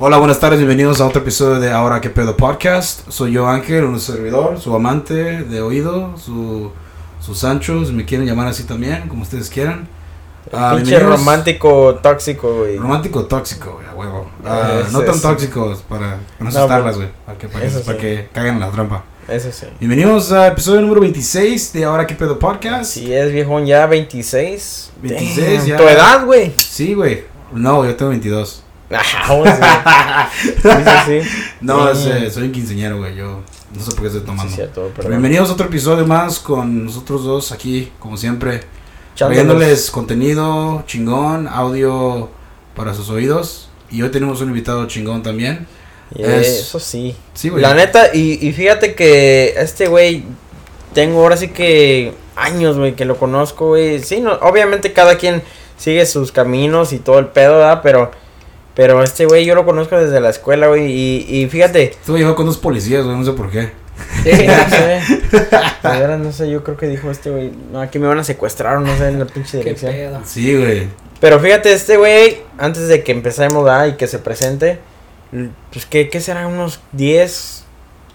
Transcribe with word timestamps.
Hola, 0.00 0.18
buenas 0.18 0.38
tardes, 0.38 0.60
bienvenidos 0.60 1.00
a 1.00 1.06
otro 1.08 1.22
episodio 1.22 1.58
de 1.58 1.72
Ahora 1.72 2.00
que 2.00 2.08
pedo 2.08 2.36
podcast. 2.36 3.10
Soy 3.10 3.32
yo 3.32 3.48
Ángel, 3.48 3.82
un 3.82 3.98
servidor, 3.98 4.60
su 4.60 4.72
amante 4.72 5.42
de 5.42 5.60
oído, 5.60 6.16
su, 6.16 6.70
su 7.18 7.34
Sancho, 7.34 7.84
si 7.84 7.92
me 7.92 8.04
quieren 8.04 8.24
llamar 8.24 8.46
así 8.46 8.62
también, 8.62 9.08
como 9.08 9.22
ustedes 9.22 9.50
quieran. 9.50 9.88
Ah, 10.52 10.74
Pinche 10.76 11.00
romántico 11.00 11.96
tóxico, 12.00 12.58
güey. 12.58 12.76
Romántico 12.76 13.24
tóxico, 13.24 13.72
güey, 13.72 13.88
a 13.88 13.94
huevo. 13.96 14.30
Ah, 14.46 14.82
no 14.92 15.00
tan 15.00 15.20
tóxicos 15.20 15.82
para, 15.82 16.20
para 16.20 16.20
no 16.38 16.48
asustarlas, 16.48 16.96
güey, 16.96 17.08
para 17.26 17.36
que, 17.36 17.48
para, 17.48 17.66
que, 17.66 17.78
para 17.80 17.98
sí. 17.98 18.00
que 18.00 18.28
caigan 18.32 18.54
en 18.54 18.60
la 18.60 18.70
trampa. 18.70 19.02
Eso 19.26 19.50
sí. 19.50 19.66
Bienvenidos 19.80 20.30
a 20.30 20.46
episodio 20.46 20.80
número 20.80 21.00
26 21.00 21.72
de 21.72 21.84
Ahora 21.84 22.06
que 22.06 22.14
pedo 22.14 22.38
podcast. 22.38 22.84
Si 22.84 23.12
es 23.12 23.32
viejón 23.32 23.66
ya 23.66 23.84
26. 23.86 24.92
26 25.02 25.58
Damn, 25.58 25.66
ya. 25.66 25.76
Tu 25.76 25.82
edad, 25.82 26.24
güey. 26.24 26.54
Sí, 26.56 26.94
güey. 26.94 27.24
No, 27.52 27.84
yo 27.84 27.96
tengo 27.96 28.10
22. 28.10 28.62
Ajá, 28.90 29.28
vamos 29.34 29.48
a 29.48 30.28
ver. 30.32 30.52
Sí, 30.62 30.68
sí, 31.22 31.22
sí. 31.22 31.30
No, 31.60 31.94
Sí. 31.94 32.10
es, 32.10 32.32
soy 32.34 32.44
un 32.44 32.52
quinceañero, 32.52 32.98
güey. 32.98 33.14
Yo 33.16 33.42
no 33.74 33.80
sé 33.82 33.90
por 33.92 34.00
qué 34.00 34.06
estoy 34.06 34.20
Sí, 34.20 34.26
tomando. 34.26 34.54
cierto. 34.54 34.90
Bienvenidos 35.06 35.50
a 35.50 35.52
otro 35.52 35.66
episodio 35.66 36.06
más 36.06 36.38
con 36.38 36.86
nosotros 36.86 37.24
dos 37.24 37.52
aquí, 37.52 37.92
como 37.98 38.16
siempre, 38.16 38.62
trayéndoles 39.16 39.90
contenido 39.90 40.84
chingón, 40.86 41.48
audio 41.48 42.30
para 42.74 42.94
sus 42.94 43.10
oídos. 43.10 43.68
Y 43.90 44.02
hoy 44.02 44.10
tenemos 44.10 44.40
un 44.40 44.48
invitado 44.48 44.86
chingón 44.86 45.22
también. 45.22 45.66
Es- 46.16 46.46
Eso 46.60 46.80
sí. 46.80 47.14
Sí, 47.34 47.50
güey. 47.50 47.60
La 47.62 47.74
neta, 47.74 48.14
y, 48.14 48.38
y 48.46 48.52
fíjate 48.52 48.94
que 48.94 49.54
este 49.58 49.88
güey, 49.88 50.24
tengo 50.94 51.20
ahora 51.20 51.36
sí 51.36 51.48
que 51.48 52.14
años, 52.36 52.78
güey, 52.78 52.94
que 52.96 53.04
lo 53.04 53.18
conozco, 53.18 53.68
güey. 53.68 54.02
Sí, 54.02 54.20
no, 54.20 54.32
obviamente 54.34 54.94
cada 54.94 55.18
quien 55.18 55.42
sigue 55.76 56.06
sus 56.06 56.32
caminos 56.32 56.94
y 56.94 56.98
todo 56.98 57.18
el 57.18 57.26
pedo, 57.26 57.58
¿verdad? 57.58 57.80
Pero, 57.82 58.10
pero 58.78 59.02
este 59.02 59.26
güey 59.26 59.44
yo 59.44 59.56
lo 59.56 59.64
conozco 59.64 59.98
desde 59.98 60.20
la 60.20 60.28
escuela, 60.28 60.68
güey. 60.68 60.86
Y, 60.88 61.26
y 61.28 61.48
fíjate, 61.48 61.82
Estuve 61.90 62.20
llegó 62.20 62.36
con 62.36 62.46
dos 62.46 62.58
policías, 62.58 63.04
güey, 63.04 63.16
no 63.16 63.24
sé 63.24 63.32
por 63.32 63.50
qué. 63.50 63.72
Sí, 64.22 64.30
no 64.46 64.70
sé. 64.70 65.98
De 66.06 66.18
no 66.18 66.30
sé, 66.30 66.48
yo 66.48 66.62
creo 66.62 66.76
que 66.76 66.86
dijo 66.86 67.10
este 67.10 67.28
güey, 67.28 67.50
no, 67.72 67.80
aquí 67.80 67.98
me 67.98 68.06
van 68.06 68.20
a 68.20 68.22
secuestrar, 68.22 68.76
o 68.76 68.80
no 68.80 68.96
sé, 68.96 69.08
en 69.08 69.18
la 69.18 69.24
pinche 69.24 69.58
Qué 69.58 69.64
dirección. 69.64 69.92
pedo. 69.92 70.20
Sí, 70.24 70.56
güey. 70.56 70.86
Pero 71.18 71.40
fíjate, 71.40 71.72
este 71.72 71.96
güey, 71.96 72.38
antes 72.56 72.86
de 72.86 73.02
que 73.02 73.10
empecemos, 73.10 73.64
¿verdad? 73.64 73.86
Y 73.86 73.92
que 73.94 74.06
se 74.06 74.20
presente, 74.20 74.78
pues, 75.72 75.84
¿qué, 75.84 76.08
qué 76.08 76.20
será? 76.20 76.46
Unos 76.46 76.78
10 76.92 77.64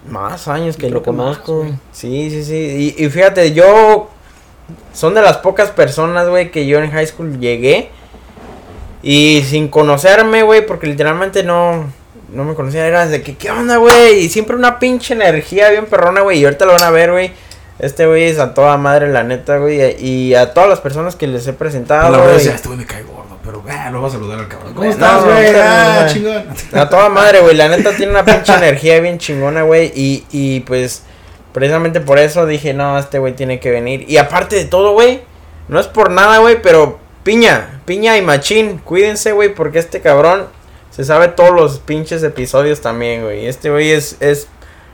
más 0.08 0.48
años 0.48 0.78
que 0.78 0.88
lo 0.88 1.02
que 1.02 1.10
conozco. 1.10 1.58
güey. 1.58 1.74
sí, 1.92 2.30
sí, 2.30 2.42
sí. 2.42 2.94
Y, 2.98 3.04
y 3.04 3.10
fíjate, 3.10 3.52
yo, 3.52 4.08
son 4.94 5.12
de 5.12 5.20
las 5.20 5.36
pocas 5.36 5.68
personas, 5.72 6.26
güey, 6.26 6.50
que 6.50 6.64
yo 6.64 6.78
en 6.78 6.90
high 6.90 7.06
school 7.06 7.38
llegué. 7.38 7.90
Y 9.06 9.42
sin 9.42 9.68
conocerme, 9.68 10.42
güey, 10.42 10.66
porque 10.66 10.86
literalmente 10.86 11.42
no, 11.42 11.92
no 12.32 12.44
me 12.44 12.54
conocía, 12.54 12.86
era 12.86 13.06
de 13.06 13.20
que, 13.22 13.36
¿qué 13.36 13.50
onda, 13.50 13.76
güey? 13.76 14.20
Y 14.20 14.30
siempre 14.30 14.56
una 14.56 14.78
pinche 14.78 15.12
energía 15.12 15.68
bien 15.68 15.84
perrona, 15.84 16.22
güey. 16.22 16.38
Y 16.38 16.44
ahorita 16.44 16.64
lo 16.64 16.72
van 16.72 16.84
a 16.84 16.90
ver, 16.90 17.12
güey. 17.12 17.30
Este 17.78 18.06
güey 18.06 18.24
es 18.24 18.38
a 18.38 18.54
toda 18.54 18.78
madre, 18.78 19.08
la 19.12 19.22
neta, 19.22 19.58
güey. 19.58 20.02
Y 20.02 20.34
a 20.34 20.54
todas 20.54 20.70
las 20.70 20.80
personas 20.80 21.16
que 21.16 21.26
les 21.26 21.46
he 21.46 21.52
presentado, 21.52 22.10
la 22.10 22.18
verdad, 22.18 22.36
este 22.40 22.66
güey 22.66 22.78
me 22.78 22.86
cae 22.86 23.02
gordo, 23.02 23.36
pero 23.44 23.62
ah, 23.68 23.90
lo 23.90 24.00
voy 24.00 24.08
a 24.08 24.12
saludar 24.12 24.38
al 24.38 24.48
cabrón. 24.48 24.72
¿Cómo 24.72 24.88
estás, 24.88 25.22
güey? 25.22 25.52
no, 25.52 25.58
Ah, 25.60 26.06
no, 26.06 26.08
chingón. 26.14 26.44
A 26.72 26.88
toda 26.88 27.10
madre, 27.10 27.40
güey. 27.40 27.54
La 27.56 27.68
neta 27.68 27.94
tiene 27.94 28.10
una 28.10 28.24
pinche 28.24 28.54
energía 28.54 29.00
bien 29.00 29.18
chingona, 29.18 29.64
güey. 29.64 29.92
Y, 29.94 30.24
y 30.30 30.60
pues, 30.60 31.02
precisamente 31.52 32.00
por 32.00 32.18
eso 32.18 32.46
dije, 32.46 32.72
no, 32.72 32.98
este 32.98 33.18
güey 33.18 33.34
tiene 33.34 33.60
que 33.60 33.70
venir. 33.70 34.06
Y 34.08 34.16
aparte 34.16 34.56
de 34.56 34.64
todo, 34.64 34.92
güey, 34.92 35.20
no 35.68 35.78
es 35.78 35.88
por 35.88 36.10
nada, 36.10 36.38
güey, 36.38 36.62
pero 36.62 37.03
piña, 37.24 37.80
piña 37.86 38.16
y 38.16 38.22
machín, 38.22 38.78
cuídense, 38.78 39.32
güey, 39.32 39.52
porque 39.54 39.78
este 39.80 40.00
cabrón 40.00 40.46
se 40.90 41.04
sabe 41.04 41.28
todos 41.28 41.50
los 41.52 41.78
pinches 41.80 42.22
episodios 42.22 42.80
también, 42.80 43.22
güey. 43.24 43.46
Este 43.46 43.70
güey 43.70 43.90
es, 43.90 44.16
es, 44.20 44.46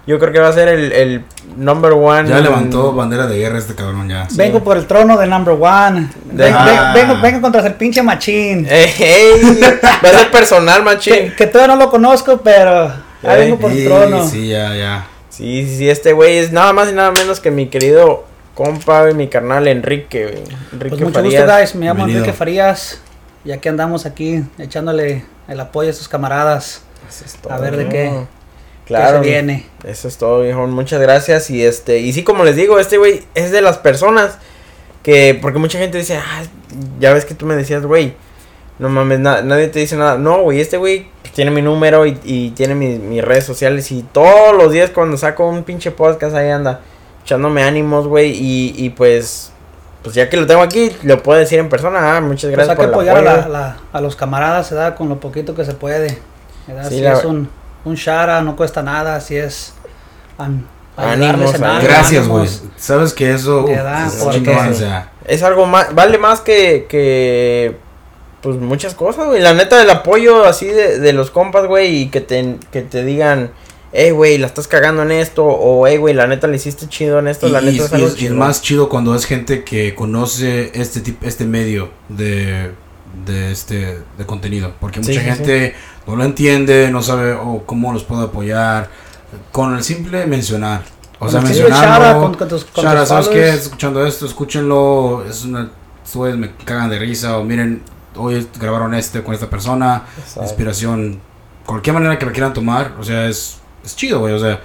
yo 0.06 0.18
creo 0.18 0.32
que 0.32 0.38
va 0.40 0.48
a 0.48 0.52
ser 0.52 0.68
el, 0.68 0.92
el 0.92 1.24
number 1.56 1.92
one. 1.92 2.28
Ya 2.28 2.40
levantó 2.40 2.92
bandera 2.94 3.26
de 3.26 3.36
guerra 3.38 3.58
este 3.58 3.74
cabrón 3.74 4.08
ya. 4.08 4.26
Vengo 4.32 4.64
por 4.64 4.76
el 4.78 4.86
trono 4.86 5.18
de 5.18 5.26
number 5.26 5.56
one. 5.60 6.08
De- 6.24 6.44
Ven- 6.44 6.54
Ah. 6.56 6.92
ven- 6.94 7.06
vengo, 7.08 7.20
vengo 7.20 7.40
contra 7.42 7.66
el 7.66 7.74
pinche 7.74 8.02
machín. 8.02 8.66
Ey, 8.70 8.90
ey, 8.98 9.60
va 10.02 10.08
a 10.08 10.18
ser 10.20 10.30
personal, 10.30 10.82
machín. 10.82 11.34
que 11.36 11.46
todavía 11.46 11.74
no 11.76 11.84
lo 11.84 11.90
conozco, 11.90 12.38
pero 12.38 12.86
Ey, 13.22 13.40
vengo 13.40 13.58
por 13.58 13.70
el 13.70 13.76
Sí, 13.78 13.84
trono. 13.84 14.26
sí, 14.26 14.48
ya, 14.48 14.74
ya. 14.74 15.06
Sí, 15.28 15.66
sí, 15.68 15.76
sí, 15.78 15.90
este 15.90 16.12
güey 16.12 16.38
es 16.38 16.50
nada 16.52 16.72
más 16.72 16.88
y 16.90 16.92
nada 16.92 17.10
menos 17.12 17.40
que 17.40 17.50
mi 17.50 17.68
querido 17.68 18.24
compa, 18.54 19.02
güey, 19.02 19.14
mi 19.14 19.28
carnal 19.28 19.66
Enrique, 19.68 20.24
güey. 20.26 20.42
Enrique 20.72 20.88
Pues 20.96 21.00
mucho 21.00 21.14
Farías. 21.14 21.42
gusto, 21.44 21.56
guys. 21.58 21.74
Me 21.74 21.86
llamo 21.86 21.96
Bienvenido. 21.98 22.18
Enrique 22.24 22.36
Farías. 22.36 23.00
Ya 23.44 23.56
que 23.58 23.68
andamos 23.68 24.04
aquí 24.06 24.42
echándole 24.58 25.24
el 25.48 25.60
apoyo 25.60 25.90
a 25.90 25.92
sus 25.94 26.08
camaradas. 26.08 26.82
Eso 27.08 27.24
es 27.24 27.38
A 27.50 27.58
ver 27.58 27.76
de 27.76 27.88
qué- 27.88 28.26
Claro, 28.86 29.20
¿Qué 29.20 29.24
se 29.26 29.30
viene? 29.30 29.66
eso 29.84 30.08
es 30.08 30.18
todo, 30.18 30.42
viejo. 30.42 30.66
Muchas 30.66 31.00
gracias. 31.00 31.48
Y 31.50 31.64
este, 31.64 31.98
y 32.00 32.12
sí, 32.12 32.24
como 32.24 32.44
les 32.44 32.56
digo, 32.56 32.78
este 32.80 32.98
güey 32.98 33.22
es 33.34 33.52
de 33.52 33.62
las 33.62 33.78
personas 33.78 34.38
que, 35.04 35.38
porque 35.40 35.58
mucha 35.60 35.78
gente 35.78 35.96
dice, 35.96 36.16
ah, 36.16 36.42
ya 36.98 37.14
ves 37.14 37.24
que 37.24 37.34
tú 37.34 37.46
me 37.46 37.54
decías, 37.54 37.86
güey, 37.86 38.14
no 38.80 38.88
mames, 38.88 39.20
na- 39.20 39.42
nadie 39.42 39.68
te 39.68 39.78
dice 39.78 39.96
nada. 39.96 40.18
No, 40.18 40.42
güey, 40.42 40.60
este 40.60 40.76
güey 40.76 41.06
tiene 41.34 41.52
mi 41.52 41.62
número 41.62 42.04
y, 42.04 42.18
y 42.24 42.50
tiene 42.50 42.74
mi- 42.74 42.98
mis 42.98 43.22
redes 43.24 43.44
sociales 43.44 43.90
y 43.92 44.02
todos 44.02 44.56
los 44.56 44.72
días 44.72 44.90
cuando 44.90 45.16
saco 45.16 45.48
un 45.48 45.62
pinche 45.62 45.92
podcast 45.92 46.34
ahí 46.34 46.50
anda 46.50 46.80
echándome 47.24 47.62
ánimos, 47.62 48.06
güey, 48.06 48.30
y, 48.32 48.74
y 48.76 48.90
pues, 48.90 49.52
pues 50.02 50.14
ya 50.14 50.28
que 50.28 50.36
lo 50.36 50.46
tengo 50.46 50.62
aquí, 50.62 50.90
lo 51.02 51.22
puedo 51.22 51.38
decir 51.38 51.58
en 51.58 51.68
persona. 51.68 52.16
Ah, 52.16 52.20
muchas 52.20 52.50
Pues 52.50 52.52
gracias 52.52 52.78
hay 52.78 52.86
que 52.86 52.92
por 52.92 53.02
el 53.02 53.08
apoyar 53.10 53.26
a, 53.28 53.32
apoyo. 53.40 53.48
la- 53.52 53.58
la- 53.60 53.76
a 53.92 54.00
los 54.00 54.16
camaradas, 54.16 54.70
¿verdad? 54.70 54.96
Con 54.96 55.08
lo 55.08 55.20
poquito 55.20 55.54
que 55.54 55.64
se 55.64 55.74
puede. 55.74 56.18
si 56.88 57.00
la- 57.00 57.12
es 57.14 57.24
un, 57.24 57.48
un 57.84 57.94
shara, 57.94 58.40
no 58.42 58.56
cuesta 58.56 58.82
nada. 58.82 59.20
Si 59.20 59.36
es 59.36 59.74
an- 60.38 60.66
Ánimos, 60.96 61.54
en 61.54 61.64
algo, 61.64 61.82
Gracias, 61.86 62.28
güey. 62.28 62.46
Sabes 62.76 63.14
que 63.14 63.32
eso 63.32 63.64
Te 63.64 63.72
uf, 63.72 63.78
da, 63.78 64.06
es 64.06 64.14
porque- 64.16 64.38
chingón, 64.38 64.68
o 64.68 64.74
sea. 64.74 65.10
es 65.24 65.42
algo 65.42 65.64
más, 65.64 65.94
vale 65.94 66.18
más 66.18 66.40
que, 66.40 66.86
que, 66.90 67.76
pues 68.42 68.56
muchas 68.56 68.94
cosas, 68.94 69.26
güey. 69.26 69.40
La 69.40 69.54
neta, 69.54 69.80
el 69.80 69.88
apoyo 69.88 70.44
así 70.44 70.66
de, 70.66 70.98
de 70.98 71.12
los 71.14 71.30
compas, 71.30 71.66
güey, 71.66 72.02
y 72.02 72.08
que 72.10 72.20
te, 72.20 72.56
que 72.70 72.82
te 72.82 73.02
digan, 73.02 73.50
hey, 73.92 74.10
güey, 74.12 74.38
la 74.38 74.46
estás 74.46 74.68
cagando 74.68 75.02
en 75.02 75.10
esto, 75.12 75.44
o 75.44 75.86
hey, 75.86 75.96
güey, 75.96 76.14
la 76.14 76.26
neta 76.26 76.46
le 76.46 76.56
hiciste 76.56 76.88
chido 76.88 77.18
en 77.18 77.28
esto, 77.28 77.48
Y, 77.48 77.50
la 77.50 77.60
y- 77.62 77.66
neta 77.66 77.84
es 77.84 77.92
algo 77.92 78.06
y 78.06 78.10
es 78.10 78.16
chido. 78.16 78.36
más 78.36 78.62
chido 78.62 78.88
cuando 78.88 79.14
es 79.14 79.24
gente 79.26 79.64
que 79.64 79.94
conoce 79.94 80.70
este 80.74 81.00
tipo, 81.00 81.26
este 81.26 81.44
medio 81.44 81.90
de, 82.08 82.70
de 83.26 83.52
este 83.52 83.98
de 84.18 84.26
contenido, 84.26 84.72
porque 84.80 85.02
Sí, 85.02 85.10
mucha 85.10 85.20
sí, 85.22 85.26
gente 85.26 85.74
no 86.06 86.16
lo 86.16 86.24
entiende, 86.24 86.90
no 86.90 87.02
sabe 87.02 87.32
oh, 87.32 87.62
cómo 87.66 87.92
los 87.92 88.04
puedo 88.04 88.22
apoyar 88.22 88.88
con 89.52 89.74
el 89.76 89.82
simple 89.82 90.26
mencionar, 90.26 90.82
o 91.16 91.20
Con 91.20 91.30
sea, 91.30 91.40
mencionarlo. 91.40 92.32
tus 92.48 92.66
¿sabes 93.08 93.28
qué? 93.28 93.50
Escuchando 93.50 94.06
esto, 94.06 94.26
escúchenlo, 94.26 95.24
es 95.28 95.44
una 95.44 95.70
me 96.36 96.50
cagan 96.64 96.90
de 96.90 96.98
risa 96.98 97.38
o 97.38 97.44
miren, 97.44 97.82
hoy 98.16 98.46
grabaron 98.58 98.94
este 98.94 99.22
con 99.22 99.34
esta 99.34 99.48
persona, 99.48 100.04
Exacto. 100.18 100.42
inspiración, 100.42 101.20
cualquier 101.66 101.94
manera 101.94 102.18
que 102.18 102.26
lo 102.26 102.32
quieran 102.32 102.52
tomar, 102.52 102.94
o 102.98 103.04
sea, 103.04 103.28
es, 103.28 103.59
es 103.84 103.96
chido, 103.96 104.20
güey, 104.20 104.34
o 104.34 104.38
sea, 104.38 104.60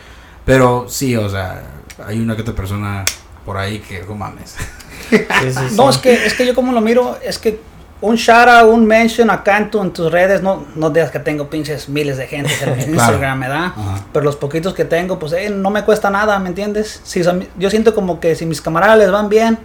pero 0.45 0.85
sí, 0.87 1.15
o 1.15 1.29
sea, 1.29 1.61
hay 2.05 2.19
una 2.19 2.35
que 2.35 2.41
otra 2.41 2.53
persona 2.55 3.03
por 3.45 3.57
ahí 3.57 3.79
que, 3.79 4.03
no 4.03 4.15
mames. 4.15 4.55
Sí, 5.09 5.17
sí, 5.19 5.51
sí. 5.69 5.75
No, 5.75 5.89
es 5.89 5.97
que, 5.97 6.25
es 6.25 6.33
que 6.33 6.45
yo 6.45 6.55
como 6.55 6.71
lo 6.71 6.81
miro, 6.81 7.17
es 7.23 7.37
que 7.37 7.59
un 8.01 8.15
shara, 8.15 8.65
un 8.65 8.85
mention 8.85 9.29
acá 9.29 9.57
en, 9.57 9.71
tu- 9.71 9.81
en 9.81 9.91
tus 9.91 10.11
redes, 10.11 10.41
no, 10.41 10.65
no 10.75 10.89
digas 10.89 11.11
que 11.11 11.19
tengo 11.19 11.49
pinches 11.49 11.87
miles 11.89 12.17
de 12.17 12.27
gente 12.27 12.51
en 12.61 12.73
Claro. 12.75 12.91
Instagram, 12.91 13.39
¿verdad? 13.39 13.65
Ajá. 13.75 14.03
Pero 14.11 14.25
los 14.25 14.35
poquitos 14.35 14.73
que 14.73 14.85
tengo, 14.85 15.17
pues 15.17 15.33
eh, 15.33 15.49
no 15.49 15.69
me 15.69 15.83
cuesta 15.83 16.09
nada, 16.09 16.37
¿me 16.39 16.49
entiendes? 16.49 17.01
Si 17.03 17.23
son- 17.23 17.47
yo 17.57 17.69
siento 17.69 17.95
como 17.95 18.19
que 18.19 18.35
si 18.35 18.45
mis 18.45 18.61
camaradas 18.61 18.97
les 18.97 19.11
van 19.11 19.29
bien, 19.29 19.57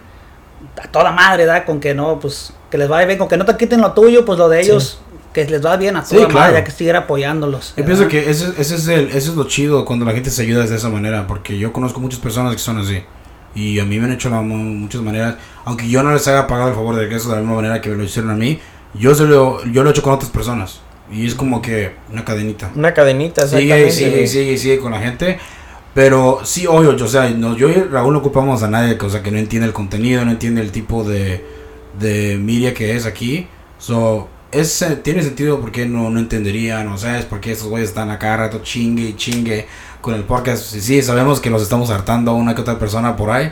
a 0.81 0.87
toda 0.87 1.11
madre, 1.11 1.45
¿verdad? 1.45 1.65
Con 1.65 1.79
que 1.79 1.93
no, 1.93 2.19
pues, 2.19 2.53
que 2.69 2.77
les 2.77 2.87
vaya 2.87 3.05
bien, 3.05 3.17
con 3.19 3.27
que 3.27 3.37
no 3.37 3.45
te 3.45 3.57
quiten 3.57 3.81
lo 3.81 3.91
tuyo, 3.93 4.25
pues 4.25 4.39
lo 4.39 4.47
de 4.47 4.61
ellos, 4.61 5.01
que 5.33 5.45
les 5.45 5.63
va 5.65 5.77
bien 5.77 5.95
a 5.95 6.03
Sí, 6.05 6.15
toda 6.15 6.27
claro. 6.27 6.39
madre, 6.47 6.53
ya 6.59 6.63
que 6.63 6.71
seguir 6.71 6.95
apoyándolos. 6.95 7.73
Yo 7.77 7.83
¿verdad? 7.83 7.87
pienso 7.87 8.07
que 8.07 8.29
ese, 8.29 8.49
ese 8.61 8.75
es 8.75 8.87
el, 8.87 9.07
eso 9.09 9.31
es 9.31 9.37
lo 9.37 9.45
chido 9.45 9.85
cuando 9.85 10.05
la 10.05 10.11
gente 10.13 10.29
se 10.29 10.41
ayuda 10.41 10.65
de 10.65 10.75
esa 10.75 10.89
manera, 10.89 11.27
porque 11.27 11.57
yo 11.57 11.71
conozco 11.71 11.99
muchas 11.99 12.19
personas 12.19 12.53
que 12.53 12.59
son 12.59 12.77
así. 12.79 13.01
Y 13.55 13.79
a 13.79 13.85
mí 13.85 13.99
me 13.99 14.05
han 14.05 14.13
hecho 14.13 14.29
de 14.29 14.35
muchas 14.37 15.01
maneras, 15.01 15.35
aunque 15.65 15.87
yo 15.89 16.03
no 16.03 16.13
les 16.13 16.27
haya 16.27 16.47
pagado 16.47 16.69
el 16.69 16.75
favor 16.75 16.95
de 16.95 17.13
eso 17.15 17.29
de 17.29 17.35
la 17.35 17.41
misma 17.41 17.55
manera 17.57 17.81
que 17.81 17.89
me 17.89 17.95
lo 17.97 18.03
hicieron 18.03 18.31
a 18.31 18.35
mí, 18.35 18.59
yo, 18.93 19.13
se 19.15 19.25
lo, 19.25 19.63
yo 19.65 19.83
lo 19.83 19.89
he 19.89 19.91
hecho 19.91 20.01
con 20.03 20.13
otras 20.13 20.31
personas. 20.31 20.81
Y 21.11 21.27
es 21.27 21.35
como 21.35 21.61
que 21.61 21.91
una 22.11 22.23
cadenita. 22.23 22.71
Una 22.75 22.93
cadenita, 22.93 23.45
Sigue, 23.45 23.63
exactamente. 23.63 23.91
sigue, 23.91 24.09
güey. 24.11 24.27
sigue, 24.27 24.57
sigue 24.57 24.79
con 24.79 24.91
la 24.93 24.99
gente. 25.01 25.37
Pero 25.93 26.39
sí, 26.43 26.65
obvio, 26.67 26.95
yo, 26.95 27.03
o 27.03 27.07
sea, 27.09 27.29
no, 27.31 27.57
yo 27.57 27.69
y 27.69 27.73
Raúl 27.73 28.13
no 28.13 28.19
ocupamos 28.19 28.63
a 28.63 28.69
nadie 28.69 28.97
que, 28.97 29.05
o 29.05 29.09
sea, 29.09 29.21
que 29.21 29.29
no 29.31 29.37
entiende 29.37 29.67
el 29.67 29.73
contenido, 29.73 30.23
no 30.23 30.31
entiende 30.31 30.61
el 30.61 30.71
tipo 30.71 31.03
de, 31.03 31.43
de 31.99 32.37
media 32.37 32.73
que 32.73 32.95
es 32.95 33.05
aquí. 33.05 33.47
So, 33.77 34.29
es, 34.51 34.85
tiene 35.03 35.23
sentido 35.23 35.59
porque 35.59 35.85
no, 35.85 36.09
no 36.09 36.19
entenderían, 36.19 36.87
o 36.89 36.97
sea, 36.97 37.19
es 37.19 37.25
porque 37.25 37.51
estos 37.51 37.67
güeyes 37.69 37.89
están 37.89 38.09
a 38.09 38.19
cada 38.19 38.37
rato 38.37 38.59
chingue 38.63 39.03
y 39.03 39.15
chingue 39.15 39.67
con 40.01 40.13
el 40.13 40.23
podcast. 40.23 40.63
Sí, 40.63 40.81
sí, 40.81 41.01
sabemos 41.01 41.39
que 41.39 41.49
los 41.49 41.61
estamos 41.61 41.89
hartando 41.89 42.31
a 42.31 42.33
una 42.33 42.53
que 42.55 42.61
otra 42.61 42.77
persona 42.79 43.15
por 43.15 43.29
ahí, 43.29 43.51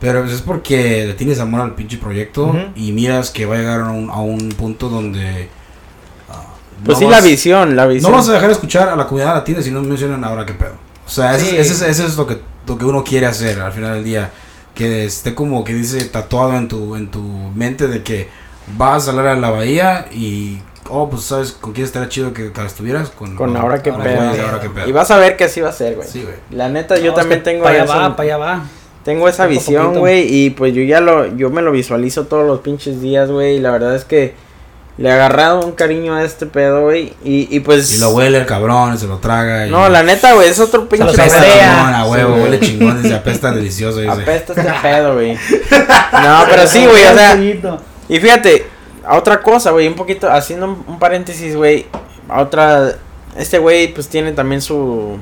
pero 0.00 0.20
pues 0.22 0.32
es 0.34 0.42
porque 0.42 1.04
le 1.06 1.14
tienes 1.14 1.40
amor 1.40 1.60
al 1.62 1.74
pinche 1.74 1.96
proyecto 1.98 2.46
Ujú. 2.46 2.58
y 2.76 2.92
miras 2.92 3.30
que 3.30 3.46
va 3.46 3.56
a 3.56 3.58
llegar 3.58 3.80
a 3.80 3.90
un, 3.90 4.10
a 4.10 4.20
un 4.20 4.50
punto 4.50 4.88
donde 4.88 5.48
ah, 6.28 6.44
Pues 6.84 6.96
no 6.98 7.00
sí, 7.00 7.04
vas- 7.06 7.22
la 7.22 7.28
visión, 7.28 7.76
la 7.76 7.86
visión. 7.86 8.10
No 8.12 8.16
vas 8.18 8.28
a 8.28 8.32
dejar 8.32 8.48
de 8.48 8.54
escuchar 8.54 8.88
a 8.88 8.96
la 8.96 9.06
comunidad 9.06 9.34
latina 9.34 9.62
si 9.62 9.70
no 9.70 9.82
mencionan 9.82 10.22
ahora 10.24 10.44
qué 10.46 10.52
pedo. 10.52 10.74
O 11.06 11.10
sea, 11.10 11.38
Sí. 11.38 11.56
ese 11.56 11.72
es- 11.72 11.82
ese 11.82 12.04
es 12.06 12.16
lo 12.16 12.26
que, 12.26 12.38
lo 12.66 12.76
que 12.78 12.84
uno 12.84 13.02
quiere 13.04 13.26
hacer 13.26 13.60
al 13.60 13.72
final 13.72 13.94
del 13.94 14.04
día. 14.04 14.30
Que 14.74 15.06
esté 15.06 15.34
como 15.34 15.64
que 15.64 15.72
dice 15.72 16.04
tatuado 16.04 16.54
en 16.54 16.68
tu, 16.68 16.96
en 16.96 17.10
tu 17.10 17.22
mente 17.54 17.88
de 17.88 18.02
que 18.02 18.28
vas 18.76 19.02
a 19.02 19.12
salir 19.12 19.26
a 19.26 19.36
la 19.36 19.50
bahía 19.50 20.06
y, 20.12 20.60
oh, 20.88 21.08
pues 21.08 21.22
sabes 21.22 21.52
con 21.52 21.72
quién 21.72 21.86
estaría 21.86 22.08
chido 22.08 22.32
que, 22.32 22.52
que 22.52 22.64
estuvieras. 22.64 23.10
Con, 23.10 23.36
Con 23.36 23.56
ahora 23.56 23.82
Ahora 23.84 24.60
pedo. 24.60 24.88
Y 24.88 24.92
vas 24.92 25.10
a 25.10 25.18
ver 25.18 25.36
que 25.36 25.44
así 25.44 25.60
va 25.60 25.70
a 25.70 25.72
ser, 25.72 25.96
güey. 25.96 26.08
Sí, 26.08 26.22
güey. 26.22 26.36
La 26.50 26.68
neta, 26.68 26.98
yo 26.98 27.14
también 27.14 27.40
que 27.40 27.50
tengo 27.50 27.64
Para 27.64 27.82
allá 27.82 27.94
va, 27.94 28.16
para 28.16 28.26
allá 28.26 28.36
va. 28.38 28.62
Tengo 29.04 29.28
esa 29.28 29.46
visión, 29.46 29.96
güey, 29.96 30.26
y 30.28 30.50
pues 30.50 30.74
yo 30.74 30.82
ya 30.82 31.00
lo, 31.00 31.26
yo 31.36 31.48
me 31.48 31.62
lo 31.62 31.70
visualizo 31.70 32.24
todos 32.24 32.44
los 32.44 32.58
pinches 32.58 33.00
días, 33.00 33.30
güey, 33.30 33.56
y 33.56 33.60
la 33.60 33.70
verdad 33.70 33.94
es 33.94 34.04
que 34.04 34.34
le 34.98 35.08
he 35.08 35.12
agarrado 35.12 35.64
un 35.64 35.72
cariño 35.72 36.14
a 36.14 36.24
este 36.24 36.46
pedo, 36.46 36.82
güey, 36.82 37.12
y, 37.22 37.46
y 37.54 37.60
pues... 37.60 37.94
Y 37.94 37.98
lo 37.98 38.10
huele 38.10 38.38
el 38.38 38.46
cabrón 38.46 38.94
y 38.94 38.98
se 38.98 39.06
lo 39.06 39.18
traga. 39.18 39.68
Y 39.68 39.70
No, 39.70 39.88
la 39.88 40.02
neta, 40.02 40.32
güey, 40.34 40.48
es 40.48 40.58
otro 40.58 40.88
pinche 40.88 41.04
lo 41.04 41.12
apesta 41.12 41.40
chingón, 41.40 41.94
a 41.94 42.06
huevo, 42.06 42.34
Sí, 42.34 42.40
huele 42.42 42.58
chingón, 42.58 43.00
dice, 43.00 43.14
apesta 43.14 43.50
delicioso. 43.54 44.00
Apesta 44.10 44.54
este 44.54 44.72
pedo, 44.82 45.14
güey. 45.14 45.34
No, 45.34 46.44
pero 46.50 46.66
sí, 46.66 46.84
güey, 46.84 47.04
o 47.06 47.14
sea, 47.14 47.38
y 48.08 48.18
fíjate, 48.18 48.66
a 49.04 49.16
otra 49.16 49.40
cosa, 49.42 49.70
güey, 49.70 49.86
un 49.88 49.94
poquito, 49.94 50.30
haciendo 50.30 50.66
un, 50.66 50.84
un 50.86 50.98
paréntesis, 50.98 51.56
güey, 51.56 51.86
a 52.28 52.40
otra, 52.40 52.96
este 53.36 53.58
güey, 53.58 53.92
pues 53.92 54.08
tiene 54.08 54.32
también 54.32 54.60
su... 54.60 55.18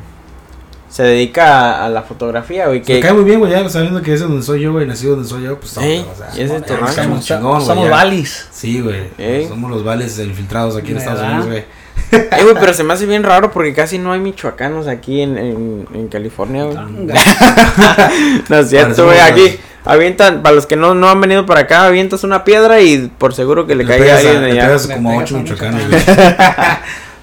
Se 0.89 1.03
dedica 1.03 1.81
a, 1.81 1.87
a 1.87 1.89
la 1.89 2.03
fotografía, 2.03 2.67
güey, 2.67 2.79
Me 2.79 2.85
que... 2.85 3.01
cae 3.01 3.13
muy 3.13 3.25
bien, 3.25 3.41
güey, 3.41 3.51
ya 3.51 3.69
sabiendo 3.69 4.01
que 4.01 4.15
es 4.15 4.21
donde 4.21 4.43
soy 4.43 4.61
yo, 4.61 4.73
güey, 4.73 4.87
nacido 4.87 5.17
donde 5.17 5.29
soy 5.29 5.43
yo, 5.43 5.59
pues 5.59 5.77
Ey, 5.79 6.07
o 6.09 6.17
sea, 6.17 6.29
y 6.37 6.43
es 6.43 6.51
estamos 6.53 6.95
Somos, 6.95 7.25
chingón, 7.25 7.55
güey, 7.55 7.67
somos 7.67 7.91
valis. 7.91 8.47
Sí, 8.53 8.81
güey. 8.81 9.09
Ey. 9.19 9.49
Somos 9.49 9.71
los 9.73 9.83
vales 9.83 10.17
infiltrados 10.21 10.77
aquí 10.77 10.93
en 10.93 10.99
Estados 10.99 11.21
¿Verdad? 11.21 11.41
Unidos, 11.41 11.51
güey. 11.51 11.85
Eh, 12.13 12.43
güey, 12.45 12.55
pero 12.61 12.75
se 12.75 12.85
me 12.85 12.93
hace 12.93 13.07
bien 13.07 13.25
raro 13.25 13.51
porque 13.51 13.75
casi 13.75 13.99
no 13.99 14.13
hay 14.13 14.21
michoacanos 14.21 14.87
aquí 14.87 15.21
en, 15.21 15.37
en, 15.37 15.89
en 15.95 16.09
California, 16.09 16.65
güey. 16.65 16.77
No 18.49 18.59
es 18.59 18.71
cierto, 18.71 19.07
güey. 19.07 19.19
Aquí 19.19 19.59
avientan, 19.85 20.43
para 20.43 20.55
los 20.55 20.67
que 20.67 20.77
no, 20.77 20.95
no 20.95 21.09
han 21.09 21.21
venido 21.21 21.47
para 21.47 21.61
acá, 21.61 21.87
avientas 21.87 22.25
una 22.25 22.45
piedra 22.45 22.81
y 22.81 23.09
por 23.19 23.35
seguro 23.35 23.67
que 23.67 23.75
le, 23.75 23.85
Le 23.85 23.89
cae 23.99 24.11
a 24.13 24.17
alguien 24.17 24.43
le 24.43 24.53
allá. 24.61 24.77
Le 24.77 24.95
como 24.95 25.19
ocho 25.19 25.39
michoacanos, 25.39 25.83
Michoacán. 25.85 26.17
güey. 26.17 26.77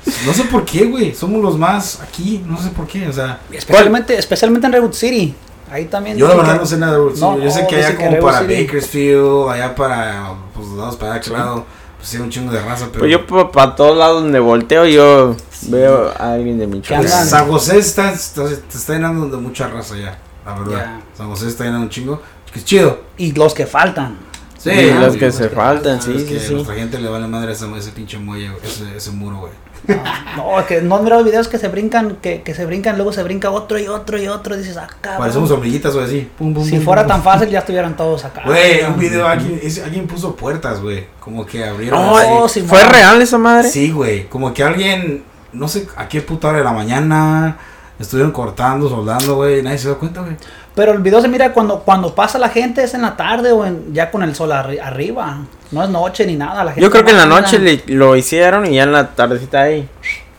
No 0.26 0.34
sé 0.34 0.46
por 0.46 0.66
qué, 0.66 0.86
güey. 0.86 1.14
Somos 1.14 1.44
los 1.44 1.58
más 1.60 2.00
aquí. 2.02 2.44
No 2.48 2.58
sé 2.60 2.70
por 2.70 2.88
qué. 2.88 3.08
O 3.08 3.14
sea, 3.14 3.40
Especialmente, 3.52 4.18
especialmente 4.18 4.66
en 4.68 4.74
Redwood 4.74 4.94
City. 4.94 5.36
Ahí 5.72 5.86
también. 5.86 6.18
yo 6.18 6.28
la 6.28 6.36
verdad 6.36 6.54
que- 6.54 6.60
no 6.60 6.66
sé 6.66 6.78
nada 6.78 6.94
de 6.94 6.98
Redwood 6.98 7.14
City. 7.14 7.26
No, 7.26 7.38
Yo 7.40 7.52
sé 7.52 7.62
no, 7.62 7.68
que 7.68 7.76
allá 7.78 7.90
que 7.92 7.96
como 7.98 8.10
Redwood 8.12 8.32
para 8.32 8.48
City- 8.48 8.64
Bakersfield, 8.66 9.50
allá 9.52 9.76
para, 9.76 10.34
pues, 10.56 10.68
los 10.68 10.78
lados 10.78 10.96
para 10.98 11.14
aquel 11.16 11.34
lado, 11.34 11.66
pues 11.98 12.10
sí, 12.10 12.18
hay 12.18 12.24
un 12.24 12.30
chingo 12.32 12.52
de 12.52 12.62
raza. 12.62 12.88
Pero 12.92 13.00
Pues 13.00 13.12
yo 13.12 13.52
para 13.52 13.76
todos 13.76 13.96
lados 13.96 14.24
donde 14.24 14.40
volteo 14.40 14.86
yo 14.88 15.36
veo 15.68 16.12
a 16.18 16.34
alguien 16.34 16.58
de 16.58 16.66
Michoacán. 16.68 17.02
Pues? 17.08 17.14
San 17.30 17.48
José 17.48 17.78
está, 17.78 18.12
está, 18.12 18.46
te 18.48 18.78
está 18.78 18.94
llenando 18.94 19.28
de 19.30 19.38
mucha 19.38 19.68
raza 19.68 19.96
ya, 19.98 20.18
la 20.46 20.54
verdad. 20.60 20.78
Ya. 20.78 21.02
San 21.16 21.30
José 21.30 21.48
está 21.48 21.64
llenando 21.66 21.84
un 21.86 21.90
chingo. 21.90 22.22
Que 22.54 22.60
es 22.60 22.66
chido. 22.66 23.02
Y 23.18 23.32
los 23.34 23.54
que 23.54 23.66
faltan. 23.66 24.18
Sí, 24.58 24.70
Y 24.70 24.92
los 24.94 25.18
que 25.18 25.32
se 25.32 25.50
faltan, 25.50 25.98
Ah, 25.98 26.02
sí, 26.02 26.14
es 26.16 26.22
sí, 26.24 26.28
que 26.28 26.40
sí. 26.40 26.54
nuestra 26.54 26.76
gente 26.76 27.00
le 27.00 27.10
vale 27.10 27.28
madre 27.28 27.54
ese, 27.54 27.66
ese 27.76 27.92
pinche 27.92 28.20
muelle, 28.20 28.52
ese, 28.64 28.96
ese 28.96 29.10
muro, 29.12 29.38
güey. 29.40 29.52
No, 30.38 30.60
es 30.60 30.68
que 30.68 30.82
no 30.82 30.98
han 30.98 31.04
mirado 31.04 31.24
videos 31.24 31.48
que 31.48 31.58
se 31.58 31.68
brincan, 31.68 32.18
que, 32.22 32.44
que 32.44 32.54
se 32.54 32.66
brincan, 32.68 32.96
luego 32.96 33.12
se 33.12 33.24
brinca 33.24 33.50
otro 33.50 33.80
y 33.80 33.88
otro 33.88 34.22
y 34.22 34.28
otro. 34.28 34.54
Y 34.54 34.60
dices, 34.60 34.78
ah, 34.78 34.88
cabrón. 35.02 35.20
Parecemos 35.22 35.50
hormiguitas, 35.50 35.94
güey, 35.96 36.06
así. 36.06 36.30
Pum, 36.38 36.54
pum, 36.54 36.64
Si 36.64 36.76
pum, 36.76 36.86
fuera 36.86 37.02
pum, 37.02 37.08
tan 37.10 37.24
pum. 37.24 37.32
fácil, 37.34 37.50
ya 37.50 37.60
estuvieran 37.60 37.98
todos 37.98 38.24
acá. 38.24 38.44
Güey, 38.46 38.84
un 38.86 39.00
video, 39.00 39.28
alguien, 39.28 39.60
alguien 39.84 40.06
puso 40.08 40.36
puertas, 40.36 40.80
güey. 40.80 41.08
Como 41.20 41.44
que 41.46 41.66
abrieron 41.66 42.00
No, 42.00 42.16
así. 42.18 42.28
Oh, 42.32 42.48
sí, 42.48 42.62
¿Fue 42.62 42.84
real 42.84 43.20
esa 43.22 43.40
madre? 43.40 43.68
Sí, 43.70 43.90
güey. 43.92 44.28
Como 44.30 44.54
que 44.54 44.64
alguien, 44.64 45.24
no 45.54 45.68
sé 45.68 45.88
a 45.98 46.08
qué 46.08 46.22
puta 46.22 46.50
hora 46.50 46.60
de 46.60 46.64
la 46.64 46.74
mañana, 46.74 47.58
estuvieron 48.02 48.32
cortando, 48.32 48.90
soldando, 48.90 49.36
güey. 49.36 49.62
Nadie 49.64 49.78
se 49.78 49.88
dio 49.88 49.98
cuenta, 50.00 50.22
güey. 50.22 50.36
Pero 50.76 50.94
el 50.94 51.00
video 51.00 51.22
se 51.22 51.28
mira 51.28 51.52
cuando, 51.54 51.80
cuando 51.82 52.16
pasa 52.16 52.40
la 52.40 52.50
gente, 52.50 52.84
es 52.84 52.94
en 52.94 53.02
la 53.02 53.16
tarde 53.18 53.52
o 53.52 53.66
en, 53.66 53.94
ya 53.94 54.10
con 54.10 54.24
el 54.24 54.34
sol 54.36 54.52
arri- 54.52 54.80
arriba. 54.82 55.40
No 55.72 55.84
es 55.84 55.90
noche 55.90 56.26
ni 56.26 56.36
nada. 56.36 56.64
La 56.64 56.72
gente 56.72 56.82
Yo 56.82 56.90
creo 56.92 57.04
que 57.06 57.12
en 57.12 57.18
la 57.18 57.26
noche 57.26 57.60
le- 57.60 57.84
lo 57.88 58.16
hicieron 58.16 58.66
y 58.66 58.76
ya 58.76 58.84
en 58.84 58.92
la 58.94 59.08
tardecita 59.14 59.62
ahí, 59.64 59.88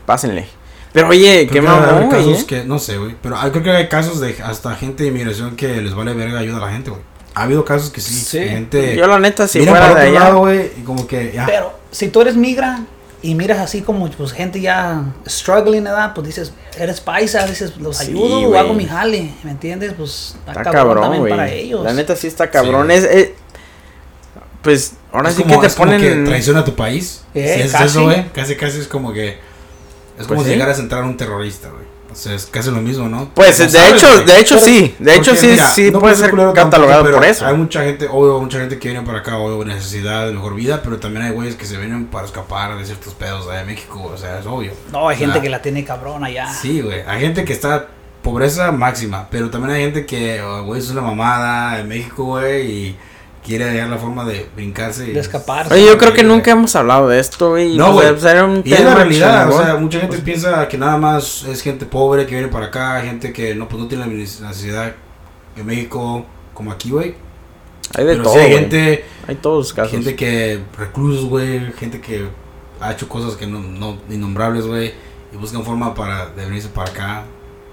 pásenle. 0.07 0.47
Pero 0.93 1.09
oye, 1.09 1.47
qué 1.47 1.59
Creo 1.61 1.63
que 1.65 1.69
hay 1.71 1.81
mamón, 1.95 2.11
casos 2.11 2.41
¿eh? 2.43 2.47
que, 2.47 2.65
no 2.65 2.79
sé, 2.79 2.99
güey. 2.99 3.15
Pero 3.23 3.37
hay- 3.39 3.51
creo 3.51 3.63
que 3.63 3.71
hay 3.71 3.89
casos 3.89 4.21
de 4.21 4.37
hasta 4.45 4.75
gente 4.75 5.03
de 5.05 5.09
inmigración 5.11 5.57
que 5.57 5.81
les 5.81 5.95
vale 5.95 6.13
verga 6.15 6.39
ayuda 6.39 6.59
a 6.59 6.67
la 6.67 6.73
gente, 6.73 6.91
güey. 6.91 7.03
Ha 7.35 7.45
habido 7.45 7.65
casos 7.65 7.89
que 7.91 8.03
sí, 8.03 8.13
Sí. 8.13 8.39
que 8.41 8.49
gente 8.51 8.95
Yo 8.97 9.07
la 9.07 9.19
neta, 9.19 9.49
si 9.49 9.65
fuera 9.65 9.95
de 9.95 10.09
allá... 10.09 10.21
lado, 10.21 10.53
y 10.55 10.83
como 10.85 11.07
que 11.07 11.33
ya. 11.35 11.47
Pero 11.47 11.73
si 11.91 12.09
tú 12.09 12.21
eres 12.21 12.37
migra 12.37 12.81
y 13.23 13.35
miras 13.37 13.59
así 13.61 13.83
como 13.83 14.11
pues 14.11 14.33
gente 14.33 14.61
ya 14.61 15.05
struggling, 15.29 15.85
¿verdad? 15.85 16.13
Pues 16.15 16.27
dices, 16.27 16.53
eres 16.79 17.01
paisa, 17.01 17.47
dices, 17.47 17.77
los 17.77 17.97
Sí, 17.99 18.09
ayudo 18.11 18.49
o 18.51 18.57
hago 18.59 18.75
mi 18.75 18.85
jale, 18.87 19.33
¿me 19.45 19.53
entiendes? 19.53 19.95
Pues 19.97 20.35
está, 20.39 20.51
Está 20.53 20.63
cabrón, 20.65 20.83
cabrón, 20.85 21.03
también 21.05 21.21
güey. 21.23 21.31
para 21.33 21.49
ellos. 21.51 21.85
La 21.85 21.93
neta 21.93 22.17
sí 22.17 22.27
está 22.27 22.51
cabrón. 22.51 22.89
Sí. 22.89 22.95
es, 22.95 23.05
es- 23.05 23.29
pues 24.63 24.93
ahora 25.13 25.31
es 25.31 25.37
sí 25.37 25.43
como, 25.43 25.55
que 25.57 25.61
te 25.63 25.67
es 25.67 25.75
como 25.75 25.93
ponen. 25.93 26.01
que 26.25 26.29
traiciona 26.31 26.61
a 26.61 26.65
tu 26.65 26.75
país. 26.77 27.23
Eh, 27.35 27.55
Sí, 27.57 27.63
es 27.63 27.73
casi. 27.73 27.85
eso, 27.85 28.03
güey. 28.05 28.29
Casi, 28.33 28.57
casi 28.57 28.79
es 28.79 28.87
como 28.89 29.13
que. 29.13 29.39
Es 30.19 30.27
como 30.27 30.37
Pues 30.37 30.41
si 30.41 30.45
sí. 30.45 30.51
llegaras 30.53 30.79
a 30.79 30.83
entrar 30.83 31.03
a 31.03 31.07
un 31.07 31.17
terrorista, 31.17 31.69
güey. 31.71 31.83
O 32.13 32.15
sea, 32.15 32.35
es 32.35 32.47
casi 32.47 32.71
lo 32.71 32.81
mismo, 32.81 33.09
¿no? 33.09 33.31
Pues 33.35 33.59
No 33.59 33.65
de 33.65 33.71
sabes, 33.71 33.93
hecho, 34.03 34.25
de 34.25 34.39
hecho 34.41 34.55
Pero- 34.57 34.67
sí, 34.67 34.95
de 34.99 35.15
hecho 35.17 35.35
sí, 35.35 35.47
mira, 35.49 35.69
sí 35.71 35.91
no 35.91 35.99
puede 36.01 36.15
ser 36.15 36.27
tampoco, 36.31 36.53
catalogado 36.53 37.03
pero 37.05 37.17
por 37.17 37.27
eso. 37.27 37.47
Hay 37.47 37.55
mucha 37.55 37.83
gente, 37.83 38.07
obvio, 38.11 38.39
mucha 38.41 38.59
gente 38.61 38.79
que 38.79 38.89
viene 38.91 39.05
para 39.05 39.19
acá, 39.19 39.39
obvio, 39.39 39.65
necesidad 39.65 40.27
de 40.27 40.33
mejor 40.33 40.55
vida, 40.55 40.81
pero 40.85 40.99
también 40.99 41.25
hay 41.27 41.33
güeyes 41.33 41.57
que 41.57 41.65
se 41.67 41.77
vienen 41.79 42.07
para 42.07 42.27
escapar 42.27 42.77
de 42.77 42.85
ciertos 42.85 43.15
pedos 43.15 43.49
allá 43.49 43.61
de 43.61 43.65
México, 43.65 44.03
o 44.15 44.17
sea, 44.17 44.39
es 44.39 44.47
obvio. 44.47 44.73
No, 44.93 45.09
hay 45.09 45.17
gente 45.17 45.39
Ah. 45.39 45.43
que 45.43 45.49
la 45.49 45.63
tiene 45.63 45.85
cabrón 45.85 46.23
allá. 46.25 46.53
Sí, 46.53 46.81
güey. 46.83 47.03
Hay 47.07 47.21
gente 47.21 47.45
que 47.45 47.53
está 47.53 47.89
pobreza 48.23 48.71
máxima, 48.71 49.27
pero 49.31 49.51
también 49.51 49.75
hay 49.75 49.83
gente 49.83 50.07
que, 50.07 50.41
oh, 50.43 50.63
güey, 50.65 50.81
es 50.81 50.91
una 50.91 51.01
mamada 51.01 51.81
en 51.81 51.89
México, 51.89 52.25
güey, 52.25 52.71
y 52.71 52.97
quiere 53.45 53.65
hallar 53.69 53.89
la 53.89 53.99
forma 53.99 54.25
de 54.25 54.49
brincarse. 54.55 55.09
y- 55.09 55.13
De 55.13 55.21
escaparse. 55.21 55.75
Oye, 55.75 55.87
yo 55.87 55.99
creo 55.99 56.13
que 56.13 56.23
nunca 56.23 56.53
hemos 56.53 56.75
hablado 56.77 57.09
de 57.09 57.19
esto, 57.19 57.51
güey. 57.51 57.75
y, 57.75 57.77
No, 57.77 57.93
güey. 57.93 58.09
pues, 58.11 58.23
Y 58.65 58.73
es 58.73 58.81
la 58.85 58.95
realidad, 58.95 59.51
o 59.51 59.63
sea, 59.63 59.77
mucha 59.77 60.01
gente 60.01 60.19
piensa 60.19 60.69
que 60.69 60.79
nada 60.79 60.97
más 60.97 61.45
es 61.45 61.61
gente 61.63 61.85
pobre 61.87 62.27
que 62.27 62.35
viene 62.35 62.49
para 62.49 62.67
acá, 62.67 63.01
gente 63.03 63.33
que 63.33 63.55
no, 63.55 63.69
pues 63.69 63.83
no 63.83 63.89
tiene 63.89 64.07
la 64.07 64.13
necesidad 64.13 64.95
en 65.57 65.67
México 65.67 66.25
como 66.55 66.71
aquí, 66.73 66.91
güey. 66.91 67.15
hay 67.95 68.05
de 68.05 68.13
Pero 68.13 68.23
todo, 68.23 68.33
sí 68.35 68.39
hay 68.41 68.53
gente, 68.53 69.05
Hay 69.27 69.35
todos 69.37 69.59
los 69.59 69.73
casos. 69.75 69.91
gente 69.93 70.15
que 70.17 70.61
reclusos, 70.79 71.27
güey, 71.27 71.73
gente 71.73 72.01
que 72.01 72.27
ha 72.81 72.93
hecho 72.93 73.09
cosas 73.09 73.35
que 73.37 73.47
no, 73.47 73.59
no 73.61 73.99
innombrables, 74.09 74.67
güey, 74.67 74.93
y 75.33 75.37
buscan 75.37 75.63
forma 75.65 75.95
para 75.95 76.27
de 76.27 76.45
venirse 76.47 76.69
para 76.69 76.91
acá. 76.91 77.23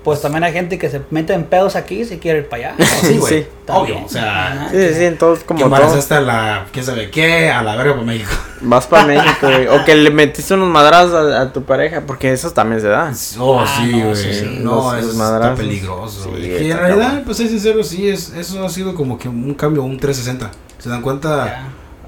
Pues 0.03 0.21
también 0.21 0.43
hay 0.45 0.53
gente 0.53 0.77
que 0.79 0.89
se 0.89 1.01
mete 1.11 1.33
en 1.33 1.43
pedos 1.43 1.75
aquí 1.75 2.05
si 2.05 2.19
quiere 2.19 2.39
ir 2.39 2.47
para 2.49 2.69
allá. 2.73 2.85
Sí, 3.01 3.17
güey. 3.17 3.43
Sí. 3.43 3.47
Obvio, 3.67 4.05
o 4.05 4.09
sea. 4.09 4.67
Sí, 4.71 4.77
sí, 4.77 4.93
sí, 4.95 5.03
en 5.05 5.17
todos 5.17 5.43
como 5.43 5.57
que 5.59 5.65
todo. 5.65 5.75
embarazaste 5.75 6.13
a 6.15 6.21
la, 6.21 6.65
quién 6.71 6.83
sabe 6.85 7.11
qué, 7.11 7.49
a 7.49 7.61
la 7.61 7.75
verga 7.75 7.93
para 7.93 8.05
México. 8.05 8.31
Vas 8.61 8.87
para 8.87 9.05
México, 9.05 9.47
güey. 9.47 9.67
O 9.67 9.83
que 9.85 9.95
le 9.95 10.09
metiste 10.09 10.53
unos 10.53 10.69
madrazos 10.69 11.13
a, 11.33 11.41
a 11.41 11.53
tu 11.53 11.63
pareja, 11.63 12.01
porque 12.07 12.31
eso 12.31 12.49
también 12.51 12.81
se 12.81 12.87
da. 12.87 13.11
Oh, 13.39 13.59
Ah, 13.59 13.67
sí, 13.77 13.91
no, 13.91 14.05
güey. 14.05 14.15
sí, 14.15 14.33
sí. 14.33 14.57
No, 14.61 14.93
Los- 14.93 15.03
eso 15.03 15.11
está 15.11 15.53
peligroso, 15.55 16.29
güey. 16.31 16.65
y 16.67 16.71
en 16.71 16.77
realidad, 16.77 17.05
cabrón. 17.07 17.23
pues 17.25 17.37
ser 17.37 17.47
sincero, 17.49 17.83
sí, 17.83 18.07
es, 18.09 18.33
eso 18.33 18.65
ha 18.65 18.69
sido 18.69 18.95
como 18.95 19.17
que 19.19 19.27
un 19.29 19.53
cambio, 19.53 19.83
un 19.83 19.97
360. 19.99 20.49
¿Se 20.79 20.89
dan 20.89 21.01
cuenta? 21.01 21.45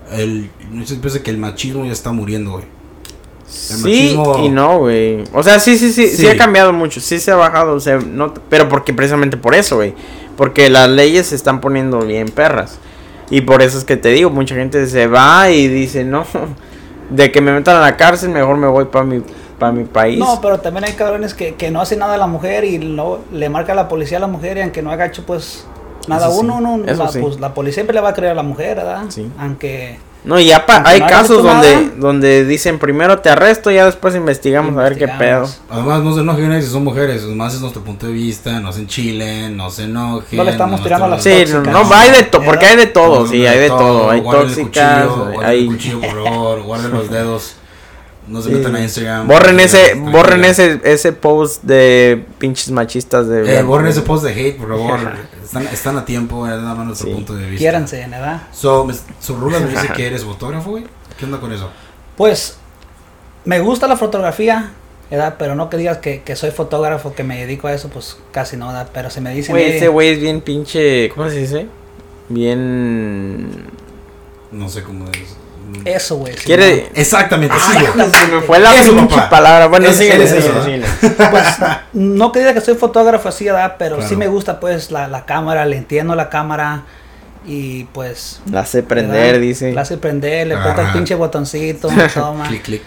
Ya. 0.10 0.17
El, 0.17 0.50
muchos 0.71 0.98
piensan 0.98 1.21
que 1.24 1.29
el 1.31 1.38
machismo 1.38 1.86
ya 1.86 1.91
está 1.91 2.12
muriendo, 2.12 2.51
güey. 2.53 2.65
Sí 3.51 4.15
machismo- 4.15 4.46
y 4.46 4.50
no, 4.50 4.79
güey. 4.79 5.24
O 5.34 5.43
sea, 5.43 5.60
sí, 5.60 5.77
sí, 5.77 5.91
sí, 5.91 6.08
sí, 6.08 6.17
Sí. 6.17 6.27
ha 6.27 6.38
cambiado 6.38 6.72
mucho, 6.74 7.00
sí 7.01 7.20
se 7.20 7.31
ha 7.31 7.36
bajado, 7.36 7.74
o 7.74 7.79
sea, 7.79 7.98
no, 8.00 8.34
pero 8.50 8.70
porque 8.70 8.93
precisamente 8.93 9.38
por 9.38 9.53
eso, 9.55 9.75
güey. 9.75 9.93
Porque 10.38 10.70
las 10.70 10.89
leyes 10.89 11.27
se 11.27 11.36
están 11.36 11.60
poniendo 11.62 12.00
bien 12.00 12.29
perras. 12.29 12.79
Y 13.29 13.41
por 13.41 13.62
eso 13.62 13.77
es 13.77 13.84
que 13.84 13.98
te 13.98 14.10
digo, 14.10 14.29
mucha 14.29 14.55
gente 14.55 14.86
se 14.88 15.08
va 15.08 15.50
y 15.51 15.67
dice, 15.67 16.03
no, 16.03 16.25
de 17.10 17.31
que 17.31 17.41
me 17.41 17.51
metan 17.51 17.75
a 17.77 17.81
la 17.81 17.98
cárcel, 17.98 18.29
mejor 18.29 18.58
me 18.58 18.67
voy 18.67 18.86
para 18.86 19.05
mi, 19.05 19.22
para 19.60 19.72
mi 19.72 19.84
país. 19.84 20.17
No, 20.17 20.39
pero 20.41 20.60
también 20.60 20.86
hay 20.86 20.93
cabrones 20.93 21.34
que, 21.34 21.55
que 21.55 21.72
no 21.72 21.81
hacen 21.81 22.00
nada 22.00 22.13
a 22.15 22.17
la 22.17 22.27
mujer 22.27 22.63
y 22.63 22.77
no, 22.79 23.20
le 23.31 23.50
marca 23.50 23.74
a 23.74 23.75
la 23.75 23.88
policía 23.88 24.17
a 24.17 24.22
la 24.22 24.27
mujer 24.27 24.58
y 24.58 24.62
aunque 24.62 24.81
no 24.81 24.91
haga 24.91 25.05
hecho 25.05 25.24
pues 25.25 25.65
nada 26.08 26.27
Eso 26.27 26.36
sí, 26.39 26.46
uno, 26.46 26.62
no, 26.62 26.84
eso 26.86 27.03
la, 27.03 27.12
sí. 27.12 27.20
pues, 27.20 27.39
la 27.39 27.53
policía 27.53 27.75
siempre 27.75 27.93
le 27.93 28.01
va 28.01 28.10
a 28.10 28.13
creer 28.13 28.31
a 28.31 28.36
la 28.36 28.43
mujer, 28.43 28.77
¿verdad? 28.77 29.03
Sí. 29.10 29.29
Aunque 29.38 30.00
No, 30.23 30.39
y 30.39 30.45
ya 30.45 30.65
pa- 30.67 30.83
hay 30.85 30.99
no 30.99 31.07
casos 31.07 31.41
donde, 31.43 31.73
nada. 31.75 31.87
donde 31.97 32.45
dicen 32.45 32.77
primero 32.77 33.19
te 33.19 33.29
arresto, 33.29 33.71
ya 33.71 33.85
después 33.85 34.13
investigamos, 34.15 34.77
a 34.77 34.83
ver 34.83 34.97
qué 34.97 35.07
pedo. 35.07 35.45
investigamos. 35.45 35.61
Además, 35.69 36.01
no 36.03 36.13
se 36.13 36.21
enojen 36.21 36.61
si 36.61 36.69
son 36.69 36.83
mujeres, 36.83 37.23
más 37.23 37.55
es 37.55 37.61
nuestro 37.61 37.81
punto 37.83 38.05
de 38.05 38.13
vista, 38.13 38.59
no 38.59 38.71
se 38.71 38.81
enchilen, 38.81 39.57
no 39.57 39.71
se 39.71 39.85
enojen. 39.85 40.37
No 40.37 40.43
le 40.43 40.51
estamos 40.51 40.83
tirando 40.83 41.05
a 41.05 41.09
las 41.09 41.23
Sí, 41.23 41.29
no, 41.47 41.63
tóxicas. 41.63 41.73
no, 41.89 41.93
hay 41.95 42.11
de 42.11 42.23
todo, 42.23 42.43
porque 42.43 42.65
hay 42.67 42.77
de 42.77 42.85
todo, 42.87 43.21
No, 43.21 43.27
sí, 43.27 43.41
no, 43.43 43.49
hay 43.49 43.57
de 43.59 43.67
todo, 43.69 44.11
hay 44.11 44.19
guarden 44.21 44.49
el 44.49 44.55
tóxicas, 44.55 45.05
cuchillo, 45.07 45.25
guarden 45.31 45.49
hay... 45.49 45.59
el 45.61 45.65
cuchillo, 45.67 45.99
por 46.01 46.23
favor, 46.23 46.61
guarden 46.61 46.91
los 46.91 47.09
dedos, 47.09 47.55
no 48.27 48.41
se 48.41 48.49
Sí. 48.49 48.55
metan 48.55 48.75
a 48.75 48.81
Instagram. 48.81 49.27
Borren 49.27 49.59
ese, 49.59 49.95
borren 49.95 50.45
ese, 50.45 50.79
ese 50.83 51.11
post 51.13 51.63
de 51.63 52.25
pinches 52.37 52.69
machistas 52.71 53.27
de... 53.27 53.57
Eh, 53.59 53.63
borren 53.63 53.87
ese 53.87 54.01
post 54.01 54.23
de 54.23 54.31
hate, 54.31 54.57
por 54.57 54.69
favor. 54.69 54.99
Están, 55.43 55.67
están 55.67 55.97
a 55.97 56.05
tiempo, 56.05 56.47
nada 56.47 56.73
más 56.75 56.85
nuestro 56.85 57.07
Sí. 57.09 57.13
punto 57.13 57.33
de 57.35 57.45
vista. 57.45 57.57
quiéranse, 57.59 57.97
¿verdad? 58.07 58.43
So, 58.53 58.87
su 59.19 59.35
Rula 59.35 59.59
me 59.59 59.67
dice 59.67 59.89
que 59.95 60.07
eres 60.07 60.23
fotógrafo, 60.23 60.69
güey. 60.71 60.85
¿Qué 61.19 61.25
onda 61.25 61.39
con 61.41 61.51
eso? 61.51 61.69
Pues 62.15 62.55
me 63.43 63.59
gusta 63.59 63.87
la 63.87 63.97
fotografía, 63.97 64.71
¿verdad? 65.09 65.35
Pero 65.37 65.55
no 65.55 65.69
que 65.69 65.75
digas 65.75 65.97
que, 65.97 66.21
que 66.21 66.37
soy 66.37 66.51
fotógrafo, 66.51 67.13
que 67.13 67.25
me 67.25 67.37
dedico 67.41 67.67
a 67.67 67.73
eso, 67.73 67.89
pues 67.89 68.17
casi 68.31 68.55
no, 68.55 68.67
¿verdad? 68.67 68.89
Pero 68.93 69.09
se 69.09 69.19
me 69.19 69.33
dicen... 69.33 69.53
Güey, 69.55 69.65
"Eh, 69.71 69.75
ese 69.77 69.87
güey 69.89 70.09
es 70.13 70.21
bien 70.21 70.39
pinche. 70.39 71.09
¿Cómo 71.09 71.29
se 71.29 71.35
dice? 71.37 71.67
Bien. 72.29 73.47
No 74.51 74.69
sé 74.69 74.83
cómo 74.83 75.05
es. 75.09 75.35
Eso, 75.85 76.15
güey. 76.17 76.33
sí, 76.37 76.45
Quiere. 76.45 76.89
Exactamente, 76.95 77.55
sí, 77.57 77.77
Ay, 77.77 77.87
güey. 77.95 78.09
se 78.11 78.27
me 78.27 78.41
fue 78.41 78.59
la 78.59 78.75
Eso, 78.75 79.07
palabra. 79.29 79.67
Bueno, 79.67 79.87
Es- 79.87 79.97
síguele, 79.97 80.23
es 80.25 80.31
eso, 80.33 80.63
síguele, 80.63 80.85
síguele. 81.01 81.15
Pues, 81.29 81.45
no 81.93 82.31
que 82.31 82.39
diga 82.39 82.53
que 82.53 82.61
soy 82.61 82.75
fotógrafo 82.75 83.29
así, 83.29 83.45
¿verdad? 83.45 83.75
Pero 83.77 84.01
sí 84.01 84.15
me 84.15 84.27
gusta, 84.27 84.59
pues, 84.59 84.91
la, 84.91 85.07
la 85.07 85.25
cámara, 85.25 85.65
le 85.65 85.77
entiendo 85.77 86.15
la 86.15 86.29
cámara 86.29 86.83
y, 87.45 87.85
pues... 87.85 88.41
La 88.51 88.65
sé 88.65 88.83
prender, 88.83 89.33
¿verdad? 89.33 89.39
dice. 89.39 89.73
La 89.73 89.81
hace 89.81 89.97
prender, 89.97 90.47
le 90.47 90.55
toca 90.55 90.81
el 90.87 90.93
pinche 90.93 91.15
botoncito, 91.15 91.89
toma. 92.13 92.47
Clic, 92.47 92.61
clic. 92.63 92.81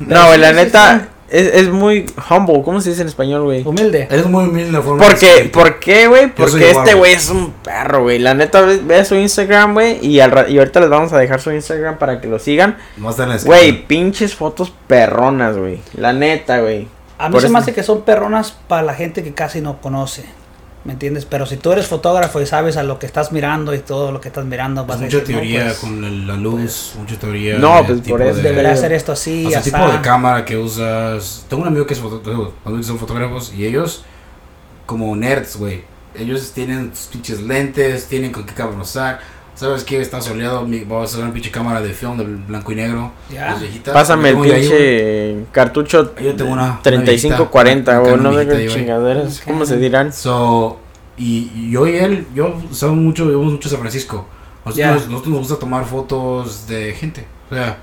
No, 0.00 0.26
güey, 0.28 0.38
la 0.38 0.48
Sí, 0.48 0.54
sí, 0.58 0.64
neta. 0.64 1.08
Es, 1.30 1.46
es 1.54 1.68
muy 1.68 2.06
humble. 2.28 2.62
¿Cómo 2.64 2.80
se 2.80 2.90
dice 2.90 3.02
en 3.02 3.08
español, 3.08 3.42
güey? 3.44 3.62
Humilde. 3.64 4.08
Eres 4.10 4.26
muy 4.26 4.44
humilde 4.44 4.72
la 4.72 4.82
forma 4.82 5.02
Porque, 5.04 5.44
de 5.44 5.48
¿por 5.48 5.78
qué, 5.78 6.08
güey? 6.08 6.34
Porque 6.34 6.70
este 6.70 6.94
güey. 6.94 7.12
es 7.12 7.28
un 7.30 7.52
perro, 7.62 8.02
güey. 8.02 8.18
La 8.18 8.34
neta, 8.34 8.60
ve, 8.62 9.04
su 9.04 9.14
Instagram, 9.14 9.74
güey. 9.74 10.04
Y, 10.04 10.18
al 10.20 10.32
ra- 10.32 10.48
y 10.48 10.58
ahorita 10.58 10.80
les 10.80 10.88
vamos 10.90 11.12
a 11.12 11.18
dejar 11.18 11.40
su 11.40 11.52
Instagram 11.52 11.98
para 11.98 12.20
que 12.20 12.26
lo 12.26 12.38
sigan. 12.38 12.76
No 12.96 13.10
en 13.16 13.28
la 13.28 13.36
Güey, 13.38 13.86
pinches 13.86 14.34
fotos 14.34 14.72
perronas, 14.88 15.56
güey. 15.56 15.80
La 15.94 16.12
neta, 16.12 16.60
güey. 16.60 16.88
A 17.18 17.28
mí 17.28 17.32
Por 17.34 17.42
se 17.42 17.48
me 17.48 17.58
hace 17.58 17.74
que 17.74 17.82
son 17.82 18.02
perronas 18.02 18.56
para 18.66 18.82
la 18.82 18.94
gente 18.94 19.22
que 19.22 19.32
casi 19.34 19.60
no 19.60 19.80
conoce. 19.80 20.24
¿Me 20.82 20.94
entiendes? 20.94 21.26
Pero 21.26 21.44
si 21.44 21.58
tú 21.58 21.72
eres 21.72 21.86
fotógrafo 21.86 22.40
y 22.40 22.46
sabes 22.46 22.78
a 22.78 22.82
lo 22.82 22.98
que 22.98 23.04
estás 23.04 23.32
mirando 23.32 23.74
y 23.74 23.80
todo 23.80 24.12
lo 24.12 24.20
que 24.20 24.28
estás 24.28 24.46
mirando, 24.46 24.86
vas 24.86 24.96
Pues 24.96 25.00
a 25.00 25.04
mucha 25.04 25.18
decir, 25.18 25.34
no, 25.36 25.40
teoría 25.42 25.64
pues, 25.64 25.78
con 25.78 26.26
la, 26.26 26.36
luz, 26.36 26.94
mucha 26.98 27.18
teoría. 27.18 27.58
No, 27.58 27.84
pues, 27.86 28.02
tipo 28.02 28.16
por 28.16 28.22
eso 28.26 28.36
de- 28.36 28.42
Debería 28.42 28.72
hacer 28.72 28.92
esto 28.92 29.12
así, 29.12 29.44
O 29.46 29.50
sea, 29.50 29.60
tipo 29.60 29.76
de 29.76 30.00
cámara 30.00 30.44
que 30.44 30.56
usas. 30.56 31.44
Tengo 31.48 31.62
un 31.62 31.68
amigo 31.68 31.86
que 31.86 31.92
es 31.92 32.00
tengo 32.00 32.54
amigos 32.64 32.80
que 32.80 32.84
son 32.84 32.98
fotógrafos 32.98 33.52
y 33.52 33.66
ellos, 33.66 34.04
como 34.86 35.14
nerds, 35.14 35.56
güey. 35.56 35.84
Ellos 36.14 36.52
tienen 36.52 36.94
sus 36.94 37.06
pinches 37.08 37.42
lentes, 37.42 38.06
tienen 38.06 38.32
con 38.32 38.44
qué 38.46 38.54
cámara 38.54 38.80
usar. 38.80 39.20
¿Sabes 39.60 39.84
qué? 39.84 40.00
Está 40.00 40.22
soleado, 40.22 40.62
mi- 40.66 40.84
voy 40.84 41.02
a 41.02 41.04
hacer 41.04 41.22
una 41.22 41.34
pinche 41.34 41.50
cámara 41.50 41.82
de 41.82 41.90
film 41.92 42.16
de 42.16 42.24
blanco 42.24 42.72
y 42.72 42.76
negro. 42.76 43.12
Ya. 43.30 43.54
viejitas. 43.56 43.92
Pásame 43.92 44.30
el 44.30 44.38
pinche 44.38 45.44
cartucho 45.52 46.14
Yo 46.18 46.34
tengo 46.34 46.52
una. 46.52 46.80
3540 46.82 48.00
una 48.00 48.10
o 48.12 48.16
no 48.16 48.32
sé 48.38 48.48
qué 48.48 48.66
chingaderas. 48.68 49.42
¿Cómo 49.44 49.66
se 49.66 49.76
dirán? 49.76 50.14
So, 50.14 50.78
y, 51.18 51.70
yo 51.70 51.86
y 51.86 51.96
él, 51.96 52.26
yo 52.34 52.56
usamos 52.70 52.96
mucho, 52.96 53.26
vamos 53.26 53.52
mucho 53.52 53.68
a 53.68 53.72
San 53.72 53.80
Francisco. 53.80 54.26
Nosotros, 54.64 54.76
Ya. 54.76 54.94
nosotros 54.94 55.26
nos 55.28 55.38
gusta 55.40 55.56
tomar 55.58 55.84
fotos 55.84 56.66
de 56.66 56.94
gente. 56.94 57.26
O 57.50 57.54
sea, 57.54 57.76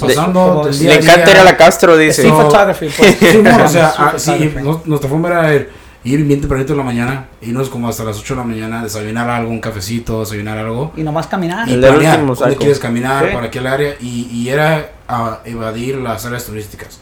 pasando 0.00 0.66
día 0.70 0.88
Le 0.88 0.94
a 0.94 0.98
encanta 0.98 1.30
ir 1.30 1.36
a 1.36 1.44
la 1.44 1.56
Castro, 1.58 1.94
Sí, 1.98 2.04
dice. 2.04 2.26
Eso- 2.26 2.36
photography, 2.40 2.88
pues. 2.96 3.16
Sí, 3.18 3.36
bueno, 3.42 3.64
o 3.64 3.68
sea, 3.68 3.88
Street 3.88 4.08
ah, 4.14 4.18
sí, 4.18 4.54
nuestra 4.86 5.10
forma 5.10 5.28
era 5.28 5.54
ir, 5.54 5.70
ir 6.08 6.24
bien 6.24 6.40
tempranito 6.40 6.72
en 6.72 6.78
la 6.78 6.84
mañana, 6.84 7.28
irnos 7.40 7.68
como 7.68 7.88
hasta 7.88 8.04
las 8.04 8.18
8 8.18 8.34
de 8.34 8.40
la 8.40 8.46
mañana, 8.46 8.82
desayunar 8.82 9.28
algo, 9.30 9.50
un 9.50 9.60
cafecito, 9.60 10.20
desayunar 10.20 10.58
algo. 10.58 10.92
Y 10.96 11.02
nomás 11.02 11.26
caminar. 11.26 11.68
Y 11.68 11.74
El 11.74 11.80
planear 11.80 12.24
dónde 12.24 12.56
quieres 12.56 12.78
caminar, 12.78 13.28
Sí. 13.28 13.34
para 13.34 13.50
qué 13.50 13.58
área, 13.60 13.94
y, 14.00 14.28
y 14.32 14.48
era 14.48 14.92
a 15.08 15.40
evadir 15.44 15.96
las 15.96 16.24
áreas 16.26 16.44
turísticas. 16.46 17.00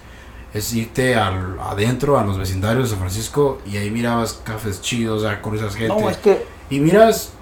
Es 0.55 0.73
irte 0.73 1.15
al, 1.17 1.59
adentro, 1.61 2.19
a 2.19 2.25
los 2.25 2.39
vecindarios 2.39 2.85
de 2.85 2.91
San 2.91 2.99
Francisco, 3.01 3.59
y 3.67 3.77
ahí 3.77 3.91
mirabas 3.91 4.41
cafés 4.45 4.81
chidos, 4.81 5.23
sea, 5.23 5.43
conoces 5.43 5.75
gente. 5.75 5.89
No, 6.01 6.09
es 6.09 6.17
que 6.17 6.45
Y 6.71 6.81
miras, 6.81 7.33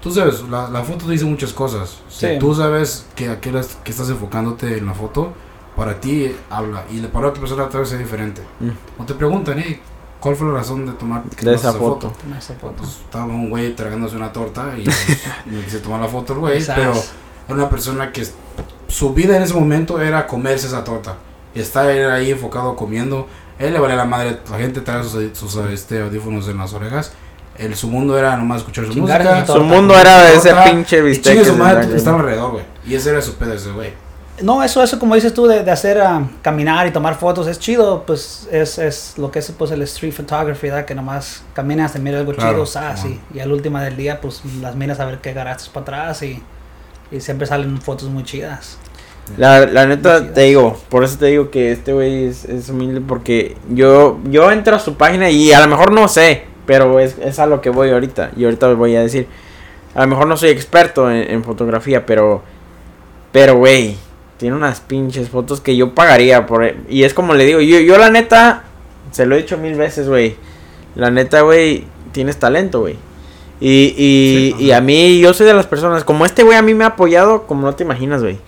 tú 0.00 0.10
sabes, 0.12 0.42
la, 0.42 0.68
la 0.68 0.82
foto 0.82 1.06
te 1.06 1.12
dice 1.12 1.24
muchas 1.24 1.52
cosas. 1.52 1.98
Si 2.08 2.26
Sí. 2.26 2.32
tú 2.38 2.54
sabes 2.54 3.06
que, 3.14 3.28
a 3.28 3.40
qué 3.40 3.50
que 3.84 3.90
estás 3.90 4.08
enfocándote 4.10 4.76
en 4.78 4.86
la 4.86 4.94
foto, 4.94 5.32
para 5.76 5.98
ti 6.00 6.30
habla. 6.50 6.84
Y 6.90 6.98
para 7.00 7.28
otra 7.28 7.40
persona 7.40 7.68
tal 7.68 7.80
vez 7.82 7.92
es 7.92 7.98
diferente. 7.98 8.42
Mm. 8.60 9.02
O 9.02 9.04
te 9.06 9.14
preguntan, 9.14 9.58
hey, 9.64 9.80
¿cuál 10.20 10.36
fue 10.36 10.46
la 10.48 10.54
razón 10.54 10.86
de 10.86 10.92
tomar 10.92 11.24
De 11.24 11.54
esa 11.54 11.72
foto. 11.72 12.12
Toma 12.20 12.38
esa 12.38 12.54
foto. 12.54 12.74
Pues, 12.76 12.90
estaba 13.04 13.24
un 13.24 13.50
güey 13.50 13.74
tragándose 13.74 14.16
una 14.16 14.32
torta 14.32 14.74
y 14.78 14.84
pues, 14.84 15.18
me 15.46 15.62
quise 15.62 15.80
tomar 15.80 16.00
la 16.00 16.08
foto 16.08 16.34
el 16.34 16.38
güey, 16.38 16.64
pero 16.64 16.92
era 16.92 17.54
una 17.54 17.68
persona 17.68 18.12
que 18.12 18.26
su 18.88 19.14
vida 19.14 19.36
en 19.36 19.42
ese 19.42 19.54
momento 19.54 20.00
era 20.00 20.26
comerse 20.26 20.66
esa 20.66 20.84
torta. 20.84 21.16
Y 21.54 21.60
estar 21.60 21.88
ahí 21.88 22.30
enfocado 22.30 22.76
comiendo. 22.76 23.26
Él 23.58 23.72
le 23.72 23.80
valía 23.80 23.96
la 23.96 24.04
madre, 24.04 24.38
la 24.50 24.58
gente 24.58 24.80
trae 24.80 25.02
sus, 25.02 25.36
sus, 25.36 25.56
este, 25.66 26.00
audífonos 26.00 26.48
en 26.48 26.58
las 26.58 26.72
orejas. 26.72 27.12
El, 27.58 27.74
su 27.74 27.88
mundo 27.88 28.16
era 28.16 28.36
nomás 28.36 28.58
escuchar 28.58 28.86
su 28.86 28.92
Chingar 28.92 29.22
música. 29.22 29.46
Su 29.46 29.60
mundo 29.62 29.98
era 29.98 30.22
de 30.22 30.36
ese 30.36 30.54
pinche 30.64 30.98
Y 30.98 31.02
bistec. 31.02 31.32
chingue 31.34 31.42
que 31.44 31.50
su 31.50 31.56
madre, 31.56 31.88
que 31.88 31.96
está 31.96 32.14
alrededor, 32.14 32.52
güey. 32.52 32.64
Y 32.86 32.94
ese 32.94 33.10
era 33.10 33.20
su 33.20 33.34
pedo 33.34 33.52
ese 33.52 33.72
güey. 33.72 33.92
No, 34.42 34.62
eso, 34.62 34.82
eso 34.82 34.98
como 34.98 35.14
dices 35.14 35.34
tú 35.34 35.46
de, 35.46 35.62
de 35.62 35.70
hacer 35.70 36.00
ah, 36.00 36.26
caminar 36.42 36.86
y 36.86 36.90
tomar 36.90 37.14
fotos 37.16 37.46
es 37.46 37.58
chido, 37.58 38.04
pues 38.06 38.48
es, 38.50 38.78
es 38.78 39.14
lo 39.18 39.30
que 39.30 39.40
es 39.40 39.50
pues 39.52 39.70
el 39.70 39.82
street 39.82 40.12
photography, 40.12 40.68
¿verdad? 40.68 40.84
Que 40.84 40.94
nomás 40.94 41.42
caminas, 41.52 41.92
te 41.92 41.98
miras 41.98 42.20
algo 42.20 42.32
Claro, 42.32 42.52
chido, 42.52 42.66
sas, 42.66 43.04
y, 43.04 43.20
y 43.34 43.40
al 43.40 43.52
último 43.52 43.78
del 43.80 43.96
día 43.96 44.20
pues 44.20 44.42
las 44.60 44.74
miras 44.76 45.00
a 45.00 45.04
ver 45.04 45.18
qué 45.18 45.30
agarraste 45.30 45.70
para 45.72 45.82
atrás 45.82 46.22
y, 46.22 46.42
y 47.10 47.20
siempre 47.20 47.46
salen 47.46 47.80
fotos 47.80 48.08
muy 48.08 48.24
chidas. 48.24 48.78
La, 49.36 49.66
la 49.66 49.86
neta, 49.86 50.18
Chidas. 50.18 50.34
te 50.34 50.40
digo, 50.42 50.76
por 50.88 51.04
eso 51.04 51.18
te 51.18 51.26
digo 51.26 51.50
que 51.50 51.72
este 51.72 51.92
güey 51.92 52.24
es, 52.24 52.44
es 52.46 52.68
humilde 52.68 53.00
porque 53.00 53.56
yo, 53.68 54.18
yo 54.24 54.50
entro 54.50 54.74
a 54.76 54.78
su 54.80 54.96
página 54.96 55.30
y 55.30 55.52
a 55.52 55.60
lo 55.60 55.68
mejor 55.68 55.92
no 55.92 56.08
sé, 56.08 56.44
pero 56.66 56.98
es, 56.98 57.16
es 57.18 57.38
a 57.38 57.46
lo 57.46 57.60
que 57.60 57.70
voy 57.70 57.90
ahorita. 57.90 58.30
Y 58.36 58.44
ahorita 58.44 58.72
voy 58.74 58.96
a 58.96 59.02
decir, 59.02 59.28
a 59.94 60.00
lo 60.02 60.06
mejor 60.08 60.26
no 60.26 60.36
soy 60.36 60.50
experto 60.50 61.10
en, 61.10 61.30
en 61.30 61.44
fotografía, 61.44 62.06
pero, 62.06 62.42
pero 63.32 63.56
güey, 63.56 63.96
tiene 64.40 64.56
unas 64.56 64.80
pinches 64.80 65.28
fotos 65.28 65.60
que 65.60 65.76
yo 65.76 65.94
pagaría 65.94 66.46
por... 66.46 66.64
e- 66.64 66.76
Y 66.88 67.04
es 67.04 67.12
como 67.12 67.34
le 67.34 67.44
digo, 67.44 67.60
yo, 67.60 67.78
yo 67.78 67.98
la 67.98 68.08
neta, 68.08 68.64
se 69.10 69.26
lo 69.26 69.34
he 69.36 69.42
dicho 69.42 69.58
mil 69.58 69.74
veces, 69.74 70.08
güey. 70.08 70.34
La 70.94 71.10
neta, 71.10 71.42
güey, 71.42 71.84
tienes 72.12 72.38
talento, 72.38 72.80
güey. 72.80 72.96
Y, 73.60 73.94
y, 73.98 74.54
Sí, 74.58 74.64
y 74.64 74.70
a 74.72 74.80
mí, 74.80 75.20
yo 75.20 75.34
soy 75.34 75.46
de 75.46 75.52
las 75.52 75.66
personas, 75.66 76.04
como 76.04 76.24
este 76.24 76.42
güey 76.42 76.56
a 76.56 76.62
mí 76.62 76.72
me 76.72 76.84
ha 76.84 76.88
apoyado, 76.88 77.42
como 77.46 77.66
no 77.66 77.74
te 77.74 77.84
imaginas, 77.84 78.22
güey. 78.22 78.38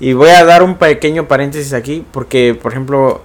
Y 0.00 0.12
voy 0.14 0.30
a 0.30 0.44
dar 0.44 0.64
un 0.64 0.74
pequeño 0.74 1.28
paréntesis 1.28 1.72
aquí, 1.72 2.04
porque, 2.10 2.58
por 2.60 2.72
ejemplo, 2.72 3.22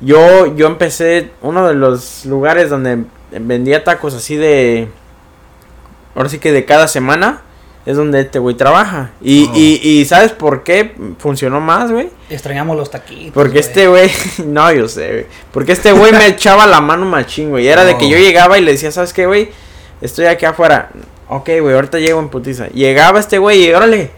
yo, 0.00 0.56
yo 0.56 0.66
empecé, 0.68 1.32
uno 1.42 1.68
de 1.68 1.74
los 1.74 2.24
lugares 2.24 2.70
donde 2.70 3.04
vendía 3.38 3.84
tacos 3.84 4.14
así 4.14 4.36
de, 4.36 4.88
ahora 6.14 6.30
sí 6.30 6.38
que 6.38 6.50
de 6.52 6.64
cada 6.64 6.88
semana, 6.88 7.42
es 7.86 7.96
donde 7.96 8.20
este 8.20 8.38
güey 8.40 8.56
trabaja. 8.56 9.12
Y, 9.22 9.46
Oh. 9.48 9.52
y, 9.54 9.80
y 9.82 10.04
¿sabes 10.04 10.32
por 10.32 10.64
qué 10.64 10.94
funcionó 11.18 11.60
más, 11.60 11.90
güey? 11.92 12.08
Extrañamos 12.28 12.76
los 12.76 12.90
taquitos. 12.90 13.32
Porque 13.32 13.60
este 13.60 13.86
güey, 13.88 14.10
no, 14.44 14.70
yo 14.72 14.88
sé, 14.88 15.08
güey. 15.12 15.26
Porque 15.52 15.72
este 15.72 15.92
güey 15.92 16.12
me 16.12 16.26
echaba 16.26 16.66
la 16.66 16.80
mano 16.80 17.06
machín, 17.06 17.50
güey. 17.50 17.66
Era 17.68 17.84
de 17.84 17.96
que 17.96 18.04
Oh. 18.06 18.08
yo 18.10 18.18
llegaba 18.18 18.58
y 18.58 18.62
le 18.62 18.72
decía, 18.72 18.90
¿sabes 18.92 19.12
qué, 19.12 19.26
güey? 19.26 19.50
Estoy 20.00 20.26
aquí 20.26 20.44
afuera. 20.44 20.90
Ok, 21.28 21.48
güey, 21.60 21.74
ahorita 21.74 21.98
llego 21.98 22.20
en 22.20 22.28
putiza. 22.28 22.66
Llegaba 22.68 23.18
este 23.20 23.38
güey 23.38 23.64
y 23.64 23.72
órale. 23.72 24.10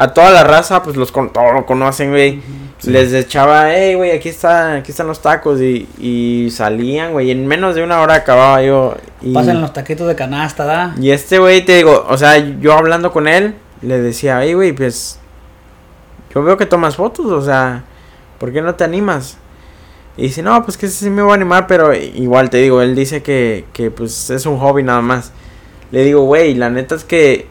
A 0.00 0.14
toda 0.14 0.30
la 0.30 0.44
raza, 0.44 0.82
pues 0.82 0.96
los 0.96 1.12
con 1.12 1.30
todo 1.30 1.52
lo 1.52 1.66
conocen, 1.66 2.08
güey. 2.08 2.40
Sí. 2.78 2.90
Les 2.90 3.12
echaba, 3.12 3.70
hey, 3.70 3.96
güey, 3.96 4.12
aquí 4.12 4.30
está, 4.30 4.76
aquí 4.76 4.92
están 4.92 5.06
los 5.06 5.20
tacos. 5.20 5.60
Y, 5.60 5.86
y 5.98 6.50
salían, 6.50 7.12
güey. 7.12 7.30
En 7.30 7.46
menos 7.46 7.74
de 7.74 7.84
una 7.84 8.00
hora 8.00 8.14
acababa 8.14 8.62
yo. 8.62 8.94
Y, 9.20 9.34
Pasan 9.34 9.60
los 9.60 9.74
taquitos 9.74 10.08
de 10.08 10.16
canasta, 10.16 10.64
¿da? 10.64 10.94
y 10.98 11.10
este 11.10 11.38
güey, 11.38 11.62
te 11.66 11.76
digo, 11.76 12.06
o 12.08 12.16
sea, 12.16 12.38
yo 12.38 12.72
hablando 12.72 13.12
con 13.12 13.28
él, 13.28 13.56
le 13.82 14.00
decía, 14.00 14.40
hey, 14.42 14.54
güey, 14.54 14.72
pues. 14.72 15.18
Yo 16.34 16.42
veo 16.42 16.56
que 16.56 16.64
tomas 16.64 16.96
fotos, 16.96 17.26
o 17.26 17.42
sea, 17.42 17.84
¿por 18.38 18.54
qué 18.54 18.62
no 18.62 18.74
te 18.76 18.84
animas? 18.84 19.36
Y 20.16 20.22
dice, 20.22 20.42
no, 20.42 20.64
pues 20.64 20.78
que 20.78 20.88
sí 20.88 21.10
me 21.10 21.20
voy 21.20 21.32
a 21.32 21.34
animar, 21.34 21.66
pero 21.66 21.92
igual 21.92 22.48
te 22.48 22.56
digo, 22.56 22.80
él 22.80 22.96
dice 22.96 23.22
que, 23.22 23.66
que 23.74 23.90
pues 23.90 24.30
es 24.30 24.46
un 24.46 24.58
hobby 24.60 24.82
nada 24.82 25.02
más. 25.02 25.30
Le 25.90 26.04
digo, 26.04 26.22
güey, 26.22 26.54
la 26.54 26.70
neta 26.70 26.94
es 26.94 27.04
que 27.04 27.49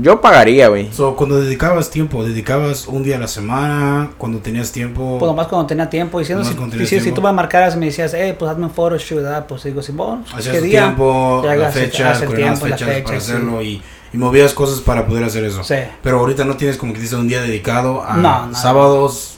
yo 0.00 0.20
pagaría, 0.20 0.68
güey. 0.68 0.90
So, 0.92 1.16
cuando 1.16 1.40
dedicabas 1.40 1.90
tiempo, 1.90 2.24
dedicabas 2.24 2.86
un 2.86 3.02
día 3.02 3.16
a 3.16 3.18
la 3.18 3.28
semana, 3.28 4.10
cuando 4.16 4.38
tenías 4.38 4.72
tiempo. 4.72 5.16
Pues 5.18 5.28
nomás 5.30 5.48
cuando 5.48 5.66
tenía 5.66 5.90
tiempo, 5.90 6.18
diciendo, 6.18 6.44
si, 6.44 6.50
si, 6.86 6.98
tiempo. 7.00 7.14
tú 7.14 7.22
me 7.22 7.32
marcaras 7.32 7.74
y 7.74 7.78
me 7.78 7.86
decías, 7.86 8.14
hey, 8.16 8.34
pues 8.38 8.50
hazme 8.50 8.64
un 8.64 8.70
photoshoot, 8.70 9.22
¿verdad? 9.22 9.46
Pues 9.46 9.64
digo, 9.64 9.82
Simón, 9.82 10.22
pues, 10.22 10.34
hacías 10.36 10.54
¿qué 10.54 10.58
tu 10.60 10.64
día? 10.66 10.80
tiempo, 10.84 11.42
Ya 11.44 11.54
las 11.56 11.68
hace- 11.70 11.80
fechas, 11.86 12.16
hace 12.16 12.20
el 12.24 12.26
coordinabas 12.28 12.58
tiempo, 12.60 12.68
la 12.70 12.76
fechas 12.78 12.94
fecha, 12.94 13.04
para 13.06 13.20
sí. 13.20 13.30
hacerlo 13.32 13.62
y, 13.62 13.82
y 14.12 14.16
movías 14.16 14.52
cosas 14.54 14.80
para 14.80 15.06
poder 15.06 15.24
hacer 15.24 15.44
eso. 15.44 15.62
Sí. 15.64 15.76
Pero 16.02 16.20
ahorita 16.20 16.44
no 16.44 16.56
tienes 16.56 16.76
como 16.78 16.92
que 16.94 17.00
dices 17.00 17.18
un 17.18 17.28
día 17.28 17.42
dedicado 17.42 18.02
a 18.02 18.16
No, 18.16 18.54
sábados 18.54 19.36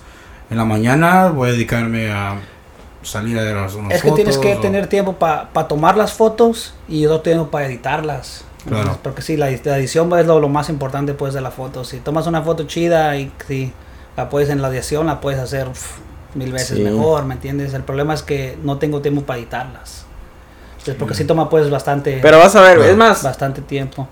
en 0.51 0.59
la 0.59 0.65
mañana, 0.65 1.29
voy 1.31 1.49
a 1.49 1.53
dedicarme 1.53 2.13
a 2.13 2.37
salir 3.03 3.39
a 3.39 3.45
dar 3.45 3.57
unas 3.77 3.95
Es 3.97 4.03
que 4.03 4.13
tienes 4.13 4.39
que 4.39 4.55
o- 4.55 4.61
tener 4.61 4.87
tiempo 4.87 5.15
para 5.15 5.49
tomar 5.69 5.97
las 5.97 6.13
fotos 6.13 6.75
y 6.89 7.05
otro 7.07 7.21
tiempo 7.23 7.49
para 7.49 7.67
editarlas. 7.67 8.45
Claro. 8.67 8.79
Entonces, 8.83 9.01
Porque 9.03 9.23
sí, 9.23 9.37
la, 9.37 9.51
la 9.51 9.79
edición 9.79 10.11
es 10.19 10.27
lo, 10.27 10.41
lo 10.41 10.49
más 10.49 10.69
importante 10.71 11.15
pues 11.15 11.35
de 11.35 11.41
la 11.41 11.51
foto. 11.51 11.85
Si 11.85 11.99
tomas 11.99 12.27
una 12.27 12.43
foto 12.43 12.65
chida 12.65 13.17
y 13.17 13.31
si 13.47 13.73
la 14.17 14.29
puedes 14.29 14.49
en 14.51 14.63
la 14.63 14.69
edición, 14.69 15.07
la 15.07 15.21
puedes 15.21 15.39
hacer 15.41 15.69
uf, 15.69 15.99
mil 16.35 16.51
veces 16.53 16.77
Sí. 16.79 16.83
mejor, 16.83 17.25
¿me 17.27 17.35
entiendes? 17.35 17.75
El 17.75 17.83
problema 17.83 18.15
es 18.15 18.23
que 18.23 18.57
no 18.63 18.79
tengo 18.79 19.01
tiempo 19.01 19.23
para 19.23 19.39
editarlas. 19.39 20.07
Entonces, 20.73 20.95
porque 20.99 21.15
sí 21.15 21.25
toma 21.25 21.49
pues 21.49 21.69
bastante, 21.71 22.19
Pero 22.23 22.39
vas 22.39 22.55
a 22.57 22.61
ver, 22.63 22.79
es 22.81 22.97
más, 22.97 23.23
bastante 23.23 23.61
tiempo. 23.63 24.07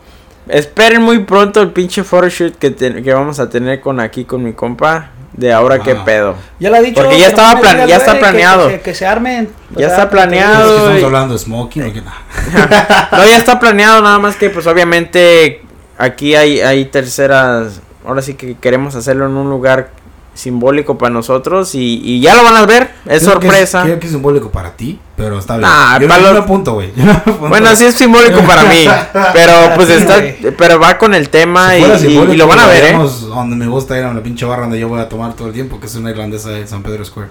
esperen 0.48 1.02
muy 1.02 1.20
pronto 1.24 1.60
el 1.60 1.70
pinche 1.70 2.02
photoshoot 2.02 2.56
que, 2.56 2.70
te- 2.70 3.02
que 3.02 3.12
vamos 3.14 3.38
a 3.40 3.48
tener 3.50 3.80
con 3.80 4.00
aquí 4.00 4.24
con 4.24 4.42
mi 4.42 4.52
compa. 4.54 5.10
De 5.32 5.52
ahora 5.52 5.78
qué 5.78 5.94
Wow. 5.94 6.04
pedo. 6.04 6.34
Ya 6.60 6.70
lo 6.70 6.76
ha 6.76 6.80
dicho. 6.80 7.00
Porque 7.00 7.18
ya 7.18 7.28
estaba 7.28 7.60
plan- 7.60 7.86
ya 7.86 7.96
está 7.96 8.18
planeado. 8.18 8.68
Que, 8.68 8.80
que 8.80 8.94
se 8.94 9.06
armen. 9.06 9.48
Ya 9.76 9.86
está 9.88 10.02
ah, 10.02 10.10
planeado. 10.10 10.64
Es 10.64 10.70
que 10.72 10.76
estamos 10.78 11.00
y- 11.00 11.04
hablando 11.04 11.32
de 11.34 11.38
smoking. 11.44 11.82
o 11.84 11.92
qué? 11.92 12.02
No, 13.12 13.26
ya 13.26 13.36
está 13.38 13.58
planeado, 13.58 14.02
nada 14.02 14.18
más 14.18 14.36
que 14.36 14.50
pues 14.50 14.66
obviamente 14.66 15.62
aquí 15.98 16.34
hay, 16.34 16.60
hay 16.60 16.84
terceras, 16.86 17.80
ahora 18.06 18.20
sí 18.22 18.34
que 18.34 18.56
queremos 18.56 18.94
hacerlo 18.94 19.26
en 19.26 19.32
un 19.36 19.48
lugar 19.48 19.90
simbólico 20.34 20.96
para 20.96 21.12
nosotros 21.12 21.74
y, 21.74 22.00
y 22.02 22.20
ya 22.20 22.34
lo 22.34 22.42
van 22.42 22.56
a 22.56 22.64
ver, 22.64 22.90
es 23.06 23.22
Creo 23.22 23.38
que 23.38 23.46
sorpresa. 23.48 23.82
Creo 23.82 24.00
que 24.00 24.06
es 24.06 24.12
simbólico 24.12 24.50
para 24.50 24.70
ti, 24.72 24.98
pero 25.16 25.38
está 25.38 25.58
bien. 25.58 25.68
Nah, 25.68 25.98
yo, 25.98 26.08
para 26.08 26.22
no- 26.22 26.32
me 26.32 26.38
apunto, 26.38 26.72
güey. 26.74 26.90
Bueno, 27.48 27.74
sí 27.76 27.84
es 27.84 27.94
simbólico 27.94 28.40
para 28.40 28.64
mí, 28.64 28.86
pero 29.34 29.52
pues 29.76 29.88
Sí, 29.88 29.94
está, 29.94 30.22
pero 30.56 30.78
va 30.80 30.96
con 30.96 31.14
el 31.14 31.28
tema 31.28 31.72
Si 31.98 32.06
y, 32.06 32.18
y- 32.18 32.36
lo 32.36 32.46
van 32.46 32.60
a 32.60 32.66
ver, 32.66 32.84
¿eh? 32.84 32.98
Donde 33.28 33.56
me 33.56 33.66
gusta 33.66 33.98
ir 33.98 34.04
a 34.04 34.14
la 34.14 34.22
pinche 34.22 34.46
barra 34.46 34.62
donde 34.62 34.78
yo 34.80 34.88
voy 34.88 35.00
a 35.00 35.08
tomar 35.08 35.34
todo 35.34 35.48
el 35.48 35.54
tiempo, 35.54 35.78
que 35.78 35.86
es 35.86 35.94
una 35.96 36.10
irlandesa 36.10 36.48
de 36.50 36.66
San 36.66 36.82
Pedro 36.82 37.04
Square. 37.04 37.28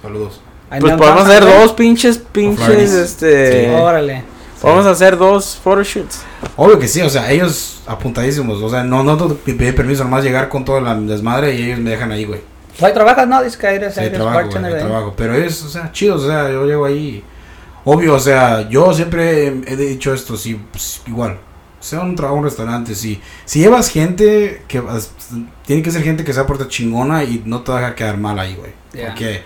Saludos. 0.00 0.40
Pues 0.80 0.94
podemos 0.94 1.24
hacer 1.26 1.44
dos 1.44 1.72
pinches, 1.74 2.16
pinches, 2.18 2.92
este... 2.92 3.66
Sí. 3.66 3.70
Órale. 3.74 4.24
Vamos 4.62 4.86
a 4.86 4.90
hacer 4.90 5.16
dos 5.18 5.60
photoshoots. 5.62 6.22
Obvio 6.56 6.78
que 6.78 6.86
sí, 6.86 7.00
o 7.00 7.10
sea, 7.10 7.30
ellos 7.30 7.82
apuntadísimos. 7.86 8.62
O 8.62 8.70
sea, 8.70 8.84
no, 8.84 9.02
no 9.02 9.42
que 9.42 9.54
pedir 9.54 9.74
permiso, 9.74 10.04
nomás 10.04 10.22
llegar 10.22 10.48
con 10.48 10.64
toda 10.64 10.80
la 10.80 10.94
desmadre 10.94 11.54
y 11.54 11.64
ellos 11.64 11.80
me 11.80 11.90
dejan 11.90 12.12
ahí, 12.12 12.24
güey. 12.24 12.40
Ahí 12.80 12.92
trabajas, 12.92 13.26
¿no? 13.26 13.42
Dice 13.42 13.58
que 13.58 13.66
eres, 13.66 13.94
Sí, 13.94 14.08
trabajo, 14.10 14.48
güey, 14.48 14.72
¿eh? 14.72 14.76
trabajo. 14.76 15.14
Pero 15.16 15.34
es, 15.34 15.62
o 15.64 15.68
sea, 15.68 15.90
chido, 15.92 16.14
o 16.14 16.18
sea, 16.18 16.50
yo 16.50 16.64
llego 16.64 16.84
ahí. 16.84 17.22
Obvio, 17.84 18.14
o 18.14 18.20
sea, 18.20 18.68
yo 18.68 18.94
siempre 18.94 19.46
he, 19.46 19.76
dicho 19.76 20.14
esto, 20.14 20.36
sí, 20.36 20.58
pues, 20.70 21.02
igual. 21.06 21.38
Sea 21.80 22.00
un 22.00 22.14
trabajo, 22.14 22.38
un 22.38 22.44
restaurante, 22.44 22.94
sí. 22.94 23.20
Si 23.44 23.58
llevas 23.58 23.90
gente, 23.90 24.62
que 24.68 24.80
tiene 25.66 25.82
que 25.82 25.90
ser 25.90 26.02
gente 26.02 26.22
que 26.22 26.32
se 26.32 26.38
aporta 26.38 26.68
chingona 26.68 27.24
y 27.24 27.42
no 27.44 27.62
te 27.62 27.72
va 27.72 27.78
a 27.78 27.80
dejar 27.80 27.94
quedar 27.96 28.18
mal 28.18 28.38
ahí, 28.38 28.54
güey. 28.54 28.72
Ya. 28.92 29.08
Porque 29.08 29.42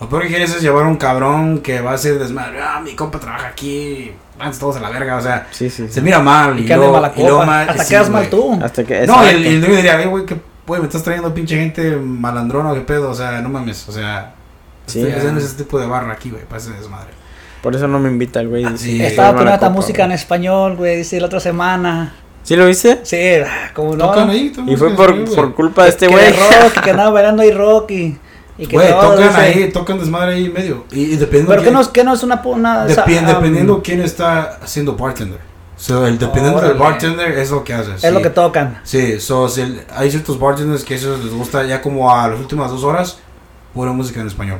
lo 0.00 0.08
peor 0.08 0.22
que 0.22 0.28
quieres 0.28 0.54
es 0.54 0.62
llevar 0.62 0.84
a 0.84 0.88
un 0.88 0.96
cabrón 0.96 1.58
que 1.60 1.80
va 1.80 1.92
a 1.92 1.98
ser 1.98 2.18
desmadre. 2.18 2.60
Ah, 2.62 2.80
mi 2.82 2.94
compa 2.94 3.18
trabaja 3.20 3.48
aquí, 3.48 4.10
vamos 4.38 4.58
todos 4.58 4.76
a 4.76 4.80
la 4.80 4.90
verga, 4.90 5.16
o 5.16 5.20
sea, 5.20 5.46
Sí, 5.50 5.68
sí, 5.70 5.88
se 5.88 6.00
mira 6.00 6.18
mal. 6.20 6.58
Y 6.58 6.62
Y, 6.62 6.66
que 6.66 6.72
ande 6.74 6.86
luego, 6.86 7.00
mala 7.00 7.12
y 7.16 7.46
mal- 7.46 7.68
Hasta 7.70 7.84
sí, 7.84 7.90
quedas 7.90 8.08
mal 8.10 8.28
tú. 8.30 8.58
Hasta 8.62 8.84
que... 8.84 9.06
No, 9.06 9.22
el, 9.24 9.44
el 9.46 9.60
dueño 9.60 9.76
diría, 9.76 9.96
"Ay, 9.98 10.06
güey, 10.06 10.24
que 10.26 10.36
güey, 10.66 10.80
me 10.80 10.86
estás 10.86 11.02
trayendo 11.02 11.34
pinche 11.34 11.56
gente 11.56 11.96
malandrona 11.96 12.70
o 12.70 12.74
qué 12.74 12.80
pedo, 12.82 13.10
o 13.10 13.14
sea, 13.14 13.40
no 13.42 13.48
mames, 13.48 13.88
o 13.88 13.92
sea, 13.92 14.34
Sí. 14.86 15.00
estoy 15.00 15.14
haciendo 15.14 15.40
ese 15.40 15.54
tipo 15.56 15.78
de 15.78 15.86
barra 15.86 16.12
aquí, 16.12 16.30
güey, 16.30 16.44
para 16.44 16.60
ese 16.60 16.70
desmadre. 16.72 17.10
Por 17.62 17.74
eso 17.76 17.86
no 17.88 17.98
me 17.98 18.08
invita 18.08 18.40
el 18.40 18.48
güey. 18.48 18.64
dice, 18.64 18.78
Sí. 18.78 18.96
"Soy 18.98 19.06
Estaba 19.06 19.30
poniendo 19.30 19.54
esta 19.54 19.66
copa", 19.66 19.76
música 19.80 20.04
en 20.04 20.12
español, 20.12 20.76
güey, 20.76 20.96
dice 20.96 21.20
la 21.20 21.26
otra 21.26 21.40
semana. 21.40 22.14
¿Sí 22.42 22.56
lo 22.56 22.66
viste? 22.66 23.00
Sí, 23.02 23.18
ah, 23.46 23.70
como 23.74 23.94
no. 23.96 24.12
Ahí, 24.12 24.50
Y 24.66 24.76
fue 24.76 24.94
por, 24.96 25.24
por 25.34 25.54
culpa 25.54 25.82
de 25.84 25.90
este 25.90 26.06
que 26.06 26.12
güey. 26.12 26.24
de 26.24 26.30
rock, 26.38 26.80
que 26.84 26.90
andaba 26.90 27.10
bailando 27.10 27.42
ahí 27.42 27.50
rock 27.52 27.90
y, 27.90 28.18
y 28.60 28.66
que 28.66 28.76
Güey, 28.76 28.90
tocan 28.90 29.18
dice. 29.28 29.36
ahí, 29.40 29.70
tocan 29.72 29.98
desmadre 29.98 30.34
ahí 30.34 30.44
en 30.46 30.52
medio. 30.52 30.84
Y, 30.92 31.00
y 31.00 31.16
dependiendo 31.16 31.50
Pero 31.50 31.62
que 31.62 31.70
no, 31.70 31.80
es- 31.80 31.88
que 31.88 32.04
no 32.04 32.12
es 32.14 32.22
una... 32.22 32.40
una 32.44 32.86
esa, 32.86 33.04
um, 33.04 33.26
dependiendo 33.26 33.82
quién 33.82 34.00
está 34.02 34.58
haciendo 34.62 34.94
bartender. 34.96 35.40
So, 35.76 36.06
el 36.06 36.18
dependiendo 36.18 36.60
del 36.60 36.74
bartender 36.74 37.32
es 37.38 37.50
lo 37.50 37.64
que 37.64 37.72
hace. 37.72 37.94
Es 38.06 38.12
lo 38.12 38.20
que 38.20 38.28
tocan. 38.30 38.80
Sí, 38.84 39.18
so, 39.18 39.48
si 39.48 39.62
el- 39.62 39.82
hay 39.96 40.10
ciertos 40.10 40.38
bartenders 40.38 40.84
que 40.84 40.94
eso 40.94 41.16
les 41.16 41.32
gusta 41.32 41.64
ya 41.64 41.80
como 41.80 42.14
a 42.14 42.28
las 42.28 42.38
últimas 42.38 42.70
dos 42.70 42.84
horas, 42.84 43.18
ponen 43.74 43.96
música 43.96 44.20
en 44.20 44.26
español. 44.26 44.58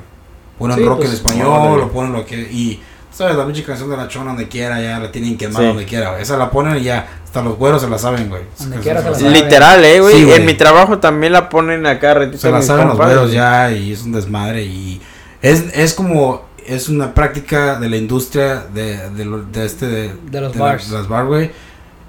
Ponen 0.59 0.79
Sí, 0.79 0.85
rock 0.85 0.97
pues, 0.99 1.09
en 1.11 1.15
español, 1.17 1.47
órale. 1.49 1.83
o 1.83 1.89
ponen 1.91 2.13
lo 2.13 2.25
que... 2.25 2.37
Y, 2.41 2.83
¿sabes? 3.21 3.37
La 3.37 3.45
pinche 3.47 3.63
canción 3.65 3.89
de 3.91 3.97
la 3.97 4.09
chona 4.09 4.31
donde 4.31 4.49
quiera, 4.49 4.81
ya 4.81 4.99
la 4.99 5.13
tienen 5.13 5.37
quemada 5.39 5.61
Sí. 5.61 5.67
donde 5.69 5.85
quiera, 5.85 6.11
güey. 6.11 6.23
Esa 6.23 6.37
la 6.37 6.51
ponen 6.51 6.77
y 6.79 6.83
ya, 6.83 7.07
hasta 7.25 7.43
los 7.43 7.57
güeros 7.57 7.81
se 7.83 7.89
la 7.89 7.99
saben, 7.99 8.29
güey. 8.29 8.43
Esa 8.43 8.65
Donde 8.65 8.77
canción 8.77 8.83
quiera 8.83 9.01
se 9.03 9.09
la 9.11 9.15
se 9.15 9.21
saben. 9.25 9.43
Literal, 9.45 9.85
eh, 9.85 10.01
güey. 10.01 10.15
Sí, 10.17 10.25
güey. 10.25 10.37
en 10.41 10.47
mi 10.47 10.55
trabajo 10.55 10.99
también 10.99 11.33
la 11.33 11.49
ponen 11.49 11.87
acá, 11.87 12.15
retito. 12.15 12.39
Se 12.39 12.51
la 12.51 12.63
saben 12.63 12.87
los 12.89 12.97
compas. 12.97 13.13
güeros 13.15 13.33
ya 13.33 13.71
y 13.71 13.93
es 13.93 14.03
un 14.03 14.13
desmadre 14.13 14.65
y 14.65 15.01
es, 15.43 15.65
es 15.75 15.95
como 15.95 16.49
es 16.67 16.89
una 16.89 17.15
práctica 17.15 17.79
de 17.81 17.89
la 17.89 17.97
industria 17.97 18.65
de, 18.73 19.09
de, 19.11 19.25
de 19.53 19.65
este 19.67 19.87
de, 19.87 20.15
De 20.31 20.41
los 20.41 20.55
la- 20.57 20.63
bars. 20.65 20.91
de 20.91 20.97
las 20.99 21.09
bar, 21.09 21.27
güey. 21.27 21.51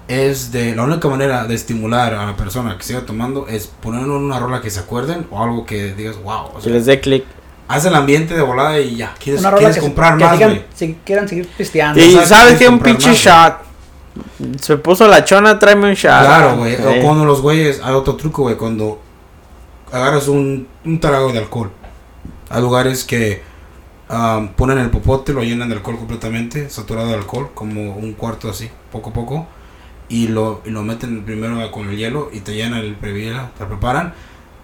Es 0.08 0.52
de 0.52 0.74
la 0.74 0.82
única 0.82 1.08
manera 1.08 1.44
de 1.46 1.54
estimular 1.54 2.12
a 2.14 2.26
la 2.26 2.36
persona 2.36 2.76
que 2.76 2.82
siga 2.84 3.06
tomando 3.06 3.46
es 3.48 3.66
ponerle 3.66 4.10
una 4.10 4.38
rola 4.38 4.60
que 4.60 4.68
se 4.68 4.80
acuerden 4.80 5.26
o 5.30 5.42
algo 5.42 5.64
que 5.64 5.94
digas, 5.94 6.16
wow, 6.22 6.46
o 6.52 6.56
Que 6.56 6.62
sea, 6.62 6.72
les 6.72 6.86
dé 6.86 7.00
click. 7.00 7.24
Haz 7.72 7.84
el 7.86 7.94
ambiente 7.94 8.34
de 8.34 8.42
volada 8.42 8.78
y 8.80 8.96
ya, 8.96 9.14
quieres, 9.18 9.40
Una 9.40 9.50
rola 9.50 9.58
quieres 9.60 9.76
que, 9.76 9.80
se- 9.80 9.86
comprar 9.86 10.16
que 10.18 10.24
más, 10.24 10.36
sigan- 10.38 10.48
güey. 10.50 10.64
si 10.74 10.94
quieran 11.04 11.28
seguir 11.28 11.48
pisteando. 11.56 12.00
Y 12.00 12.12
sabes 12.12 12.28
tienes 12.28 12.52
que 12.58 12.64
que 12.64 12.68
un 12.68 12.78
pinche 12.80 13.08
más, 13.08 13.16
shot. 13.18 13.54
Se 14.60 14.76
puso 14.76 15.08
la 15.08 15.24
chona, 15.24 15.58
tráeme 15.58 15.88
un 15.88 15.94
shot. 15.94 16.24
Claro, 16.24 16.56
güey. 16.56 16.76
Sí. 16.76 16.82
O 16.84 17.02
cuando 17.02 17.24
los 17.24 17.40
güeyes, 17.40 17.80
hay 17.82 17.94
otro 17.94 18.16
truco, 18.16 18.42
güey, 18.42 18.56
cuando 18.56 19.00
agarras 19.90 20.28
un, 20.28 20.68
un 20.84 21.00
trago 21.00 21.32
de 21.32 21.38
alcohol. 21.38 21.70
Hay 22.50 22.60
lugares 22.60 23.04
que 23.04 23.42
am, 24.08 24.48
ponen 24.54 24.78
el 24.78 24.90
popote, 24.90 25.32
lo 25.32 25.42
llenan 25.42 25.68
de 25.70 25.76
alcohol 25.76 25.96
completamente, 25.96 26.68
saturado 26.68 27.08
de 27.08 27.14
alcohol, 27.14 27.50
como 27.54 27.94
un 27.96 28.12
cuarto 28.12 28.50
así, 28.50 28.70
poco 28.90 29.10
a 29.10 29.12
poco. 29.14 29.46
Y 30.08 30.28
lo, 30.28 30.60
y 30.66 30.70
lo 30.70 30.82
meten 30.82 31.24
primero 31.24 31.70
con 31.70 31.88
el 31.88 31.96
hielo 31.96 32.28
y 32.32 32.40
te 32.40 32.54
llenan 32.54 32.80
el 32.80 32.94
bebida, 32.96 33.50
te 33.58 33.64
preparan. 33.64 34.12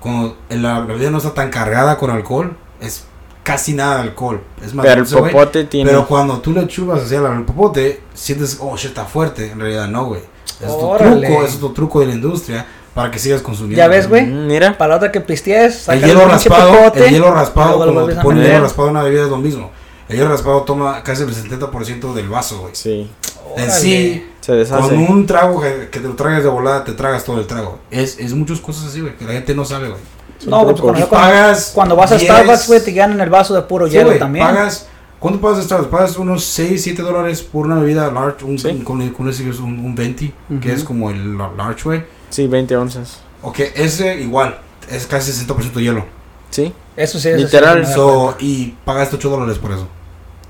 Cuando 0.01 0.37
la 0.51 0.81
bebida 0.81 1.11
no 1.11 1.17
está 1.19 1.33
tan 1.33 1.49
cargada 1.51 1.97
con 1.97 2.11
alcohol, 2.11 2.55
es 2.81 3.05
casi 3.43 3.73
nada 3.73 3.97
de 3.97 4.03
alcohol. 4.03 4.43
Es 4.65 4.75
más 4.75 4.85
Pero 4.87 5.03
el 5.03 5.09
popote 5.09 5.65
tiene. 5.65 5.91
Pero 5.91 6.07
cuando 6.07 6.39
tú 6.41 6.53
le 6.53 6.67
chubas 6.67 7.03
hacia 7.03 7.19
el 7.19 7.45
popote, 7.45 8.01
sientes, 8.15 8.59
oh, 8.61 8.77
shit, 8.77 8.91
está 8.91 9.05
fuerte. 9.05 9.51
En 9.51 9.61
realidad 9.61 9.89
no, 9.89 10.07
güey. 10.07 10.21
Es 10.61 10.69
otro 10.69 10.89
Órale. 10.89 11.27
truco, 11.27 11.45
es 11.45 11.55
otro 11.57 11.73
truco 11.73 12.01
de 12.01 12.07
la 12.07 12.13
industria 12.15 12.67
para 12.95 13.11
que 13.11 13.19
sigas 13.19 13.41
consumiendo. 13.43 13.79
Ya 13.79 13.89
ves, 13.89 14.09
güey. 14.09 14.27
Mm, 14.27 14.47
Mira. 14.49 14.77
Para 14.77 14.91
la 14.91 14.97
otra 14.97 15.13
que 15.13 15.21
pistees, 15.21 15.89
El 15.89 16.03
hielo 16.03 16.27
raspado, 16.27 16.73
popote, 16.73 17.07
el 17.07 17.13
hielo 17.15 17.33
raspado, 17.33 17.77
luego 17.77 17.85
lo 17.85 17.93
cuando 17.93 18.01
vuelves 18.03 18.19
a 18.19 18.23
pones 18.23 18.39
meter. 18.39 18.53
hielo 18.53 18.65
raspado 18.65 18.89
en 18.89 18.97
una 18.97 19.03
bebida 19.05 19.23
es 19.23 19.29
lo 19.29 19.39
mismo. 19.39 19.71
El 20.09 20.17
hielo 20.17 20.29
raspado 20.31 20.63
toma 20.63 21.03
casi 21.03 21.23
el 21.23 21.35
70% 21.35 22.13
del 22.15 22.29
vaso, 22.29 22.61
güey. 22.61 22.75
Sí. 22.75 23.11
En 23.57 23.71
sí, 23.71 24.27
Se 24.41 24.53
deshace. 24.53 24.89
con 24.89 24.99
un 24.99 25.27
trago 25.27 25.61
que, 25.61 25.89
que 25.91 26.01
te 26.01 26.09
lo 26.09 26.15
tragas 26.15 26.43
de 26.43 26.49
volada, 26.49 26.85
te 26.85 26.93
tragas 26.93 27.25
todo 27.25 27.39
el 27.41 27.47
trago. 27.47 27.79
Es, 27.91 28.19
es 28.19 28.35
muchas 28.35 28.61
cosas 28.61 28.87
así, 28.87 29.01
güey, 29.01 29.17
que 29.17 29.25
la 29.25 29.33
gente 29.33 29.55
no 29.55 29.65
sabe, 29.65 29.89
güey. 29.89 30.01
No, 30.47 30.65
pues, 30.65 30.81
cuando, 30.81 31.09
pagas 31.09 31.73
cuando 31.75 31.97
vas 31.97 32.13
a 32.13 32.17
10, 32.17 32.31
Starbucks, 32.31 32.67
güey, 32.69 32.85
te 32.85 32.93
ganan 32.93 33.21
el 33.21 33.31
vaso 33.31 33.55
de 33.55 33.63
puro 33.63 33.87
Sí, 33.87 33.93
hielo 33.95 34.07
güey, 34.09 34.19
también. 34.19 34.47
Pagas, 34.47 34.87
¿cuánto 35.19 35.41
pagas 35.41 35.59
de 35.59 35.65
Starbucks? 35.65 35.91
Pagas 35.91 36.17
unos 36.17 36.45
6, 36.45 36.83
7 36.83 37.03
dólares 37.03 37.43
por 37.43 37.67
una 37.67 37.77
bebida 37.77 38.11
large, 38.13 38.45
un, 38.45 38.59
Sí. 38.59 38.69
un- 38.69 38.85
con, 38.85 39.09
con 39.11 39.29
ese 39.29 39.43
que 39.45 39.51
es 39.51 39.59
un, 39.59 39.79
un 39.81 39.95
20, 39.95 40.33
que 40.49 40.55
Ujú. 40.55 40.69
es 40.71 40.85
como 40.85 41.11
el 41.11 41.37
la- 41.37 41.51
large, 41.57 41.83
güey. 41.85 42.05
Sí, 42.31 42.47
20 42.47 42.77
onzas. 42.77 43.19
Ok, 43.43 43.59
ese 43.75 44.21
igual, 44.21 44.59
es 44.91 45.07
casi 45.07 45.33
60% 45.33 45.81
hielo. 45.81 46.05
Sí. 46.51 46.73
Eso 46.97 47.19
sí, 47.19 47.29
eso 47.29 47.39
sí, 47.39 47.45
Literal, 47.45 47.83
da 47.83 47.93
So, 47.95 48.37
y 48.41 48.75
pagaste 48.85 49.17
8 49.17 49.29
dólares 49.31 49.59
por 49.59 49.73
eso. 49.73 49.87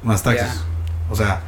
Más 0.02 0.22
taxes. 0.22 0.46
Ya. 0.46 0.62
O 1.10 1.16
sea, 1.16 1.40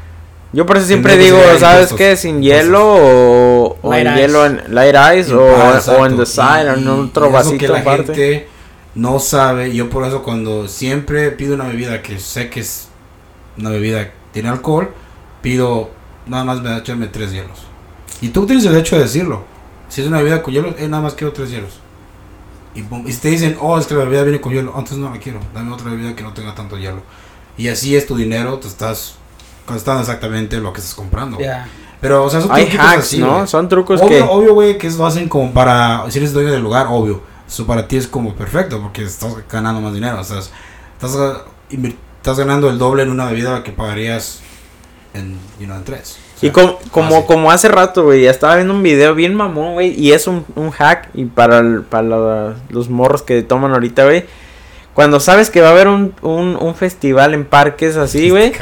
Yo 0.53 0.67
por 0.67 0.77
eso 0.79 0.87
siempre 0.87 1.17
que 1.17 1.25
digo, 1.25 1.39
¿sabes 1.59 1.93
qué? 1.93 2.17
Sin 2.17 2.43
hielo 2.43 2.83
o, 2.85 3.70
o 3.83 3.91
Light 3.91 4.07
en 4.07 4.13
ice. 4.15 4.21
hielo 4.23 4.47
en 4.47 4.75
light 4.75 4.97
ice 5.19 5.35
o, 5.35 5.57
ah, 5.57 5.81
o 5.99 6.07
en 6.07 6.17
the 6.17 6.27
side, 6.27 6.69
en 6.75 6.85
Y- 6.85 6.89
otro 6.89 7.31
vasito 7.31 7.59
que 7.59 7.69
la 7.69 7.79
aparte. 7.81 8.05
gente 8.15 8.49
no 8.95 9.19
sabe. 9.19 9.73
Yo 9.75 9.89
por 9.91 10.05
eso 10.07 10.23
cuando 10.23 10.69
siempre 10.69 11.31
pido 11.31 11.55
una 11.55 11.65
bebida 11.65 12.03
que 12.03 12.19
sé 12.19 12.51
que 12.51 12.61
es 12.61 12.89
una 13.59 13.71
bebida 13.71 14.05
que 14.05 14.13
tiene 14.33 14.49
alcohol, 14.49 14.93
pido 15.43 15.91
nada 16.27 16.45
más 16.45 16.61
me 16.61 16.77
echarme 16.77 17.07
tres 17.07 17.33
hielos. 17.33 17.63
Y 18.21 18.29
tú 18.29 18.47
tienes 18.47 18.65
el 18.67 18.73
derecho 18.73 18.97
de 18.97 19.03
decirlo. 19.03 19.45
Si 19.89 20.03
es 20.03 20.07
una 20.07 20.19
bebida 20.19 20.43
con 20.43 20.53
hielo, 20.55 20.75
eh, 20.79 20.87
nada 20.89 21.03
más 21.03 21.15
quiero 21.15 21.33
tres 21.33 21.51
hielos. 21.51 21.81
Y, 22.75 22.81
y 23.09 23.13
si 23.13 23.19
te 23.21 23.29
dicen, 23.29 23.57
oh, 23.61 23.79
es 23.79 23.87
que 23.87 23.95
la 23.95 24.05
bebida 24.05 24.23
viene 24.23 24.41
con 24.41 24.53
hielo, 24.53 24.69
entonces 24.71 24.99
no 24.99 25.11
la 25.13 25.19
quiero. 25.19 25.41
Dame 25.55 25.73
otra 25.73 25.91
bebida 25.91 26.15
que 26.15 26.23
no 26.23 26.33
tenga 26.35 26.55
tanto 26.55 26.77
hielo. 26.79 27.03
Y 27.57 27.67
así 27.69 27.97
es 27.97 28.07
tu 28.07 28.15
dinero, 28.17 28.59
te 28.59 28.69
estás 28.69 29.15
gastando 29.69 30.01
exactamente 30.03 30.59
lo 30.59 30.73
que 30.73 30.81
estás 30.81 30.95
comprando. 30.95 31.37
güey. 31.37 31.49
Ya. 32.01 32.09
Pero, 32.09 32.25
o 32.25 32.31
sea, 32.31 32.41
son 32.41 32.51
Hay 32.53 32.65
hacks, 32.67 32.99
así, 32.99 33.19
¿no? 33.19 33.47
Son 33.47 33.69
trucos 33.69 34.01
que... 34.01 34.07
Obvio, 34.23 34.31
obvio, 34.31 34.55
güey, 34.55 34.79
que 34.79 34.87
eso 34.87 34.99
lo 34.99 35.07
hacen 35.07 35.29
como 35.29 35.53
para. 35.53 36.05
Si 36.11 36.19
eres 36.19 36.33
dueño 36.33 36.51
del 36.51 36.63
lugar, 36.63 36.87
obvio. 36.89 37.21
Eso 37.47 37.67
para 37.67 37.87
ti 37.89 37.97
es 37.97 38.07
como 38.07 38.35
perfecto 38.35 38.81
porque 38.81 39.03
estás 39.03 39.35
ganando 39.51 39.81
más 39.81 39.93
dinero. 39.93 40.19
O 40.21 40.25
sea, 40.25 40.39
estás, 40.39 41.43
invir- 41.71 41.97
estás 42.17 42.39
ganando 42.39 42.71
el 42.71 42.79
doble 42.79 43.03
en 43.03 43.11
una 43.11 43.27
bebida 43.27 43.63
que 43.63 43.73
pagarías 43.73 44.41
en, 45.15 45.39
you 45.59 45.67
know, 45.67 45.77
en 45.77 45.85
tres. 45.85 46.17
O 46.37 46.41
sea, 46.41 46.49
Y 46.49 46.53
com- 46.53 46.77
como, 46.91 47.27
como 47.27 47.51
hace 47.51 47.69
rato, 47.69 48.05
güey, 48.05 48.25
estaba 48.27 48.55
viendo 48.57 48.73
un 48.73 48.83
video 48.83 49.15
bien 49.15 49.35
mamón, 49.35 49.75
güey, 49.75 49.91
y 50.01 50.13
es 50.13 50.27
un, 50.27 50.47
un 50.55 50.71
hack, 50.71 51.11
y 51.13 51.27
para, 51.27 51.59
el- 51.59 51.83
para 51.83 52.03
la- 52.09 52.55
los 52.71 52.89
morros 52.89 53.23
que 53.23 53.43
toman 53.43 53.73
ahorita, 53.73 54.05
güey, 54.05 54.25
cuando 54.95 55.21
sabes 55.21 55.51
que 55.51 55.61
va 55.61 55.69
a 55.69 55.71
haber 55.71 55.89
un, 55.89 56.15
un, 56.23 56.57
un 56.61 56.75
festival 56.75 57.33
en 57.35 57.45
parques 57.45 57.97
así, 57.97 58.31
güey, 58.31 58.53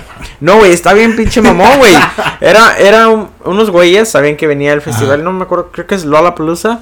no, 0.41 0.59
güey, 0.59 0.73
está 0.73 0.93
bien 0.95 1.17
pinche 1.17 1.41
mamón, 1.41 1.79
güey, 1.79 1.95
era, 2.41 2.77
era 2.79 3.09
un- 3.09 3.29
unos 3.45 3.71
güeyes, 3.71 4.09
sabían 4.11 4.37
que 4.37 4.47
venía 4.47 4.73
el 4.73 4.83
festival, 4.83 5.14
Ajá. 5.21 5.23
no 5.25 5.33
me 5.33 5.45
acuerdo, 5.45 5.71
creo 5.73 5.87
que 5.87 5.95
es 5.95 6.05
Lollapalooza, 6.05 6.81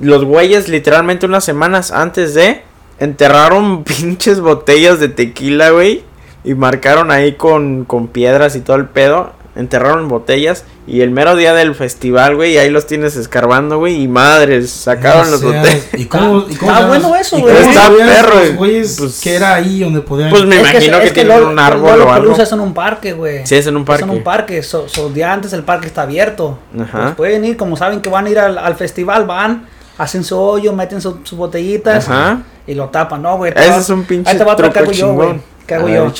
los 0.00 0.24
güeyes 0.24 0.68
literalmente 0.68 1.26
unas 1.26 1.44
semanas 1.44 1.92
antes 1.92 2.34
de, 2.34 2.62
enterraron 2.98 3.84
pinches 3.84 4.40
botellas 4.40 4.98
de 5.00 5.08
tequila, 5.08 5.70
güey, 5.70 6.02
y 6.44 6.54
marcaron 6.54 7.10
ahí 7.10 7.34
con, 7.34 7.84
con 7.84 8.08
piedras 8.08 8.56
y 8.56 8.60
todo 8.60 8.76
el 8.76 8.86
pedo 8.86 9.32
enterraron 9.58 10.08
botellas 10.08 10.64
y 10.86 11.02
el 11.02 11.10
mero 11.10 11.36
día 11.36 11.52
del 11.52 11.74
festival, 11.74 12.36
güey, 12.36 12.56
ahí 12.56 12.70
los 12.70 12.86
tienes 12.86 13.16
escarbando, 13.16 13.76
güey, 13.78 14.00
y 14.02 14.08
madres, 14.08 14.70
sacaron 14.70 15.26
No 15.26 15.30
las 15.32 15.40
seas- 15.40 15.52
botellas. 15.62 15.86
¿Y 15.94 16.04
cómo, 16.06 16.38
y 16.48 16.54
cómo 16.54 16.70
Está 16.70 16.74
sabes- 16.74 16.86
bueno 16.88 17.16
eso, 17.16 17.38
güey. 17.40 17.56
Está 17.56 17.90
perro, 17.90 18.34
los 18.36 18.54
güey. 18.56 18.82
Pues- 18.96 19.20
que 19.20 19.34
era 19.34 19.54
ahí 19.54 19.80
donde 19.80 20.00
podían. 20.00 20.30
Pues 20.30 20.44
me 20.46 20.54
Es 20.56 20.60
imagino 20.62 21.00
que, 21.00 21.10
tienen 21.10 21.36
Lolo- 21.38 21.50
un 21.50 21.58
árbol 21.58 22.00
o 22.00 22.12
algo. 22.12 22.34
Es 22.36 22.52
en 22.52 22.60
un 22.60 22.72
parque, 22.72 23.12
güey. 23.12 23.46
Sí, 23.46 23.56
es 23.56 23.66
en 23.66 23.76
un 23.76 23.84
parque. 23.84 24.04
Es 24.04 24.08
en 24.10 24.16
un 24.16 24.22
parque. 24.22 24.62
So, 24.62 24.88
so, 24.88 25.10
día 25.10 25.32
antes 25.32 25.52
el 25.52 25.64
parque 25.64 25.88
está 25.88 26.02
abierto. 26.02 26.58
Ajá. 26.80 27.02
Pues 27.02 27.14
pueden 27.16 27.44
ir, 27.44 27.56
como 27.56 27.76
saben 27.76 28.00
que 28.00 28.08
van 28.08 28.26
a 28.26 28.30
ir 28.30 28.38
al, 28.38 28.56
al 28.56 28.76
festival, 28.76 29.26
van, 29.26 29.66
hacen 29.98 30.22
su 30.24 30.38
hoyo, 30.38 30.72
meten 30.72 31.00
su- 31.02 31.18
sus 31.24 31.36
botellitas 31.36 32.08
Ajá. 32.08 32.42
y 32.66 32.74
lo 32.74 32.90
tapan. 32.90 33.20
No, 33.22 33.36
güey. 33.36 33.52
Ese 33.56 33.76
es 33.78 33.90
un 33.90 34.04
pinche 34.04 34.30
Ahí 34.30 34.38
te 34.38 34.44
va 34.44 34.56
que 34.56 34.62
truco 34.62 34.78
hago 34.80 34.92
yo, 34.92 35.12
güey. 35.12 35.40
¿Qué 35.66 35.74
hago 35.74 35.88
A 35.88 35.90
yo? 35.90 36.12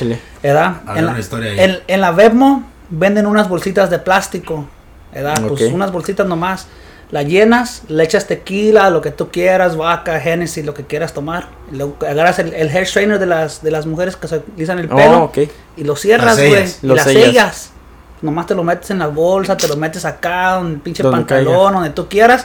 ¿Verdad? 0.43 0.75
A 0.85 0.91
ver, 0.93 0.99
En 0.99 1.05
la, 1.07 1.11
una 1.13 1.21
historia 1.21 1.53
ahí. 1.53 1.61
en, 1.61 1.79
en 1.87 2.01
la 2.03 2.11
Bevmo 2.11 2.65
venden 2.91 3.27
unas 3.27 3.49
bolsitas 3.49 3.91
de 3.91 3.99
plástico. 3.99 4.67
¿Verdad? 5.13 5.41
Pues 5.49 5.63
Ok. 5.63 5.75
unas 5.75 5.91
bolsitas 5.93 6.27
nomás. 6.27 6.67
La 7.11 7.23
llenas, 7.23 7.83
le 7.89 8.05
echas 8.05 8.27
tequila, 8.27 8.91
lo 8.91 9.01
que 9.01 9.11
tú 9.11 9.31
quieras, 9.31 9.77
vaca, 9.79 10.21
Genesis, 10.21 10.67
lo 10.67 10.75
que 10.75 10.85
quieras 10.85 11.15
tomar. 11.15 11.49
Luego 11.73 11.97
agarras 12.07 12.39
el, 12.39 12.53
el 12.53 12.69
hair 12.69 12.87
strainer 12.87 13.19
de 13.19 13.25
las, 13.25 13.63
de 13.63 13.71
las 13.71 13.87
mujeres 13.87 14.15
que 14.17 14.29
se 14.29 14.37
utilizan 14.37 14.79
el 14.79 14.89
pelo 14.89 15.21
Oh, 15.21 15.25
ok. 15.25 15.39
y 15.79 15.85
lo 15.85 15.97
cierras, 15.97 16.37
Las 16.37 16.47
güey. 16.47 16.67
Lo 16.83 16.95
las 16.97 17.05
sellas. 17.05 17.25
sellas. 17.25 17.71
Nomás 18.21 18.47
te 18.47 18.55
lo 18.55 18.63
metes 18.63 18.91
en 18.91 18.99
la 18.99 19.07
bolsa, 19.07 19.57
te 19.57 19.69
lo 19.69 19.77
metes 19.77 20.05
acá, 20.05 20.59
en 20.61 20.67
el 20.67 20.81
pinche 20.81 21.03
Donde 21.03 21.19
pantalón, 21.21 21.55
caiga. 21.55 21.71
donde 21.73 21.91
tú 21.91 22.09
quieras. 22.09 22.45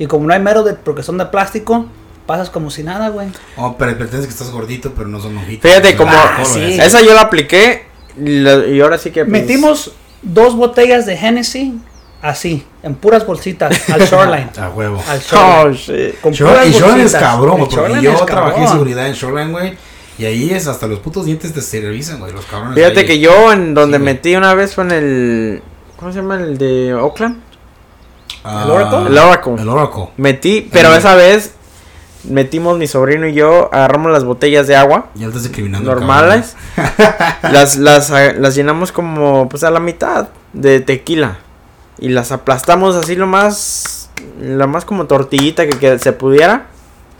Y 0.00 0.06
como 0.06 0.26
no 0.26 0.32
hay 0.34 0.40
mero 0.40 0.64
de, 0.64 0.74
porque 0.74 1.04
son 1.04 1.16
de 1.18 1.26
plástico, 1.26 1.86
pasas 2.26 2.50
como 2.50 2.70
si 2.70 2.82
nada, 2.82 3.10
güey. 3.10 3.28
Oh, 3.58 3.76
pero 3.78 3.96
pretendes 3.96 4.26
que 4.26 4.32
estás 4.32 4.50
gordito, 4.50 4.92
pero 4.96 5.06
no 5.08 5.20
son 5.20 5.36
ojitos. 5.38 5.70
Fíjate 5.70 5.94
como 5.96 6.10
Ah, 6.12 6.42
sí. 6.44 6.80
esa 6.80 7.00
yo 7.02 7.14
la 7.14 7.20
apliqué 7.20 7.86
y, 8.24 8.80
ahora 8.80 8.98
sí 8.98 9.10
que 9.10 9.24
pues, 9.24 9.42
Metimos 9.42 9.92
dos 10.22 10.54
botellas 10.56 11.06
de 11.06 11.14
Hennessy, 11.14 11.78
así, 12.22 12.64
en 12.82 12.94
puras 12.94 13.26
bolsitas, 13.26 13.88
al 13.90 14.00
shoreline. 14.02 14.50
A 14.58 14.68
huevo. 14.70 15.02
al 15.08 15.20
shoreline. 15.20 15.68
Oh, 15.68 15.72
shit. 15.72 16.20
Con 16.20 16.32
Shore- 16.32 16.50
puras 16.50 16.66
y 16.66 16.72
Shoreline 16.72 17.06
es 17.06 17.12
cabrón, 17.14 17.58
porque 17.58 17.76
Shoreline 17.76 18.02
yo 18.02 18.12
es 18.12 18.26
trabajé 18.26 18.62
en 18.62 18.68
seguridad 18.68 19.06
en 19.06 19.14
Shoreline, 19.14 19.52
güey. 19.52 19.74
Y 20.18 20.26
ahí 20.26 20.50
es 20.50 20.66
hasta 20.66 20.86
los 20.86 20.98
putos 20.98 21.24
dientes 21.24 21.52
te 21.54 21.80
revisan, 21.80 22.18
güey, 22.18 22.32
los 22.32 22.44
cabrones. 22.44 22.74
Fíjate 22.74 23.00
ahí. 23.00 23.06
que 23.06 23.20
yo 23.20 23.52
en 23.52 23.72
donde 23.72 23.96
Sí, 23.96 24.04
metí 24.04 24.36
una 24.36 24.54
vez 24.54 24.74
fue 24.74 24.84
en 24.84 24.90
el 24.90 25.62
¿cómo 25.96 26.12
se 26.12 26.18
llama 26.18 26.36
el 26.36 26.58
de 26.58 26.92
Oakland? 26.94 27.40
Ah, 28.44 28.62
¿El 28.64 28.70
Oracle? 28.70 29.06
El 29.06 29.18
Oracle. 29.18 29.52
El 29.60 29.68
Oracle. 29.68 30.04
Metí, 30.18 30.68
pero 30.72 30.94
esa 30.94 31.14
vez 31.14 31.54
metimos 32.24 32.78
mi 32.78 32.86
sobrino 32.86 33.26
y 33.26 33.34
yo, 33.34 33.72
agarramos 33.72 34.12
las 34.12 34.24
botellas 34.24 34.66
de 34.66 34.76
agua. 34.76 35.08
Ya 35.14 35.22
lo 35.22 35.28
estás 35.28 35.44
discriminando. 35.44 35.94
normales, 35.94 36.56
las, 37.42 37.76
las, 37.76 38.10
ah, 38.10 38.32
las 38.32 38.54
llenamos 38.54 38.92
como 38.92 39.48
pues 39.48 39.64
a 39.64 39.70
la 39.70 39.80
mitad 39.80 40.28
de 40.52 40.80
tequila. 40.80 41.38
Y 41.98 42.08
las 42.08 42.32
aplastamos 42.32 42.96
así 42.96 43.14
lo 43.14 43.26
más, 43.26 44.10
lo 44.40 44.66
más 44.68 44.84
como 44.84 45.06
tortillita 45.06 45.66
que, 45.66 45.78
que 45.78 45.98
se 45.98 46.12
pudiera 46.12 46.69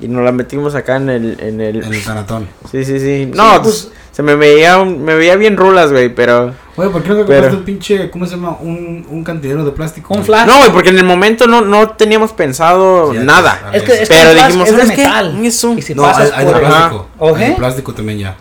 y 0.00 0.08
nos 0.08 0.24
la 0.24 0.32
metimos 0.32 0.74
acá 0.74 0.96
en 0.96 1.10
el, 1.10 1.36
en 1.40 1.60
el. 1.60 1.84
En 1.84 1.92
el 1.94 2.02
tanatón. 2.04 2.48
sí 2.70 2.84
sí 2.84 2.98
sí, 3.00 3.30
no, 3.34 3.62
pues- 3.62 3.90
se 4.12 4.22
me 4.24 4.34
veía, 4.34 4.78
un- 4.78 5.02
me 5.04 5.14
veía 5.14 5.36
bien 5.36 5.56
rulas 5.56 5.92
güey, 5.92 6.12
pero 6.14 6.52
Oye, 6.76 6.90
¿por 6.90 7.02
qué 7.02 7.10
no 7.10 7.16
compraste 7.18 7.56
un 7.56 7.64
pinche, 7.64 8.10
¿cómo 8.10 8.26
se 8.26 8.32
llama? 8.36 8.56
Un, 8.60 9.06
un 9.08 9.22
cantinero 9.24 9.64
de 9.64 9.70
plástico. 9.70 10.12
Un 10.12 10.20
güey? 10.20 10.26
flash. 10.26 10.46
no 10.46 10.58
güey, 10.58 10.72
porque 10.72 10.90
en 10.90 10.98
el 10.98 11.04
momento 11.04 11.46
no, 11.46 11.60
no 11.62 11.90
teníamos 11.90 12.32
pensado 12.32 13.12
Sí, 13.12 13.18
nada. 13.22 13.68
pues, 13.70 13.76
Es 13.76 13.82
que, 13.88 14.02
es 14.02 14.08
que 14.08 14.14
Pero 14.16 14.30
flash 14.32 14.46
dijimos, 14.46 14.68
es 14.68 14.74
de 14.76 14.80
¿sabes 14.82 14.96
qué? 14.96 15.02
metal. 15.04 15.44
Eso. 15.46 15.72
Y 15.74 15.82
si 15.82 15.94
No, 15.94 16.02
pasas 16.02 16.32
hay, 16.32 16.40
hay 16.40 16.46
de 16.46 16.52
por- 16.52 16.60
plástico. 16.60 17.08
Ajá. 17.20 17.36
Hay 17.44 17.50
de 17.50 17.56
plástico 17.56 17.94
también 17.94 18.18
ya. 18.18 18.36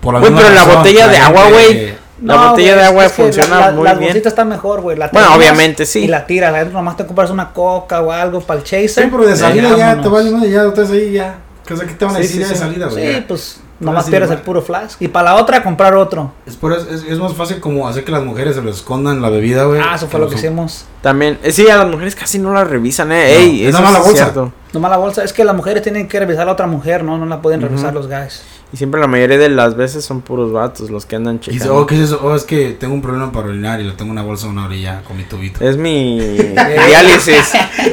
Por 0.00 0.18
Güey, 0.18 0.32
pero 0.34 0.50
la 0.50 0.64
botella 0.64 1.08
de 1.08 1.16
agua, 1.18 1.48
güey. 1.50 1.94
Que- 2.22 2.26
La 2.26 2.34
No, 2.36 2.50
botella 2.50 2.72
güey, 2.72 2.80
de 2.80 2.86
agua 2.86 3.04
es 3.06 3.12
que 3.12 3.22
funciona 3.22 3.60
la, 3.60 3.66
la, 3.66 3.72
muy 3.72 3.84
la 3.84 3.94
bien. 3.94 4.04
bolsita 4.08 4.28
está 4.28 4.44
mejor, 4.44 4.80
güey. 4.80 4.96
La 4.96 5.08
Bueno, 5.08 5.34
obviamente 5.34 5.84
sí. 5.86 6.00
Y 6.04 6.08
la 6.08 6.26
tiras. 6.26 6.54
Adentro 6.54 6.78
nomás 6.78 6.96
te 6.96 7.04
compras 7.06 7.30
una 7.30 7.52
coca 7.52 8.00
o 8.00 8.10
algo 8.12 8.40
para 8.40 8.58
el 8.60 8.64
chaser. 8.64 8.88
Sí, 9.04 9.08
pero 9.10 9.26
de 9.26 9.36
salida 9.36 9.70
Ya, 9.70 9.94
ya 9.96 10.00
te 10.02 10.08
vale 10.08 10.30
más, 10.30 10.48
ya 10.48 10.64
estás 10.64 10.90
ahí 10.90 11.12
ya. 11.12 11.36
¿Qué 11.66 11.76
sea, 11.76 11.86
¿qué 11.86 11.94
te 11.94 12.04
van 12.04 12.14
a 12.14 12.16
Sí, 12.18 12.22
decir 12.22 12.36
sí, 12.38 12.42
ya 12.42 12.48
de 12.48 12.54
salida, 12.56 12.86
güey? 12.88 13.06
Sí, 13.06 13.12
Ya. 13.20 13.24
pues 13.28 13.60
nomás 13.78 14.08
pierdes 14.08 14.30
el 14.32 14.38
puro 14.38 14.62
flash. 14.62 14.94
Y 15.00 15.08
para 15.08 15.32
la 15.32 15.36
otra, 15.40 15.62
comprar 15.62 15.94
otro. 15.94 16.32
Es, 16.46 16.56
por 16.56 16.72
eso- 16.72 16.88
es, 16.90 17.04
es 17.04 17.18
más 17.18 17.32
fácil 17.34 17.60
como 17.60 17.88
hacer 17.88 18.04
que 18.04 18.10
las 18.12 18.22
mujeres 18.24 18.54
se 18.56 18.62
lo 18.62 18.70
escondan 18.70 19.20
la 19.22 19.28
bebida, 19.30 19.64
güey. 19.64 19.80
Ah, 19.80 19.94
eso 19.96 20.06
fue 20.08 20.18
lo 20.20 20.28
que 20.28 20.34
hicimos. 20.36 20.84
También, 21.02 21.38
eh, 21.42 21.50
sí, 21.52 21.68
a 21.68 21.76
las 21.76 21.86
mujeres 21.88 22.14
casi 22.16 22.38
no 22.38 22.52
las 22.52 22.68
revisan, 22.68 23.10
eh. 23.12 23.34
No, 23.34 23.40
Ey, 23.40 23.62
es 23.62 23.68
eso 23.70 23.78
nada 23.80 23.90
más 23.92 24.00
la 24.00 24.04
bolsa. 24.06 24.24
cierto. 24.24 24.52
Nomás 24.72 24.90
la 24.90 24.96
bolsa. 24.96 25.24
Es 25.24 25.32
que 25.32 25.44
las 25.44 25.54
mujeres 25.54 25.82
tienen 25.82 26.08
que 26.08 26.18
revisar 26.18 26.42
a 26.42 26.46
la 26.46 26.52
otra 26.52 26.66
mujer, 26.66 27.04
¿no? 27.04 27.16
No 27.18 27.26
la 27.26 27.40
pueden 27.42 27.60
revisar 27.60 27.92
los 27.94 28.08
guys. 28.08 28.42
Y 28.72 28.78
siempre 28.78 28.98
la 29.00 29.06
mayoría 29.06 29.36
de 29.36 29.50
las 29.50 29.76
veces 29.76 30.02
son 30.02 30.22
puros 30.22 30.50
vatos 30.50 30.88
los 30.88 31.04
que 31.04 31.16
andan 31.16 31.34
Y 31.34 31.38
dice, 31.38 31.52
checando. 31.52 31.76
oh, 31.76 31.86
¿qué 31.86 31.96
es 31.96 32.00
eso? 32.02 32.20
Oh, 32.22 32.34
es 32.34 32.44
que 32.44 32.70
tengo 32.70 32.94
un 32.94 33.02
problema 33.02 33.30
para 33.30 33.48
orinar 33.48 33.80
y 33.80 33.84
le 33.84 33.92
tengo 33.92 34.10
una 34.10 34.22
bolsa 34.22 34.46
a 34.46 34.50
una 34.50 34.64
orilla 34.64 35.02
con 35.06 35.16
mi 35.18 35.24
tubito. 35.24 35.62
Es 35.62 35.76
mi 35.76 36.18
diálisis. 36.88 37.52
no 37.78 37.84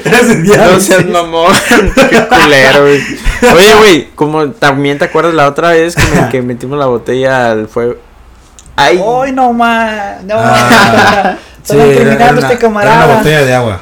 Entonces, 0.54 0.84
seas 0.86 1.06
mamón. 1.06 1.52
Qué 2.10 2.26
culero, 2.28 2.82
güey. 2.84 3.02
Oye, 3.54 3.76
güey, 3.78 4.10
como 4.16 4.52
también 4.52 4.98
te 4.98 5.06
acuerdas 5.06 5.34
la 5.34 5.48
otra 5.50 5.72
vez 5.72 5.96
que, 5.96 6.04
me- 6.22 6.30
que 6.30 6.42
metimos 6.42 6.80
la 6.80 6.86
botella 6.86 7.52
al 7.52 7.68
fuego. 7.68 7.96
Ay, 8.78 9.02
¡Ay, 9.06 9.34
no 9.34 9.52
más! 9.52 10.24
¡No! 10.24 10.36
Ah, 10.38 11.36
Están 11.62 11.78
incriminando 11.90 12.24
a 12.24 12.30
este 12.30 12.38
Era 12.40 12.48
una 12.48 12.58
camarada. 12.60 13.18
botella 13.18 13.42
de 13.46 13.54
agua. 13.54 13.82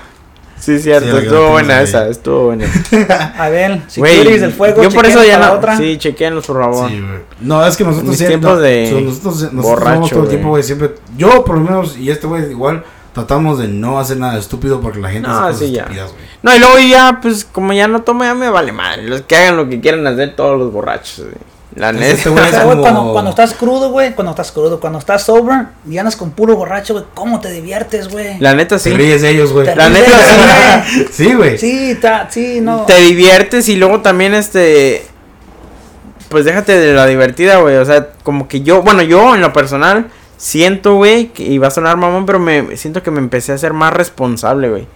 Sí, 0.59 0.79
cierto, 0.79 1.17
Sí, 1.19 1.25
estuvo 1.25 1.49
buena 1.49 1.77
ahí. 1.77 1.83
esa, 1.83 2.07
estuvo 2.07 2.45
buena. 2.45 2.65
A 3.37 3.49
ver, 3.49 3.81
si 3.87 3.99
Güey, 3.99 4.21
quieres 4.21 4.41
el 4.41 4.53
fuego, 4.53 4.83
yo 4.83 4.89
por 4.91 5.05
eso 5.05 5.23
ya 5.23 5.37
no. 5.37 5.45
la 5.45 5.53
otra. 5.53 5.77
Sí, 5.77 5.97
chequeanos 5.97 6.45
por 6.45 6.61
favor. 6.61 6.89
Sí. 6.89 7.01
No, 7.41 7.65
es 7.65 7.77
que 7.77 7.83
nosotros 7.83 8.09
mis 8.09 8.17
siempre- 8.17 8.37
tiempos 8.39 8.61
de 8.61 8.89
so- 8.89 9.01
nosotros, 9.01 9.53
nosotros 9.53 10.09
todo 10.09 10.23
el 10.23 10.29
tiempo, 10.29 10.49
güey, 10.49 10.63
siempre. 10.63 10.95
Yo, 11.17 11.43
por 11.45 11.55
lo 11.57 11.61
menos, 11.63 11.97
y 11.97 12.09
este 12.09 12.27
güey 12.27 12.49
igual, 12.51 12.83
tratamos 13.13 13.59
de 13.59 13.67
no 13.67 13.99
hacer 13.99 14.17
nada 14.17 14.37
estúpido 14.37 14.79
porque 14.81 14.99
la 14.99 15.09
gente 15.09 15.27
No, 15.27 15.35
hace 15.39 15.51
cosas 15.53 15.67
sí, 15.69 15.75
estúpidas, 15.77 16.11
güey. 16.11 16.23
No, 16.43 16.55
y 16.55 16.59
luego 16.59 16.79
ya, 16.79 17.19
pues 17.21 17.45
como 17.45 17.73
ya 17.73 17.87
no 17.87 18.01
tomo, 18.03 18.23
ya 18.23 18.33
me 18.35 18.49
vale 18.49 18.71
madre. 18.71 19.03
Los 19.07 19.21
que 19.21 19.35
hagan 19.35 19.57
lo 19.57 19.67
que 19.67 19.79
quieran 19.81 20.05
hacer 20.05 20.35
todos 20.35 20.57
los 20.59 20.71
borrachos, 20.71 21.25
güey. 21.25 21.35
La 21.77 21.91
Este 21.91 21.99
neta. 22.01 22.29
güey 22.31 22.43
O 22.43 22.49
sea, 22.49 22.63
como- 22.63 22.81
cuando, 22.81 23.11
cuando 23.13 23.29
estás 23.29 23.53
crudo, 23.53 23.91
güey, 23.91 24.13
cuando 24.15 24.31
estás 24.31 24.51
crudo, 24.51 24.79
cuando 24.79 24.99
estás 24.99 25.23
sober 25.23 25.67
y 25.89 25.97
andas 25.97 26.15
con 26.15 26.31
puro 26.31 26.55
borracho, 26.55 26.93
güey, 26.93 27.05
¿cómo 27.13 27.39
te 27.39 27.51
diviertes, 27.51 28.07
güey? 28.09 28.39
La 28.39 28.53
neta 28.55 28.77
Te 28.77 28.83
sí. 28.83 28.89
ríes 28.93 29.21
de 29.21 29.29
ellos, 29.29 29.53
güey. 29.53 29.67
Te 29.67 29.75
La 29.75 29.87
neta, 29.89 30.09
ellos, 30.09 30.95
güey. 30.95 31.07
Sí, 31.11 31.33
güey. 31.33 31.57
Sí, 31.57 31.91
está, 31.91 32.27
sí, 32.29 32.59
no. 32.61 32.81
Te 32.85 32.95
diviertes 32.97 33.69
y 33.69 33.75
luego 33.75 34.01
también 34.01 34.33
este 34.33 35.05
pues 36.29 36.43
déjate 36.43 36.77
de 36.77 36.93
la 36.93 37.05
divertida, 37.05 37.57
güey, 37.59 37.77
o 37.77 37.85
sea, 37.85 38.09
como 38.23 38.49
que 38.49 38.59
yo, 38.61 38.81
bueno, 38.81 39.01
yo 39.01 39.33
en 39.33 39.39
lo 39.39 39.53
personal 39.53 40.07
siento, 40.35 40.95
güey, 40.95 41.27
que 41.29 41.43
y 41.43 41.57
va 41.57 41.67
a 41.67 41.71
sonar 41.71 41.95
mamón, 41.95 42.25
pero 42.25 42.37
me 42.39 42.75
siento 42.75 43.01
que 43.01 43.11
me 43.11 43.19
empecé 43.19 43.53
a 43.53 43.57
ser 43.57 43.71
más 43.73 43.93
responsable, 43.93 44.69
güey. 44.69 44.87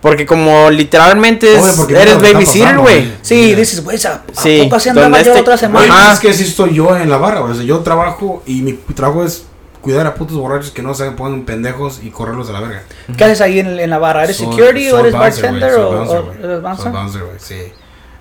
Porque 0.00 0.26
como 0.26 0.70
literalmente 0.70 1.54
es- 1.54 1.62
Obvio, 1.62 1.72
porque 1.76 1.94
eres 2.00 2.20
babysitter, 2.20 2.78
güey. 2.78 3.12
Sí, 3.22 3.34
Mira. 3.34 3.58
dices, 3.58 3.82
güey, 3.82 3.96
¿a, 4.06 4.22
Sí, 4.40 4.60
poco 4.64 4.76
así 4.76 4.88
andaba 4.90 5.10
yo 5.22 5.30
este- 5.30 5.40
otra 5.40 5.56
semana? 5.56 5.86
Ajá. 5.92 6.12
es 6.12 6.20
que 6.20 6.30
así 6.30 6.44
estoy 6.44 6.74
yo 6.74 6.96
en 6.96 7.08
la 7.10 7.16
barra, 7.16 7.40
güey. 7.40 7.52
O 7.52 7.54
sea, 7.54 7.64
yo 7.64 7.78
trabajo 7.80 8.42
y 8.46 8.60
mi 8.62 8.72
trabajo 8.74 9.24
es 9.24 9.46
cuidar 9.80 10.06
a 10.06 10.14
putos 10.14 10.36
borrachos 10.36 10.70
que 10.70 10.82
no 10.82 10.94
se 10.94 11.10
pongan 11.12 11.42
pendejos 11.44 12.00
y 12.02 12.10
correrlos 12.10 12.48
a 12.50 12.52
la 12.52 12.60
verga. 12.60 12.82
¿Qué 13.16 13.24
haces 13.24 13.40
ahí 13.40 13.58
en, 13.60 13.78
en 13.80 13.90
la 13.90 13.98
barra? 13.98 14.24
¿Eres 14.24 14.36
Soy- 14.36 14.46
security 14.46 14.88
o 14.88 14.90
soy 14.92 15.00
eres 15.00 15.12
bouncer, 15.12 15.50
güey, 15.50 15.60
bartender 15.60 15.72
soy 15.72 15.82
o, 15.82 15.90
bouncer, 15.92 16.18
o 16.18 16.44
eres 16.44 16.62
bouncer? 16.62 16.84
Soy 16.84 16.92
bouncer, 16.92 17.22
güey, 17.24 17.36
sí. 17.38 17.72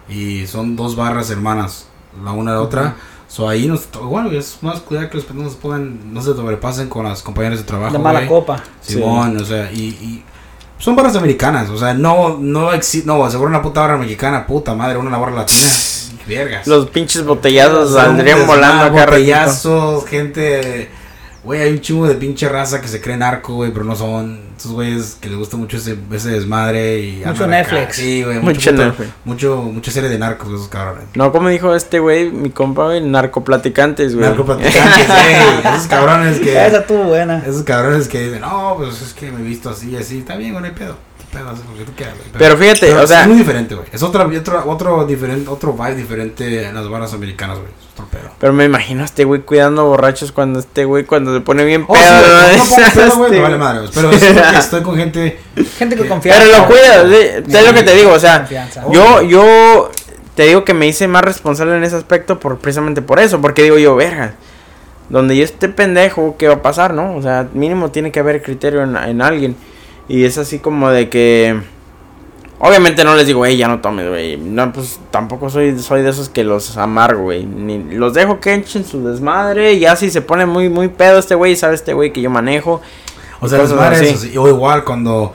Y 0.07 0.47
son 0.47 0.75
dos 0.75 0.95
barras 0.95 1.29
hermanas, 1.29 1.87
la 2.23 2.31
una 2.31 2.51
de 2.51 2.57
la 2.57 2.63
otra. 2.63 2.95
So 3.27 3.49
ahí 3.49 3.67
nos, 3.67 3.89
güey, 3.91 4.37
es 4.37 4.57
más 4.61 4.79
cuidar 4.79 5.09
que 5.09 5.17
los 5.17 5.25
pendejos 5.25 5.51
no 5.53 5.55
se 5.57 5.61
pongan, 5.61 6.13
no 6.13 6.21
se 6.21 6.27
sobrepasen 6.33 6.87
con 6.87 7.03
las 7.05 7.21
compañeras 7.21 7.57
de 7.59 7.65
trabajo. 7.65 7.91
De 7.93 7.99
mala 7.99 8.19
güey. 8.19 8.29
copa. 8.29 8.63
Simón, 8.81 9.35
o 9.37 9.43
sea, 9.43 9.69
y, 9.73 9.79
y 9.89 10.23
son 10.77 10.95
barras 10.95 11.15
americanas, 11.15 11.69
o 11.69 11.77
sea, 11.77 11.93
no, 11.93 12.37
no 12.39 12.73
existe, 12.73 13.07
no, 13.07 13.29
seguro 13.29 13.49
una 13.49 13.61
puta 13.61 13.81
barra 13.81 13.97
mexicana, 13.97 14.45
puta 14.45 14.73
madre, 14.73 14.97
una 14.97 15.17
barra 15.17 15.37
latina, 15.37 15.69
vergas. 16.27 16.67
Los 16.67 16.89
pinches 16.89 17.25
botellazos 17.25 17.93
saldrían 17.93 18.45
volando 18.45 18.85
acá 18.85 19.05
botellazos, 19.05 20.05
gente, 20.05 20.89
güey, 21.45 21.61
hay 21.61 21.71
un 21.73 21.79
chingo 21.81 22.07
de 22.07 22.15
pinche 22.15 22.49
raza 22.49 22.81
que 22.81 22.87
se 22.87 22.99
cree 22.99 23.15
narco, 23.15 23.53
güey, 23.55 23.71
pero 23.71 23.85
no 23.85 23.95
son, 23.95 24.39
esos 24.57 24.71
güeyes 24.73 25.17
que 25.21 25.29
les 25.29 25.37
gusta 25.37 25.55
mucho 25.55 25.77
ese, 25.77 25.95
ese 26.11 26.29
desmadre 26.31 26.99
y 26.99 27.23
Mucho. 27.25 27.47
Netflix. 27.47 27.95
sí, 27.95 28.23
güey, 28.23 28.39
Mucho 28.39 28.55
mucho, 28.55 28.71
Netflix. 28.73 29.09
mucho, 29.23 29.55
mucha 29.57 29.91
serie 29.91 30.09
de 30.09 30.17
narcos 30.19 30.47
esos 30.49 30.67
cabrones. 30.67 31.05
No, 31.13 31.31
como 31.31 31.49
dijo 31.49 31.73
este 31.75 31.99
güey, 31.99 32.29
mi 32.31 32.49
compa, 32.49 32.85
güey, 32.85 33.01
narcoplaticantes, 33.01 34.15
güey. 34.15 34.27
Narcoplaticantes, 34.27 35.07
güey, 35.63 35.75
esos 35.75 35.87
cabrones 35.87 36.39
que... 36.39 36.51
Esa 36.65 36.79
estuvo 36.79 37.03
buena. 37.03 37.43
Esos 37.45 37.63
cabrones 37.63 38.07
que 38.07 38.21
dicen, 38.25 38.41
no, 38.41 38.73
pues 38.77 39.01
es 39.01 39.13
que 39.13 39.31
me 39.31 39.41
he 39.41 39.43
visto 39.43 39.69
así 39.69 39.91
y 39.91 39.95
así. 39.97 40.17
Está 40.19 40.35
bien, 40.35 40.51
güey, 40.51 40.61
no 40.63 40.67
hay 40.67 40.73
pedo. 40.75 40.97
Pero 42.37 42.57
fíjate, 42.57 42.87
pero 42.87 43.03
o 43.03 43.07
sea- 43.07 43.21
Es 43.23 43.27
muy 43.27 43.37
diferente, 43.37 43.75
güey. 43.75 43.87
Es 43.91 44.01
otra, 44.03 44.25
otro, 44.25 44.63
otro, 44.69 45.05
diferente, 45.05 45.49
otro 45.49 45.73
vibe 45.73 45.95
diferente 45.95 46.65
en 46.67 46.75
las 46.75 46.87
barras 46.89 47.13
americanas, 47.13 47.57
güey. 47.59 47.71
Es 47.95 48.01
otro 48.01 48.05
pedo. 48.07 48.29
Pero 48.39 48.51
me 48.53 48.65
imagino 48.65 49.01
a 49.03 49.05
este 49.05 49.23
güey 49.23 49.41
cuidando 49.41 49.85
borrachos 49.85 50.31
cuando 50.31 50.59
este 50.59 50.83
güey 50.85 51.05
cuando 51.05 51.33
se 51.33 51.39
pone 51.41 51.63
bien 51.63 51.85
Oh, 51.87 51.93
pedo. 51.93 52.65
sí, 52.65 52.75
¿no? 52.75 52.75
güey, 52.75 52.81
no 52.81 52.93
pedo, 52.93 53.15
güey, 53.17 53.29
Este- 53.31 53.41
vale 53.41 53.57
madre. 53.57 53.87
Pero 53.93 54.11
es 54.11 54.23
porque 54.23 54.57
estoy 54.59 54.81
con 54.83 54.97
gente. 54.97 55.39
Gente 55.77 55.95
que 55.95 56.03
Que- 56.03 56.09
confía. 56.09 56.33
Pero 56.37 56.57
lo 56.59 56.67
cuidas, 56.67 57.07
sí, 57.09 57.57
es 57.57 57.65
lo 57.65 57.73
que 57.73 57.83
te 57.83 57.95
digo, 57.95 58.11
o 58.11 58.19
sea, 58.19 58.39
Confianza. 58.39 58.83
yo, 58.91 59.21
yo 59.21 59.91
te 60.35 60.43
digo 60.43 60.65
que 60.65 60.73
me 60.73 60.85
hice 60.87 61.07
más 61.07 61.23
responsable 61.23 61.77
en 61.77 61.83
ese 61.85 61.95
aspecto 61.95 62.39
por 62.39 62.57
precisamente 62.59 63.01
por 63.01 63.19
eso, 63.19 63.39
porque 63.39 63.63
digo 63.63 63.77
yo, 63.77 63.95
verga, 63.95 64.33
donde 65.09 65.37
yo 65.37 65.43
esté 65.45 65.69
pendejo, 65.69 66.35
¿qué 66.37 66.47
va 66.49 66.55
a 66.55 66.61
pasar, 66.61 66.93
no? 66.93 67.15
O 67.15 67.21
sea, 67.21 67.47
mínimo 67.53 67.91
tiene 67.91 68.11
que 68.11 68.19
haber 68.19 68.41
criterio 68.41 68.83
en, 68.83 68.97
en 68.97 69.21
alguien. 69.21 69.55
Y 70.09 70.25
es 70.25 70.37
así 70.37 70.59
como 70.59 70.89
de 70.89 71.09
que... 71.09 71.59
Obviamente 72.67 73.03
no 73.03 73.15
les 73.15 73.27
digo, 73.27 73.45
hey, 73.45 73.57
ya 73.57 73.67
no 73.67 73.79
tomes, 73.81 74.07
güey. 74.09 74.37
No, 74.37 74.71
pues 74.73 74.99
tampoco 75.11 75.49
soy, 75.49 75.77
soy 75.79 76.01
de 76.01 76.09
esos 76.09 76.29
que 76.29 76.43
los 76.43 76.77
amargo, 76.77 77.23
güey. 77.23 77.45
Ni 77.45 77.77
los 77.95 78.13
dejo 78.13 78.39
que 78.39 78.53
echen 78.55 78.85
su 78.85 79.05
desmadre. 79.07 79.73
Y 79.73 79.79
ya 79.79 79.95
si 79.95 80.09
se 80.09 80.21
pone 80.21 80.45
muy, 80.45 80.69
muy 80.69 80.87
pedo 80.87 81.19
este 81.19 81.35
güey, 81.35 81.55
sabe 81.55 81.75
este 81.75 81.93
güey 81.93 82.11
que 82.13 82.21
yo 82.21 82.29
manejo. 82.29 82.81
O 83.41 83.47
sea, 83.47 83.59
Cosas 83.59 83.75
las 83.75 83.91
madres, 83.91 84.01
así. 84.15 84.27
así, 84.29 84.37
o 84.37 84.47
igual 84.47 84.83
cuando 84.83 85.33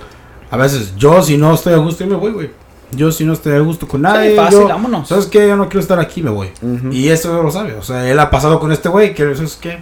a 0.50 0.56
veces 0.56 0.94
yo 0.96 1.22
si 1.22 1.36
no 1.36 1.54
estoy 1.54 1.74
a 1.74 1.76
gusto, 1.76 2.04
yo 2.04 2.10
me 2.10 2.16
voy, 2.16 2.32
güey. 2.32 2.50
Yo 2.92 3.12
si 3.12 3.24
no 3.24 3.34
estoy 3.34 3.52
a 3.54 3.60
gusto 3.60 3.86
con 3.86 4.02
nadie, 4.02 4.34
fácil, 4.34 4.60
yo- 4.62 4.68
vámonos. 4.68 5.06
¿Sabes 5.06 5.26
qué? 5.26 5.46
Yo 5.46 5.54
no 5.56 5.68
quiero 5.68 5.80
estar 5.80 6.00
aquí, 6.00 6.22
me 6.22 6.30
voy. 6.30 6.50
Y 6.90 7.08
eso 7.08 7.40
lo 7.42 7.50
sabe, 7.52 7.74
o 7.74 7.82
sea, 7.82 8.08
él 8.10 8.18
ha 8.18 8.30
pasado 8.30 8.58
con 8.58 8.72
este 8.72 8.88
güey, 8.88 9.14
que 9.14 9.32
¿sabes 9.36 9.56
qué? 9.60 9.78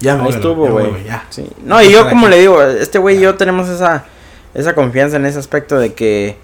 Ya 0.00 0.14
me 0.14 0.20
Ahí 0.22 0.26
voy. 0.26 0.34
estuvo, 0.34 0.66
güey. 0.68 0.86
Sí. 1.30 1.46
No, 1.64 1.80
y 1.80 1.90
yo 1.92 2.08
como 2.08 2.26
aquí. 2.26 2.34
le 2.34 2.40
digo, 2.40 2.60
este 2.62 2.98
güey 2.98 3.18
y 3.18 3.20
yo 3.20 3.36
tenemos 3.36 3.68
esa, 3.68 4.06
esa 4.54 4.74
confianza 4.74 5.16
en 5.18 5.26
ese 5.26 5.38
aspecto 5.38 5.78
de 5.78 5.92
que, 5.94 6.36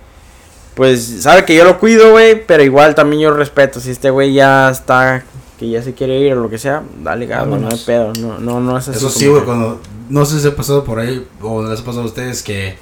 pues, 0.75 1.23
sabe 1.23 1.45
que 1.45 1.55
yo 1.55 1.65
lo 1.65 1.79
cuido, 1.79 2.11
güey, 2.13 2.45
pero 2.47 2.63
igual 2.63 2.95
también 2.95 3.23
yo 3.23 3.31
respeto. 3.33 3.81
Si 3.81 3.91
este 3.91 4.11
güey 4.11 4.33
ya 4.35 4.71
está, 4.71 5.25
que 5.59 5.71
ya 5.71 5.83
se 5.83 5.95
quiere 5.95 6.19
ir 6.21 6.33
o 6.33 6.37
lo 6.43 6.51
que 6.51 6.59
sea, 6.59 6.83
dale 7.03 7.27
güey, 7.27 7.61
no 7.61 7.69
hay 7.71 7.79
pedo. 7.85 8.13
No, 8.21 8.39
no, 8.39 8.61
no 8.61 8.79
es 8.79 8.89
así 8.89 8.99
Eso 8.99 9.11
sí, 9.11 9.27
güey, 9.27 9.45
cuando 9.45 9.81
no 10.09 10.25
sé 10.27 10.41
si 10.41 10.49
ha 10.49 10.57
pasado 10.57 10.85
por 10.85 10.99
ahí 10.99 11.27
o 11.41 11.63
les 11.63 11.81
ha 11.81 11.85
pasado 11.85 12.03
a 12.03 12.07
ustedes 12.07 12.43
que 12.43 12.77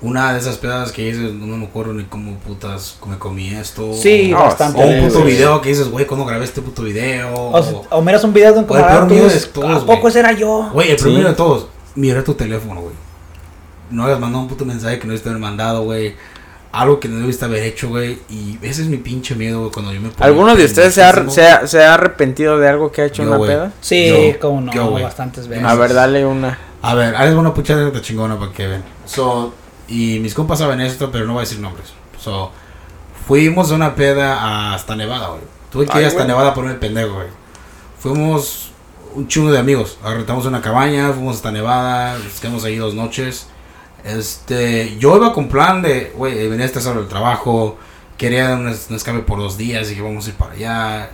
una 0.00 0.32
de 0.34 0.38
esas 0.38 0.58
pedadas 0.58 0.92
que 0.92 1.06
dices, 1.12 1.32
no 1.32 1.56
me 1.56 1.64
acuerdo 1.64 1.92
ni 1.94 2.04
cómo 2.04 2.36
putas 2.38 2.98
me 3.08 3.18
comí 3.18 3.48
esto. 3.54 3.92
Sí, 3.94 4.32
o, 4.34 4.38
bastante. 4.38 4.82
o 4.82 4.86
un 4.86 5.08
puto 5.08 5.20
sí. 5.20 5.24
video 5.24 5.60
que 5.60 5.70
dices, 5.70 5.88
güey, 5.88 6.06
¿cómo 6.06 6.24
grabé 6.26 6.44
este 6.44 6.60
puto 6.62 6.82
video? 6.82 7.32
O, 7.34 7.62
si- 7.62 7.74
o 7.90 8.02
miras 8.02 8.22
un 8.22 8.32
video 8.34 8.52
de 8.52 8.58
un 8.58 8.64
O 8.64 8.68
camarada, 8.68 9.02
¿a 9.02 9.74
güey. 9.74 9.86
poco 9.86 10.08
ese 10.08 10.20
era 10.20 10.32
yo? 10.32 10.68
Güey, 10.72 10.90
el 10.90 10.98
Sí. 10.98 11.04
primero 11.04 11.28
de 11.30 11.34
todos, 11.34 11.68
mira 11.94 12.22
tu 12.22 12.34
teléfono, 12.34 12.82
güey. 12.82 12.94
No 13.90 14.04
hayas 14.04 14.20
mandado 14.20 14.42
un 14.42 14.48
puto 14.48 14.64
mensaje 14.64 14.98
que 14.98 15.06
no 15.06 15.14
haber 15.30 15.38
mandado, 15.40 15.82
güey. 15.84 16.14
Algo 16.74 16.98
que 16.98 17.08
no 17.08 17.20
debiste 17.20 17.44
haber 17.44 17.62
hecho, 17.62 17.88
güey. 17.88 18.18
Y 18.28 18.58
ese 18.62 18.82
es 18.82 18.88
mi 18.88 18.96
pinche 18.96 19.34
miedo, 19.34 19.60
güey, 19.60 19.70
cuando 19.70 19.92
yo 19.92 20.00
me 20.00 20.08
pongo 20.08 20.24
¿Alguno 20.24 20.56
de 20.56 20.64
ustedes 20.64 20.94
se 20.94 21.02
ha, 21.04 21.30
se, 21.30 21.46
ha, 21.46 21.66
se 21.66 21.84
ha 21.84 21.94
arrepentido 21.94 22.58
de 22.58 22.68
algo 22.68 22.90
que 22.90 23.02
ha 23.02 23.04
hecho 23.06 23.22
Yo, 23.22 23.30
una 23.30 23.46
peda? 23.46 23.72
Sí, 23.80 24.32
Yo- 24.32 24.40
como 24.40 24.60
no, 24.60 24.72
yo, 24.72 24.90
bastantes 24.90 25.46
veces. 25.46 25.64
A 25.64 25.74
ver, 25.76 25.94
dale 25.94 26.26
una. 26.26 26.58
A 26.82 26.94
ver, 26.94 27.14
a 27.14 27.24
una 27.38 27.54
pucha 27.54 27.76
de 27.76 28.02
chingona 28.02 28.38
para 28.38 28.52
que 28.52 28.66
vean. 28.66 28.84
So, 29.06 29.54
y 29.88 30.18
mis 30.20 30.34
compas 30.34 30.58
saben 30.58 30.80
esto, 30.80 31.10
pero 31.10 31.26
no 31.26 31.34
voy 31.34 31.40
a 31.40 31.44
decir 31.44 31.60
nombres. 31.60 31.92
So, 32.18 32.50
fuimos 33.26 33.70
a 33.70 33.74
una 33.74 33.94
peda 33.94 34.74
hasta 34.74 34.96
Nevada, 34.96 35.28
güey. 35.28 35.42
Tuve 35.70 35.86
que 35.86 36.00
ir 36.00 36.06
hasta. 36.06 36.24
Nevada 36.24 36.54
por 36.54 36.66
el 36.66 36.76
pendejo, 36.76 37.14
güey. 37.14 37.28
Fuimos 37.98 38.72
un 39.14 39.28
chingo 39.28 39.50
de 39.50 39.58
amigos. 39.58 39.98
Arrendamos 40.02 40.44
una 40.46 40.60
cabaña, 40.60 41.12
fuimos 41.12 41.36
hasta 41.36 41.52
Nevada, 41.52 42.18
nos 42.18 42.40
quedamos 42.40 42.64
ahí 42.64 42.76
dos 42.76 42.94
noches. 42.94 43.48
Este, 44.04 44.98
yo 44.98 45.16
iba 45.16 45.32
con 45.32 45.48
plan 45.48 45.80
de, 45.80 46.12
güey, 46.14 46.46
venía 46.48 46.66
este 46.66 46.80
solo 46.80 47.00
del 47.00 47.08
trabajo, 47.08 47.78
quería 48.18 48.54
un, 48.54 48.66
un 48.66 48.96
escape 48.96 49.20
por 49.20 49.38
dos 49.38 49.56
días, 49.56 49.90
y 49.90 49.94
que 49.94 50.02
vamos 50.02 50.26
a 50.26 50.28
ir 50.28 50.36
para 50.36 50.52
allá, 50.52 51.10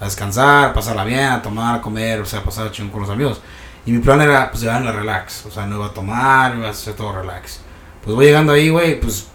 a 0.00 0.04
descansar, 0.04 0.74
pasarla 0.74 1.04
bien, 1.04 1.24
a 1.30 1.40
tomar, 1.40 1.76
a 1.76 1.80
comer, 1.80 2.20
o 2.20 2.26
sea, 2.26 2.42
pasar 2.42 2.72
chingón 2.72 2.90
con 2.90 3.02
los 3.02 3.10
amigos. 3.10 3.40
Y 3.86 3.92
mi 3.92 3.98
plan 4.00 4.20
era, 4.20 4.50
pues, 4.50 4.62
llevarla 4.62 4.90
relax, 4.90 5.46
o 5.46 5.50
sea, 5.50 5.66
no 5.66 5.76
iba 5.76 5.86
a 5.86 5.94
tomar, 5.94 6.56
iba 6.56 6.66
a 6.66 6.70
hacer 6.70 6.94
todo 6.94 7.12
relax. 7.12 7.60
Pues 8.04 8.16
voy 8.16 8.26
llegando 8.26 8.52
ahí, 8.52 8.68
güey, 8.68 9.00
pues, 9.00 9.28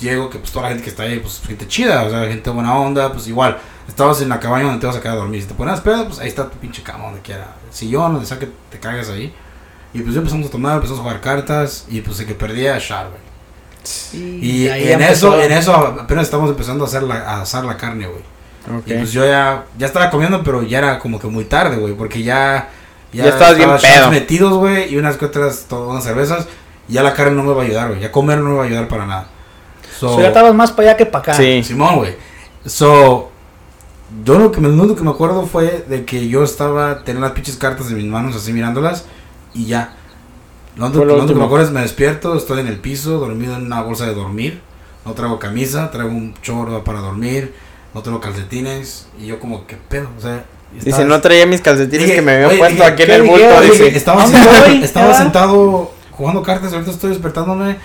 llego 0.00 0.30
que, 0.30 0.38
pues, 0.38 0.50
toda 0.50 0.62
la 0.62 0.68
gente 0.70 0.84
que 0.84 0.90
está 0.90 1.02
ahí, 1.02 1.18
pues, 1.20 1.42
gente 1.46 1.68
chida, 1.68 2.04
o 2.04 2.10
sea, 2.10 2.26
gente 2.26 2.48
buena 2.48 2.74
onda, 2.74 3.12
pues, 3.12 3.28
igual. 3.28 3.58
Estabas 3.86 4.22
en 4.22 4.30
la 4.30 4.40
cabaña 4.40 4.64
donde 4.64 4.80
te 4.80 4.86
vas 4.86 4.96
a 4.96 5.02
quedar 5.02 5.16
a 5.16 5.20
dormir. 5.20 5.42
Si 5.42 5.48
te 5.48 5.54
pones 5.54 5.80
pedo, 5.80 6.06
pues, 6.06 6.18
ahí 6.18 6.28
está 6.28 6.48
tu 6.48 6.56
pinche 6.56 6.82
cama, 6.82 7.04
donde 7.04 7.20
quiera. 7.20 7.56
Sillón, 7.70 8.14
donde 8.14 8.26
sea 8.26 8.38
que 8.38 8.48
te 8.70 8.80
caigas 8.80 9.10
ahí. 9.10 9.34
Y 9.94 10.00
pues 10.00 10.16
empezamos 10.16 10.48
a 10.48 10.50
tomar, 10.50 10.74
empezamos 10.74 10.98
a 11.00 11.02
jugar 11.04 11.20
cartas 11.20 11.86
y 11.88 12.00
pues 12.00 12.18
el 12.18 12.26
que 12.26 12.34
perdía, 12.34 12.78
Char, 12.78 13.06
güey. 13.08 13.22
Y, 14.12 14.66
en 14.66 15.00
empezó. 15.00 15.34
eso, 15.34 15.42
en 15.42 15.52
eso 15.52 15.74
apenas 15.74 16.24
estamos 16.24 16.50
empezando 16.50 16.84
a 16.84 16.88
hacer 16.88 17.04
la, 17.04 17.14
a 17.14 17.42
asar 17.42 17.64
la 17.64 17.76
carne, 17.76 18.06
güey. 18.06 18.78
Ok. 18.78 18.86
Y 18.86 18.94
pues 18.94 19.12
yo 19.12 19.24
ya, 19.24 19.66
ya 19.78 19.86
estaba 19.86 20.10
comiendo, 20.10 20.42
pero 20.42 20.62
ya 20.62 20.78
era 20.78 20.98
como 20.98 21.20
que 21.20 21.28
muy 21.28 21.44
tarde, 21.44 21.76
güey, 21.76 21.94
porque 21.94 22.22
ya... 22.22 22.70
Ya 23.12 23.28
estabas 23.28 23.56
bien 23.56 23.70
pedo. 23.80 24.10
metidos, 24.10 24.54
güey, 24.54 24.92
y 24.92 24.96
unas 24.96 25.16
que 25.16 25.26
otras, 25.26 25.66
todas 25.68 25.88
unas 25.88 26.02
cervezas. 26.02 26.48
Y 26.88 26.94
ya 26.94 27.04
la 27.04 27.14
carne 27.14 27.36
no 27.36 27.44
me 27.44 27.54
va 27.54 27.62
a 27.62 27.64
ayudar, 27.64 27.88
güey. 27.90 28.00
Ya 28.00 28.10
comer 28.10 28.38
no 28.38 28.50
me 28.50 28.56
va 28.56 28.64
a 28.64 28.66
ayudar 28.66 28.88
para 28.88 29.06
nada. 29.06 29.28
So, 30.00 30.08
So, 30.08 30.20
ya 30.20 30.28
estabas 30.28 30.52
más 30.52 30.72
para 30.72 30.88
allá 30.88 30.96
que 30.96 31.06
para 31.06 31.22
acá. 31.22 31.34
Sí. 31.34 31.62
Simón, 31.62 31.98
güey. 31.98 32.16
So, 32.66 33.30
yo 34.24 34.38
lo 34.40 34.50
que, 34.50 34.60
me, 34.60 34.66
lo 34.66 34.74
único 34.74 34.96
que 34.96 35.04
me 35.04 35.10
acuerdo 35.10 35.46
fue 35.46 35.84
de 35.88 36.04
que 36.04 36.26
yo 36.26 36.42
estaba, 36.42 37.04
tenía 37.04 37.20
las 37.20 37.30
pinches 37.30 37.56
cartas 37.56 37.88
en 37.90 37.98
mis 37.98 38.06
manos 38.06 38.34
así 38.34 38.52
mirándolas 38.52 39.04
y 39.54 39.66
ya. 39.66 39.94
Lo 40.76 40.86
único, 40.86 41.06
que 41.06 41.12
último. 41.12 41.38
me 41.40 41.44
acuerdo 41.46 41.66
es 41.66 41.72
me 41.72 41.80
despierto, 41.82 42.36
estoy 42.36 42.60
en 42.60 42.66
el 42.66 42.78
piso, 42.78 43.18
dormido 43.18 43.54
en 43.56 43.66
una 43.66 43.80
bolsa 43.82 44.06
de 44.06 44.14
dormir. 44.14 44.60
No 45.06 45.12
traigo 45.12 45.38
camisa, 45.38 45.90
traigo 45.90 46.10
un 46.10 46.34
chorro 46.42 46.82
para 46.82 47.00
dormir, 47.00 47.54
no 47.94 48.02
traigo 48.02 48.20
calcetines 48.20 49.06
y 49.20 49.26
yo 49.26 49.38
como, 49.38 49.66
¿qué 49.66 49.76
pedo? 49.76 50.08
O 50.18 50.20
sea, 50.20 50.44
Dice, 50.72 50.90
estaba- 50.90 51.04
no 51.08 51.20
traía 51.20 51.46
mis 51.46 51.60
calcetines 51.60 52.06
Dije, 52.06 52.16
que 52.16 52.22
me 52.22 52.32
había 52.32 52.48
oye, 52.48 52.58
puesto 52.58 52.74
dije, 52.82 52.86
aquí 52.92 53.02
en 53.04 53.08
¿qué 53.08 53.14
el 53.14 53.22
bulto. 53.22 53.60
Dice, 53.60 53.96
estaba, 53.96 54.22
¿Dónde 54.24 54.38
sentado, 54.38 54.66
estaba 54.82 55.14
sentado 55.14 55.92
jugando 56.10 56.42
cartas, 56.42 56.72
ahorita 56.72 56.90
estoy 56.90 57.10
despertándome 57.10 57.76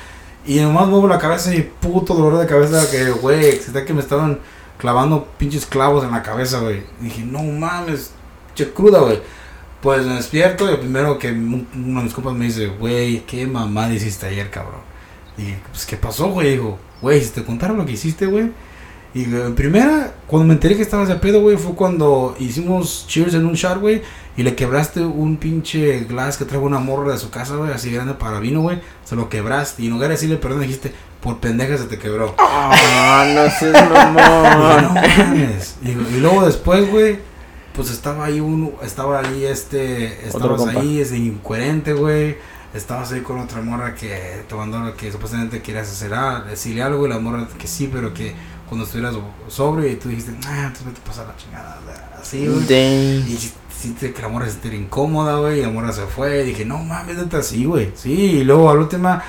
y 0.47 0.60
nomás 0.60 0.88
muevo 0.88 1.08
la 1.08 1.19
cabeza 1.19 1.53
y 1.53 1.62
puto 1.62 2.15
dolor 2.15 2.39
de 2.39 2.47
cabeza 2.47 2.89
que, 2.89 3.12
güey, 3.12 3.60
se 3.60 3.86
que 3.86 3.93
me 3.93 3.99
estaban 4.01 4.39
clavando 4.79 5.27
pinches 5.38 5.65
clavos 5.67 6.03
en 6.03 6.12
la 6.12 6.23
cabeza, 6.23 6.60
güey. 6.60 6.84
Dije, 7.01 7.21
no 7.23 7.43
mames, 7.43 8.12
che 8.55 8.71
cruda, 8.71 8.99
güey. 9.01 9.19
Pues 9.81 10.05
me 10.05 10.15
despierto 10.15 10.67
y 10.67 10.71
lo 10.71 10.79
primero 10.79 11.17
que 11.17 11.31
un- 11.31 11.67
uno 11.73 11.99
de 11.99 12.03
mis 12.05 12.13
compas 12.13 12.33
me 12.33 12.45
dice, 12.45 12.67
güey, 12.67 13.21
¿qué 13.25 13.47
mamada 13.47 13.93
hiciste 13.93 14.25
ayer, 14.27 14.49
cabrón? 14.49 14.81
Dije, 15.37 15.57
pues, 15.71 15.85
¿qué 15.85 15.95
pasó, 15.95 16.27
güey? 16.27 16.51
Dijo, 16.51 16.77
güey, 17.01 17.21
si 17.23 17.29
te 17.29 17.43
contaron 17.45 17.77
lo 17.77 17.85
que 17.85 17.93
hiciste, 17.93 18.25
güey. 18.25 18.51
Y 19.13 19.23
en 19.23 19.55
primera, 19.55 20.13
cuando 20.27 20.47
me 20.47 20.53
enteré 20.53 20.75
que 20.75 20.81
estabas 20.83 21.07
de 21.07 21.15
pedo, 21.15 21.41
güey, 21.41 21.57
fue 21.57 21.73
cuando 21.73 22.35
hicimos 22.39 23.05
cheers 23.07 23.33
en 23.33 23.45
un 23.45 23.53
shot, 23.53 23.79
güey. 23.79 24.01
Y 24.37 24.43
le 24.43 24.53
quebraste 24.53 24.99
un 25.01 25.37
pinche 25.37 26.01
glass 26.01 26.37
que 26.37 26.45
trajo 26.45 26.63
una 26.65 26.79
morra 26.79 27.13
de 27.13 27.17
su 27.17 27.29
casa, 27.31 27.55
güey, 27.55 27.71
así 27.71 27.89
grande 27.91 28.13
para 28.13 28.39
vino, 28.39 28.61
güey. 28.61 28.79
Se 29.05 29.15
lo 29.15 29.27
quebraste. 29.29 29.81
Y 29.81 29.87
en 29.87 29.93
lugar 29.93 30.09
de 30.09 30.15
decirle 30.15 30.35
perdón, 30.35 30.61
dijiste, 30.61 30.93
por 31.21 31.39
pendeja 31.39 31.77
se 31.77 31.85
te 31.85 31.97
quebró. 31.97 32.35
ah, 32.37 33.25
no 33.33 33.49
seas 33.49 33.89
mamón. 33.89 34.93
no. 34.93 35.01
Y, 35.83 36.15
y 36.17 36.19
luego 36.19 36.45
después, 36.45 36.89
güey, 36.91 37.17
pues 37.79 37.91
estaba 37.91 38.25
ahí 38.25 38.41
uno, 38.41 38.73
estaba 38.83 39.19
ahí 39.21 39.45
este, 39.45 40.27
estabas 40.27 40.67
ahí, 40.67 40.99
es 40.99 41.13
incoherente, 41.13 41.93
güey. 41.93 42.35
Estabas 42.73 43.13
ahí 43.13 43.21
con 43.21 43.39
otra 43.39 43.61
morra 43.61 43.95
que 43.95 44.43
te 44.49 44.53
mandó 44.55 44.93
que 44.97 45.09
supuestamente 45.11 45.61
querías 45.61 45.89
hacer 45.89 46.13
a- 46.13 46.41
decirle 46.41 46.83
algo 46.83 47.05
y 47.05 47.09
la 47.09 47.19
morra 47.19 47.47
que 47.57 47.67
sí, 47.67 47.89
pero 47.91 48.13
que 48.13 48.33
cuando 48.67 48.85
estuvieras 48.85 49.15
sobrio 49.47 49.89
y 49.89 49.95
tú 49.95 50.09
dijiste, 50.09 50.33
ah, 50.45 50.63
entonces 50.67 50.85
vete 50.87 50.99
a 50.99 51.03
pasar 51.05 51.27
la 51.27 51.37
chingada. 51.37 51.79
Así, 52.21 52.47
güey. 52.47 52.65
Y 53.31 53.37
sí 53.81 53.93
que 53.97 54.21
la 54.21 54.27
morra 54.27 54.45
se 54.47 54.51
sintiera 54.51 54.75
incómoda, 54.75 55.37
güey, 55.37 55.59
y 55.59 55.61
la 55.61 55.69
morra 55.69 55.93
se 55.93 56.01
fue. 56.01 56.41
Y 56.43 56.47
dije, 56.47 56.65
no 56.65 56.79
mames, 56.79 57.15
neta, 57.15 57.41
sí, 57.41 57.63
güey. 57.63 57.91
Sí, 57.95 58.11
y 58.11 58.43
luego 58.43 58.69
a 58.69 58.73
la 58.73 58.81
última, 58.81 59.23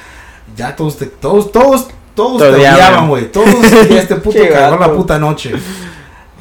ya 0.56 0.74
todos 0.74 0.98
te, 0.98 1.06
todos, 1.06 1.52
todos, 1.52 1.86
todos 2.16 2.42
Te 2.42 2.48
te 2.50 2.56
odiaban. 2.56 3.08
güey. 3.08 3.30
Todos 3.30 3.48
este 3.90 4.16
puto 4.16 4.38
Qué 4.38 4.48
cagó 4.48 4.76
la 4.76 4.92
puta 4.92 5.18
noche. 5.20 5.52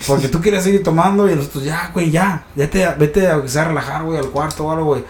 Porque 0.07 0.27
tú 0.27 0.39
querías 0.41 0.63
seguir 0.63 0.83
tomando 0.83 1.29
y 1.29 1.35
nosotros, 1.35 1.63
ya, 1.63 1.91
güey, 1.93 2.09
ya, 2.11 2.43
vete, 2.55 2.85
a- 2.85 2.93
vete 2.95 3.27
a, 3.27 3.35
a 3.35 3.63
relajar, 3.65 4.03
güey, 4.03 4.17
al 4.17 4.29
cuarto 4.29 4.65
o 4.65 4.71
algo, 4.71 4.85
güey. 4.85 5.03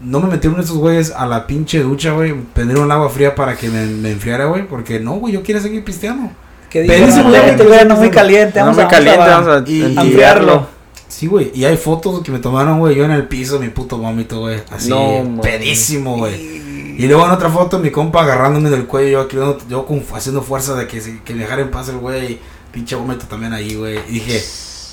No 0.00 0.20
me 0.20 0.28
metieron 0.28 0.58
esos 0.60 0.78
güeyes 0.78 1.12
a 1.14 1.26
la 1.26 1.46
pinche 1.46 1.80
ducha, 1.80 2.12
güey. 2.12 2.34
Prendieron 2.54 2.90
agua 2.90 3.08
fría 3.10 3.34
para 3.34 3.56
que 3.56 3.68
me, 3.68 3.84
me 3.86 4.10
enfriara, 4.12 4.46
güey. 4.46 4.66
Porque 4.66 4.98
no, 4.98 5.12
güey, 5.14 5.34
yo 5.34 5.42
quiero 5.42 5.60
seguir 5.60 5.84
pisteando. 5.84 6.30
Que 6.70 6.82
dice, 6.82 7.22
no, 7.22 7.30
güey- 7.30 7.56
te 7.56 7.84
no 7.84 7.96
muy 7.96 8.10
caliente, 8.10 8.58
No 8.60 8.66
vamos 8.66 8.76
me 8.78 8.82
a, 8.84 8.88
caliente, 8.88 9.18
vamos 9.18 9.46
vamos 9.46 9.68
a 9.68 9.70
y- 9.70 9.82
a 9.96 10.02
enfriarlo. 10.02 10.66
Sí, 11.08 11.26
güey. 11.26 11.50
Y 11.54 11.64
hay 11.64 11.76
fotos 11.76 12.22
que 12.22 12.30
me 12.30 12.38
tomaron, 12.38 12.78
güey, 12.78 12.94
yo 12.94 13.04
en 13.04 13.10
el 13.10 13.26
piso, 13.26 13.58
mi 13.58 13.68
puto 13.68 13.98
vómito, 13.98 14.40
güey. 14.40 14.62
Así, 14.70 14.88
No, 14.88 15.40
pedísimo, 15.42 16.16
güey. 16.16 16.60
Y 16.96 17.06
luego 17.08 17.24
en 17.26 17.32
otra 17.32 17.50
foto, 17.50 17.78
mi 17.78 17.90
compa 17.90 18.22
agarrándome 18.22 18.70
del 18.70 18.86
cuello, 18.86 19.08
yo, 19.08 19.20
aquí, 19.22 19.36
yo 19.68 19.86
con- 19.86 20.04
haciendo 20.14 20.42
fuerza 20.42 20.74
de 20.76 20.86
que, 20.86 21.00
que 21.24 21.34
me 21.34 21.40
dejara 21.40 21.62
en 21.62 21.70
paz 21.70 21.88
el 21.88 21.96
güey. 21.98 22.38
Pinche 22.72 22.94
vómito 22.96 23.26
también 23.26 23.52
ahí, 23.52 23.74
güey. 23.74 23.98
Y 24.08 24.12
dije, 24.20 24.42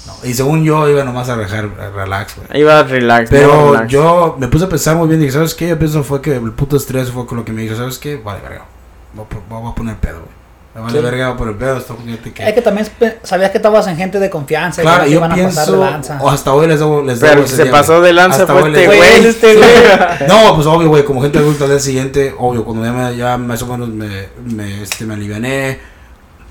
no. 0.08 0.14
Y 0.28 0.34
según 0.34 0.64
yo, 0.64 0.88
iba 0.90 1.04
nomás 1.04 1.30
a 1.30 1.38
dejar 1.38 1.70
a 1.80 1.90
relax, 1.90 2.36
güey. 2.36 2.48
Ahí 2.52 2.64
va 2.64 2.84
relax. 2.84 3.32
no 3.32 3.38
Pero 3.38 3.72
relax. 3.74 3.92
yo 3.92 4.36
me 4.40 4.48
puse 4.48 4.66
a 4.66 4.70
pensar 4.70 4.96
muy 4.96 5.08
bien. 5.08 5.20
Dije, 5.20 5.32
¿sabes 5.34 5.54
qué? 5.54 5.68
Yo 5.70 5.78
pienso 5.80 6.04
fue 6.04 6.22
que 6.22 6.36
el 6.36 6.52
puto 6.54 6.78
estrés 6.78 7.12
fue 7.12 7.26
con 7.26 7.38
lo 7.38 7.46
que 7.46 7.52
me 7.52 7.62
dijo, 7.62 7.76
¿sabes 7.76 7.98
qué? 7.98 8.16
Vale, 8.18 8.40
verga. 8.42 8.66
Voy 9.14 9.26
a, 9.66 9.70
a 9.70 9.76
poner 9.76 9.96
pedo, 9.98 10.16
güey. 10.20 10.38
Me 10.76 10.82
vale 10.84 11.00
Sí. 11.00 11.04
verga, 11.04 11.26
voy 11.30 11.34
a 11.34 11.38
poner 11.38 11.58
pedo. 11.58 11.78
Esto, 11.78 11.98
que. 12.36 12.48
Es 12.48 12.54
que 12.54 12.62
también 12.62 12.88
sabías 13.24 13.50
que 13.52 13.58
estabas 13.58 13.88
en 13.88 13.98
gente 13.98 14.20
de 14.20 14.30
confianza. 14.30 14.82
y 14.82 14.86
Claro, 14.86 15.04
que 15.06 15.10
yo 15.10 15.18
iban 15.18 15.32
a 15.32 15.36
pasar 15.36 15.46
de 15.46 15.72
pienso, 15.72 15.78
lanza. 15.92 16.18
o 16.22 16.30
hasta 16.30 16.54
hoy 16.54 16.68
les 16.68 16.80
debo, 16.80 17.02
les 17.02 17.20
Pero 17.20 17.32
debo 17.32 17.42
que 17.44 17.48
ese 17.48 17.56
se 17.56 17.64
día, 17.64 17.72
pasó 17.72 18.00
de 18.02 18.14
lanza 18.14 18.42
Hasta 18.42 18.54
fue 18.54 18.62
hoy 18.64 18.74
este 18.76 18.86
güey, 18.86 19.26
este 19.26 19.56
güey. 19.56 19.70
No, 20.28 20.54
pues 20.56 20.68
obvio, 20.68 20.88
güey, 20.90 21.04
como 21.04 21.22
gente 21.24 21.40
adulta 21.40 21.64
al 21.64 21.72
día 21.72 21.80
siguiente, 21.80 22.34
obvio, 22.38 22.64
cuando 22.64 22.86
ya, 22.86 22.94
me, 22.94 23.16
ya 23.18 23.38
más 23.40 23.62
o 23.64 23.66
menos 23.68 23.90
me, 23.90 24.30
me, 24.46 24.84
este, 24.84 25.06
me 25.06 25.16
aliviané, 25.16 25.80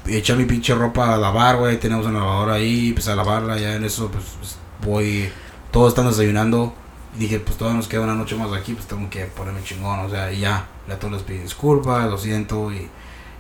eché 0.09 0.35
mi 0.35 0.45
pinche 0.45 0.75
ropa 0.75 1.15
a 1.15 1.17
lavar, 1.17 1.57
güey, 1.57 1.79
tenemos 1.79 2.07
una 2.07 2.19
lavadora 2.21 2.55
ahí, 2.55 2.93
pues 2.93 3.09
a 3.09 3.17
lavarla, 3.17 3.59
ya 3.59 3.75
en 3.75 3.85
eso, 3.85 4.09
pues, 4.11 4.25
pues, 4.39 4.57
voy, 4.85 5.31
todos 5.71 5.89
están 5.89 6.07
desayunando, 6.09 6.75
Y 7.17 7.21
dije, 7.21 7.41
pues 7.41 7.57
todavía 7.57 7.79
nos 7.79 7.89
queda 7.89 8.03
una 8.03 8.15
noche 8.15 8.37
más 8.37 8.53
aquí, 8.53 8.75
pues 8.75 8.87
tengo 8.87 9.09
que 9.09 9.25
ponerme 9.27 9.63
chingón, 9.65 10.01
o 10.01 10.11
sea, 10.11 10.31
y 10.33 10.41
ya. 10.41 10.67
Ya 10.89 10.99
todos 10.99 11.15
les 11.15 11.23
pedí 11.23 11.39
disculpas, 11.39 12.09
lo 12.09 12.17
siento, 12.17 12.71
y, 12.73 12.89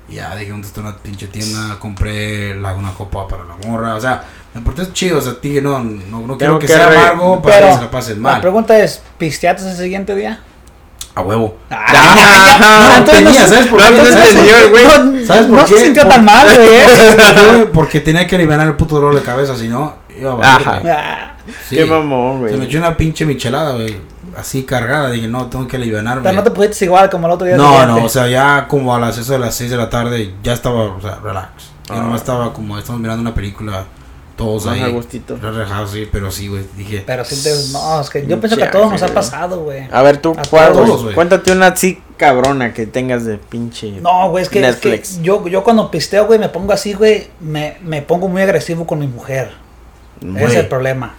y 0.09 0.15
ya 0.15 0.35
dije, 0.35 0.51
¿dónde 0.51 0.67
está 0.67 0.81
una 0.81 0.97
pinche 0.97 1.29
tienda? 1.29 1.79
Compré 1.79 2.59
la, 2.61 2.75
una 2.75 2.93
copa 2.93 3.29
para 3.29 3.45
la 3.45 3.55
morra, 3.67 3.95
o 3.95 4.01
sea, 4.01 4.25
me 4.55 4.61
porté 4.63 4.91
chido, 4.93 5.19
o 5.19 5.21
sea, 5.21 5.35
dije, 5.41 5.61
no, 5.63 5.79
no, 5.79 6.27
no 6.27 6.37
quiero 6.39 6.59
que, 6.59 6.67
que 6.67 6.73
sea 6.73 6.89
amargo 6.89 7.41
para 7.43 7.69
que 7.69 7.75
se 7.75 7.81
la 7.83 7.91
pasen 7.91 8.17
La 8.17 8.33
mal. 8.33 8.41
pregunta 8.41 8.77
es, 8.79 9.03
¿pisteaste 9.19 9.63
ese 9.71 9.83
siguiente 9.85 10.15
día? 10.17 10.41
A 11.17 11.23
huevo. 11.23 11.57
Ah, 11.71 12.57
No, 12.61 12.97
entonces 12.99 13.25
tenía, 13.25 13.43
no- 13.43 13.49
¿sabes 13.49 13.67
por 13.67 13.81
no, 13.81 13.87
qué? 13.89 13.97
no 13.97 14.05
¿Sabes 14.05 14.35
por 14.35 14.71
güey. 14.71 14.85
No, 14.85 15.27
¿Sabes 15.27 15.47
por 15.47 15.59
no 15.59 15.65
qué? 15.65 15.75
se 15.75 15.85
sintió 15.85 16.03
Por- 16.05 16.13
tan 16.13 16.25
mal, 16.25 16.47
güey. 16.57 16.69
¿eh? 16.69 17.67
Porque 17.75 18.01
tenía 18.01 18.27
que 18.27 18.37
aliviar 18.37 18.61
el 18.61 18.75
puto 18.77 18.95
dolor 18.97 19.15
de 19.15 19.23
cabeza, 19.23 19.57
si 19.57 19.67
no, 19.69 19.95
iba 20.19 20.33
a 20.33 20.57
Ajá. 20.57 20.79
güey. 20.81 20.93
Ah, 20.95 21.33
Sí. 21.69 21.77
Qué 21.77 21.85
mamón, 21.85 22.39
Se 22.39 22.51
me 22.53 22.57
güey. 22.57 22.69
echó 22.69 22.79
una 22.79 22.97
pinche 22.97 23.25
michelada, 23.25 23.73
güey. 23.75 23.97
Así 24.37 24.65
cargada. 24.65 25.11
Dije, 25.11 25.29
no, 25.29 25.47
tengo 25.47 25.67
que 25.69 25.77
alivianarme. 25.77 26.23
Pero 26.23 26.35
no 26.35 26.43
te 26.43 26.51
pusiste 26.51 26.85
igual 26.87 27.09
como 27.09 27.27
el 27.29 27.33
otro 27.35 27.47
día. 27.47 27.57
no, 27.57 27.87
no, 27.87 28.05
o 28.05 28.09
sea, 28.09 28.27
ya 28.29 28.67
como 28.69 28.95
a 28.95 28.99
las 29.01 29.17
eso 29.17 29.33
de 29.33 29.39
las 29.39 29.55
6 29.55 29.71
de 29.71 29.77
la 29.77 29.89
tarde, 29.89 30.35
ya 30.43 30.53
estaba, 30.53 30.83
o 30.97 31.01
sea, 31.01 31.19
relax. 31.23 31.49
Ya 31.89 31.95
Ah. 31.95 32.01
nomás 32.01 32.21
estaba 32.21 32.53
como, 32.53 32.77
estamos 32.79 33.01
mirando 33.01 33.23
una 33.23 33.33
película, 33.35 33.85
todos 34.37 34.67
Más 34.67 34.75
ahí. 34.75 34.83
a 34.83 34.89
gustito. 34.89 35.37
Relajados, 35.37 35.91
sí, 35.91 36.09
pero 36.11 36.31
sí, 36.31 36.49
güey. 36.49 36.65
Dije, 36.77 37.03
Pero 37.07 37.25
sí 37.25 37.43
te... 37.43 37.73
No, 37.73 38.01
es 38.01 38.11
que 38.11 38.27
yo 38.27 38.39
pienso 38.39 38.57
que 38.57 38.65
a 38.65 38.71
todos 38.71 38.93
nos 38.93 39.03
ha 39.03 39.09
pasado, 39.09 39.63
güey. 39.65 39.89
A 39.91 40.03
ver, 40.03 40.19
tú, 40.19 40.37
A. 40.37 41.13
Cuéntate 41.15 41.53
una 41.53 41.69
así 41.69 42.01
cabrona 42.17 42.73
que 42.73 42.87
tengas 42.87 43.25
de 43.25 43.39
pinche. 43.39 43.93
No, 44.01 44.31
güey, 44.31 44.43
es 44.45 44.49
que, 44.49 44.61
es 44.61 44.77
que 44.77 44.91
Netflix. 44.91 45.23
yo, 45.23 45.47
yo 45.49 45.65
cuando 45.65 45.91
pisteo, 45.91 46.27
güey, 46.27 46.39
me 46.39 46.49
pongo 46.49 46.73
así, 46.73 46.93
güey, 46.93 47.29
me, 47.41 47.77
me 47.83 48.03
pongo 48.03 48.29
muy 48.29 48.43
agresivo 48.43 48.87
con 48.87 48.99
mi 48.99 49.07
mujer. 49.07 49.53
Ese 50.21 50.45
es 50.45 50.55
el 50.55 50.69
problema. 50.69 51.15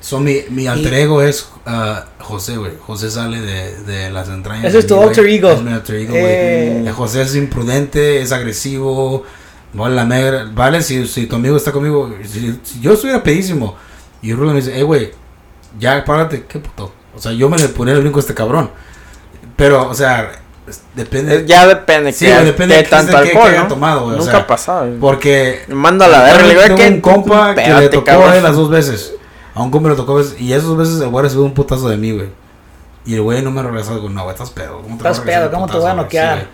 so, 0.00 0.20
mi, 0.20 0.42
mi 0.50 0.66
alter 0.66 0.94
ego 0.94 1.22
es 1.22 1.48
ah, 1.66 2.06
José, 2.18 2.56
güey. 2.56 2.72
José 2.80 3.10
sale 3.10 3.40
de, 3.40 3.82
de 3.82 4.10
las 4.10 4.28
entrañas. 4.28 4.66
Ese 4.66 4.78
es 4.78 4.86
tu 4.86 5.00
alter 5.00 5.26
ego. 5.26 5.50
Es 5.52 5.62
mi 5.62 5.72
alter 5.72 5.96
ego, 5.96 6.12
güey. 6.12 6.24
Eh, 6.24 6.92
José 6.94 7.22
es 7.22 7.34
imprudente, 7.34 8.22
es 8.22 8.32
agresivo. 8.32 9.24
Vale, 9.72 9.94
la 9.94 10.04
negra. 10.04 10.48
Vale, 10.52 10.82
si, 10.82 11.06
si 11.06 11.26
tu 11.26 11.36
amigo 11.36 11.56
está 11.56 11.72
conmigo. 11.72 12.12
Si, 12.24 12.58
si 12.62 12.80
yo 12.80 12.92
estuviera 12.94 13.22
pedísimo. 13.22 13.76
Y 14.22 14.32
Rulo 14.32 14.50
me 14.50 14.56
dice, 14.60 14.78
eh, 14.78 14.82
güey, 14.82 15.10
ya 15.78 16.04
párate. 16.04 16.44
¿Qué 16.46 16.58
puto? 16.58 16.92
O 17.14 17.20
sea, 17.20 17.32
yo 17.32 17.48
me 17.48 17.58
le 17.58 17.68
ponía 17.68 17.94
el 17.94 18.00
brinco 18.00 18.18
a 18.18 18.20
este 18.20 18.34
cabrón. 18.34 18.70
Pero, 19.56 19.88
o 19.88 19.94
sea, 19.94 20.30
depende. 20.94 21.36
Eh, 21.36 21.44
Ya 21.46 21.66
depende 21.66 22.12
Sí, 22.12 22.26
que 22.26 22.32
depende 22.44 22.76
de 22.76 22.82
tanto 22.84 23.16
alcohol, 23.16 23.48
haya 23.50 23.62
¿no? 23.62 23.68
tomado, 23.68 24.02
güey, 24.04 24.14
o 24.14 24.18
Nunca 24.18 24.30
sea, 24.30 24.40
ha 24.40 24.46
pasado. 24.46 24.86
güey. 24.86 24.98
Porque. 25.00 25.62
Me 25.68 25.74
mando 25.74 26.04
a 26.04 26.08
la 26.08 26.22
verga, 26.22 26.74
Tengo 26.74 26.88
un 26.96 27.00
compa 27.00 27.54
que 27.54 27.68
le 27.74 27.88
tocó 27.88 28.04
cabrón. 28.04 28.30
a 28.30 28.36
él 28.36 28.42
las 28.42 28.56
dos 28.56 28.70
veces. 28.70 29.14
A 29.54 29.62
un 29.62 29.70
compa 29.70 29.90
le 29.90 29.96
tocó 29.96 30.14
veces. 30.14 30.40
Y 30.40 30.52
esas 30.52 30.76
veces 30.76 31.00
el 31.00 31.08
güey 31.08 31.24
recibió 31.24 31.44
un 31.44 31.54
putazo 31.54 31.88
de 31.88 31.96
mí, 31.96 32.12
güey. 32.12 32.28
Y 33.04 33.14
el 33.14 33.22
güey 33.22 33.42
no 33.42 33.50
me 33.50 33.62
regresó. 33.62 33.94
Digo, 33.94 34.08
no, 34.08 34.22
güey, 34.24 34.34
estás 34.34 34.50
pedo. 34.50 34.80
¿Cómo 34.82 34.96
te 34.96 35.08
Estás 35.08 35.18
voy 35.24 35.32
a 35.32 35.40
regresar 35.40 35.50
pedo, 35.50 35.52
¿cómo 35.52 35.66
te 35.72 35.78
voy 35.78 35.90
a 35.90 35.94
noquear? 35.94 36.38
Sí. 36.40 36.46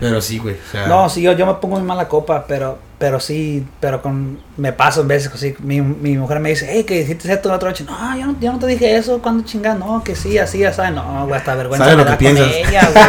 Pero 0.00 0.20
sí, 0.20 0.38
güey. 0.38 0.54
O 0.56 0.70
sea, 0.72 0.86
No, 0.86 1.08
sí, 1.08 1.22
yo, 1.22 1.32
yo 1.32 1.46
me 1.46 1.54
pongo 1.54 1.76
muy 1.76 1.84
mala 1.84 2.08
copa, 2.08 2.44
pero 2.48 2.78
pero 2.98 3.20
sí, 3.20 3.66
pero 3.80 4.00
con 4.00 4.38
me 4.56 4.72
paso 4.72 5.02
en 5.02 5.08
veces 5.08 5.30
así. 5.34 5.54
Mi, 5.58 5.82
mi 5.82 6.16
mujer 6.16 6.40
me 6.40 6.48
dice, 6.50 6.66
hey, 6.70 6.84
que 6.84 7.00
hiciste 7.00 7.30
esto 7.30 7.48
la 7.50 7.56
otra 7.56 7.68
noche. 7.68 7.84
No, 7.84 8.16
yo 8.18 8.26
no, 8.26 8.36
yo 8.40 8.52
no 8.52 8.58
te 8.58 8.66
dije 8.66 8.96
eso. 8.96 9.20
cuando 9.20 9.44
chingas? 9.44 9.78
No, 9.78 10.02
que 10.02 10.14
sí, 10.16 10.38
así, 10.38 10.58
ya 10.60 10.72
sabes. 10.72 10.92
No, 10.92 11.26
güey, 11.26 11.36
hasta 11.38 11.54
vergüenza 11.54 11.84
Sabes 11.84 11.98
me 11.98 12.04
lo 12.10 12.16
que 12.18 12.24
con 12.24 12.34
piensas. 12.34 12.54
ella, 12.54 12.90
güey. 12.92 13.04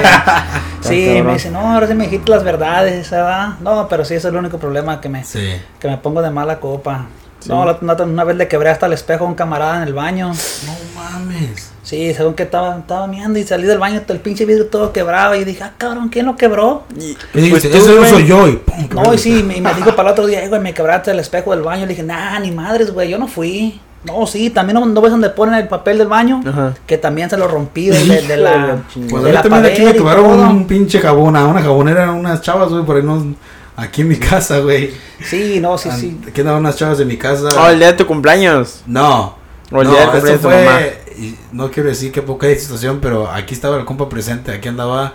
sí, 0.82 1.22
me 1.24 1.34
dice, 1.34 1.50
no, 1.52 1.60
ahora 1.74 1.88
sí 1.88 1.94
me 1.94 2.06
dijiste 2.06 2.30
las 2.30 2.44
verdades, 2.44 3.10
¿verdad? 3.10 3.54
No, 3.62 3.88
pero 3.88 4.04
sí, 4.04 4.16
ese 4.16 4.28
es 4.28 4.34
el 4.34 4.38
único 4.38 4.58
problema 4.58 5.00
que 5.00 5.08
me, 5.08 5.24
Sí. 5.24 5.62
que 5.80 5.88
me 5.88 5.98
pongo 5.98 6.22
de 6.22 6.30
mala 6.32 6.60
copa. 6.60 7.06
Sí. 7.40 7.50
No, 7.50 7.64
la- 7.66 7.78
la- 7.82 8.04
una 8.04 8.24
vez 8.26 8.36
le 8.36 8.48
quebré 8.50 8.70
hasta 8.72 8.88
el 8.88 8.94
espejo 8.94 9.24
a 9.26 9.28
un 9.28 9.36
camarada 9.36 9.78
en 9.78 9.84
el 9.84 9.94
baño. 9.94 10.28
No 10.30 10.74
mames. 11.02 11.72
Sí, 11.86 12.14
según 12.16 12.34
que 12.34 12.44
estaba, 12.44 12.80
estaba 12.80 13.06
miando 13.06 13.38
y 13.38 13.44
salí 13.44 13.64
del 13.68 13.78
baño, 13.78 14.02
el 14.08 14.20
pinche 14.20 14.44
vidrio 14.46 14.66
todo 14.66 14.92
quebrado. 14.92 15.36
Y 15.36 15.44
dije, 15.46 15.64
ah, 15.64 15.74
cabrón, 15.78 16.10
¿quién 16.10 16.26
lo 16.26 16.36
quebró? 16.36 16.84
Y- 17.00 17.12
Y 17.40 17.50
pues 17.52 17.62
tú, 17.62 17.70
ese 17.78 17.90
no 17.92 17.98
güey. 18.00 18.10
soy 18.10 18.26
yo. 18.26 18.48
Y 18.48 18.54
pum, 18.58 18.88
No, 18.92 19.14
y 19.14 19.18
sí, 19.20 19.44
me- 19.44 19.56
y 19.58 19.62
me 19.62 19.72
dijo 19.76 19.96
para 19.96 20.10
el 20.10 20.14
otro 20.14 20.26
día, 20.26 20.40
"Ay, 20.42 20.48
güey, 20.50 20.60
me 20.60 20.74
quebraste 20.74 21.12
el 21.12 21.20
espejo 21.20 21.52
del 21.52 21.62
baño. 21.62 21.84
Le 21.84 21.90
dije, 21.90 22.02
nah, 22.02 22.40
ni 22.40 22.52
madres, 22.52 22.92
güey, 22.92 23.10
yo 23.10 23.20
no 23.20 23.28
fui. 23.28 23.80
No, 24.04 24.26
sí, 24.28 24.50
también 24.50 24.80
no, 24.80 24.86
no 24.86 25.00
ves 25.02 25.12
donde 25.12 25.30
ponen 25.30 25.56
el 25.56 25.68
papel 25.68 25.98
del 26.00 26.08
baño, 26.08 26.42
Ajá. 26.46 26.74
que 26.88 26.98
también 26.98 27.30
se 27.30 27.38
lo 27.38 27.48
rompí 27.48 27.88
de, 27.88 27.98
de- 28.00 28.06
de 28.06 28.16
Hijo 28.20 28.28
de 28.30 28.38
la. 28.38 28.78
Pues 29.10 29.24
de 29.24 29.30
a 29.30 29.34
la 29.34 29.42
también 29.44 29.66
aquí 29.66 29.82
me 29.84 29.94
quebraron 29.94 30.24
todo. 30.26 30.50
un 30.50 30.68
pinche 30.68 31.00
jabón. 31.00 31.36
A 31.36 31.46
una 31.46 31.62
jabonera, 31.62 32.12
unas 32.12 32.42
chavas, 32.42 32.70
güey, 32.70 32.84
por 32.84 32.98
ahí 32.98 33.04
no. 33.04 33.36
Aquí 33.78 34.02
en 34.02 34.08
mi 34.08 34.16
casa, 34.18 34.60
güey. 34.60 34.92
Sí, 35.24 35.60
no, 35.60 35.78
sí, 35.78 35.90
sí. 35.92 36.20
Aquí 36.28 36.42
andaban 36.42 36.62
unas 36.62 36.78
chavas 36.78 36.98
de 36.98 37.06
mi 37.06 37.18
casa. 37.18 37.50
Oh, 37.60 37.68
el 37.70 37.78
día 37.78 37.88
de 37.92 37.94
tu 37.98 38.06
cumpleaños. 38.08 38.82
No. 38.88 39.36
O 39.72 39.82
el 39.82 39.88
no, 39.88 39.94
día 39.94 40.08
de 40.12 40.38
tu 40.38 40.48
mamá. 40.48 40.62
fue, 40.64 41.04
y 41.18 41.36
no 41.52 41.72
quiero 41.72 41.90
decir 41.90 42.12
qué 42.12 42.22
poca 42.22 42.48
situación, 42.56 43.00
pero 43.02 43.30
aquí 43.32 43.54
estaba 43.54 43.78
el 43.78 43.86
compa 43.86 44.08
presente, 44.10 44.52
aquí 44.52 44.68
andaba 44.68 45.14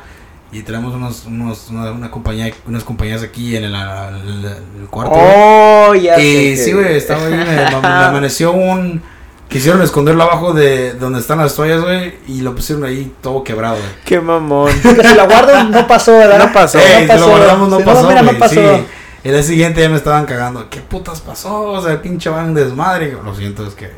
y 0.52 0.62
tenemos 0.62 0.92
unos, 0.94 1.26
unos 1.26 1.68
una, 1.70 1.92
una 1.92 2.10
compañía, 2.10 2.52
unas 2.66 2.82
compañías 2.82 3.22
aquí 3.22 3.56
en 3.56 3.64
el, 3.64 3.74
el- 3.74 4.44
el 4.80 4.86
cuarto. 4.90 5.12
Oh, 5.14 5.94
ya 5.94 6.18
y 6.18 6.22
que- 6.50 6.56
sí, 6.56 6.72
güey, 6.72 6.96
estaba 6.96 7.24
ahí, 7.26 7.32
me, 7.34 7.44
me 7.44 7.64
amaneció 7.88 8.52
un... 8.52 9.02
Quisieron 9.48 9.82
esconderlo 9.82 10.22
abajo 10.22 10.52
de 10.52 10.92
donde 10.94 11.18
están 11.18 11.38
las 11.38 11.56
toallas, 11.56 11.80
güey, 11.82 12.14
y 12.28 12.40
lo 12.40 12.54
pusieron 12.54 12.84
ahí 12.84 13.12
todo 13.20 13.42
quebrado, 13.42 13.74
güey. 13.78 13.88
Qué 14.04 14.20
mamón. 14.20 14.70
Que 14.80 15.02
si 15.08 15.14
la 15.16 15.24
guardo, 15.26 15.64
no 15.64 15.88
pasó, 15.88 16.12
¿verdad? 16.12 16.38
No 16.46 16.52
pasó. 16.52 16.78
Ey, 16.78 17.04
no 17.08 17.14
si 17.14 17.20
lo 17.20 17.26
guardamos, 17.30 17.68
no 17.68 17.78
Si 17.78 17.82
pasó, 17.82 18.08
mira, 18.08 18.22
no 18.22 18.38
pasó. 18.38 18.54
sí. 18.54 18.84
El 19.24 19.32
día 19.32 19.42
siguiente 19.42 19.80
ya 19.80 19.88
me 19.88 19.96
estaban 19.96 20.24
cagando. 20.24 20.70
¿Qué 20.70 20.78
putas 20.80 21.20
pasó? 21.20 21.62
O 21.62 21.82
sea, 21.82 22.00
pinche 22.00 22.30
van 22.30 22.54
desmadre. 22.54 23.16
Lo 23.24 23.34
siento, 23.34 23.66
es 23.66 23.74
que 23.74 23.90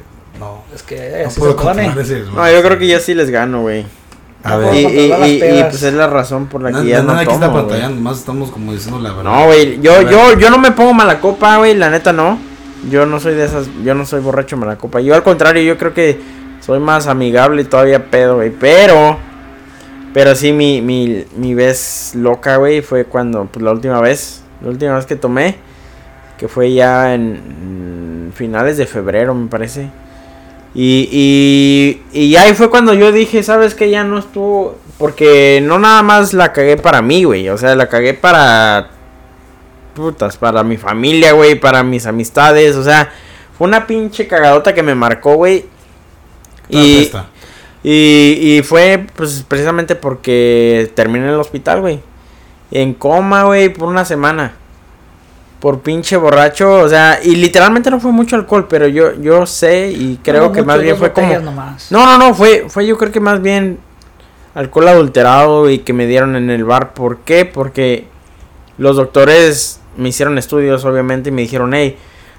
no. 0.42 0.74
Es 0.74 0.82
que 0.82 1.20
No 1.22 1.28
así 1.28 1.40
se 1.40 1.52
pone. 1.54 1.88
No, 2.34 2.50
yo 2.50 2.62
creo 2.62 2.78
que 2.78 2.86
ya 2.86 3.00
sí 3.00 3.14
les 3.14 3.30
gano, 3.30 3.62
güey. 3.62 3.84
A 4.44 4.50
No 4.50 4.58
ver. 4.58 4.74
Y, 4.74 4.78
y, 4.86 5.58
y- 5.58 5.64
pues 5.64 5.82
es 5.84 5.94
la 5.94 6.06
razón 6.08 6.46
por 6.48 6.62
la 6.62 6.70
No, 6.70 6.82
que 6.82 6.88
ya 6.88 7.02
no, 7.02 7.14
no, 7.14 7.20
tomo, 7.22 7.32
está 7.34 7.46
güey. 7.48 7.60
pantallando, 7.62 8.00
más 8.00 8.18
estamos 8.18 8.50
como 8.50 8.72
diciendo 8.72 9.00
la 9.00 9.12
verdad. 9.12 9.30
No, 9.32 9.46
güey, 9.46 9.80
yo, 9.80 10.02
yo, 10.02 10.36
yo 10.38 10.50
no 10.50 10.58
me 10.58 10.72
pongo 10.72 10.92
mala 10.94 11.20
copa, 11.20 11.58
güey, 11.58 11.74
la 11.74 11.90
neta 11.90 12.12
no. 12.12 12.38
Yo 12.90 13.06
no 13.06 13.20
soy 13.20 13.34
de 13.34 13.44
esas, 13.44 13.68
yo 13.84 13.94
no 13.94 14.04
soy 14.04 14.20
borracho 14.20 14.56
mala 14.56 14.76
copa. 14.76 15.00
Yo 15.00 15.14
al 15.14 15.22
contrario, 15.22 15.62
yo 15.62 15.78
creo 15.78 15.94
que 15.94 16.20
soy 16.60 16.80
más 16.80 17.06
amigable 17.06 17.62
y 17.62 17.64
todavía 17.64 18.10
pedo, 18.10 18.34
güey. 18.36 18.50
Pero, 18.50 19.16
pero 20.12 20.34
sí, 20.34 20.52
mi, 20.52 20.82
mi, 20.82 21.24
mi 21.36 21.54
vez 21.54 22.12
loca, 22.16 22.56
güey, 22.56 22.82
fue 22.82 23.04
cuando, 23.04 23.44
pues 23.44 23.62
la 23.64 23.70
última 23.70 24.00
vez, 24.00 24.42
la 24.60 24.70
última 24.70 24.96
vez 24.96 25.06
que 25.06 25.14
tomé, 25.14 25.56
que 26.36 26.48
fue 26.48 26.72
ya 26.72 27.14
en 27.14 28.32
finales 28.34 28.76
de 28.76 28.86
febrero, 28.86 29.32
me 29.34 29.48
parece. 29.48 29.88
Y, 30.74 32.02
y, 32.12 32.18
y 32.18 32.36
ahí 32.36 32.54
fue 32.54 32.70
cuando 32.70 32.94
yo 32.94 33.12
dije, 33.12 33.42
¿sabes 33.42 33.74
qué? 33.74 33.90
Ya 33.90 34.04
no 34.04 34.18
estuvo. 34.18 34.78
Porque 34.98 35.60
no 35.62 35.78
nada 35.78 36.02
más 36.02 36.32
la 36.32 36.52
cagué 36.52 36.76
para 36.76 37.02
mí, 37.02 37.24
güey. 37.24 37.48
O 37.48 37.58
sea, 37.58 37.74
la 37.74 37.88
cagué 37.88 38.14
para. 38.14 38.90
Putas, 39.94 40.36
para 40.36 40.62
mi 40.62 40.76
familia, 40.76 41.32
güey. 41.32 41.58
Para 41.58 41.82
mis 41.82 42.06
amistades. 42.06 42.76
O 42.76 42.84
sea, 42.84 43.12
fue 43.56 43.66
una 43.66 43.86
pinche 43.86 44.26
cagadota 44.26 44.74
que 44.74 44.82
me 44.82 44.94
marcó, 44.94 45.34
güey. 45.34 45.66
Y, 46.68 47.10
y, 47.82 48.56
y 48.56 48.62
fue 48.62 49.06
pues 49.14 49.44
precisamente 49.46 49.94
porque 49.94 50.90
terminé 50.94 51.26
en 51.26 51.32
el 51.32 51.40
hospital, 51.40 51.80
güey. 51.80 52.00
En 52.70 52.94
coma, 52.94 53.44
güey, 53.44 53.68
por 53.68 53.88
una 53.88 54.06
semana. 54.06 54.54
Por 55.62 55.78
pinche 55.78 56.16
borracho, 56.16 56.80
o 56.80 56.88
sea, 56.88 57.20
y 57.22 57.36
literalmente 57.36 57.88
no 57.88 58.00
fue 58.00 58.10
mucho 58.10 58.34
alcohol, 58.34 58.66
pero 58.68 58.88
yo 58.88 59.14
yo 59.20 59.46
sé 59.46 59.92
y 59.92 60.18
creo 60.20 60.48
No, 60.48 60.52
que 60.52 60.62
más 60.64 60.82
bien 60.82 60.96
fue 60.96 61.12
como 61.12 61.38
nomás. 61.38 61.92
No, 61.92 62.04
no, 62.04 62.18
no, 62.18 62.34
fue 62.34 62.66
fue 62.68 62.84
yo 62.84 62.98
creo 62.98 63.12
que 63.12 63.20
más 63.20 63.40
bien 63.40 63.78
alcohol 64.54 64.88
adulterado 64.88 65.70
y 65.70 65.78
que 65.78 65.92
me 65.92 66.06
dieron 66.06 66.34
en 66.34 66.50
el 66.50 66.64
bar. 66.64 66.94
¿Por 66.94 67.18
qué? 67.18 67.44
Porque 67.44 68.06
los 68.76 68.96
doctores 68.96 69.80
me 69.96 70.08
hicieron 70.08 70.36
estudios, 70.36 70.84
obviamente, 70.84 71.28
y 71.28 71.32
me 71.32 71.42
dijeron, 71.42 71.74
hey, 71.74 71.96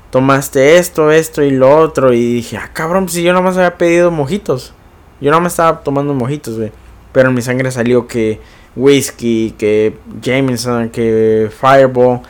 tomaste 0.10 0.78
esto, 0.78 1.10
esto 1.10 1.42
y 1.44 1.52
lo 1.52 1.78
otro. 1.78 2.12
Y 2.12 2.34
dije, 2.34 2.58
ah, 2.58 2.72
cabrón, 2.74 3.06
pues 3.06 3.14
si 3.14 3.24
yo 3.24 3.32
nada 3.32 3.46
más 3.46 3.56
había 3.56 3.78
pedido 3.78 4.12
mojitos. 4.12 4.74
Yo 5.22 5.32
nada 5.32 5.42
más 5.42 5.54
estaba 5.54 5.80
tomando 5.80 6.14
mojitos, 6.14 6.58
güey. 6.58 6.72
Pero 7.14 7.30
en 7.30 7.36
mi 7.36 7.42
sangre 7.42 7.72
salió 7.72 8.06
que 8.06 8.42
whisky, 8.76 9.56
que 9.58 9.96
Jameson, 10.22 10.90
que 10.90 11.50
Fireball. 11.58 12.22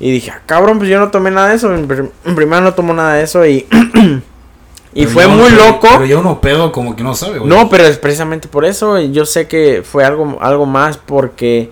Y 0.00 0.10
dije, 0.12 0.30
ah, 0.30 0.40
cabrón, 0.46 0.78
pues 0.78 0.90
yo 0.90 0.98
no 0.98 1.10
tomé 1.10 1.30
nada 1.30 1.48
de 1.50 1.54
eso. 1.56 1.72
En, 1.74 1.86
prim- 1.86 2.10
en 2.24 2.34
primera 2.34 2.60
no 2.60 2.74
tomo 2.74 2.92
nada 2.92 3.14
de 3.14 3.22
eso 3.24 3.46
y... 3.46 3.66
y 4.94 5.06
Pero 5.06 5.10
fue 5.10 5.22
yo- 5.24 5.28
muy 5.30 5.50
pero- 5.50 5.64
loco. 5.66 5.88
Pero 5.92 6.04
yo 6.06 6.20
uno 6.20 6.40
pedo 6.40 6.72
como 6.72 6.94
que 6.96 7.02
no 7.02 7.14
sabe, 7.14 7.38
güey. 7.38 7.48
No, 7.48 7.68
pero 7.68 7.84
es 7.84 7.96
precisamente 7.98 8.48
por 8.48 8.64
eso. 8.64 8.98
Yo 9.00 9.24
sé 9.26 9.46
que 9.48 9.82
fue 9.84 10.04
algo, 10.04 10.38
algo 10.40 10.66
más 10.66 10.96
porque 10.98 11.70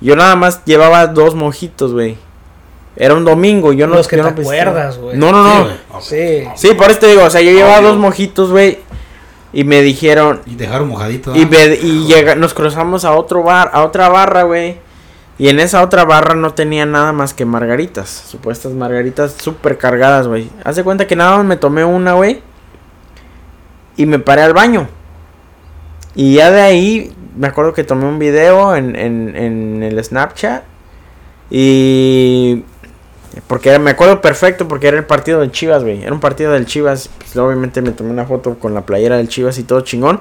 yo 0.00 0.14
nada 0.16 0.36
más 0.36 0.64
llevaba 0.64 1.06
dos 1.06 1.34
mojitos, 1.34 1.92
güey. 1.92 2.16
Era 2.96 3.14
un 3.14 3.24
domingo, 3.24 3.72
yo 3.72 3.86
no 3.88 3.96
Los 3.96 4.06
que 4.06 4.16
yo 4.18 4.24
te 4.24 4.30
no 4.30 4.40
acuerdas, 4.42 4.98
güey. 4.98 5.16
No, 5.16 5.32
no, 5.32 5.64
Sí, 5.64 5.70
no. 5.92 6.00
Sí. 6.00 6.44
Sí, 6.68 6.74
por 6.74 6.90
eso 6.90 7.00
te 7.00 7.08
digo, 7.08 7.24
o 7.24 7.30
sea, 7.30 7.40
yo 7.40 7.50
llevaba 7.50 7.78
Obvio. 7.78 7.88
dos 7.88 7.98
mojitos, 7.98 8.50
güey. 8.50 8.78
Y 9.52 9.64
me 9.64 9.82
dijeron, 9.82 10.40
Y 10.46 10.54
dejaron 10.54 10.88
mojadito. 10.88 11.34
y, 11.34 11.44
me- 11.46 11.74
y 11.74 12.06
llega, 12.06 12.34
nos 12.36 12.54
cruzamos 12.54 13.04
a 13.04 13.12
otro 13.14 13.42
bar, 13.42 13.70
a 13.72 13.82
otra 13.84 14.08
barra, 14.10 14.42
güey. 14.44 14.76
Y 15.36 15.48
en 15.48 15.58
esa 15.58 15.82
otra 15.82 16.04
barra 16.04 16.34
no 16.34 16.54
tenía 16.54 16.86
nada 16.86 17.12
más 17.12 17.34
que 17.34 17.44
margaritas. 17.44 18.08
Supuestas 18.08 18.72
margaritas 18.72 19.34
súper 19.38 19.78
cargadas, 19.78 20.28
güey. 20.28 20.48
Haz 20.64 20.76
de 20.76 20.84
cuenta 20.84 21.06
que 21.06 21.16
nada 21.16 21.36
más 21.38 21.46
me 21.46 21.56
tomé 21.56 21.84
una, 21.84 22.12
güey. 22.14 22.42
y 23.96 24.06
me 24.06 24.18
paré 24.18 24.42
al 24.42 24.52
baño. 24.54 24.88
Y 26.14 26.34
ya 26.34 26.50
de 26.50 26.60
ahí 26.60 27.14
me 27.36 27.48
acuerdo 27.48 27.72
que 27.72 27.84
tomé 27.84 28.06
un 28.06 28.18
video 28.18 28.76
en, 28.76 28.96
en, 28.96 29.36
en 29.36 29.82
el 29.82 30.02
Snapchat. 30.02 30.62
Y 31.50 32.64
porque 33.46 33.76
me 33.78 33.90
acuerdo 33.90 34.20
perfecto 34.20 34.68
porque 34.68 34.88
era 34.88 34.96
el 34.96 35.04
partido 35.04 35.40
del 35.40 35.50
Chivas, 35.50 35.82
güey. 35.82 36.02
Era 36.02 36.12
un 36.12 36.20
partido 36.20 36.52
del 36.52 36.66
Chivas. 36.66 37.10
Pues, 37.18 37.36
obviamente 37.36 37.82
me 37.82 37.90
tomé 37.90 38.10
una 38.10 38.24
foto 38.24 38.58
con 38.58 38.74
la 38.74 38.86
playera 38.86 39.16
del 39.16 39.28
Chivas 39.28 39.58
y 39.58 39.64
todo 39.64 39.80
chingón. 39.80 40.20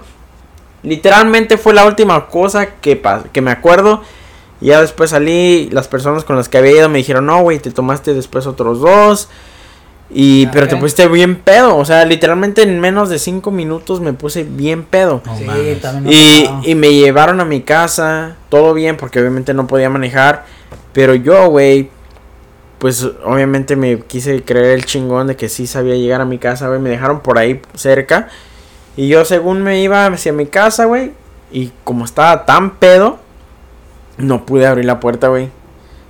Literalmente 0.81 1.57
fue 1.57 1.73
la 1.73 1.85
última 1.85 2.27
cosa 2.27 2.75
que, 2.81 3.01
que 3.31 3.41
me 3.41 3.51
acuerdo. 3.51 4.01
Y 4.63 4.67
ya 4.67 4.79
después 4.79 5.09
salí. 5.09 5.69
Las 5.73 5.89
personas 5.89 6.23
con 6.23 6.37
las 6.37 6.47
que 6.47 6.57
había 6.57 6.71
ido 6.71 6.87
me 6.87 6.99
dijeron, 6.99 7.25
no, 7.25 7.41
güey, 7.41 7.59
te 7.59 7.69
tomaste 7.69 8.13
después 8.13 8.47
otros 8.47 8.79
dos. 8.79 9.27
Y, 10.09 10.47
pero 10.47 10.69
te 10.69 10.77
pusiste 10.77 11.05
bien 11.09 11.35
pedo. 11.35 11.75
O 11.75 11.83
sea, 11.83 12.05
literalmente 12.05 12.61
en 12.61 12.79
menos 12.79 13.09
de 13.09 13.19
cinco 13.19 13.51
minutos 13.51 13.99
me 13.99 14.13
puse 14.13 14.45
bien 14.45 14.83
pedo. 14.83 15.21
Sí, 15.37 15.45
Y, 16.05 16.71
y 16.71 16.75
me 16.75 16.93
llevaron 16.93 17.41
a 17.41 17.45
mi 17.45 17.61
casa, 17.61 18.37
todo 18.47 18.73
bien, 18.73 18.95
porque 18.95 19.19
obviamente 19.19 19.53
no 19.53 19.67
podía 19.67 19.89
manejar. 19.89 20.45
Pero 20.93 21.13
yo, 21.13 21.49
güey, 21.49 21.89
pues 22.79 23.05
obviamente 23.25 23.75
me 23.75 23.99
quise 23.99 24.43
creer 24.43 24.67
el 24.77 24.85
chingón 24.85 25.27
de 25.27 25.35
que 25.35 25.49
sí 25.49 25.67
sabía 25.67 25.95
llegar 25.95 26.21
a 26.21 26.25
mi 26.25 26.37
casa, 26.37 26.69
güey. 26.69 26.79
Me 26.79 26.89
dejaron 26.89 27.19
por 27.19 27.37
ahí 27.37 27.59
cerca. 27.73 28.29
Y 28.95 29.09
yo, 29.09 29.25
según 29.25 29.61
me 29.61 29.81
iba 29.81 30.05
hacia 30.05 30.31
mi 30.31 30.45
casa, 30.45 30.85
güey, 30.85 31.11
y 31.51 31.73
como 31.83 32.05
estaba 32.05 32.45
tan 32.45 32.77
pedo, 32.77 33.19
no 34.17 34.45
pude 34.45 34.67
abrir 34.67 34.85
la 34.85 34.99
puerta, 34.99 35.27
güey. 35.27 35.49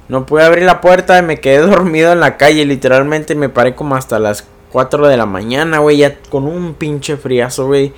No 0.10 0.26
pude 0.26 0.44
abrir 0.44 0.64
la 0.64 0.82
puerta 0.82 1.18
y 1.20 1.24
me 1.24 1.40
quedé 1.40 1.60
dormido 1.68 2.12
en 2.12 2.20
la 2.20 2.38
calle. 2.38 2.66
Literalmente 2.66 3.36
me 3.36 3.50
paré 3.50 3.76
como 3.76 3.96
hasta 3.96 4.20
las 4.20 4.46
4 4.72 5.08
de 5.08 5.18
la 5.18 5.26
mañana, 5.26 5.80
güey, 5.80 5.98
ya 5.98 6.18
con 6.30 6.46
un 6.46 6.74
pinche 6.74 7.18
friazo, 7.18 7.68
güey. 7.68 7.94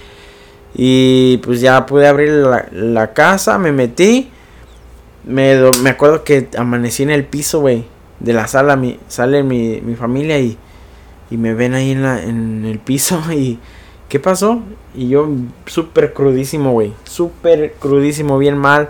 Y 0.75 1.37
pues 1.37 1.61
ya 1.61 1.85
pude 1.85 2.07
abrir 2.07 2.29
la, 2.29 2.67
la 2.71 3.13
casa, 3.13 3.57
me 3.57 3.71
metí. 3.71 4.29
Me, 5.23 5.71
me 5.81 5.89
acuerdo 5.89 6.23
que 6.23 6.49
amanecí 6.57 7.03
en 7.03 7.09
el 7.09 7.25
piso, 7.25 7.61
güey. 7.61 7.85
De 8.19 8.33
la 8.33 8.47
sala, 8.47 8.75
mi, 8.75 8.99
sale 9.07 9.43
mi, 9.43 9.81
mi 9.81 9.95
familia 9.95 10.37
y, 10.39 10.57
y 11.31 11.37
me 11.37 11.53
ven 11.53 11.73
ahí 11.73 11.91
en, 11.91 12.03
la, 12.03 12.21
en 12.21 12.65
el 12.65 12.79
piso. 12.79 13.21
Y, 13.31 13.57
¿qué 14.09 14.19
pasó? 14.19 14.61
Y 14.93 15.09
yo 15.09 15.27
súper 15.65 16.13
crudísimo, 16.13 16.73
güey. 16.73 16.93
Súper 17.05 17.73
crudísimo, 17.79 18.37
bien 18.37 18.57
mal. 18.57 18.89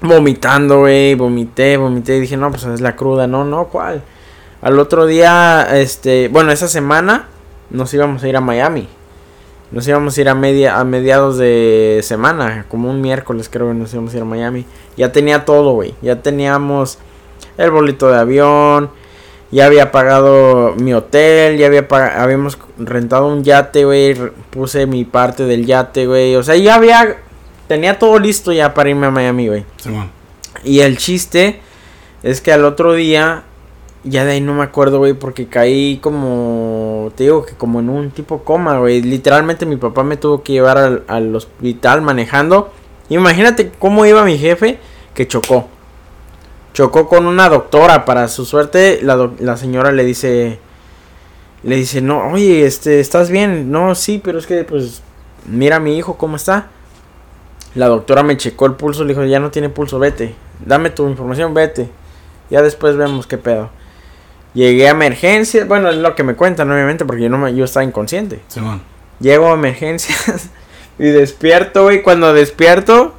Vomitando, 0.00 0.80
güey. 0.80 1.14
Vomité, 1.14 1.76
vomité. 1.76 2.16
Y 2.16 2.20
dije, 2.20 2.36
no, 2.36 2.50
pues 2.50 2.64
es 2.64 2.80
la 2.80 2.96
cruda. 2.96 3.26
No, 3.26 3.44
no, 3.44 3.64
¿cuál? 3.64 4.02
Al 4.60 4.78
otro 4.78 5.06
día, 5.06 5.66
este, 5.72 6.28
bueno, 6.28 6.50
esa 6.50 6.68
semana 6.68 7.28
nos 7.70 7.92
íbamos 7.94 8.22
a 8.22 8.28
ir 8.28 8.36
a 8.36 8.40
Miami. 8.40 8.88
Nos 9.70 9.86
íbamos 9.86 10.16
a 10.16 10.20
ir 10.20 10.28
a 10.28 10.34
media 10.34 10.78
a 10.78 10.84
mediados 10.84 11.36
de 11.36 12.00
semana, 12.02 12.64
como 12.68 12.90
un 12.90 13.02
miércoles 13.02 13.50
creo 13.50 13.68
que 13.68 13.74
nos 13.74 13.92
íbamos 13.92 14.14
a 14.14 14.16
ir 14.16 14.22
a 14.22 14.26
Miami. 14.26 14.64
Ya 14.96 15.12
tenía 15.12 15.44
todo, 15.44 15.72
güey. 15.72 15.94
Ya 16.00 16.22
teníamos 16.22 16.98
el 17.58 17.70
boleto 17.70 18.08
de 18.08 18.18
avión, 18.18 18.90
ya 19.50 19.66
había 19.66 19.92
pagado 19.92 20.74
mi 20.76 20.94
hotel, 20.94 21.58
ya 21.58 21.66
había 21.66 21.86
habíamos 22.16 22.58
rentado 22.78 23.28
un 23.28 23.44
yate, 23.44 23.84
güey. 23.84 24.14
Puse 24.50 24.86
mi 24.86 25.04
parte 25.04 25.44
del 25.44 25.66
yate, 25.66 26.06
güey. 26.06 26.34
O 26.36 26.42
sea, 26.42 26.56
ya 26.56 26.74
había 26.74 27.18
tenía 27.68 27.98
todo 27.98 28.18
listo 28.18 28.52
ya 28.52 28.74
para 28.74 28.90
irme 28.90 29.06
a 29.06 29.10
Miami, 29.10 29.48
güey. 29.48 29.64
Y 30.64 30.80
el 30.80 30.98
chiste 30.98 31.60
es 32.22 32.40
que 32.40 32.52
al 32.52 32.64
otro 32.64 32.94
día, 32.94 33.44
ya 34.02 34.24
de 34.24 34.32
ahí 34.32 34.40
no 34.40 34.54
me 34.54 34.64
acuerdo, 34.64 34.98
güey, 34.98 35.12
porque 35.12 35.46
caí 35.46 35.98
como, 36.02 37.12
te 37.14 37.24
digo 37.24 37.44
que 37.44 37.54
como 37.54 37.80
en 37.80 37.90
un 37.90 38.10
tipo 38.10 38.42
coma, 38.42 38.78
güey. 38.78 39.02
Literalmente 39.02 39.66
mi 39.66 39.76
papá 39.76 40.02
me 40.02 40.16
tuvo 40.16 40.42
que 40.42 40.54
llevar 40.54 40.78
al, 40.78 41.04
al 41.06 41.34
hospital 41.36 42.02
manejando. 42.02 42.72
Imagínate 43.08 43.70
cómo 43.78 44.04
iba 44.04 44.24
mi 44.24 44.38
jefe 44.38 44.78
que 45.14 45.28
chocó. 45.28 45.68
Chocó 46.74 47.08
con 47.08 47.26
una 47.26 47.48
doctora, 47.48 48.04
para 48.04 48.28
su 48.28 48.44
suerte 48.44 49.00
la, 49.02 49.30
la 49.38 49.56
señora 49.56 49.92
le 49.92 50.04
dice, 50.04 50.58
le 51.62 51.76
dice, 51.76 52.00
no, 52.00 52.30
oye, 52.30 52.66
este, 52.66 53.00
¿estás 53.00 53.30
bien? 53.30 53.70
No, 53.70 53.94
sí, 53.94 54.20
pero 54.22 54.38
es 54.38 54.46
que, 54.46 54.64
pues, 54.64 55.02
mira 55.46 55.76
a 55.76 55.80
mi 55.80 55.96
hijo 55.96 56.16
cómo 56.16 56.36
está. 56.36 56.68
La 57.74 57.86
doctora 57.88 58.22
me 58.22 58.36
checó 58.36 58.66
el 58.66 58.72
pulso, 58.74 59.04
le 59.04 59.14
dijo, 59.14 59.24
ya 59.24 59.40
no 59.40 59.50
tiene 59.50 59.68
pulso, 59.68 59.98
vete. 59.98 60.34
Dame 60.64 60.90
tu 60.90 61.08
información, 61.08 61.54
vete. 61.54 61.88
Ya 62.50 62.62
después 62.62 62.96
vemos 62.96 63.26
qué 63.26 63.38
pedo. 63.38 63.70
Llegué 64.54 64.88
a 64.88 64.92
emergencias, 64.92 65.68
bueno, 65.68 65.90
es 65.90 65.96
lo 65.96 66.14
que 66.14 66.24
me 66.24 66.34
cuentan, 66.34 66.70
obviamente, 66.72 67.04
porque 67.04 67.22
yo 67.22 67.28
no 67.28 67.38
me, 67.38 67.54
yo 67.54 67.64
estaba 67.64 67.84
inconsciente. 67.84 68.40
Simón. 68.48 68.80
Llego 69.20 69.48
a 69.48 69.54
emergencias 69.54 70.48
y 70.98 71.04
despierto, 71.04 71.82
güey. 71.84 72.02
Cuando 72.02 72.32
despierto, 72.32 73.12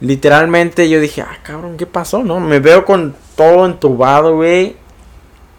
literalmente 0.00 0.88
yo 0.88 1.00
dije, 1.00 1.22
ah, 1.22 1.38
cabrón, 1.42 1.76
¿qué 1.76 1.86
pasó? 1.86 2.22
No, 2.24 2.40
me 2.40 2.58
veo 2.60 2.84
con 2.84 3.14
todo 3.36 3.66
entubado, 3.66 4.34
güey. 4.36 4.76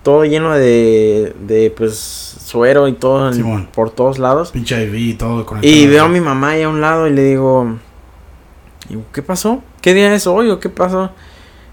Todo 0.04 0.26
lleno 0.26 0.54
de, 0.54 1.34
de 1.42 1.72
pues, 1.76 1.96
suero 1.98 2.88
y 2.88 2.94
todo 2.94 3.32
en- 3.32 3.68
por 3.68 3.92
todos 3.92 4.18
lados. 4.18 4.52
Pinche 4.52 4.84
IV 4.84 4.98
y 4.98 5.14
todo. 5.14 5.46
conectado. 5.46 5.74
Y 5.74 5.86
veo 5.88 6.06
a 6.06 6.10
mi 6.10 6.20
mamá 6.20 6.50
ahí 6.52 6.64
a 6.64 6.70
un 6.70 6.82
lado 6.82 7.08
y 7.08 7.12
le 7.12 7.24
digo, 7.24 7.76
digo, 8.92 9.04
¿qué 9.14 9.22
pasó? 9.22 9.64
¿Qué 9.82 9.94
día 9.94 10.14
es 10.14 10.28
hoy 10.28 10.50
o 10.50 10.60
qué 10.60 10.70
pasó? 10.70 11.12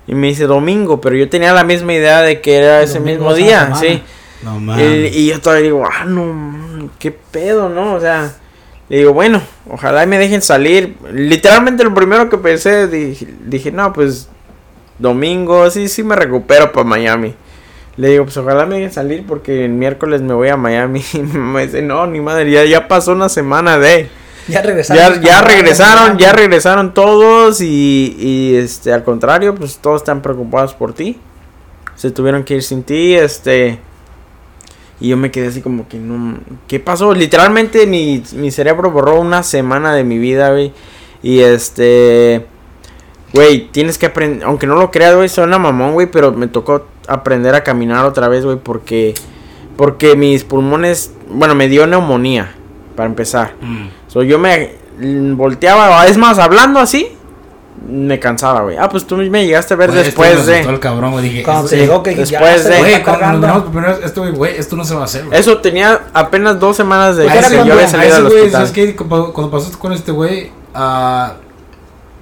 Y 0.06 0.14
me 0.14 0.28
dice 0.28 0.44
domingo, 0.44 1.00
pero 1.00 1.16
yo 1.16 1.28
tenía 1.28 1.52
la 1.52 1.64
misma 1.64 1.92
idea 1.92 2.22
de 2.22 2.40
que 2.40 2.56
era 2.56 2.82
ese 2.82 3.00
mismo 3.00 3.34
día, 3.34 3.74
sí. 3.74 4.02
No 4.42 4.80
Y, 4.80 5.08
y 5.08 5.26
yo 5.26 5.40
todavía 5.40 5.64
digo, 5.64 5.84
ah, 5.84 6.04
no, 6.04 6.90
qué 6.98 7.10
pedo, 7.10 7.68
¿no? 7.68 7.94
O 7.94 8.00
sea, 8.00 8.32
le 8.88 8.98
digo, 8.98 9.12
bueno, 9.12 9.42
ojalá 9.68 10.04
y 10.04 10.06
me 10.06 10.18
dejen 10.18 10.40
salir. 10.40 10.96
Literalmente 11.12 11.84
lo 11.84 11.92
primero 11.92 12.30
que 12.30 12.38
pensé, 12.38 12.88
dije, 12.88 13.26
dije 13.44 13.70
no, 13.70 13.92
pues 13.92 14.28
domingo, 14.98 15.70
sí, 15.70 15.88
sí 15.88 16.02
me 16.02 16.16
recupero 16.16 16.72
para 16.72 16.84
Miami. 16.84 17.34
Le 17.96 18.10
digo, 18.10 18.24
pues 18.24 18.36
ojalá 18.36 18.64
me 18.64 18.76
dejen 18.76 18.92
salir 18.92 19.24
porque 19.26 19.64
el 19.64 19.72
miércoles 19.72 20.22
me 20.22 20.32
voy 20.32 20.48
a 20.48 20.56
Miami. 20.56 21.02
Y 21.12 21.18
mamá 21.18 21.60
dice, 21.60 21.82
no, 21.82 22.06
ni 22.06 22.20
madre, 22.20 22.50
ya, 22.50 22.64
ya 22.64 22.88
pasó 22.88 23.12
una 23.12 23.28
semana 23.28 23.78
de... 23.78 24.08
Ya 24.52 24.62
regresaron. 24.62 25.20
Ya, 25.20 25.20
ya 25.20 25.42
regresaron, 25.42 26.18
ya 26.18 26.32
regresaron 26.32 26.94
todos 26.94 27.60
y, 27.60 28.16
y 28.18 28.56
este, 28.56 28.92
al 28.92 29.04
contrario, 29.04 29.54
pues 29.54 29.78
todos 29.78 30.00
están 30.00 30.22
preocupados 30.22 30.74
por 30.74 30.94
ti. 30.94 31.18
Se 31.98 32.10
tuvieron 32.12 32.44
que 32.44 32.54
ir 32.54 32.62
sin 32.62 32.84
ti, 32.84 33.14
este... 33.14 33.80
Y 35.00 35.08
yo 35.08 35.16
me 35.16 35.30
quedé 35.30 35.48
así 35.48 35.60
como 35.60 35.88
que 35.88 35.98
no... 35.98 36.38
¿Qué 36.66 36.80
pasó? 36.80 37.12
Literalmente 37.12 37.86
mi, 37.86 38.22
mi 38.34 38.50
cerebro 38.50 38.90
borró 38.90 39.20
una 39.20 39.42
semana 39.42 39.92
de 39.94 40.04
mi 40.04 40.18
vida, 40.18 40.50
güey. 40.50 40.72
Y 41.24 41.40
este... 41.40 42.46
Güey, 43.32 43.68
tienes 43.72 43.98
que 43.98 44.06
aprender... 44.06 44.44
Aunque 44.44 44.66
no 44.66 44.76
lo 44.76 44.90
creas, 44.92 45.14
güey, 45.14 45.28
suena 45.28 45.58
mamón, 45.58 45.92
güey. 45.94 46.08
Pero 46.08 46.32
me 46.32 46.46
tocó 46.46 46.86
aprender 47.08 47.56
a 47.56 47.64
caminar 47.64 48.04
otra 48.04 48.28
vez, 48.28 48.44
güey. 48.44 48.58
Porque... 48.58 49.14
Porque 49.76 50.16
mis 50.16 50.44
pulmones... 50.44 51.12
Bueno, 51.28 51.56
me 51.56 51.68
dio 51.68 51.86
neumonía. 51.86 52.54
Para 52.94 53.08
empezar. 53.08 53.54
Mm. 53.60 53.97
So, 54.08 54.22
yo 54.22 54.38
me 54.38 54.74
volteaba, 55.34 56.06
es 56.06 56.16
más, 56.16 56.38
hablando 56.38 56.80
así, 56.80 57.08
me 57.88 58.18
cansaba, 58.18 58.62
güey. 58.62 58.76
Ah, 58.76 58.88
pues 58.88 59.06
tú 59.06 59.16
me 59.16 59.46
llegaste 59.46 59.74
a 59.74 59.76
ver 59.76 59.90
Güey, 59.90 60.02
después 60.02 60.30
esto 60.32 60.50
me 60.50 60.56
de... 60.56 60.68
el 60.68 60.80
cabrón, 60.80 61.12
güey. 61.12 61.24
Dije, 61.24 61.42
Cuando 61.44 61.68
te 61.68 61.76
llegó 61.76 62.02
que 62.02 62.10
ya 62.14 62.20
después 62.22 62.62
se 62.62 62.68
de- 62.70 62.78
Güey, 62.80 63.02
cuando 63.04 63.48
esto, 64.02 64.20
güey, 64.22 64.32
güey, 64.32 64.56
esto 64.58 64.74
no 64.76 64.84
se 64.84 64.94
va 64.94 65.02
a 65.02 65.04
hacer, 65.04 65.26
güey. 65.26 65.38
Eso 65.40 65.58
tenía 65.58 66.06
apenas 66.12 66.58
dos 66.58 66.76
semanas 66.76 67.16
de 67.16 67.24
Pues 67.24 67.32
que 67.34 67.38
era 67.38 67.48
yo 67.50 67.54
cuando- 67.56 67.74
había 67.74 67.88
salido 67.88 68.08
ese 68.08 68.16
del 68.22 68.24
güey, 68.30 68.40
hospital. 68.42 68.66
¿sabes 68.66 68.72
qué? 68.72 68.96
Cuando 68.96 69.32
cuando 69.32 69.50
pasó 69.56 69.78
con 69.78 69.92
este 69.92 70.10
güey, 70.10 70.50
ah, 70.74 71.34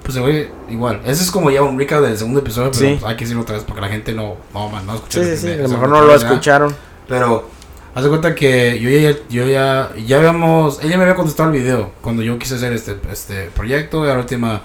pues 0.03 0.15
el 0.17 0.21
güey, 0.23 0.47
igual. 0.69 1.01
Ese 1.05 1.23
es 1.23 1.31
como 1.31 1.49
ya 1.49 1.63
un 1.63 1.77
recap 1.79 2.01
del 2.01 2.17
segundo 2.17 2.39
episodio, 2.41 2.69
pero 2.71 2.85
Sí. 2.85 2.97
pues, 2.99 3.09
hay 3.09 3.17
que 3.17 3.23
decirlo 3.25 3.41
otra 3.41 3.55
vez 3.55 3.63
porque 3.65 3.81
la 3.81 3.87
gente 3.89 4.13
no, 4.13 4.35
no, 4.53 4.69
no 4.81 4.93
escuchó 4.95 5.23
Sí, 5.23 5.31
sí, 5.31 5.37
sí, 5.37 5.51
a 5.53 5.55
lo 5.57 5.63
el 5.65 5.69
mejor 5.71 5.89
no 5.89 6.01
lo 6.01 6.15
escucharon. 6.15 6.75
Pero, 7.09 7.49
haz 7.97 8.03
de 8.03 8.09
cuenta 8.09 8.35
que 8.35 8.79
yo 8.79 8.89
ya, 8.91 9.17
yo 9.27 9.47
ya, 9.47 9.89
ya 10.05 10.17
habíamos, 10.17 10.83
ella 10.83 10.97
me 10.97 11.03
había 11.03 11.15
contestado 11.15 11.49
el 11.51 11.59
video 11.59 11.93
cuando 12.01 12.21
yo 12.21 12.37
quise 12.37 12.53
hacer 12.55 12.71
este, 12.73 12.95
este 13.11 13.49
proyecto 13.55 14.05
y 14.05 14.09
a 14.09 14.13
la 14.13 14.19
última 14.19 14.61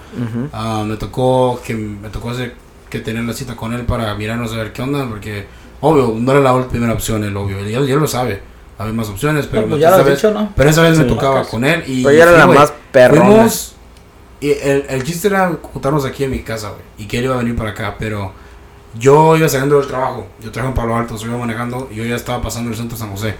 ah, 0.52 0.84
me 0.86 0.96
tocó 0.96 1.58
que 1.64 1.74
me 1.74 2.10
tocó 2.10 2.28
hacer 2.30 2.54
que 2.90 2.98
tener 3.00 3.24
la 3.24 3.32
cita 3.32 3.56
con 3.56 3.72
él 3.72 3.86
para 3.86 4.14
mirarnos 4.16 4.52
a 4.52 4.56
ver 4.56 4.74
qué 4.74 4.82
onda 4.82 5.08
porque 5.08 5.46
obvio 5.80 6.14
no 6.18 6.30
era 6.32 6.40
la 6.42 6.68
primera 6.68 6.92
opción 6.92 7.24
el 7.24 7.34
obvio 7.34 7.58
él 7.60 7.70
ya, 7.70 7.80
ya 7.80 7.96
lo 7.96 8.06
sabe 8.06 8.42
había 8.76 8.92
más 8.92 9.08
opciones 9.08 9.46
pero 9.46 9.62
No, 9.62 9.68
pues 9.70 9.80
ya 9.80 9.96
lo 9.96 10.04
vez, 10.04 10.16
dicho, 10.16 10.30
¿no? 10.30 10.52
pero 10.54 10.68
esa 10.68 10.82
vez 10.82 10.98
me 10.98 11.04
tocaba 11.04 11.44
con 11.44 11.64
él 11.64 11.82
y 11.86 12.02
Pero 12.02 12.14
ella 12.14 12.24
era 12.24 12.38
la 12.38 12.46
más 12.48 12.72
perrona. 12.92 13.24
fuimos 13.24 13.74
y 14.42 14.50
el, 14.50 14.84
el 14.90 15.04
chiste 15.04 15.28
era 15.28 15.56
juntarnos 15.72 16.04
aquí 16.04 16.24
en 16.24 16.32
mi 16.32 16.40
casa 16.40 16.68
güey 16.68 16.82
y 16.98 17.06
que 17.06 17.16
él 17.18 17.24
iba 17.24 17.34
a 17.36 17.38
venir 17.38 17.56
para 17.56 17.70
acá 17.70 17.96
pero 17.98 18.32
yo 18.98 19.36
iba 19.36 19.48
saliendo 19.48 19.78
del 19.78 19.86
trabajo 19.88 20.26
yo 20.42 20.50
trabajo 20.50 20.74
en 20.74 20.80
Palo 20.80 20.96
Alto 20.96 21.16
yo 21.16 21.28
iba 21.28 21.38
manejando 21.38 21.88
y 21.90 21.96
yo 21.96 22.04
ya 22.04 22.16
estaba 22.16 22.42
pasando 22.42 22.70
el 22.70 22.76
centro 22.76 22.96
de 22.96 23.00
San 23.00 23.10
José 23.10 23.34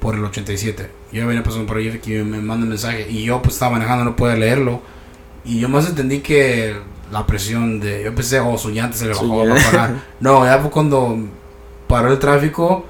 por 0.00 0.14
el 0.14 0.24
87 0.24 0.90
yo 1.12 1.26
venía 1.26 1.42
pasando 1.42 1.66
por 1.66 1.76
ahí 1.78 1.98
que 1.98 2.22
me 2.22 2.38
manda 2.40 2.64
un 2.64 2.70
mensaje 2.70 3.06
y 3.10 3.22
yo 3.24 3.40
pues 3.42 3.54
estaba 3.54 3.72
manejando 3.72 4.04
no 4.04 4.16
pude 4.16 4.36
leerlo 4.36 4.80
y 5.44 5.58
yo 5.60 5.68
más 5.68 5.88
entendí 5.88 6.20
que 6.20 6.76
la 7.10 7.26
presión 7.26 7.78
de. 7.80 8.04
Yo 8.04 8.14
pensé, 8.14 8.40
oh, 8.40 8.56
su 8.56 8.70
llanta 8.70 8.96
se 8.96 9.04
le 9.06 9.10
bajó, 9.12 9.44
va 9.46 9.54
a 9.60 9.70
parar. 9.70 9.94
No, 10.20 10.46
ya 10.46 10.58
fue 10.60 10.70
cuando 10.70 11.18
paró 11.86 12.10
el 12.12 12.18
tráfico 12.18 12.86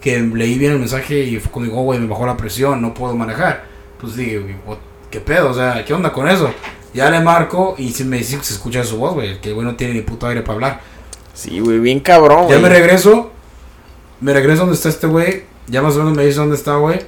que 0.00 0.18
leí 0.20 0.56
bien 0.56 0.72
el 0.72 0.78
mensaje 0.78 1.18
y 1.24 1.38
fue 1.40 1.50
cuando 1.52 1.68
digo, 1.70 1.82
oh, 1.82 1.84
güey, 1.84 1.98
me 1.98 2.06
bajó 2.06 2.24
la 2.24 2.36
presión, 2.38 2.80
no 2.80 2.94
puedo 2.94 3.14
manejar. 3.16 3.64
pues 4.00 4.14
dije, 4.16 4.38
what- 4.66 4.78
¿qué 5.10 5.20
pedo? 5.20 5.50
O 5.50 5.52
sea, 5.54 5.84
¿qué 5.84 5.92
onda 5.92 6.10
con 6.12 6.26
eso? 6.28 6.48
Ya 6.94 7.10
le 7.10 7.20
marco 7.20 7.74
y 7.76 7.90
si 7.90 8.04
me 8.04 8.16
dice 8.18 8.38
que 8.38 8.44
se 8.44 8.54
escucha 8.54 8.82
su 8.84 8.96
voz, 8.98 9.12
güey, 9.14 9.40
que 9.40 9.52
güey 9.52 9.66
no 9.66 9.74
tiene 9.74 9.92
ni 9.94 10.00
puto 10.02 10.26
aire 10.28 10.40
para 10.42 10.54
hablar. 10.54 10.80
Sí, 11.36 11.60
güey, 11.60 11.78
bien 11.78 12.00
cabrón, 12.00 12.42
Ya 12.48 12.56
güey. 12.56 12.62
me 12.62 12.68
regreso, 12.70 13.30
me 14.20 14.32
regreso 14.32 14.60
donde 14.62 14.74
está 14.74 14.88
este 14.88 15.06
güey, 15.06 15.44
ya 15.68 15.82
más 15.82 15.94
o 15.96 15.98
menos 15.98 16.14
me 16.16 16.24
dice 16.24 16.38
dónde 16.38 16.56
está, 16.56 16.76
güey. 16.76 17.00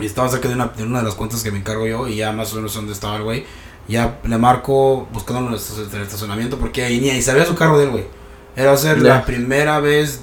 Y 0.00 0.06
estaba 0.06 0.28
cerca 0.28 0.48
de 0.48 0.54
una, 0.54 0.68
de 0.68 0.82
una 0.84 0.98
de 1.00 1.04
las 1.04 1.14
cuentas 1.14 1.42
que 1.42 1.50
me 1.50 1.58
encargo 1.58 1.86
yo 1.86 2.08
y 2.08 2.16
ya 2.16 2.32
más 2.32 2.52
o 2.52 2.56
menos 2.56 2.72
dónde 2.74 2.92
estaba 2.92 3.16
el 3.16 3.22
güey. 3.24 3.44
Ya 3.88 4.18
le 4.24 4.38
marco 4.38 5.08
buscando 5.12 5.46
en 5.46 5.54
el 5.54 5.58
estac- 5.58 5.90
en 5.90 5.96
el 5.96 6.02
estacionamiento 6.02 6.58
porque 6.58 6.84
ahí 6.84 7.00
ni 7.00 7.10
ahí 7.10 7.20
sabía 7.22 7.44
su 7.44 7.54
carro 7.54 7.78
de 7.78 7.84
él, 7.84 7.90
güey. 7.90 8.04
Era 8.56 8.76
ser 8.76 8.98
Ya. 9.02 9.08
la 9.08 9.24
primera 9.24 9.80
vez, 9.80 10.20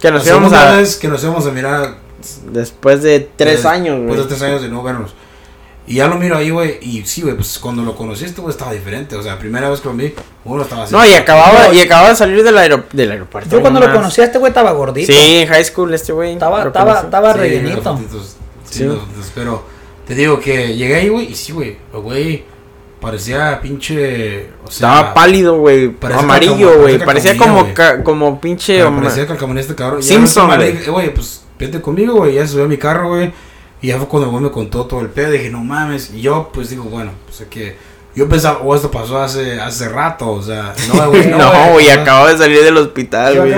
Que 0.00 0.10
nos 0.10 0.26
íbamos 0.26 0.52
a... 0.52 0.76
vez 0.76 0.96
que 0.96 1.08
nos 1.08 1.22
íbamos 1.22 1.46
a 1.46 1.50
mirar 1.50 1.96
Después 2.50 3.02
de 3.02 3.20
tres 3.36 3.64
años, 3.66 3.96
Después 4.00 4.16
güey. 4.16 4.22
de 4.22 4.24
tres 4.28 4.42
años 4.42 4.62
de 4.62 4.68
no 4.68 4.82
vernos. 4.82 5.14
Y 5.86 5.96
ya 5.96 6.08
lo 6.08 6.16
miro 6.16 6.36
ahí, 6.38 6.48
güey. 6.50 6.78
Y 6.80 7.04
sí, 7.04 7.20
güey, 7.22 7.34
pues 7.34 7.58
cuando 7.58 7.82
lo 7.82 7.94
conocí, 7.94 8.24
este 8.24 8.40
güey 8.40 8.50
estaba 8.52 8.72
diferente. 8.72 9.16
O 9.16 9.22
sea, 9.22 9.38
primera 9.38 9.68
vez 9.68 9.80
que 9.80 9.88
lo 9.88 9.94
vi, 9.94 10.14
uno 10.44 10.62
estaba 10.62 10.84
así. 10.84 10.94
No, 10.94 11.04
y 11.04 11.12
acababa, 11.12 11.66
No, 11.68 11.72
y 11.74 11.80
acababa 11.80 12.08
de 12.08 12.16
salir 12.16 12.42
del, 12.42 12.82
del 12.92 13.10
aeropuerto. 13.10 13.50
Yo 13.50 13.60
cuando 13.60 13.80
lo 13.80 13.92
conocí 13.92 14.20
a 14.22 14.24
este 14.24 14.38
güey 14.38 14.48
estaba 14.50 14.72
gordito. 14.72 15.12
Sí, 15.12 15.18
en 15.42 15.48
high 15.48 15.64
school 15.64 15.92
este 15.92 16.12
güey. 16.12 16.32
Estaba, 16.32 16.64
estaba, 16.64 17.00
estaba 17.00 17.32
Sí, 17.34 17.38
rellenito. 17.38 18.00
Sí, 18.70 18.88
Pero 19.34 19.62
te 20.06 20.14
digo 20.14 20.40
que 20.40 20.74
llegué 20.74 20.94
ahí, 20.96 21.08
güey. 21.10 21.30
Y 21.32 21.34
sí, 21.34 21.52
güey. 21.52 21.76
El 21.92 22.00
güey 22.00 22.44
parecía 23.00 23.60
pinche. 23.60 24.48
O 24.64 24.70
sea, 24.70 24.88
Estaba 24.88 25.14
pálido, 25.14 25.58
güey. 25.58 25.88
Parecía 25.90 26.22
Amarillo, 26.24 26.78
güey. 26.80 26.98
parecía 27.04 27.36
como, 27.36 27.74
ca- 27.74 28.02
como 28.02 28.40
pinche. 28.40 28.78
pero 28.78 28.96
parecía 28.96 29.26
calcamonía 29.26 29.60
este 29.60 29.74
cabrón. 29.74 30.02
Simpson, 30.02 30.50
Güey, 30.88 31.12
pues 31.12 31.42
vete 31.58 31.80
conmigo, 31.82 32.14
güey. 32.14 32.34
Ya 32.36 32.46
subió 32.46 32.64
a 32.64 32.68
mi 32.68 32.78
carro, 32.78 33.08
güey. 33.08 33.32
Y 33.84 33.88
ya 33.88 33.98
fue 33.98 34.08
cuando 34.08 34.28
el 34.28 34.30
güey 34.30 34.44
me 34.44 34.50
contó 34.50 34.86
todo 34.86 35.00
el 35.00 35.10
pedo. 35.10 35.30
Dije, 35.30 35.50
no 35.50 35.62
mames. 35.62 36.10
Y 36.14 36.22
yo, 36.22 36.48
pues 36.54 36.70
digo, 36.70 36.84
bueno, 36.84 37.10
pues 37.26 37.42
es 37.42 37.48
que. 37.48 37.76
Yo 38.14 38.26
pensaba, 38.26 38.60
oh, 38.64 38.74
esto 38.74 38.90
pasó 38.90 39.20
hace, 39.20 39.60
hace 39.60 39.90
rato. 39.90 40.30
O 40.30 40.40
sea, 40.40 40.72
no, 40.94 41.08
güey. 41.10 41.26
No, 41.28 41.50
güey, 41.72 41.88
o 41.88 41.90
sea, 41.90 42.00
acabo 42.00 42.26
de 42.28 42.38
salir 42.38 42.62
del 42.62 42.78
hospital, 42.78 43.36
güey. 43.36 43.52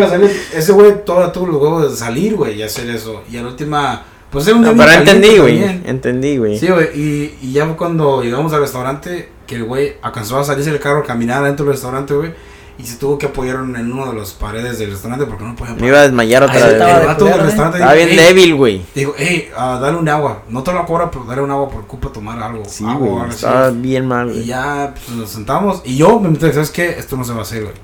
ese 0.52 0.72
güey 0.72 1.04
todavía 1.04 1.30
tuvo 1.30 1.46
los 1.46 1.62
huevos 1.62 1.92
de 1.92 1.96
salir, 1.96 2.34
güey, 2.34 2.56
y 2.56 2.64
hacer 2.64 2.90
eso. 2.90 3.22
Y 3.30 3.36
a 3.36 3.42
la 3.42 3.50
última, 3.50 4.02
pues 4.28 4.48
era 4.48 4.56
un 4.56 4.62
No, 4.62 4.76
pero 4.76 4.90
entendí, 4.90 5.38
güey. 5.38 5.62
Entendí, 5.62 6.38
güey. 6.38 6.58
Sí, 6.58 6.66
güey, 6.66 6.88
y, 7.00 7.38
y 7.42 7.52
ya 7.52 7.64
fue 7.66 7.76
cuando 7.76 8.20
llegamos 8.20 8.52
al 8.52 8.62
restaurante, 8.62 9.28
que 9.46 9.54
el 9.54 9.62
güey 9.62 9.92
alcanzó 10.02 10.40
a 10.40 10.44
salirse 10.44 10.72
del 10.72 10.80
carro, 10.80 11.04
caminar 11.04 11.44
dentro 11.44 11.64
del 11.64 11.74
restaurante, 11.74 12.14
güey, 12.14 12.32
y 12.78 12.84
se 12.84 12.96
tuvo 12.96 13.16
que 13.18 13.26
apoyar 13.26 13.56
en 13.56 13.90
una 13.92 14.12
de 14.12 14.18
las 14.18 14.32
paredes 14.32 14.78
del 14.78 14.90
restaurante 14.90 15.24
porque 15.26 15.44
no 15.44 15.56
podía 15.56 15.74
Me 15.74 15.86
iba 15.88 15.98
a 16.00 16.02
desmayar 16.02 16.42
Ahí 16.42 16.48
otra 16.50 16.60
vez. 16.66 16.72
estaba 16.74 16.90
güey. 16.92 17.00
el 17.02 17.06
vato 17.06 17.24
del 17.24 17.32
culero, 17.32 17.42
¿eh? 17.42 17.46
restaurante 17.46 17.78
Estaba 17.78 17.94
dijo, 17.94 18.06
bien 18.06 18.18
"Ey", 18.18 18.26
débil, 18.26 18.54
güey. 18.54 18.82
Dijo, 18.94 19.14
hey, 19.16 19.50
ah, 19.56 19.78
dale 19.80 19.96
un 19.96 20.08
agua. 20.08 20.42
No 20.48 20.62
te 20.62 20.72
lo 20.72 20.84
cobra, 20.86 21.10
pero 21.10 21.24
dale 21.24 21.40
un 21.42 21.50
agua 21.50 21.68
por 21.70 21.86
culpa 21.86 22.08
de 22.08 22.14
tomar 22.14 22.42
algo. 22.42 22.62
Sí, 22.66 22.84
agua 22.84 22.96
güey. 22.98 23.10
algo 23.12 23.24
así. 23.24 23.34
Estaba 23.46 23.70
bien 23.70 24.06
mal, 24.06 24.28
Y 24.30 24.32
güey. 24.34 24.44
ya 24.46 24.92
pues, 24.94 25.16
nos 25.16 25.30
sentamos. 25.30 25.80
Y 25.84 25.96
yo 25.96 26.20
me 26.20 26.28
metí, 26.28 26.46
¿sabes 26.52 26.70
qué? 26.70 26.90
Esto 26.90 27.16
no 27.16 27.24
se 27.24 27.32
va 27.32 27.38
a 27.38 27.42
hacer, 27.42 27.62
güey. 27.62 27.74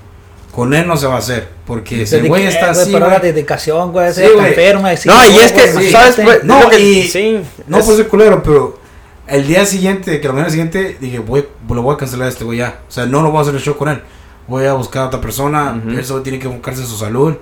Con 0.51 0.71
él 0.75 0.85
no 0.85 0.95
se 0.97 1.07
va 1.07 1.15
a 1.15 1.17
hacer. 1.17 1.49
Porque 1.65 2.05
si 2.05 2.15
el 2.17 2.27
güey 2.27 2.45
está 2.45 2.69
así, 2.69 2.91
Pero 2.93 3.07
la 3.07 3.17
güey. 3.17 3.31
dedicación, 3.33 3.91
güey. 3.91 4.13
Sí, 4.13 4.21
ese 4.21 4.33
güey. 4.33 4.53
así, 4.85 5.09
No, 5.09 5.15
y 5.25 5.33
güey, 5.33 5.45
es 5.45 5.51
que, 5.51 5.71
güey, 5.71 5.91
¿sabes? 5.91 6.19
imagínate. 6.19 6.23
Pues, 6.23 6.43
No, 6.43 6.61
lo 6.63 6.69
que- 6.69 6.79
y- 6.79 7.07
Sí. 7.07 7.41
No 7.67 7.79
es- 7.79 7.85
por 7.85 7.95
ser 7.95 8.07
culero, 8.07 8.43
pero 8.43 8.79
el 9.25 9.47
día 9.47 9.65
siguiente, 9.65 10.21
que 10.21 10.27
la 10.27 10.33
mañana 10.33 10.51
siguiente, 10.51 10.97
dije, 11.01 11.17
voy, 11.17 11.47
lo 11.67 11.81
voy 11.81 11.95
a 11.95 11.97
cancelar 11.97 12.27
a 12.27 12.29
este 12.29 12.43
güey 12.43 12.59
ya. 12.59 12.81
O 12.87 12.91
sea, 12.91 13.07
no 13.07 13.23
lo 13.23 13.31
voy 13.31 13.39
a 13.39 13.41
hacer 13.41 13.55
el 13.55 13.61
show 13.61 13.75
con 13.75 13.89
él. 13.89 14.03
Voy 14.47 14.65
a 14.65 14.73
buscar 14.73 15.03
a 15.03 15.07
otra 15.07 15.21
persona. 15.21 15.81
Ujú. 15.85 15.97
Eso 15.97 16.21
tiene 16.21 16.39
que 16.39 16.47
buscarse 16.47 16.85
su 16.85 16.97
salud. 16.97 17.33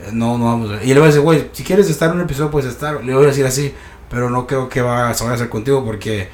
Eh, 0.00 0.10
No, 0.12 0.38
no 0.38 0.44
vamos 0.46 0.70
a... 0.70 0.82
Y 0.82 0.88
le 0.88 0.94
voy 0.94 1.04
a 1.04 1.06
decir, 1.06 1.20
güey, 1.22 1.50
si 1.52 1.62
quieres 1.64 1.88
estar 1.90 2.10
en 2.10 2.16
un 2.16 2.22
episodio, 2.22 2.50
puedes 2.50 2.70
estar. 2.70 3.02
Le 3.04 3.14
voy 3.14 3.24
a 3.24 3.28
decir 3.28 3.44
así, 3.46 3.74
pero 4.10 4.30
no 4.30 4.46
creo 4.46 4.68
que 4.68 4.80
va, 4.82 5.12
se 5.14 5.24
vaya 5.24 5.32
a 5.32 5.36
hacer 5.36 5.48
contigo 5.48 5.84
porque, 5.84 6.28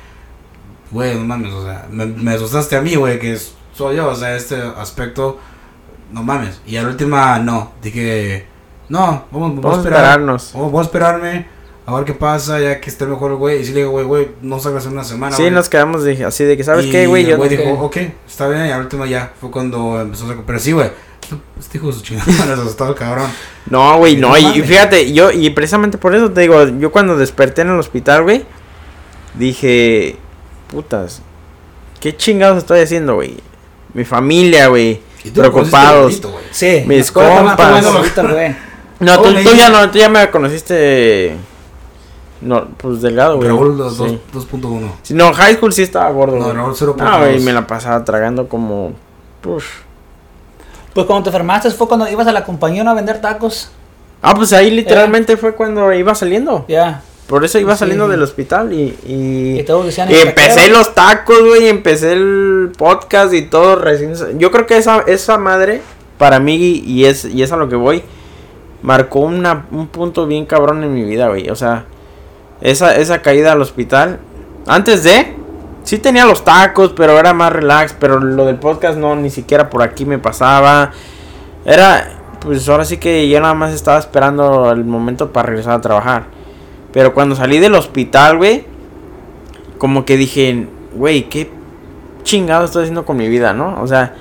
güey, 0.90 1.14
no 1.16 1.24
mames, 1.24 1.52
o 1.52 1.64
sea, 1.64 1.86
me, 1.90 2.06
me 2.06 2.32
asustaste 2.34 2.76
a 2.76 2.80
mí, 2.82 2.94
güey, 2.96 3.18
que 3.18 3.38
soy 3.74 3.96
yo, 3.96 4.08
o 4.08 4.14
sea, 4.14 4.36
este 4.36 4.60
aspecto, 4.78 5.38
no 6.12 6.22
mames. 6.22 6.60
Y 6.66 6.76
a 6.76 6.82
la 6.82 6.88
última, 6.90 7.38
no, 7.38 7.72
dije, 7.82 8.46
no, 8.88 9.24
vamos, 9.30 9.56
vamos, 9.56 9.60
Vamos 9.62 9.72
a 9.72 9.74
a 9.76 9.78
esperar. 9.82 10.00
esperarnos. 10.04 10.50
Oh, 10.54 10.68
voy 10.70 10.80
a 10.80 10.82
esperarme 10.84 11.46
a 11.84 11.94
ver 11.96 12.04
qué 12.04 12.12
pasa, 12.14 12.60
ya 12.60 12.80
que 12.80 12.88
esté 12.90 13.06
mejor 13.06 13.32
el 13.32 13.36
güey. 13.38 13.60
Y 13.60 13.64
si 13.64 13.72
le 13.72 13.80
digo, 13.80 13.90
güey, 13.90 14.04
güey, 14.04 14.28
no 14.42 14.58
salgas 14.60 14.86
en 14.86 14.92
una 14.92 15.04
semana. 15.04 15.34
Sí, 15.36 15.42
güey. 15.42 15.52
nos 15.54 15.68
quedamos 15.68 16.04
de- 16.04 16.24
así 16.24 16.44
de 16.44 16.56
que, 16.56 16.64
¿sabes 16.64 16.86
Y 16.86 16.90
qué, 16.90 17.06
güey? 17.06 17.24
el 17.24 17.30
Yo 17.30 17.36
güey 17.38 17.50
no- 17.50 17.56
dijo, 17.56 17.72
ok, 17.84 17.96
está 18.28 18.48
bien. 18.48 18.66
Y 18.66 18.70
al 18.70 18.80
último 18.82 19.04
ya 19.06 19.32
fue 19.40 19.50
cuando 19.50 20.00
empezó 20.00 20.26
a 20.26 20.28
sacar. 20.28 20.44
Pero 20.46 20.58
sí, 20.58 20.72
güey, 20.72 20.90
este 21.58 21.78
hijo 21.78 21.88
de 21.88 21.92
su 21.94 22.02
chingada 22.02 22.26
me 22.46 22.52
asustó 22.52 22.88
el 22.88 22.94
cabrón. 22.94 23.28
No, 23.66 23.98
güey, 23.98 24.16
no, 24.16 24.28
No 24.30 24.38
y, 24.38 24.62
fíjate, 24.62 25.12
yo, 25.12 25.30
y 25.32 25.50
precisamente 25.50 25.98
por 25.98 26.14
eso 26.14 26.30
te 26.30 26.42
digo, 26.42 26.66
yo 26.78 26.92
cuando 26.92 27.16
desperté 27.16 27.62
en 27.62 27.70
el 27.70 27.78
hospital, 27.78 28.22
güey, 28.22 28.44
dije, 29.34 30.16
putas, 30.68 31.22
¿qué 32.00 32.16
chingados 32.16 32.58
estoy 32.58 32.80
haciendo, 32.80 33.14
güey? 33.14 33.36
Mi 33.94 34.04
familia, 34.04 34.68
güey, 34.68 35.00
Y 35.24 35.30
tú 35.30 35.42
lo 35.42 35.52
conociste 35.52 35.76
preocupados. 35.78 36.02
bonito, 36.04 36.30
güey. 36.30 36.44
Sí. 36.50 36.82
Mis 36.86 37.10
compas. 37.12 37.84
güey. 38.30 38.56
No, 39.00 39.20
tú, 39.20 39.34
tú 39.34 39.50
ya 39.56 39.68
no, 39.68 39.90
tú 39.90 39.98
ya 39.98 40.08
me 40.08 40.30
conociste, 40.30 41.34
no, 42.42 42.66
pues 42.76 43.00
delgado, 43.00 43.36
güey. 43.36 43.48
Raúl 43.48 43.76
dos- 43.78 43.96
sí. 43.96 44.20
dos- 44.32 44.46
2.1. 44.50 44.90
Sí, 45.02 45.14
no, 45.14 45.32
high 45.32 45.54
school 45.56 45.72
sí 45.72 45.82
estaba 45.82 46.10
gordo, 46.10 46.36
No. 46.38 46.52
Raúl 46.52 46.74
0.2. 46.74 46.96
No, 47.10 47.18
güey, 47.20 47.40
me 47.40 47.52
la 47.52 47.66
pasaba 47.66 48.04
tragando 48.04 48.48
como, 48.48 48.92
pues... 49.40 49.64
Pues 50.94 51.06
cuando 51.06 51.22
te 51.24 51.28
enfermaste 51.30 51.70
fue 51.70 51.88
cuando 51.88 52.06
ibas 52.08 52.26
a 52.26 52.32
la 52.32 52.44
compañía 52.44 52.82
a 52.88 52.92
vender 52.94 53.20
tacos. 53.20 53.70
Ah, 54.20 54.34
pues 54.34 54.52
ahí 54.52 54.70
literalmente 54.70 55.36
fue 55.38 55.54
cuando 55.54 55.90
iba 55.92 56.14
saliendo. 56.14 56.64
Ya. 56.68 57.02
Por 57.26 57.44
eso 57.46 57.58
iba 57.58 57.72
Sí. 57.74 57.78
saliendo 57.80 58.08
del 58.08 58.22
hospital 58.22 58.72
y... 58.74 58.94
y... 59.06 59.60
Y 59.60 59.62
todos 59.64 59.86
decían. 59.86 60.10
Y 60.10 60.14
"El 60.14 60.28
empecé 60.28 60.56
taquero". 60.56 60.78
los 60.78 60.94
tacos, 60.94 61.40
güey, 61.40 61.64
y 61.64 61.68
empecé 61.68 62.12
el 62.12 62.72
podcast 62.76 63.32
y 63.32 63.42
todo 63.42 63.76
recién. 63.76 64.12
Yo 64.38 64.50
creo 64.50 64.66
que 64.66 64.76
esa, 64.76 65.00
esa 65.06 65.38
madre, 65.38 65.80
para 66.18 66.40
mí, 66.40 66.56
y 66.84 67.06
es, 67.06 67.24
y 67.24 67.42
es 67.42 67.50
a 67.52 67.56
lo 67.56 67.70
que 67.70 67.76
voy, 67.76 68.02
marcó 68.82 69.20
una, 69.20 69.66
un 69.70 69.86
punto 69.86 70.26
bien 70.26 70.44
cabrón 70.44 70.84
en 70.84 70.92
mi 70.92 71.04
vida, 71.04 71.28
güey. 71.28 71.48
O 71.48 71.56
sea, 71.56 71.86
esa, 72.62 72.96
esa 72.96 73.22
caída 73.22 73.52
al 73.52 73.60
hospital. 73.60 74.20
Antes 74.66 75.02
de, 75.02 75.34
sí 75.82 75.98
tenía 75.98 76.24
los 76.24 76.44
tacos, 76.44 76.92
pero 76.96 77.18
era 77.18 77.34
más 77.34 77.52
relax. 77.52 77.94
Pero 77.98 78.20
lo 78.20 78.46
del 78.46 78.56
podcast 78.56 78.96
no, 78.96 79.16
ni 79.16 79.30
siquiera 79.30 79.68
por 79.68 79.82
aquí 79.82 80.06
me 80.06 80.18
pasaba. 80.18 80.92
Era, 81.64 82.08
pues 82.40 82.68
ahora 82.68 82.84
sí 82.84 82.96
que 82.96 83.28
yo 83.28 83.40
nada 83.40 83.54
más 83.54 83.72
estaba 83.72 83.98
esperando 83.98 84.70
el 84.70 84.84
momento 84.84 85.32
para 85.32 85.48
regresar 85.48 85.74
a 85.74 85.80
trabajar. 85.80 86.24
Pero 86.92 87.14
cuando 87.14 87.34
salí 87.34 87.58
del 87.58 87.74
hospital, 87.74 88.36
güey, 88.36 88.64
como 89.78 90.04
que 90.04 90.16
dije, 90.16 90.68
güey, 90.94 91.28
qué 91.28 91.50
chingado 92.22 92.64
estoy 92.64 92.82
haciendo 92.82 93.04
con 93.04 93.16
mi 93.16 93.28
vida, 93.28 93.52
¿no? 93.52 93.80
O 93.82 93.86
sea, 93.86 94.14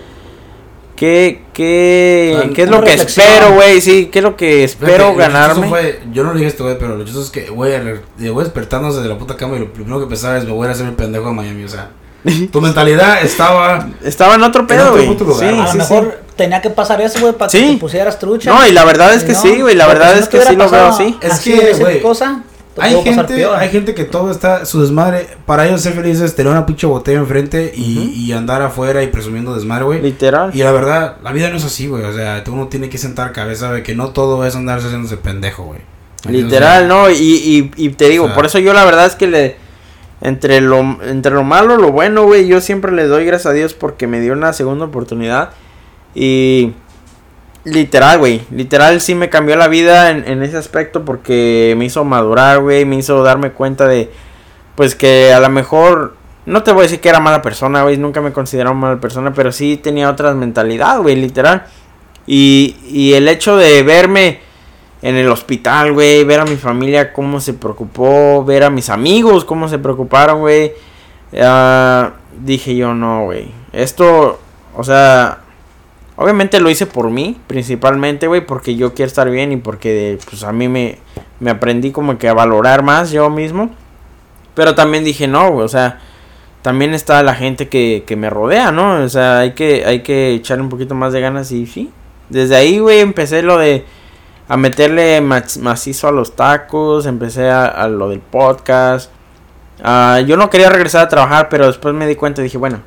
¿qué, 1.02 1.42
qué, 1.52 2.52
qué 2.54 2.62
es 2.62 2.70
lo 2.70 2.80
que 2.84 2.92
reflexión. 2.92 3.26
espero, 3.26 3.54
güey? 3.56 3.82
Sí, 3.82 4.10
¿qué 4.12 4.20
es 4.20 4.24
lo 4.24 4.36
que 4.36 4.64
espero 4.64 5.10
lo 5.10 5.16
ganarme? 5.16 5.68
Fue, 5.68 6.00
yo 6.14 6.24
no 6.24 6.32
le 6.32 6.38
dije 6.42 6.50
esto, 6.52 6.64
güey, 6.64 6.78
pero 6.78 6.96
lo 6.96 7.04
chistoso 7.04 7.26
es 7.26 7.32
que, 7.32 7.50
güey, 7.50 7.74
llegó 8.20 8.42
despertándose 8.44 9.02
de 9.02 9.10
la 9.10 9.18
puta 9.18 9.36
cama 9.36 9.56
y 9.56 9.62
lo 9.62 9.74
primero 9.74 10.00
que 10.00 10.06
pensaba 10.06 10.38
es, 10.38 10.46
me 10.46 10.52
voy 10.52 10.68
a 10.68 10.72
hacer 10.72 10.86
el 10.86 10.94
pendejo 10.94 11.28
a 11.30 11.34
Miami, 11.34 11.64
o 11.64 11.70
sea. 11.70 11.90
tu 12.52 12.62
mentalidad 12.62 13.24
estaba. 13.24 13.90
Estaba 14.04 14.36
en 14.36 14.44
otro 14.44 14.68
pedo, 14.68 14.92
güey. 14.92 15.08
Sí, 15.40 15.46
A 15.46 15.52
lo 15.54 15.66
sí, 15.66 15.72
sí. 15.72 15.78
mejor 15.80 16.20
tenía 16.36 16.62
que 16.62 16.70
pasar 16.70 17.02
eso, 17.02 17.20
güey, 17.20 17.34
para 17.34 17.50
Sí. 17.50 17.62
que 17.66 17.72
te 17.74 17.78
pusieras 17.80 18.20
trucha. 18.20 18.54
No, 18.54 18.68
y 18.68 18.72
la 18.72 18.86
verdad 18.86 19.16
es 19.16 19.24
que 19.24 19.32
no, 19.34 19.42
sí, 19.42 19.60
güey, 19.60 19.74
la 19.74 19.88
verdad 19.88 20.10
si 20.10 20.14
no 20.18 20.20
es 20.22 20.30
te 20.30 20.38
que 20.38 20.46
sí 20.46 20.56
lo 20.56 20.70
veo 20.70 20.86
así. 20.86 21.18
Es 21.20 21.32
así, 21.32 21.58
que, 21.58 21.74
güey, 21.74 22.00
cosa, 22.00 22.44
Hay 22.78 22.96
gente, 23.04 23.46
hay 23.46 23.70
gente 23.70 23.94
que 23.94 24.06
todo 24.06 24.32
está, 24.32 24.66
su 24.66 24.82
desmadre, 24.82 25.28
para 25.46 25.68
ellos 25.68 25.82
ser 25.82 25.94
felices, 25.94 26.36
tener 26.36 26.52
una 26.52 26.66
pinche 26.66 26.88
botella 26.88 27.20
enfrente 27.20 27.74
y, 27.76 27.98
Ujú. 27.98 28.10
y 28.14 28.32
andar 28.32 28.62
afuera 28.62 29.04
y 29.04 29.08
presumiendo 29.08 29.54
desmadre, 29.54 29.84
güey. 29.84 30.02
Literal. 30.02 30.52
Y 30.54 30.60
la 30.60 30.72
verdad, 30.72 31.18
la 31.22 31.32
vida 31.34 31.50
no 31.50 31.58
es 31.58 31.66
así, 31.66 31.88
güey. 31.88 32.04
O 32.06 32.14
sea, 32.14 32.42
uno 32.50 32.68
tiene 32.70 32.90
que 32.90 32.98
sentar 32.98 33.34
cabeza 33.34 33.74
de 33.74 33.84
que 33.84 33.94
no 33.94 34.12
todo 34.12 34.46
es 34.46 34.56
andarse 34.56 34.88
haciéndose 34.88 35.18
pendejo, 35.18 35.64
güey. 35.64 35.80
Literal, 36.30 36.88
¿no? 36.88 37.10
Y, 37.10 37.16
y, 37.16 37.72
y 37.76 37.90
te 37.90 38.08
digo, 38.08 38.24
O 38.26 38.28
sea- 38.28 38.36
por 38.36 38.46
eso 38.46 38.60
yo 38.60 38.74
la 38.74 38.86
verdad 38.86 39.06
es 39.06 39.16
que 39.16 39.28
le... 39.28 39.56
Entre 40.22 40.62
lo, 40.62 40.80
entre 41.04 41.32
lo 41.34 41.44
malo, 41.44 41.78
lo 41.78 41.92
bueno, 41.92 42.24
güey, 42.26 42.46
yo 42.48 42.62
siempre 42.62 42.92
le 42.92 43.06
doy 43.08 43.26
gracias 43.26 43.48
a 43.48 43.54
Dios 43.54 43.74
porque 43.74 44.06
me 44.06 44.20
dio 44.22 44.34
una 44.34 44.54
segunda 44.54 44.86
oportunidad. 44.86 45.50
Y... 46.16 46.74
Literal, 47.64 48.18
güey. 48.20 48.42
Literal 48.52 49.02
sí 49.02 49.16
me 49.16 49.30
cambió 49.30 49.56
la 49.56 49.68
vida 49.68 50.10
en, 50.10 50.28
en 50.28 50.42
ese 50.44 50.58
aspecto 50.58 51.06
porque 51.06 51.76
me 51.78 51.86
hizo 51.86 52.04
madurar, 52.04 52.60
güey. 52.60 52.86
Me 52.86 52.98
hizo 52.98 53.22
darme 53.24 53.52
cuenta 53.52 53.88
de... 53.88 54.12
Pues 54.76 54.96
que 54.96 55.34
a 55.34 55.40
lo 55.40 55.50
mejor... 55.50 56.16
No 56.46 56.64
te 56.64 56.72
voy 56.72 56.82
a 56.82 56.84
decir 56.84 57.00
que 57.02 57.10
era 57.10 57.20
mala 57.20 57.42
persona, 57.42 57.84
güey. 57.84 57.98
Nunca 57.98 58.22
me 58.22 58.34
consideraba 58.34 58.76
mala 58.76 59.00
persona. 59.00 59.34
Pero 59.34 59.52
sí 59.52 59.78
tenía 59.78 60.10
otra 60.10 60.34
mentalidad, 60.34 61.00
güey. 61.00 61.16
Literal. 61.16 61.66
Y, 62.26 62.78
y 62.90 63.14
el 63.14 63.28
hecho 63.28 63.58
de 63.58 63.84
verme 63.84 64.40
en 65.02 65.16
el 65.16 65.30
hospital, 65.30 65.94
güey, 65.94 66.24
ver 66.24 66.40
a 66.40 66.46
mi 66.46 66.56
familia 66.56 67.12
cómo 67.12 67.40
se 67.40 67.54
preocupó, 67.54 68.44
ver 68.46 68.64
a 68.64 68.70
mis 68.70 68.90
amigos 68.90 69.46
cómo 69.46 69.68
se 69.68 69.80
preocuparon, 69.80 70.40
güey. 70.42 70.74
ah, 71.42 72.12
dije 72.40 72.76
yo, 72.76 72.94
no, 72.94 73.26
güey. 73.26 73.52
Esto, 73.74 74.40
o 74.76 74.84
sea, 74.84 75.40
obviamente 76.16 76.60
lo 76.60 76.70
hice 76.70 76.86
por 76.86 77.10
mí, 77.10 77.40
principalmente, 77.48 78.28
güey, 78.28 78.46
porque 78.46 78.76
yo 78.76 78.94
quiero 78.94 79.08
estar 79.08 79.30
bien 79.30 79.52
y 79.52 79.58
porque, 79.58 80.20
pues, 80.30 80.44
a 80.44 80.52
mí 80.52 80.68
me, 80.68 81.00
me 81.40 81.52
aprendí 81.52 81.92
como 81.92 82.18
que 82.18 82.28
a 82.28 82.34
valorar 82.34 82.84
más 82.84 83.12
yo 83.12 83.30
mismo. 83.30 83.72
Pero 84.54 84.76
también 84.76 85.04
dije, 85.04 85.28
no, 85.28 85.52
güey, 85.52 85.66
o 85.66 85.70
sea, 85.70 86.00
también 86.62 86.94
está 86.94 87.24
la 87.24 87.36
gente 87.36 87.70
que, 87.70 88.04
que 88.06 88.16
me 88.16 88.30
rodea, 88.30 88.72
¿no? 88.72 89.04
O 89.04 89.10
sea, 89.10 89.40
hay 89.40 89.54
que, 89.54 89.86
hay 89.86 90.02
que 90.02 90.34
echarle 90.34 90.64
un 90.64 90.70
poquito 90.70 90.94
más 90.96 91.14
de 91.14 91.22
ganas 91.22 91.52
y 91.52 91.66
sí. 91.66 91.90
Desde 92.30 92.56
ahí, 92.56 92.80
güey, 92.80 93.00
empecé 93.00 93.42
lo 93.42 93.58
de 93.58 93.86
a 94.48 94.58
meterle 94.58 95.22
macizo 95.22 96.08
a 96.10 96.12
los 96.12 96.36
tacos, 96.36 97.06
empecé 97.06 97.50
a, 97.50 97.66
a 97.66 97.88
lo 97.88 98.10
del 98.10 98.20
podcast. 98.20 99.10
Ah, 99.82 100.20
yo 100.26 100.38
no 100.38 100.50
quería 100.50 100.70
regresar 100.70 101.06
a 101.06 101.10
trabajar, 101.10 101.48
pero 101.50 101.68
después 101.68 101.96
me 101.96 102.06
di 102.06 102.16
cuenta 102.16 102.42
y 102.42 102.44
dije, 102.44 102.58
bueno, 102.58 102.82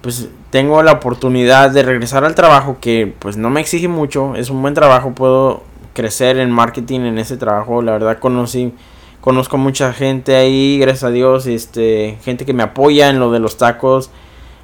pues 0.00 0.28
tengo 0.50 0.82
la 0.82 0.92
oportunidad 0.92 1.70
de 1.70 1.82
regresar 1.82 2.24
al 2.24 2.34
trabajo 2.34 2.78
que 2.80 3.14
pues 3.18 3.36
no 3.36 3.50
me 3.50 3.60
exige 3.60 3.88
mucho, 3.88 4.34
es 4.34 4.50
un 4.50 4.62
buen 4.62 4.74
trabajo, 4.74 5.14
puedo 5.14 5.62
crecer 5.94 6.38
en 6.38 6.50
marketing 6.50 7.00
en 7.00 7.18
ese 7.18 7.36
trabajo, 7.36 7.82
la 7.82 7.92
verdad 7.92 8.18
conocí 8.18 8.72
conozco 9.20 9.58
mucha 9.58 9.92
gente 9.92 10.36
ahí, 10.36 10.78
gracias 10.78 11.04
a 11.04 11.10
Dios, 11.10 11.46
este 11.46 12.18
gente 12.22 12.46
que 12.46 12.54
me 12.54 12.62
apoya 12.62 13.10
en 13.10 13.18
lo 13.18 13.30
de 13.30 13.38
los 13.38 13.56
tacos, 13.56 14.10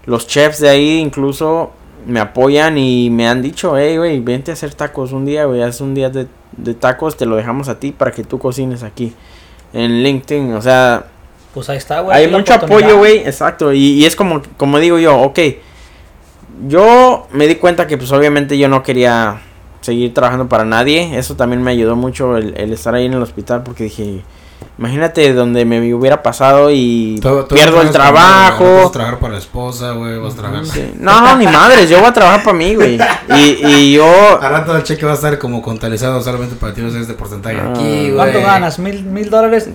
los 0.06 0.26
chefs 0.26 0.60
de 0.60 0.68
ahí 0.68 0.98
incluso 0.98 1.72
me 2.06 2.20
apoyan 2.20 2.78
y 2.78 3.10
me 3.10 3.28
han 3.28 3.42
dicho, 3.42 3.76
hey, 3.76 3.96
güey, 3.96 4.20
vente 4.20 4.52
a 4.52 4.54
hacer 4.54 4.74
tacos 4.74 5.12
un 5.12 5.26
día, 5.26 5.44
güey, 5.44 5.62
haz 5.62 5.80
un 5.80 5.94
día 5.94 6.08
de, 6.08 6.28
de 6.56 6.74
tacos, 6.74 7.16
te 7.16 7.26
lo 7.26 7.36
dejamos 7.36 7.68
a 7.68 7.80
ti 7.80 7.92
para 7.92 8.12
que 8.12 8.22
tú 8.22 8.38
cocines 8.38 8.82
aquí 8.82 9.12
en 9.72 10.02
LinkedIn, 10.02 10.54
o 10.54 10.62
sea, 10.62 11.06
Pues 11.56 11.70
ahí 11.70 11.78
está, 11.78 12.00
güey. 12.00 12.14
hay 12.14 12.28
mucho 12.30 12.52
apoyo, 12.52 12.98
güey, 12.98 13.20
exacto. 13.20 13.72
Y, 13.72 13.78
y 13.94 14.04
es 14.04 14.14
como, 14.14 14.42
como 14.58 14.78
digo 14.78 14.98
yo, 14.98 15.16
ok. 15.22 15.38
Yo 16.68 17.26
me 17.32 17.46
di 17.46 17.54
cuenta 17.56 17.86
que 17.86 17.96
pues 17.98 18.12
obviamente 18.12 18.56
yo 18.58 18.68
no 18.68 18.82
quería 18.82 19.40
seguir 19.80 20.12
trabajando 20.12 20.48
para 20.48 20.64
nadie. 20.66 21.18
Eso 21.18 21.34
también 21.34 21.62
me 21.62 21.70
ayudó 21.70 21.96
mucho 21.96 22.36
el, 22.36 22.54
el 22.58 22.72
estar 22.74 22.94
ahí 22.94 23.06
en 23.06 23.14
el 23.14 23.22
hospital 23.22 23.62
porque 23.62 23.84
dije, 23.84 24.22
imagínate 24.78 25.32
donde 25.34 25.64
me 25.64 25.92
hubiera 25.94 26.22
pasado 26.22 26.70
y 26.70 27.18
Todo- 27.22 27.44
todo 27.44 27.54
pierdo 27.58 27.80
el 27.82 27.90
trabajas 27.90 28.12
para- 28.22 28.50
Vas 28.50 28.58
trabajo. 28.58 28.88
a 28.88 28.92
trabajar 28.92 29.18
para 29.18 29.32
la 29.34 29.38
esposa, 29.38 29.92
güey. 29.92 30.18
Vas 30.18 30.34
a 30.34 30.36
trabajar. 30.36 30.66
Sí. 30.66 30.92
No, 30.98 31.20
no, 31.20 31.36
ni 31.36 31.46
madres, 31.46 31.88
yo 31.90 31.98
voy 32.00 32.08
a 32.08 32.12
trabajar 32.12 32.42
para 32.42 32.56
mí, 32.56 32.74
güey. 32.74 32.98
Y, 33.36 33.66
y 33.66 33.92
yo... 33.94 34.06
Al 34.40 34.50
rato 34.52 34.76
el 34.76 34.82
cheque 34.82 35.04
va 35.04 35.12
a 35.12 35.14
estar 35.14 35.38
como 35.38 35.60
contabilizado 35.62 36.22
solamente 36.22 36.56
para 36.56 36.72
ti, 36.74 36.80
a 36.82 36.86
hacer 36.86 37.00
este 37.02 37.14
porcentaje 37.14 37.56
Ah. 37.60 37.70
aquí, 37.74 37.82
güey. 38.10 38.14
¿Cuánto 38.14 38.40
ganas? 38.42 38.78
¿Mil, 38.78 39.02
mil 39.04 39.28
dólares? 39.30 39.68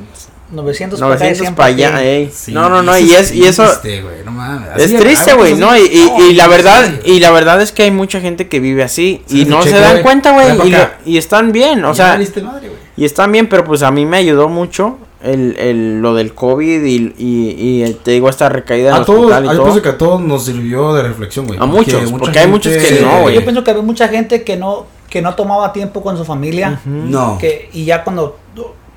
900 0.52 1.00
para 1.00 1.14
acá 1.14 1.26
y 1.26 1.30
900 1.30 1.48
100 1.48 1.56
para 1.56 1.68
allá, 1.68 2.04
ey. 2.04 2.32
Sí, 2.34 2.52
no, 2.52 2.70
no, 2.70 2.82
no, 2.82 2.98
y, 2.98 3.12
es, 3.12 3.34
y 3.34 3.46
eso... 3.46 3.64
triste, 3.64 4.02
güey, 4.02 4.24
no 4.26 4.32
mames. 4.32 4.70
Es 4.78 4.96
triste, 4.98 5.34
güey, 5.34 5.56
¿no? 5.56 5.76
Y, 5.78 5.82
y, 5.82 5.84
así. 5.84 6.24
y 6.30 6.34
la 6.34 6.48
verdad, 6.48 6.86
sí. 6.86 7.12
y 7.12 7.20
la 7.20 7.32
verdad 7.32 7.62
es 7.62 7.72
que 7.72 7.84
hay 7.84 7.92
mucha 7.92 8.20
gente 8.20 8.48
que 8.48 8.60
vive 8.60 8.84
así 8.84 9.22
Sí, 9.26 9.42
y 9.42 9.46
no 9.46 9.64
cheque, 9.64 9.76
se 9.76 9.82
dan 9.82 10.02
cuenta, 10.02 10.32
güey, 10.34 10.74
y, 11.06 11.18
están 11.18 11.52
bien, 11.52 11.84
o 11.86 11.94
sea, 11.94 12.20
madre, 12.44 12.72
y 12.98 13.06
están 13.06 13.32
bien, 13.32 13.48
pero 13.48 13.64
pues 13.64 13.82
a 13.84 13.92
mí 13.92 14.06
me 14.06 14.18
ayudó 14.18 14.50
mucho 14.50 14.98
el, 15.24 15.56
el 15.58 16.02
lo 16.02 16.16
del 16.16 16.34
COVID 16.34 16.84
y, 16.84 17.14
y, 17.18 17.84
y 17.84 17.94
te 18.04 18.12
digo 18.12 18.30
esta 18.30 18.50
recaída 18.50 18.90
en 18.96 19.02
A 19.02 19.06
todos, 19.06 19.32
hospital 19.32 19.46
y 19.46 19.48
yo 19.48 19.54
todo. 19.54 19.64
pienso 19.66 19.82
que 19.82 19.90
a 19.90 19.98
todos 19.98 20.22
nos 20.22 20.46
sirvió 20.46 20.94
de 20.94 21.04
reflexión, 21.04 21.48
güey. 21.48 21.60
A 21.60 21.66
muchos, 21.66 22.12
porque 22.12 22.40
hay 22.40 22.48
muchos 22.48 22.74
que 22.74 22.82
Sí, 22.82 23.00
no, 23.02 23.22
güey. 23.22 23.36
Yo 23.36 23.44
pienso 23.44 23.64
que 23.64 23.72
había 23.72 23.84
mucha 23.84 24.08
gente 24.08 24.44
que 24.44 24.58
no, 24.58 24.88
que 25.10 25.22
no 25.22 25.36
tomaba 25.36 25.74
tiempo 25.74 26.02
con 26.02 26.18
su 26.18 26.26
familia. 26.26 26.82
No. 26.86 27.38
Que, 27.38 27.70
y 27.74 27.86
ya 27.86 28.04
cuando 28.04 28.38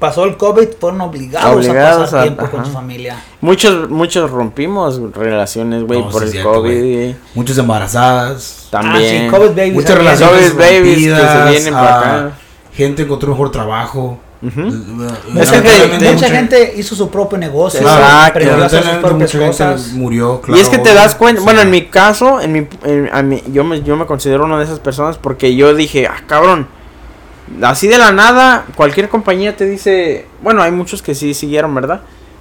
pasó 0.06 0.24
el 0.24 0.36
COVID 0.36 0.68
fueron 0.78 1.00
obligados, 1.00 1.56
Obligados 1.56 1.96
a 1.96 2.00
pasar 2.04 2.20
a- 2.20 2.22
tiempo 2.24 2.46
con 2.50 2.60
ajá. 2.60 2.68
su 2.68 2.74
familia. 2.74 3.22
Muchos, 3.40 3.88
muchos 3.90 4.30
rompimos 4.30 5.00
relaciones, 5.12 5.84
güey, 5.84 6.00
No, 6.00 6.10
por 6.10 6.20
sí 6.22 6.26
el 6.26 6.32
cierto, 6.32 6.52
COVID. 6.52 7.14
Muchas 7.34 7.58
embarazadas. 7.58 8.68
También. 8.70 9.26
Ah, 9.26 9.26
sí, 9.26 9.30
COVID 9.30 9.48
babies. 9.50 9.74
Muchas 9.74 9.96
relaciones 9.98 10.50
COVID 10.52 10.60
babies 10.60 10.96
que 10.96 11.00
se 11.04 11.10
rompidas, 11.10 11.50
vienen 11.50 11.74
para 11.74 11.94
ah, 11.94 12.00
acá. 12.26 12.30
Gente 12.74 13.02
encontró 13.02 13.30
mejor 13.30 13.50
trabajo. 13.52 14.18
Ujú. 14.42 14.60
Mucha, 14.60 15.14
Lamentablemente, 15.32 15.90
gente, 16.06 16.12
mucha 16.12 16.28
gente 16.28 16.74
hizo 16.76 16.94
su 16.94 17.08
propio 17.08 17.38
negocio, 17.38 17.80
Exacto. 17.80 18.62
hacer 18.64 18.82
sus 18.82 18.92
propias 18.96 19.14
mucha 19.34 19.38
gente 19.38 19.46
cosas. 19.46 19.88
murió, 19.94 20.42
y 20.48 20.52
es 20.58 20.64
que 20.68 20.76
claro, 20.76 20.82
te 20.82 20.94
das 20.94 21.14
cuenta, 21.14 21.40
sea, 21.40 21.44
bueno, 21.46 21.62
en 21.62 21.70
mi 21.70 21.86
caso, 21.86 22.42
en 22.42 22.52
mi, 22.52 22.66
en- 22.84 23.08
a 23.10 23.22
mí- 23.22 23.42
yo, 23.50 23.64
me, 23.64 23.80
yo 23.82 23.96
me 23.96 24.04
considero 24.04 24.44
una 24.44 24.58
de 24.58 24.64
esas 24.64 24.80
personas 24.80 25.16
porque 25.16 25.56
yo 25.56 25.74
dije, 25.74 26.06
ah, 26.06 26.22
cabrón, 26.26 26.66
así 27.62 27.88
de 27.88 27.98
la 27.98 28.12
nada, 28.12 28.64
cualquier 28.76 29.08
compañía 29.08 29.56
te 29.56 29.66
dice, 29.66 30.26
bueno, 30.42 30.62
hay 30.62 30.72
muchos 30.72 31.02
que 31.02 31.14
sí 31.14 31.34
siguieron, 31.34 31.74
¿verdad? 31.74 32.00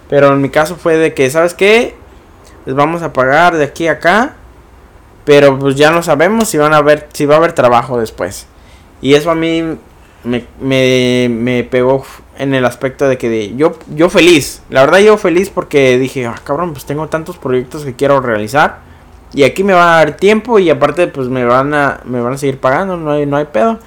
Pero 0.10 0.34
en 0.34 0.42
mi 0.42 0.50
caso 0.50 0.76
fue 0.76 0.98
de 0.98 1.14
que, 1.14 1.30
¿sabes 1.30 1.54
qué? 1.54 1.96
Les 2.66 2.76
vamos 2.76 3.02
a 3.02 3.14
pagar 3.14 3.56
de 3.58 3.64
aquí 3.66 3.88
a 3.88 3.94
acá, 3.94 4.36
pero 5.26 5.58
pues 5.60 5.76
ya 5.76 5.92
no 5.92 6.04
sabemos 6.04 6.50
si 6.50 6.58
van 6.58 6.74
a 6.74 6.82
ver, 6.82 7.08
si 7.14 7.26
va 7.26 7.36
a 7.36 7.38
haber 7.38 7.54
trabajo 7.54 8.00
después. 8.00 8.46
Y 9.02 9.16
eso 9.16 9.32
a 9.32 9.36
mí 9.36 9.64
me, 10.24 10.46
me, 10.62 11.28
me 11.30 11.64
pegó 11.64 12.06
en 12.38 12.54
el 12.54 12.66
aspecto 12.66 13.08
de 13.08 13.18
que 13.18 13.30
de- 13.30 13.56
yo, 13.56 13.78
yo 13.94 14.10
feliz, 14.10 14.62
la 14.70 14.82
verdad 14.86 15.00
yo 15.00 15.18
feliz 15.18 15.50
porque 15.50 15.98
dije, 15.98 16.26
ah, 16.26 16.36
cabrón, 16.44 16.74
pues 16.74 16.86
tengo 16.86 17.08
tantos 17.08 17.38
proyectos 17.38 17.84
que 17.84 17.94
quiero 17.96 18.22
realizar 18.22 18.80
y 19.34 19.44
aquí 19.44 19.64
me 19.64 19.74
va 19.74 19.96
a 19.96 19.98
dar 20.06 20.18
tiempo 20.18 20.60
y 20.60 20.70
aparte 20.70 21.08
pues 21.08 21.28
me 21.28 21.44
van 21.46 21.74
a, 21.74 22.00
me 22.06 22.22
van 22.22 22.34
a 22.34 22.38
seguir 22.38 22.60
pagando, 22.60 22.98
no 22.98 23.12
hay, 23.12 23.26
no 23.26 23.38
hay 23.38 23.46
pedo. 23.46 23.80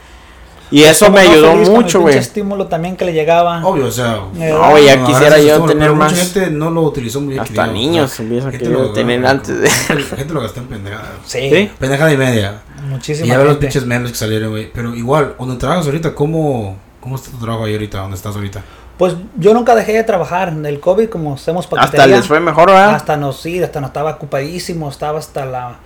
Y 0.71 0.83
eso 0.83 1.11
me 1.11 1.25
no 1.25 1.31
ayudó 1.31 1.55
mucho, 1.57 2.01
güey. 2.01 2.17
estímulo 2.19 2.67
también 2.67 2.97
que 2.97 3.05
le 3.05 3.13
llegaba. 3.13 3.65
Obvio, 3.65 3.87
o 3.87 3.91
sea. 3.91 4.21
No, 4.33 4.71
güey, 4.71 4.87
ya 4.87 4.97
no, 4.97 5.07
quisiera 5.07 5.39
yo 5.39 5.61
tener 5.63 5.79
pero 5.79 5.97
más. 5.97 6.13
Mucha 6.13 6.25
gente 6.25 6.51
no 6.51 6.71
lo 6.71 6.83
utilizó 6.83 7.21
muy 7.21 7.31
bien. 7.35 7.41
Hasta 7.43 7.67
niños 7.69 8.19
empiezan 8.19 8.49
a 8.49 8.93
tener 8.93 9.21
lo- 9.21 9.29
antes 9.29 9.61
de... 9.61 9.69
La 10.11 10.17
gente 10.17 10.35
lo 10.35 10.41
gastó 10.41 10.61
en 10.61 10.67
pendejada. 10.67 11.13
Sí, 11.25 11.51
¿Sí? 11.51 11.71
Pendejada 11.79 12.13
y 12.13 12.17
media. 12.17 12.63
Y 12.79 12.87
muchísima 12.89 13.29
ya 13.29 13.39
ves 13.39 13.47
los 13.47 13.57
pinches 13.59 13.87
memes 13.87 14.11
que 14.11 14.19
salieron, 14.19 14.51
güey. 14.51 14.71
Pero 14.73 14.95
igual, 14.95 15.35
donde 15.39 15.57
trabajas 15.57 15.87
ahorita, 15.87 16.15
¿cómo, 16.15 16.77
¿cómo 17.01 17.17
está 17.17 17.31
tu 17.31 17.39
trabajo 17.39 17.65
ahí 17.65 17.73
ahorita? 17.73 17.99
¿Dónde 18.01 18.17
estás 18.17 18.35
ahorita? 18.35 18.63
Pues 18.99 19.15
yo 19.37 19.53
nunca 19.55 19.75
dejé 19.75 19.93
de 19.93 20.05
trabajar 20.05 20.49
en 20.49 20.65
el 20.65 20.81
COVID, 20.81 21.09
como 21.11 21.35
hacemos 21.35 21.67
Hasta 21.67 21.77
paquetería. 21.77 22.17
les 22.17 22.27
fue 22.27 22.41
mejor, 22.41 22.69
¿verdad? 22.69 22.95
Hasta 22.95 23.17
nos, 23.17 23.41
sí, 23.41 23.63
hasta 23.63 23.81
nos 23.81 23.91
estaba 23.91 24.13
ocupadísimo, 24.13 24.89
estaba 24.89 25.19
hasta 25.19 25.45
la, 25.45 25.77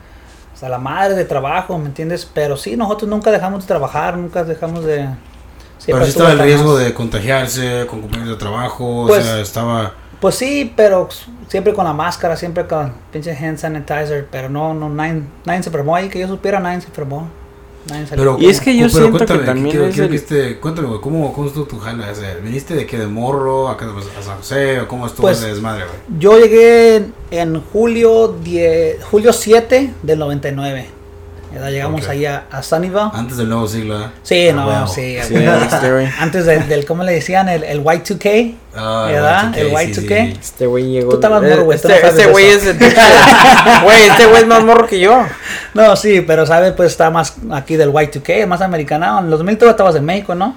hasta 0.60 0.68
la 0.68 0.76
madre 0.76 1.14
de 1.14 1.24
trabajo, 1.24 1.78
¿me 1.78 1.86
entiendes? 1.86 2.28
Pero 2.34 2.54
sí, 2.54 2.76
nosotros 2.76 3.08
nunca 3.08 3.30
dejamos 3.30 3.62
de 3.62 3.66
trabajar, 3.66 4.18
nunca 4.18 4.44
dejamos 4.44 4.84
de... 4.84 5.08
Pero 5.86 6.04
sí 6.04 6.10
estaba 6.10 6.32
el 6.32 6.38
riesgo 6.38 6.76
de 6.76 6.92
contagiarse 6.92 7.86
con 7.88 8.02
compañeros 8.02 8.34
de 8.34 8.36
trabajo. 8.38 9.06
Pues- 9.06 9.22
o 9.22 9.22
sea, 9.22 9.40
estaba. 9.40 9.94
Pues 10.20 10.34
sí, 10.34 10.70
pero 10.76 11.08
siempre 11.48 11.72
con 11.72 11.86
la 11.86 11.94
máscara, 11.94 12.36
siempre 12.36 12.66
con 12.66 12.92
pinche 13.10 13.34
hand 13.34 13.56
sanitizer, 13.56 14.28
pero 14.30 14.50
no, 14.50 14.74
no, 14.74 14.90
nadie, 14.90 15.22
nadie 15.46 15.62
se 15.62 15.70
enfermó 15.70 15.96
ahí, 15.96 16.10
que 16.10 16.18
yo 16.20 16.28
supiera, 16.28 16.60
nadie 16.60 16.82
se 16.82 16.88
enfermó. 16.88 17.26
Nadie 17.90 18.06
salió 18.06 18.36
Pero, 18.36 18.38
Y 18.40 18.50
es 18.50 18.60
que 18.60 18.74
yo 18.74 18.86
pero 18.86 18.90
siento 18.90 19.10
que 19.18 19.24
cuéntame, 19.26 19.44
también 19.46 19.70
quiero- 19.70 19.86
es 19.86 19.94
quiero 19.94 20.04
el- 20.04 20.10
que 20.10 20.16
este- 20.16 20.60
cuéntame, 20.60 20.88
güey, 20.88 21.00
¿cómo, 21.00 21.32
¿cómo 21.32 21.46
estuvo 21.48 21.64
tu 21.64 21.78
jala? 21.78 22.10
O 22.10 22.14
sea, 22.14 22.34
¿Viniste 22.36 22.74
de 22.74 22.86
qué? 22.86 22.98
¿De 22.98 23.06
morro? 23.06 23.68
¿Acá 23.68 23.86
a 23.86 24.22
San 24.22 24.36
José? 24.38 24.80
¿O 24.80 24.88
cómo 24.88 25.06
estuvo 25.06 25.26
Pues- 25.26 25.38
ese 25.38 25.48
desmadre, 25.48 25.84
güey? 25.84 26.18
Yo 26.20 26.38
llegué 26.38 26.96
en, 26.96 27.14
en 27.30 27.60
julio, 27.60 28.36
10, 28.42 29.02
julio 29.04 29.32
7 29.32 29.92
del 30.02 30.18
99. 30.18 30.86
¿Verdad? 31.52 31.70
Llegamos 31.70 32.02
Ok. 32.04 32.10
ahí 32.10 32.26
a, 32.26 32.44
a 32.50 32.62
Sunnyvale. 32.62 33.10
Antes 33.14 33.36
del 33.36 33.48
nuevo 33.48 33.66
siglo, 33.66 34.00
¿eh? 34.00 34.06
Sí, 34.22 34.48
Ah, 34.48 34.52
no, 34.52 34.68
huevo. 34.68 34.86
sí, 34.86 35.16
este 35.16 35.34
güey. 35.92 36.06
Antes 36.18 36.46
de- 36.46 36.58
del, 36.60 36.84
¿cómo 36.86 37.02
le 37.04 37.12
decían? 37.12 37.48
El, 37.48 37.64
el 37.64 37.82
Y2K. 37.84 38.54
Ah, 38.76 39.06
¿Verdad? 39.10 39.52
Y2K, 39.52 39.56
El 39.58 39.68
sí, 39.94 40.00
Y2K. 40.00 40.24
sí. 40.32 40.38
Este 40.40 40.66
güey 40.66 40.84
llegó. 40.90 41.10
Tú 41.10 41.16
estabas 41.16 41.42
morro, 41.42 41.64
güey, 41.64 41.76
Este, 41.76 41.88
no 41.88 41.94
sabes 41.94 42.10
este 42.14 42.26
güey 42.30 42.46
es 42.46 42.66
el 42.66 42.78
Güey, 43.82 44.02
este 44.08 44.26
güey 44.26 44.42
es 44.42 44.46
más 44.46 44.64
morro 44.64 44.86
que 44.86 45.00
yo. 45.00 45.24
No, 45.74 45.96
sí, 45.96 46.20
pero 46.20 46.46
sabes, 46.46 46.72
pues 46.72 46.92
está 46.92 47.10
más 47.10 47.34
aquí 47.52 47.76
del 47.76 47.90
Y2K, 47.92 48.46
más 48.46 48.60
americano. 48.60 49.18
En 49.18 49.30
los 49.30 49.38
2000 49.40 49.58
tú 49.58 49.68
estabas 49.68 49.94
en 49.96 50.04
México, 50.04 50.34
¿no? 50.34 50.56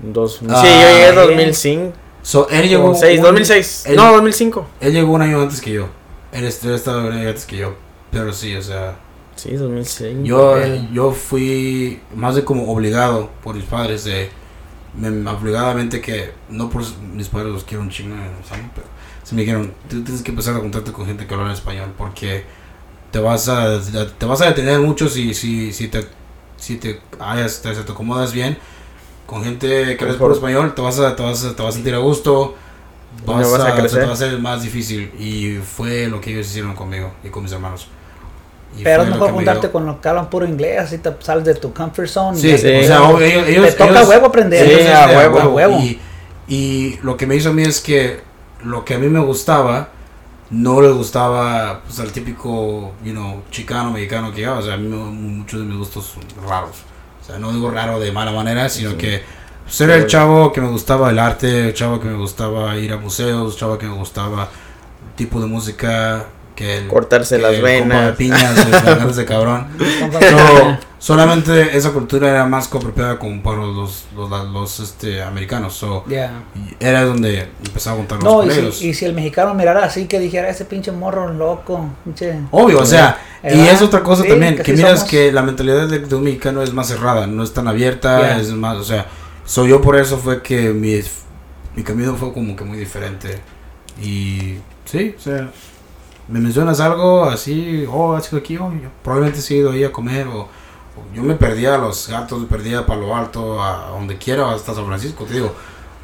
Dos, 0.00 0.40
Ah, 0.50 0.60
sí, 0.60 0.66
yo 0.66 0.88
llegué 0.88 1.08
en 1.08 1.14
bien. 1.14 1.26
2005. 1.28 1.92
So, 2.22 2.48
él 2.50 2.68
llegó. 2.68 2.88
2006, 2.88 3.18
un- 3.18 3.24
2006. 3.24 3.82
él- 3.86 3.96
No, 3.96 4.12
2005. 4.12 4.66
Él 4.80 4.92
llegó 4.92 5.12
un 5.12 5.22
año 5.22 5.40
antes 5.40 5.60
que 5.60 5.70
yo. 5.72 5.88
Él 6.32 6.44
él 6.44 6.74
estaba 6.74 6.98
un 6.98 7.12
año 7.12 7.28
antes 7.28 7.46
que 7.46 7.56
yo. 7.56 7.74
Pero 8.10 8.32
sí, 8.32 8.54
o 8.56 8.62
sea. 8.62 8.94
Sí, 9.36 9.54
2006. 9.54 10.16
Yo, 10.22 10.56
Él- 10.56 10.88
yo 10.92 11.12
fui 11.12 12.00
más 12.14 12.34
de 12.34 12.44
como 12.44 12.70
obligado 12.72 13.30
por 13.42 13.54
mis 13.54 13.64
padres 13.64 14.04
de 14.04 14.30
me- 14.98 15.30
obligadamente 15.30 16.00
que 16.00 16.32
no 16.48 16.70
por 16.70 16.82
mis 17.14 17.28
padres 17.28 17.52
los 17.52 17.64
quiero 17.64 17.82
un 17.82 17.90
chingo 17.90 18.16
¿sabes? 18.48 18.64
pero 18.74 18.86
se 19.24 19.34
me 19.34 19.42
dijeron 19.42 19.74
tú 19.88 20.02
tienes 20.04 20.22
que 20.22 20.30
empezar 20.30 20.56
a 20.56 20.60
contacto 20.60 20.92
con 20.92 21.06
gente 21.06 21.26
que 21.26 21.34
habla 21.34 21.46
en 21.46 21.52
español 21.52 21.92
porque 21.98 22.44
te 23.12 23.18
vas 23.20 23.48
a 23.48 23.80
te 24.18 24.26
vas 24.26 24.40
a 24.42 24.46
detener 24.46 24.80
mucho 24.80 25.08
si 25.08 25.34
si 25.34 25.72
si 25.72 25.88
te 25.88 26.06
si 26.56 26.76
te 26.78 27.00
hayas 27.20 27.62
te, 27.62 27.72
te 27.74 27.92
acomodas 27.92 28.32
bien 28.32 28.58
con 29.26 29.44
gente 29.44 29.96
que 29.96 30.04
habla 30.04 30.14
Mejor. 30.14 30.18
por 30.18 30.32
español 30.32 30.74
te 30.74 30.82
vas 30.82 30.98
a 31.00 31.16
te 31.16 31.22
vas 31.22 31.44
a, 31.44 31.56
te 31.56 31.62
vas 31.62 31.70
a 31.74 31.76
sentir 31.76 31.94
a 31.94 31.98
gusto 31.98 32.56
No 33.26 33.34
vas, 33.34 33.50
vas 33.50 33.60
a 33.60 33.66
a, 33.66 33.88
te 33.88 33.98
va 34.06 34.10
a 34.10 34.14
hacer 34.14 34.38
más 34.40 34.62
difícil 34.62 35.12
y 35.18 35.58
fue 35.62 36.08
lo 36.08 36.20
que 36.20 36.32
ellos 36.32 36.46
hicieron 36.48 36.74
conmigo 36.74 37.12
y 37.24 37.28
con 37.30 37.42
mis 37.44 37.52
hermanos 37.52 37.88
Pero 38.84 39.02
es 39.04 39.08
mejor 39.10 39.28
me 39.28 39.34
juntarte 39.36 39.70
con 39.70 39.86
los 39.86 39.96
que 39.96 40.08
hablan 40.08 40.28
puro 40.30 40.46
inglés, 40.46 40.80
así 40.80 40.98
te 40.98 41.12
sales 41.20 41.44
de 41.44 41.54
tu 41.54 41.72
comfort 41.72 42.08
zone. 42.08 42.38
Sí, 42.38 42.48
y- 42.50 42.58
Sí. 42.58 42.66
o 42.68 42.82
sea, 42.84 43.10
ellos, 43.26 43.48
ellos- 43.48 43.66
te 43.66 43.72
toca 43.72 43.90
ellos- 43.90 44.08
huevo 44.08 44.26
aprender. 44.26 44.66
Sí, 44.68 44.86
a 44.88 45.06
huevo. 45.08 45.40
A 45.40 45.48
huevo. 45.48 45.78
Y, 45.78 46.00
y 46.48 46.98
lo 47.02 47.16
que 47.16 47.26
me 47.26 47.36
hizo 47.36 47.50
a 47.50 47.52
mí 47.52 47.62
es 47.62 47.80
que 47.80 48.20
lo 48.64 48.84
que 48.84 48.94
a 48.94 48.98
mí 48.98 49.08
me 49.08 49.20
gustaba 49.20 49.88
no 50.50 50.80
le 50.80 50.90
gustaba 50.90 51.80
pues, 51.84 51.98
al 52.00 52.12
típico, 52.12 52.92
you 53.04 53.12
know, 53.12 53.42
chicano, 53.50 53.90
mexicano 53.90 54.30
que 54.32 54.38
llegaba. 54.42 54.58
O 54.58 54.62
sea, 54.62 54.74
a 54.74 54.76
mí 54.76 54.86
me- 54.88 54.96
muchos 54.96 55.60
de 55.60 55.66
mis 55.66 55.76
gustos 55.76 56.04
son 56.14 56.22
raros. 56.48 56.76
O 57.22 57.24
sea, 57.26 57.38
no 57.38 57.52
digo 57.52 57.70
raro 57.70 57.98
de 57.98 58.12
mala 58.12 58.30
manera, 58.32 58.68
sino 58.68 58.90
Sí. 58.92 58.96
que 58.96 59.36
Pues 59.66 59.80
era 59.80 59.96
el 59.96 60.06
chavo 60.06 60.52
que 60.52 60.60
me 60.60 60.68
gustaba 60.68 61.10
el 61.10 61.18
arte, 61.18 61.66
el 61.70 61.74
chavo 61.74 61.98
que 61.98 62.06
me 62.06 62.16
gustaba 62.16 62.76
ir 62.76 62.92
a 62.92 62.98
museos, 62.98 63.52
el 63.54 63.58
chavo 63.58 63.76
que 63.78 63.86
me 63.86 63.94
gustaba 63.96 64.42
el 64.44 65.16
tipo 65.16 65.40
de 65.40 65.46
música, 65.48 66.26
que 66.56 66.78
el, 66.78 66.88
Cortarse 66.88 67.36
que 67.36 67.42
las 67.42 67.52
el 67.52 67.60
compa 67.60 67.68
de 67.68 67.80
venas. 67.82 68.16
piñas, 68.16 68.58
el 68.58 68.72
vengarse 68.72 69.20
de 69.20 69.24
cabrón. 69.26 69.68
So, 70.10 70.78
solamente 70.98 71.76
esa 71.76 71.92
cultura 71.92 72.28
era 72.30 72.46
más 72.46 72.66
apropiada 72.72 73.18
como 73.18 73.42
para 73.42 73.58
los, 73.58 74.06
los, 74.16 74.30
los, 74.52 74.80
este, 74.80 75.22
americanos. 75.22 75.74
So, 75.74 76.04
Ya. 76.08 76.42
y 76.54 76.74
era 76.84 77.04
donde 77.04 77.48
empezaba 77.64 77.94
a 77.94 77.98
juntarnos 77.98 78.24
No, 78.24 78.38
con 78.38 78.48
y 78.68 78.72
si, 78.72 78.88
y 78.88 78.94
si 78.94 79.04
el 79.04 79.12
mexicano 79.14 79.54
mirara 79.54 79.84
así, 79.84 80.06
que 80.06 80.18
dijera, 80.18 80.48
ese 80.48 80.64
pinche 80.64 80.90
morro 80.92 81.32
loco, 81.32 81.90
pinche... 82.04 82.34
Obvio, 82.50 82.80
o 82.80 82.86
sea, 82.86 83.18
y 83.44 83.48
¿Verdad? 83.58 83.72
es 83.74 83.82
otra 83.82 84.02
cosa 84.02 84.22
Sí, 84.22 84.28
también, 84.28 84.56
que 84.56 84.62
que 84.62 84.72
sí 84.72 84.78
miras 84.78 85.00
somos. 85.00 85.10
que 85.10 85.30
la 85.32 85.42
mentalidad 85.42 85.86
de, 85.86 85.98
de 86.00 86.14
un 86.16 86.24
mexicano 86.24 86.62
es 86.62 86.72
más 86.72 86.88
cerrada, 86.88 87.26
no 87.26 87.44
es 87.44 87.52
tan 87.52 87.68
abierta, 87.68 88.18
Yeah. 88.18 88.40
es 88.40 88.50
más, 88.52 88.76
o 88.78 88.84
sea, 88.84 89.06
so 89.44 89.66
yo 89.66 89.80
por 89.82 89.96
eso 89.96 90.16
fue 90.18 90.42
que 90.42 90.70
mi, 90.70 90.98
mi 91.76 91.82
camino 91.84 92.16
fue 92.16 92.32
como 92.32 92.56
que 92.56 92.64
muy 92.64 92.78
diferente. 92.78 93.38
Y 94.02 94.56
sí, 94.84 95.14
o 95.16 95.20
sea, 95.20 95.50
me 96.28 96.40
mencionas 96.40 96.80
algo 96.80 97.24
así, 97.24 97.86
oh, 97.90 98.14
has 98.14 98.32
aquí, 98.32 98.56
oh, 98.56 98.72
yo 98.72 98.88
probablemente 99.02 99.40
sí 99.40 99.54
he 99.54 99.58
ido 99.58 99.70
ahí 99.70 99.84
a 99.84 99.92
comer, 99.92 100.26
o, 100.26 100.40
o 100.42 100.48
yo 101.14 101.22
me 101.22 101.34
perdía 101.34 101.74
a 101.76 101.78
los 101.78 102.08
gatos, 102.08 102.40
me 102.40 102.46
perdía 102.46 102.80
a 102.80 102.86
Palo 102.86 103.14
Alto, 103.14 103.62
a, 103.62 103.88
a 103.88 103.90
donde 103.90 104.16
quiera, 104.18 104.52
hasta 104.52 104.74
San 104.74 104.86
Francisco, 104.86 105.24
te 105.24 105.34
digo, 105.34 105.54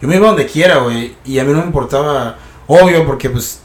yo 0.00 0.08
me 0.08 0.16
iba 0.16 0.28
donde 0.28 0.46
quiera, 0.46 0.78
güey, 0.78 1.16
y 1.24 1.38
a 1.38 1.44
mí 1.44 1.52
no 1.52 1.58
me 1.60 1.66
importaba, 1.66 2.36
obvio, 2.66 3.04
porque 3.06 3.30
pues 3.30 3.60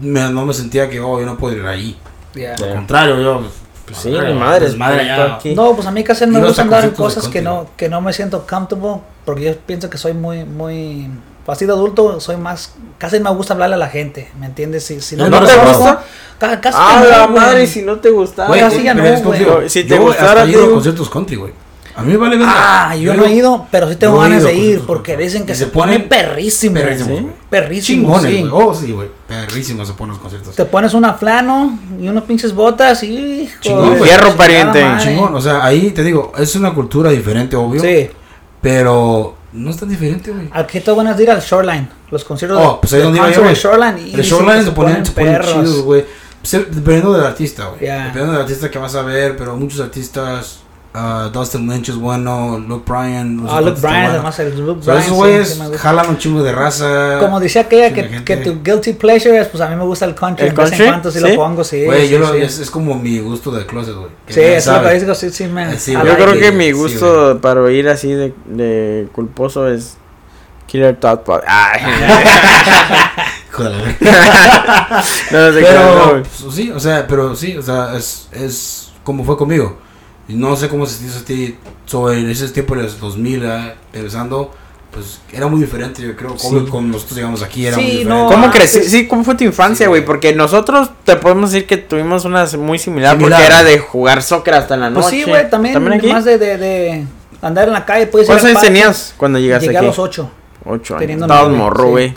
me- 0.00 0.30
no 0.30 0.44
me 0.44 0.52
sentía 0.54 0.88
que, 0.88 1.00
oh, 1.00 1.18
yo 1.20 1.26
no 1.26 1.36
puedo 1.38 1.56
ir 1.56 1.66
ahí. 1.66 1.98
Ya. 2.34 2.54
Al 2.54 2.74
contrario, 2.74 3.20
yo. 3.20 3.42
Pues 3.86 4.00
sí, 4.00 4.10
ni 4.10 4.34
madres, 4.34 4.76
madre 4.76 4.96
pues, 4.96 5.06
ya. 5.06 5.34
aquí. 5.36 5.54
No, 5.54 5.74
pues 5.74 5.86
a 5.86 5.90
mí 5.90 6.04
casi 6.04 6.26
no 6.26 6.38
me 6.38 6.46
gusta 6.46 6.60
andar 6.62 6.84
en 6.84 6.90
cosas 6.90 7.26
que 7.28 7.40
no, 7.40 7.68
que 7.74 7.88
no 7.88 8.02
me 8.02 8.12
siento 8.12 8.46
comfortable, 8.46 9.00
porque 9.24 9.44
yo 9.44 9.56
pienso 9.56 9.88
que 9.88 9.96
soy 9.96 10.12
muy, 10.12 10.44
muy... 10.44 11.08
Así 11.48 11.64
de 11.66 11.72
adulto, 11.72 12.20
soy 12.20 12.36
más... 12.36 12.74
Casi 12.98 13.18
me 13.20 13.30
gusta 13.30 13.54
hablarle 13.54 13.74
a 13.76 13.78
la 13.78 13.88
gente, 13.88 14.30
¿me 14.38 14.46
entiendes? 14.46 14.84
Si, 14.84 15.00
si 15.00 15.16
¿No 15.16 15.28
no, 15.30 15.40
te 15.44 15.56
me 15.56 15.64
gusta? 15.64 16.04
ca- 16.38 16.60
casi 16.60 16.76
Ah, 16.78 17.02
la 17.08 17.26
no, 17.26 17.32
madre, 17.32 17.66
si 17.66 17.82
no 17.82 17.96
te 17.96 18.10
gustaba. 18.10 18.48
Güey, 18.48 18.60
así 18.60 18.82
ya 18.82 18.92
no, 18.94 19.02
güey. 19.02 19.68
Si 19.68 19.84
te 19.84 19.88
yo 19.96 20.02
gustara, 20.02 20.44
he 20.44 20.50
ido 20.50 20.66
a 20.66 20.70
conciertos 20.70 21.08
country, 21.08 21.36
güey. 21.36 21.52
A 21.96 22.02
mí 22.02 22.12
me 22.12 22.16
vale 22.18 22.36
verga. 22.36 22.52
Ah, 22.90 22.94
yo 22.96 23.12
no 23.14 23.24
he 23.24 23.32
ido, 23.32 23.66
pero 23.72 23.88
sí 23.88 23.96
tengo 23.96 24.14
yo 24.14 24.20
ganas 24.20 24.44
de 24.44 24.50
a 24.50 24.52
ir, 24.52 24.82
porque 24.86 25.16
dicen 25.16 25.44
que 25.44 25.54
se, 25.54 25.64
se 25.64 25.70
pone 25.70 25.94
ponen 25.94 26.08
perrísimo. 26.08 26.74
perrísimos, 26.74 27.16
¿sí? 27.16 27.22
güey. 27.22 27.34
Perrísimo, 27.50 28.20
Chingones, 28.20 28.32
sí. 28.32 28.48
Oh, 28.52 28.74
sí, 28.74 28.92
güey. 28.92 29.08
Perrísimo 29.26 29.84
se 29.84 29.94
ponen 29.94 30.10
los 30.12 30.18
conciertos. 30.20 30.54
Te 30.54 30.64
pones 30.64 30.94
una 30.94 31.14
flano 31.14 31.76
y 32.00 32.06
unos 32.06 32.22
pinches 32.22 32.54
botas 32.54 33.02
y... 33.02 33.50
Chingón. 33.60 33.96
Fierro, 34.00 34.32
pariente. 34.36 34.84
Chingón, 34.98 35.34
o 35.34 35.40
sea, 35.40 35.64
ahí 35.64 35.90
te 35.90 36.04
digo, 36.04 36.32
es 36.38 36.54
una 36.54 36.72
cultura 36.72 37.10
diferente, 37.10 37.56
obvio. 37.56 37.80
Sí, 37.80 38.08
Pero 38.60 39.34
no 39.52 39.70
es 39.70 39.76
tan 39.76 39.88
diferente, 39.88 40.30
güey. 40.30 40.48
aquí 40.52 40.80
te 40.80 40.90
van 40.90 41.06
a 41.06 41.20
ir 41.20 41.30
al 41.30 41.40
Shoreline, 41.40 41.88
los 42.10 42.24
conciertos 42.24 42.60
Oh, 42.62 42.80
pues 42.80 42.92
ahí 42.92 42.98
del 42.98 43.06
donde 43.06 43.18
iba 43.18 43.30
yo, 43.30 43.42
güey. 43.42 43.54
Shoreline. 43.54 43.98
y 44.08 44.14
El 44.14 44.22
shoreline 44.22 44.64
se 44.64 44.70
ponen, 44.72 45.06
se 45.06 45.12
ponen 45.12 45.40
chidos, 45.40 45.82
güey. 45.82 46.04
Pues, 46.40 46.52
Dependiendo 46.52 47.12
del 47.14 47.24
artista, 47.24 47.66
güey. 47.66 47.80
Dependiendo 47.80 48.32
del 48.32 48.42
artista 48.42 48.70
que 48.70 48.78
vas 48.78 48.94
a 48.94 49.02
ver, 49.02 49.36
pero 49.36 49.56
muchos 49.56 49.80
artistas. 49.80 50.60
Ah, 50.94 51.30
Dustin 51.32 51.68
Lynch 51.68 51.90
es 51.90 51.96
bueno, 51.96 52.58
Luke 52.58 52.90
Bryan. 52.90 53.44
Ah, 53.48 53.60
Luke 53.60 53.80
Bryan, 53.80 53.94
bueno. 53.94 54.10
además 54.10 54.38
el 54.40 54.66
Luke 54.66 54.80
Bryan. 54.84 54.98
esos 55.02 55.12
güeyes 55.12 55.48
sí 55.54 55.62
me 55.70 55.78
jalan 55.78 56.08
un 56.10 56.18
chingo 56.18 56.42
de 56.42 56.52
raza. 56.52 57.18
Como 57.20 57.40
decía 57.40 57.62
aquella 57.62 57.92
que, 57.92 58.02
de 58.04 58.24
que 58.24 58.36
tu 58.38 58.62
guilty 58.62 58.94
pleasure 58.94 59.38
es, 59.38 59.48
pues 59.48 59.60
a 59.62 59.68
mí 59.68 59.76
me 59.76 59.84
gusta 59.84 60.04
el 60.06 60.14
country. 60.14 60.46
¿El 60.46 60.50
en 60.50 60.56
vez 60.56 60.72
en 60.72 60.78
country? 60.78 60.86
cuando 60.88 61.10
sí, 61.10 61.18
¿Sí? 61.20 61.28
lo 61.28 61.34
pongo, 61.36 61.64
sí. 61.64 61.84
Güey, 61.84 62.06
sí, 62.06 62.12
yo 62.12 62.18
lo- 62.18 62.32
sí. 62.32 62.38
es, 62.40 62.58
es 62.58 62.70
como 62.70 62.94
mi 62.96 63.18
gusto 63.20 63.50
de 63.50 63.64
closet, 63.66 63.94
güey. 63.94 64.10
Sí, 64.28 64.40
es 64.40 64.66
lo 64.66 64.82
que 64.82 64.94
digo, 65.00 65.14
sí, 65.14 65.30
sí, 65.30 65.46
man. 65.46 65.78
Sí, 65.78 65.92
I 65.92 65.96
güey. 65.96 66.06
Yo 66.06 66.12
like 66.12 66.24
creo 66.24 66.34
it. 66.36 66.42
que 66.42 66.52
mi 66.52 66.66
Sí, 66.66 66.72
gusto 66.72 67.38
para 67.40 67.62
oír 67.62 67.88
así 67.88 68.12
de, 68.12 68.34
de 68.46 69.08
culposo 69.12 69.68
es 69.68 69.96
Killer 70.66 70.96
Thought 70.96 71.22
Pod. 71.22 71.40
De 71.40 71.46
verga. 71.98 73.18
no, 75.32 75.46
no 75.46 75.52
sé 75.52 75.60
qué, 75.60 75.66
Pero, 75.66 76.16
no. 76.16 76.22
pues, 76.22 76.54
sí, 76.54 76.70
o 76.70 76.80
sea, 76.80 77.06
pero 77.06 77.34
sí, 77.34 77.56
o 77.56 77.62
sea, 77.62 77.96
es, 77.96 78.28
es 78.32 78.90
como 79.02 79.24
fue 79.24 79.36
conmigo. 79.36 79.78
Y 80.28 80.34
no 80.34 80.54
sé 80.56 80.68
cómo 80.68 80.84
se 80.86 81.04
hizo 81.06 81.20
a 81.20 81.24
ti 81.24 81.56
sobre 81.86 82.30
ese 82.30 82.48
tiempo 82.50 82.74
de 82.76 82.82
los 82.82 83.00
2000, 83.00 83.42
eh, 83.44 83.74
empezando, 83.94 84.52
pues 84.92 85.20
era 85.32 85.46
muy 85.46 85.60
diferente, 85.60 86.02
yo 86.02 86.14
creo. 86.14 86.36
Como 86.36 86.60
Sí. 86.60 86.66
con 86.66 86.90
nosotros 86.90 87.16
llegamos 87.16 87.42
aquí, 87.42 87.66
era 87.66 87.76
Sí, 87.76 87.80
muy 87.82 87.90
no, 87.90 87.98
diferente. 87.98 88.34
¿Cómo 88.34 88.46
Ah, 88.46 88.50
crecí? 88.50 88.78
sí. 88.82 88.90
Sí, 88.90 89.08
¿cómo 89.08 89.24
fue 89.24 89.34
tu 89.36 89.44
infancia, 89.44 89.86
Sí, 89.86 89.88
güey? 89.88 90.00
güey. 90.02 90.06
Porque 90.06 90.34
nosotros 90.34 90.90
te 91.04 91.16
podemos 91.16 91.50
decir 91.52 91.66
que 91.66 91.78
tuvimos 91.78 92.24
una 92.26 92.44
muy 92.58 92.78
similar, 92.78 93.16
Similar. 93.16 93.40
porque 93.40 93.46
era 93.54 93.64
de 93.64 93.78
jugar 93.78 94.22
soccer 94.22 94.54
hasta 94.54 94.74
en 94.74 94.80
la 94.80 94.90
noche. 94.90 95.00
Pues 95.08 95.10
sí, 95.24 95.24
güey, 95.30 95.48
también, 95.48 95.92
aquí? 95.92 96.12
más 96.12 96.24
de, 96.26 96.36
de, 96.38 96.58
de 96.58 97.06
andar 97.40 97.66
en 97.68 97.72
la 97.72 97.84
calle. 97.86 98.06
Puedes 98.06 98.28
ir 98.28 98.32
¿Cuántos 98.34 98.50
años 98.50 98.62
tenías 98.62 99.14
cuando 99.16 99.38
llegaste 99.38 99.66
Llegué 99.66 99.78
aquí? 99.78 99.86
a 99.86 99.88
los 99.88 99.98
ocho. 99.98 100.30
Ocho 100.66 100.94
años. 100.94 101.00
teniendo 101.00 101.24
Estabas 101.26 101.50
morro, 101.52 101.84
sí. 101.84 101.90
güey. 101.90 102.14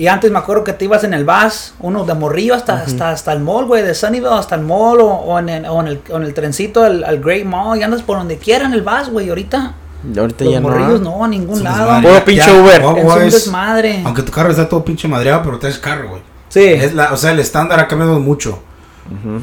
Y 0.00 0.06
antes 0.08 0.30
me 0.30 0.38
acuerdo 0.38 0.64
que 0.64 0.72
te 0.72 0.86
ibas 0.86 1.04
en 1.04 1.12
el 1.12 1.24
bus, 1.26 1.74
uno 1.80 2.04
de 2.04 2.14
morrillo 2.14 2.54
hasta, 2.54 2.74
hasta, 2.78 3.10
hasta 3.10 3.32
el 3.34 3.40
mall, 3.40 3.66
güey, 3.66 3.82
de 3.82 3.94
Sunnyvale 3.94 4.38
hasta 4.38 4.54
el 4.54 4.62
mall 4.62 4.98
o, 5.02 5.06
o 5.08 5.38
en, 5.38 5.48
el, 5.50 5.66
o, 5.66 5.78
en 5.80 5.88
el, 5.88 6.00
o 6.10 6.16
en 6.16 6.22
el 6.22 6.32
trencito 6.32 6.82
al, 6.82 7.04
al 7.04 7.20
Great 7.20 7.44
Mall 7.44 7.78
y 7.78 7.82
andas 7.82 8.00
por 8.00 8.16
donde 8.16 8.38
quiera 8.38 8.64
en 8.64 8.72
el 8.72 8.80
bus, 8.80 9.10
güey. 9.10 9.28
Ahorita 9.28 9.74
Y 10.14 10.18
ahorita 10.18 10.44
los 10.44 10.54
ya 10.54 10.60
morrillos 10.62 11.00
no. 11.02 11.18
no, 11.18 11.24
a 11.24 11.28
ningún 11.28 11.58
un 11.58 11.64
lado. 11.64 11.78
desmadre. 11.84 12.08
Puro 12.08 12.24
pinche 12.24 12.46
Ya, 12.46 12.62
Uber. 12.62 12.80
guau, 12.80 12.96
Es 12.96 13.04
un 13.04 13.22
es- 13.24 13.32
desmadre. 13.34 14.02
Aunque 14.06 14.22
tu 14.22 14.32
carro 14.32 14.50
está 14.50 14.66
todo 14.68 14.82
pinche 14.82 15.06
madreado, 15.06 15.42
pero 15.42 15.58
traes 15.58 15.78
carro, 15.78 16.08
güey. 16.08 16.22
Sí. 16.48 16.64
Es 16.64 16.94
la, 16.94 17.12
o 17.12 17.16
sea, 17.18 17.32
el 17.32 17.38
estándar 17.40 17.78
ha 17.78 17.86
cambiado 17.86 18.18
mucho. 18.18 18.58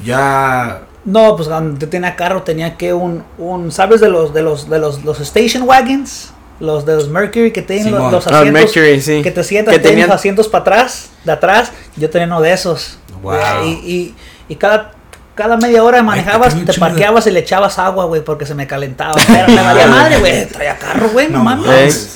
Ya. 0.04 0.82
No, 1.06 1.36
pues 1.36 1.48
cuando 1.48 1.80
yo 1.80 1.88
tenía 1.88 2.16
carro 2.16 2.42
tenía 2.42 2.76
que 2.78 2.94
un, 2.94 3.24
un 3.38 3.72
¿sabes 3.72 4.02
de 4.02 4.10
los 4.10 4.34
de 4.34 4.42
los 4.42 4.70
de 4.70 4.80
los, 4.80 5.04
los 5.06 5.20
station 5.22 5.64
wagons? 5.64 6.34
Los 6.60 6.86
de 6.86 6.96
los 6.96 7.08
Mercury 7.10 7.52
que 7.52 7.62
tienen 7.62 7.92
los, 7.94 8.26
Ah, 8.28 8.40
asientos 8.40 8.52
Mercury, 8.76 9.00
sí. 9.02 9.22
que 9.22 9.32
te 9.32 9.44
sientas 9.44 9.74
Que 9.76 9.80
tenían- 9.80 10.08
los 10.08 10.16
asientos 10.16 10.48
para 10.48 10.62
atrás, 10.64 11.10
de 11.24 11.32
atrás, 11.32 11.72
yo 11.96 12.10
tenía 12.10 12.26
uno 12.28 12.42
de 12.42 12.52
esos. 12.54 12.98
Wow. 13.22 13.36
Y, 13.66 13.70
y, 13.70 14.16
y 14.50 14.56
cada 14.56 14.92
cada 15.36 15.56
media 15.56 15.84
hora 15.84 16.02
manejabas, 16.02 16.56
te 16.56 16.66
de- 16.66 16.74
parqueabas 16.80 17.28
y 17.28 17.32
le 17.32 17.42
echabas 17.42 17.78
agua, 17.78 18.06
güey, 18.06 18.24
porque 18.24 18.48
se 18.48 18.56
me 18.56 18.66
calentaba. 18.66 19.14
Pero 19.28 19.48
me 19.50 19.62
valía 19.62 19.86
madre, 19.88 20.18
güey. 20.18 20.48
Traía 20.48 20.78
carro, 20.80 21.10
güey, 21.10 21.30
no, 21.30 21.44
mames. 21.44 21.68
mames. 21.68 22.14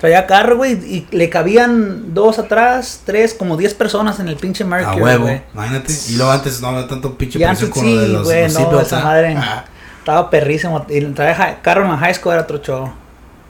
Traía 0.00 0.26
carro, 0.26 0.56
güey, 0.56 0.72
y 0.72 1.06
le 1.12 1.28
cabían 1.30 2.14
dos 2.14 2.38
atrás, 2.40 3.02
tres, 3.04 3.32
como 3.34 3.56
diez 3.56 3.74
personas 3.74 4.18
en 4.20 4.26
el 4.28 4.36
pinche 4.36 4.64
A 4.64 4.66
Mercury, 4.66 5.00
huevo, 5.02 5.24
güey. 5.24 5.42
imagínate. 5.54 5.92
Y 6.08 6.16
luego 6.16 6.32
antes 6.32 6.60
no 6.60 6.68
había 6.68 6.88
tanto 6.88 7.16
pinche 7.16 7.38
presión 7.38 7.70
con 7.70 7.84
lo 7.84 8.00
de 8.00 8.06
sí, 8.06 8.12
los, 8.12 8.24
güey, 8.24 8.42
los 8.44 8.54
no, 8.72 8.80
esa 8.80 9.00
madre. 9.04 9.36
Ah. 9.38 9.64
Estaba 10.00 10.28
perrísimo. 10.30 10.84
Y 10.88 11.00
traía 11.06 11.60
carro 11.62 11.84
en 11.84 11.90
la 11.92 11.96
high 11.98 12.14
school 12.14 12.32
era 12.32 12.42
otro 12.42 12.58
show. 12.58 12.92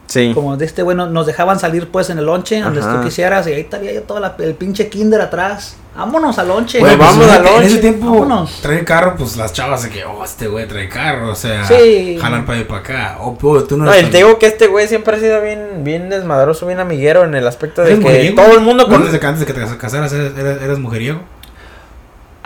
Sí. 0.09 0.33
Como 0.35 0.57
de 0.57 0.65
este, 0.65 0.83
bueno, 0.83 1.07
nos 1.07 1.27
dejaban 1.27 1.61
salir 1.61 1.89
pues 1.91 2.09
en 2.11 2.19
el 2.19 2.25
lonche, 2.27 2.61
donde 2.61 2.81
tú 2.81 3.03
quisieras, 3.05 3.47
y 3.47 3.53
ahí 3.53 3.61
estaría 3.61 3.93
yo 3.93 4.03
todo 4.03 4.19
la- 4.21 4.35
el 4.39 4.55
pinche 4.55 4.89
kinder 4.89 5.21
atrás. 5.21 5.77
Vámonos 5.95 6.39
al 6.39 6.49
lonche. 6.49 6.79
Güey, 6.79 6.97
Pues 6.97 7.09
pues, 7.09 7.19
vamos 7.19 7.25
fíjate, 7.37 7.49
al 7.49 7.55
En 7.57 7.63
ese 7.63 7.69
lonche, 7.75 7.81
tiempo, 7.83 8.07
vámonos. 8.13 8.61
traer 8.63 8.85
carro, 8.85 9.15
pues 9.19 9.37
las 9.37 9.53
chavas 9.53 9.83
de 9.83 9.91
que, 9.91 10.05
oh, 10.05 10.25
este 10.25 10.47
güey 10.49 10.67
trae 10.69 10.89
carro, 10.89 11.33
o 11.33 11.35
sea, 11.35 11.65
Sí. 11.67 12.17
jalan 12.21 12.47
para 12.47 12.59
allá 12.59 12.69
para 12.69 12.81
acá. 12.81 13.17
O 13.21 13.37
oh, 13.43 13.63
tú 13.65 13.77
no 13.77 13.85
No, 13.85 13.91
te 13.93 14.03
digo 14.17 14.39
que 14.39 14.47
este 14.47 14.69
güey 14.69 14.87
siempre 14.89 15.17
ha 15.17 15.21
sido 15.21 15.43
bien, 15.43 15.83
bien 15.85 16.09
desmadroso, 16.09 16.67
bien 16.67 16.79
amiguero 16.81 17.25
en 17.25 17.35
el 17.35 17.47
aspecto 17.47 17.83
de 17.83 17.89
¿Eres 17.89 17.99
que 17.99 18.05
mujeriego? 18.05 18.43
todo 18.43 18.55
el 18.55 18.61
mundo 18.61 18.85
con... 18.87 18.95
Antes 18.95 19.13
de, 19.13 19.21
que- 19.21 19.27
antes 19.27 19.41
de 19.41 19.47
que 19.47 19.53
te 19.61 19.77
casaras, 19.77 20.13
¿eres, 20.13 20.33
eres, 20.39 20.63
eres 20.63 20.79
mujeriego? 20.79 21.21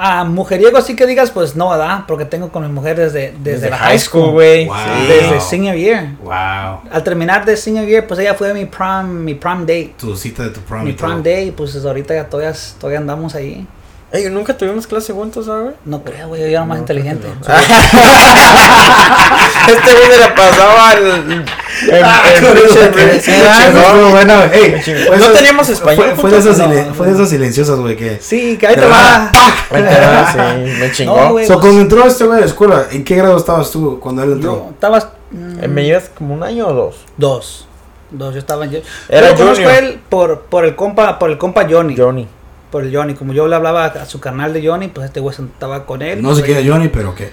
Ah, 0.05 0.25
mujeriego 0.25 0.77
así 0.77 0.97
que 0.97 1.07
digas, 1.07 1.31
pues 1.31 1.55
no, 1.55 1.71
¿verdad? 1.71 2.01
Porque 2.09 2.25
tengo 2.25 2.51
con 2.51 2.67
mi 2.67 2.73
mujer 2.73 2.97
desde, 2.97 3.33
desde, 3.39 3.71
la 3.71 3.79
high 3.79 3.99
school. 4.01 4.33
güey. 4.33 4.67
Wow. 4.67 4.77
Desde 5.07 5.41
senior 5.41 5.77
year. 5.77 6.17
Wow. 6.21 6.91
Al 6.91 7.05
terminar 7.05 7.45
de 7.45 7.57
senior 7.57 7.87
year, 7.87 8.05
pues 8.05 8.19
ella 8.19 8.35
fue 8.35 8.53
mi 8.53 8.65
prom, 8.65 9.07
mi 9.07 9.37
prom 9.37 9.61
date. 9.61 9.95
Tu 9.97 10.17
cita 10.17 10.43
de 10.43 10.51
tu 10.51 10.61
prom. 10.63 10.83
Mi 10.83 10.93
prom 10.95 11.19
date, 11.19 11.55
pues 11.57 11.77
ahorita 11.77 12.15
ya 12.15 12.29
todavía, 12.29 12.53
todavía 12.81 12.99
andamos 12.99 13.37
ahí. 13.37 13.65
Ey, 14.13 14.29
nunca 14.29 14.57
tuvimos 14.57 14.87
clase 14.87 15.13
juntos, 15.15 15.47
¿sabes, 15.47 15.63
güey? 15.63 15.75
No 15.87 16.03
creo, 16.05 16.29
güey, 16.29 16.43
yo 16.43 16.47
era 16.49 16.65
más 16.67 16.77
No, 16.77 16.83
inteligente. 16.83 17.29
este 19.69 19.95
güey 19.95 20.13
se 20.13 20.19
la 20.19 20.35
pasaba 20.35 20.91
al... 20.91 21.45
Sí, 21.81 23.31
chingón. 23.33 23.75
no, 24.03 24.11
bueno, 24.11 24.35
hey, 24.53 24.75
No 25.19 25.31
teníamos 25.31 25.69
español 25.71 26.13
Fue, 26.15 26.17
fue 26.17 26.31
de 26.31 26.39
esas 26.39 26.59
no, 26.59 26.65
silen- 26.67 26.89
no. 26.89 26.95
fue 26.95 27.07
de 27.07 27.13
esas 27.15 27.29
silenciosas, 27.31 27.79
güey, 27.79 27.97
que... 27.97 28.19
Sí, 28.21 28.57
que 28.59 28.67
ahí 28.67 28.75
te 28.77 28.85
va. 28.87 29.31
Ah, 29.35 30.33
sí, 30.33 30.71
me 30.79 30.93
chingó. 30.93 31.17
No, 31.17 31.33
güey. 31.33 31.47
So, 31.47 31.55
pues- 31.55 31.63
cuando 31.63 31.81
entró 31.81 32.05
este 32.07 32.25
güey 32.25 32.37
a 32.37 32.41
la 32.41 32.47
escuela, 32.47 32.87
¿en 32.91 33.05
qué 33.05 33.17
grado 33.17 33.37
estabas 33.39 33.71
tú 33.71 33.99
cuando 33.99 34.23
él 34.25 34.33
entró? 34.33 34.69
estabas. 34.75 35.09
mm, 35.31 35.65
Eh, 35.65 35.69
¿Me 35.69 35.85
llevas 35.85 36.11
como 36.17 36.35
un 36.35 36.43
año 36.43 36.67
o 36.69 36.73
dos? 36.75 36.97
Dos. 37.17 37.67
Dos, 38.11 38.35
yo 38.35 38.41
estaba 38.41 38.67
en. 38.67 38.73
Yo, 38.73 38.79
Era 39.09 39.31
yo 39.31 39.37
conozco 39.37 39.67
a 39.67 39.79
él 39.79 39.99
por, 40.11 40.43
por 40.43 40.67
el 40.67 40.77
compa, 40.77 41.19
por 41.19 41.31
el 41.31 41.39
compa 41.39 41.67
Johnny. 41.69 41.97
Johnny. 41.97 42.29
Por 42.73 42.83
el 42.85 42.93
Johnny. 42.97 43.15
Como 43.15 43.33
yo 43.33 43.47
le 43.47 43.55
hablaba 43.55 43.85
a 43.85 44.05
su 44.07 44.19
canal 44.19 44.53
de 44.53 44.67
Johnny, 44.67 44.89
pues 44.89 45.07
este 45.07 45.21
güey 45.21 45.37
estaba 45.37 45.87
con 45.87 46.03
él. 46.03 46.21
No 46.23 46.35
sé 46.35 46.43
quién 46.43 46.59
es 46.59 46.69
Johnny, 46.69 46.89
pero 46.89 47.15
qué. 47.15 47.31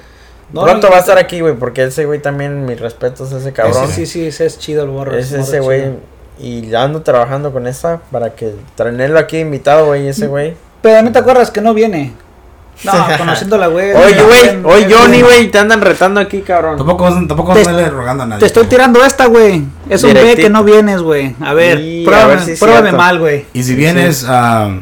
no, 0.54 0.62
Pronto 0.64 0.86
no, 0.88 0.92
va 0.92 0.98
a 0.98 1.00
estar 1.00 1.18
aquí, 1.18 1.40
güey, 1.40 1.56
porque 1.56 1.86
ese 1.86 2.06
güey 2.06 2.22
también, 2.22 2.66
mis 2.66 2.80
respetos 2.80 3.34
a 3.34 3.38
ese 3.40 3.52
cabrón. 3.54 3.88
Sí, 3.88 3.94
sí, 3.94 4.06
sí, 4.06 4.26
ese 4.28 4.46
es 4.46 4.60
chido 4.60 4.84
el 4.84 4.90
morro. 4.90 5.18
Es 5.18 5.32
ese 5.32 5.60
güey. 5.62 5.94
Y 6.38 6.68
ya 6.68 6.84
ando 6.84 7.02
trabajando 7.02 7.52
con 7.52 7.66
esa 7.68 8.00
para 8.12 8.36
que 8.36 8.54
traerlo 8.76 9.18
aquí 9.20 9.40
invitado, 9.40 9.88
güey, 9.88 10.08
ese 10.08 10.28
güey. 10.28 10.56
Pero 10.82 11.02
no 11.02 11.12
te 11.12 11.20
acuerdas 11.20 11.50
que 11.52 11.60
no 11.62 11.74
viene. 11.74 12.14
No, 12.86 12.94
conociéndola, 13.18 13.68
güey. 13.68 13.92
Oye, 13.92 14.16
no, 14.16 14.26
güey, 14.26 14.56
no, 14.58 14.68
oye, 14.70 14.88
no, 14.88 14.98
Johnny, 14.98 15.18
no. 15.20 15.26
güey, 15.26 15.52
te 15.52 15.60
andan 15.60 15.82
retando 15.82 16.22
aquí, 16.22 16.40
cabrón. 16.42 16.78
Tampoco, 16.78 17.04
vas- 17.04 17.28
tampoco 17.28 17.52
Te- 17.54 17.60
andarle 17.60 17.90
rogando 17.90 18.24
a 18.24 18.26
nadie. 18.26 18.40
Te 18.40 18.46
estoy 18.46 18.68
tirando 18.68 19.04
esta, 19.04 19.26
güey. 19.26 19.64
Es 19.90 20.02
un 20.06 20.14
B 20.14 20.36
que 20.38 20.50
no 20.50 20.64
vienes, 20.64 21.02
güey. 21.02 21.36
A 21.42 21.54
ver, 21.54 21.78
Sí, 21.78 22.04
a 22.06 22.10
pruébame, 22.10 22.36
ver 22.36 22.46
si 22.46 22.52
es 22.52 22.60
pruébame 22.60 22.82
cierto. 22.84 22.98
mal, 22.98 23.20
güey. 23.20 23.46
Y 23.52 23.64
si 23.64 23.76
vienes, 23.76 24.26
ah, 24.30 24.80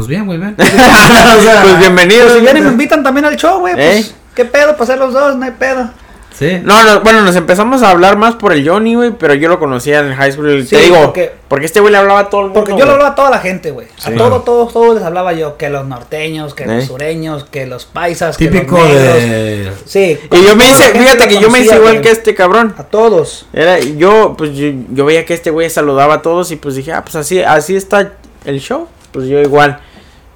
pues 0.00 0.08
bien, 0.08 0.24
güey, 0.24 0.38
ven. 0.38 0.56
pues 0.56 1.78
bienvenido. 1.78 2.22
Pues 2.22 2.34
si 2.36 2.40
vienen 2.40 2.64
me 2.64 2.70
invitan 2.70 3.02
también 3.02 3.26
al 3.26 3.36
show, 3.36 3.60
güey, 3.60 3.74
pues, 3.74 4.08
¿Eh? 4.08 4.12
¿qué 4.34 4.46
pedo? 4.46 4.74
Pasar 4.74 4.98
los 4.98 5.12
dos, 5.12 5.36
no 5.36 5.44
hay 5.44 5.50
pedo. 5.50 5.90
Sí. 6.32 6.58
No, 6.64 6.82
no, 6.84 7.00
bueno, 7.00 7.20
nos 7.20 7.36
empezamos 7.36 7.82
a 7.82 7.90
hablar 7.90 8.16
más 8.16 8.36
por 8.36 8.54
el 8.54 8.66
Johnny, 8.66 8.94
güey, 8.94 9.10
pero 9.10 9.34
yo 9.34 9.50
lo 9.50 9.58
conocía 9.58 10.00
en 10.00 10.06
el 10.06 10.14
high 10.14 10.32
school. 10.32 10.62
Sí, 10.62 10.70
te 10.74 10.78
digo, 10.84 11.02
porque- 11.02 11.32
porque, 11.48 11.66
este 11.66 11.80
güey 11.80 11.92
le 11.92 11.98
hablaba 11.98 12.20
a 12.20 12.30
todo 12.30 12.40
el 12.40 12.46
mundo. 12.46 12.60
Porque 12.60 12.78
yo 12.80 12.86
le 12.86 12.92
hablaba 12.92 13.10
a 13.10 13.14
toda 13.14 13.28
la 13.28 13.40
gente, 13.40 13.72
güey. 13.72 13.88
A 14.02 14.08
Sí. 14.08 14.16
todo, 14.16 14.40
todos, 14.40 14.72
todos 14.72 14.94
les 14.94 15.04
hablaba 15.04 15.34
yo. 15.34 15.58
Que 15.58 15.68
los 15.68 15.84
norteños, 15.86 16.54
que 16.54 16.62
¿Eh? 16.62 16.76
los 16.76 16.86
sureños, 16.86 17.44
que 17.44 17.66
los 17.66 17.84
paisas, 17.84 18.38
Típico 18.38 18.76
que 18.76 18.82
los 18.82 18.90
de. 18.90 19.72
Sí. 19.84 20.18
Y 20.32 20.42
yo 20.42 20.56
me 20.56 20.70
hice, 20.70 20.84
fíjate 20.98 21.28
que 21.28 21.38
yo 21.38 21.50
me 21.50 21.60
hice 21.60 21.76
igual 21.76 22.00
que 22.00 22.10
este 22.10 22.34
cabrón. 22.34 22.74
A 22.78 22.84
todos. 22.84 23.44
Era, 23.52 23.78
yo, 23.78 24.34
pues 24.38 24.54
yo, 24.56 24.68
yo 24.92 25.04
veía 25.04 25.26
que 25.26 25.34
este 25.34 25.50
güey 25.50 25.68
saludaba 25.68 26.14
a 26.14 26.22
todos 26.22 26.50
y 26.52 26.56
pues 26.56 26.74
dije, 26.74 26.90
ah, 26.94 27.02
pues 27.04 27.16
así, 27.16 27.42
así 27.42 27.76
está 27.76 28.12
el 28.46 28.60
show. 28.60 28.88
Pues 29.12 29.26
yo 29.26 29.40
igual. 29.40 29.80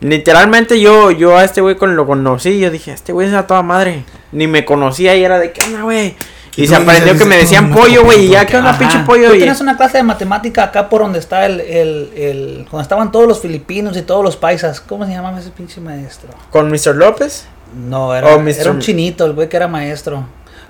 Literalmente 0.09 0.79
yo, 0.81 1.11
yo 1.11 1.39
a 1.39 1.45
este 1.45 1.63
güey 1.63 1.77
con 1.77 1.97
lo 1.97 2.07
conocí, 2.07 2.59
yo 2.59 2.71
dije, 2.71 2.93
este 2.93 3.13
güey 3.15 3.29
es 3.29 3.35
a 3.35 3.47
toda 3.47 3.63
madre. 3.63 4.05
Ni 4.33 4.47
me 4.47 4.65
conocía 4.67 5.17
y 5.17 5.25
era 5.25 5.39
de 5.39 5.51
qué 5.53 5.63
onda, 5.65 5.81
güey. 5.83 6.15
Y 6.57 6.65
Y 6.65 6.67
se 6.69 6.77
aprendió 6.77 7.15
dices, 7.15 7.23
que 7.23 7.25
me 7.25 7.37
"Tú 7.37 7.41
decían 7.41 7.71
no 7.71 7.75
me 7.75 7.81
pollo, 7.81 8.05
güey, 8.05 8.27
y 8.27 8.29
ya 8.29 8.45
que 8.47 8.59
onda 8.59 8.77
pinche 8.79 8.99
pollo. 9.07 9.29
Tú 9.31 9.35
y- 9.37 9.39
tienes 9.39 9.61
una 9.63 9.77
clase 9.79 9.97
de 9.97 10.03
matemática 10.03 10.65
acá 10.65 10.91
por 10.91 11.01
donde 11.01 11.19
está 11.19 11.47
el, 11.47 11.59
el, 11.61 12.11
el, 12.17 12.67
Cuando 12.71 12.83
estaban 12.83 13.11
todos 13.11 13.27
los 13.27 13.41
filipinos 13.41 13.97
y 13.97 14.03
todos 14.03 14.23
los 14.23 14.37
paisas. 14.37 14.79
¿Cómo 14.81 15.07
se 15.07 15.13
llamaba 15.13 15.41
ese 15.41 15.51
pinche 15.51 15.81
maestro? 15.81 16.29
Con 16.51 16.71
Mr. 16.71 16.95
López. 16.97 17.47
No, 17.75 18.15
era, 18.15 18.35
Oh, 18.35 18.39
Mr. 18.39 18.61
era 18.61 18.71
un 18.73 18.81
chinito, 18.81 19.25
el 19.25 19.33
güey 19.33 19.49
que 19.49 19.57
era 19.57 19.69
maestro. 19.69 20.27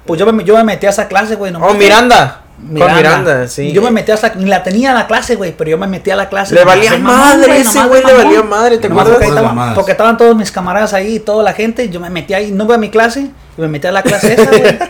Pues 0.07 0.21
yo 0.21 0.33
me, 0.33 0.45
yo 0.45 0.57
me 0.57 0.65
metí 0.65 0.87
a 0.87 0.91
esa 0.91 1.09
clase, 1.09 1.35
güey. 1.35 1.51
nomás 1.53 1.69
Oh, 1.69 1.73
que- 1.73 1.79
Miranda. 2.59 2.87
Con 2.87 2.97
Miranda, 2.97 3.49
sí. 3.49 3.73
Yo 3.73 3.83
me 3.83 3.91
metí 3.91 4.13
a 4.13 4.17
ni 4.37 4.47
la 4.47 4.63
tenía 4.63 4.95
la 4.95 5.07
clase, 5.07 5.35
güey, 5.37 5.55
pero 5.57 5.71
yo 5.71 5.79
me 5.79 5.87
metí 5.87 6.11
a 6.11 6.17
la 6.17 6.29
clase. 6.29 6.55
Le 6.55 6.65
valía 6.65 6.93
mamón, 6.97 7.19
madre, 7.19 7.59
ese 7.61 7.83
güey 7.85 8.03
le 8.05 8.13
valía 8.15 8.43
madre, 8.43 8.79
¿te 8.79 8.87
acuerdas? 8.87 9.15
Porque, 9.15 9.27
estaban- 9.29 9.75
porque 9.75 9.93
estaban 9.93 10.17
todos 10.17 10.37
mis 10.37 10.51
camaradas 10.51 10.95
ahí 10.95 11.17
y 11.17 11.21
toda 11.21 11.43
la 11.43 11.53
gente, 11.53 11.89
yo 11.89 12.01
me 12.01 12.11
metí 12.11 12.33
ahí, 12.33 12.53
no 12.53 12.65
voy 12.67 12.77
a 12.77 12.79
mi 12.79 12.91
clase, 12.91 13.29
y 13.57 13.61
me 13.61 13.69
metí 13.69 13.87
a 13.87 13.93
la 13.93 14.03
clase 14.03 14.35
esa, 14.35 14.51
güey. 14.51 14.79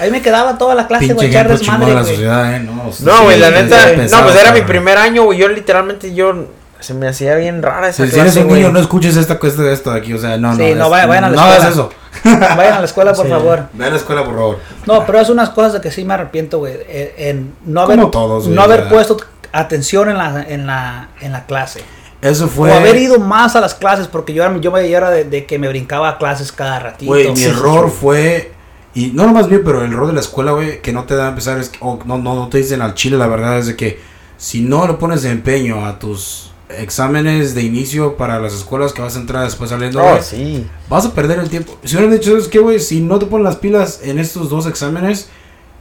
Ahí 0.00 0.10
me 0.10 0.22
quedaba 0.22 0.56
toda 0.56 0.74
la 0.74 0.86
clase, 0.86 1.12
güey, 1.12 1.28
echar 1.28 1.46
desmadre, 1.48 1.92
la 1.94 2.00
güey. 2.00 2.14
eh. 2.24 2.60
No, 2.64 2.72
No, 3.00 3.22
güey, 3.24 3.34
sí, 3.34 3.40
la 3.42 3.50
neta. 3.50 3.76
No, 4.10 4.22
pues 4.22 4.36
era 4.36 4.52
mi 4.52 4.62
primer 4.62 4.96
año, 4.96 5.24
güey. 5.24 5.38
Yo 5.38 5.48
literalmente, 5.48 6.14
yo. 6.14 6.46
Se 6.80 6.94
me 6.94 7.06
hacía 7.08 7.34
bien 7.36 7.62
rara 7.62 7.90
esa 7.90 8.04
Si, 8.06 8.10
si 8.10 8.18
eres 8.18 8.32
clase, 8.32 8.40
un 8.40 8.48
güey. 8.48 8.62
niño, 8.62 8.72
no 8.72 8.80
escuches 8.80 9.16
esta 9.18 9.38
cuesta 9.38 9.60
de 9.62 9.74
esto 9.74 9.92
de 9.92 9.98
aquí. 9.98 10.14
O 10.14 10.18
sea, 10.18 10.38
no, 10.38 10.52
no. 10.52 10.56
Sí, 10.56 10.74
no, 10.74 10.86
es- 10.86 10.90
vayan- 10.90 11.08
vayan 11.10 11.24
a 11.24 11.30
la 11.30 11.36
No 11.36 11.42
hagas 11.42 11.68
eso. 11.72 11.90
Vayan 12.24 12.74
a 12.74 12.78
la 12.80 12.84
escuela, 12.84 13.12
por 13.14 13.24
Sí. 13.26 13.30
favor. 13.32 13.64
Ve 13.72 13.86
a 13.86 13.90
la 13.90 13.96
escuela, 13.96 14.24
por 14.24 14.34
favor. 14.34 14.58
No, 14.86 15.04
pero 15.06 15.18
es 15.20 15.28
unas 15.30 15.50
cosas 15.50 15.74
de 15.74 15.80
que 15.80 15.90
sí 15.90 16.04
me 16.04 16.14
arrepiento, 16.14 16.58
güey, 16.58 16.74
en, 16.88 17.10
en 17.16 17.54
no 17.64 17.80
haber, 17.80 17.96
Como 17.98 18.10
todos, 18.10 18.44
güey, 18.44 18.54
no 18.56 18.62
haber 18.62 18.88
puesto 18.88 19.16
atención 19.52 20.08
en 20.10 20.18
la, 20.18 20.42
en 20.48 20.66
la, 20.66 21.08
en 21.20 21.32
la 21.32 21.46
clase. 21.46 21.82
Eso 22.20 22.46
fue. 22.48 22.70
O 22.70 22.74
haber 22.74 22.96
ido 22.96 23.18
más 23.18 23.56
a 23.56 23.60
las 23.60 23.74
clases, 23.74 24.06
porque 24.06 24.32
yo 24.32 24.44
yo 24.60 24.70
me- 24.70 24.88
era 24.88 25.10
de, 25.10 25.24
de 25.24 25.44
que 25.44 25.58
me 25.58 25.68
brincaba 25.68 26.08
a 26.10 26.18
clases 26.18 26.52
cada 26.52 26.78
ratito. 26.78 27.10
Güey, 27.10 27.30
mi 27.30 27.36
Sí, 27.36 27.46
error 27.46 27.90
fue. 27.90 28.52
Y 28.94 29.06
no 29.08 29.26
nomás 29.26 29.48
mío, 29.48 29.60
pero 29.64 29.82
el 29.84 29.92
error 29.92 30.06
de 30.06 30.12
la 30.12 30.20
escuela, 30.20 30.52
güey, 30.52 30.80
que 30.82 30.92
no 30.92 31.04
te 31.04 31.16
da 31.16 31.26
a 31.26 31.28
empezar, 31.30 31.58
es 31.58 31.70
que, 31.70 31.78
o 31.80 31.98
no, 32.04 32.18
no, 32.18 32.34
no 32.34 32.48
te 32.48 32.58
dicen 32.58 32.80
al 32.82 32.94
chile, 32.94 33.16
la 33.16 33.26
verdad 33.26 33.58
es 33.58 33.66
de 33.66 33.74
que 33.74 33.98
si 34.36 34.60
no 34.60 34.86
le 34.86 34.92
pones 34.94 35.24
empeño 35.24 35.84
a 35.86 35.98
tus 35.98 36.51
exámenes 36.78 37.54
de 37.54 37.62
inicio 37.62 38.16
para 38.16 38.38
las 38.40 38.52
escuelas 38.52 38.92
que 38.92 39.02
vas 39.02 39.16
a 39.16 39.20
entrar 39.20 39.44
después 39.44 39.70
saliendo, 39.70 40.02
Oh, 40.02 40.18
sí. 40.22 40.66
vas 40.88 41.06
a 41.06 41.12
perder 41.14 41.38
el 41.38 41.48
tiempo. 41.50 41.76
Si 41.84 41.96
hubieran 41.96 42.14
dicho, 42.18 42.36
es 42.36 42.48
que, 42.48 42.58
güey, 42.58 42.78
si 42.80 43.00
no 43.00 43.18
te 43.18 43.26
pones 43.26 43.44
las 43.44 43.56
pilas 43.56 44.00
en 44.02 44.18
estos 44.18 44.48
dos 44.50 44.66
exámenes, 44.66 45.28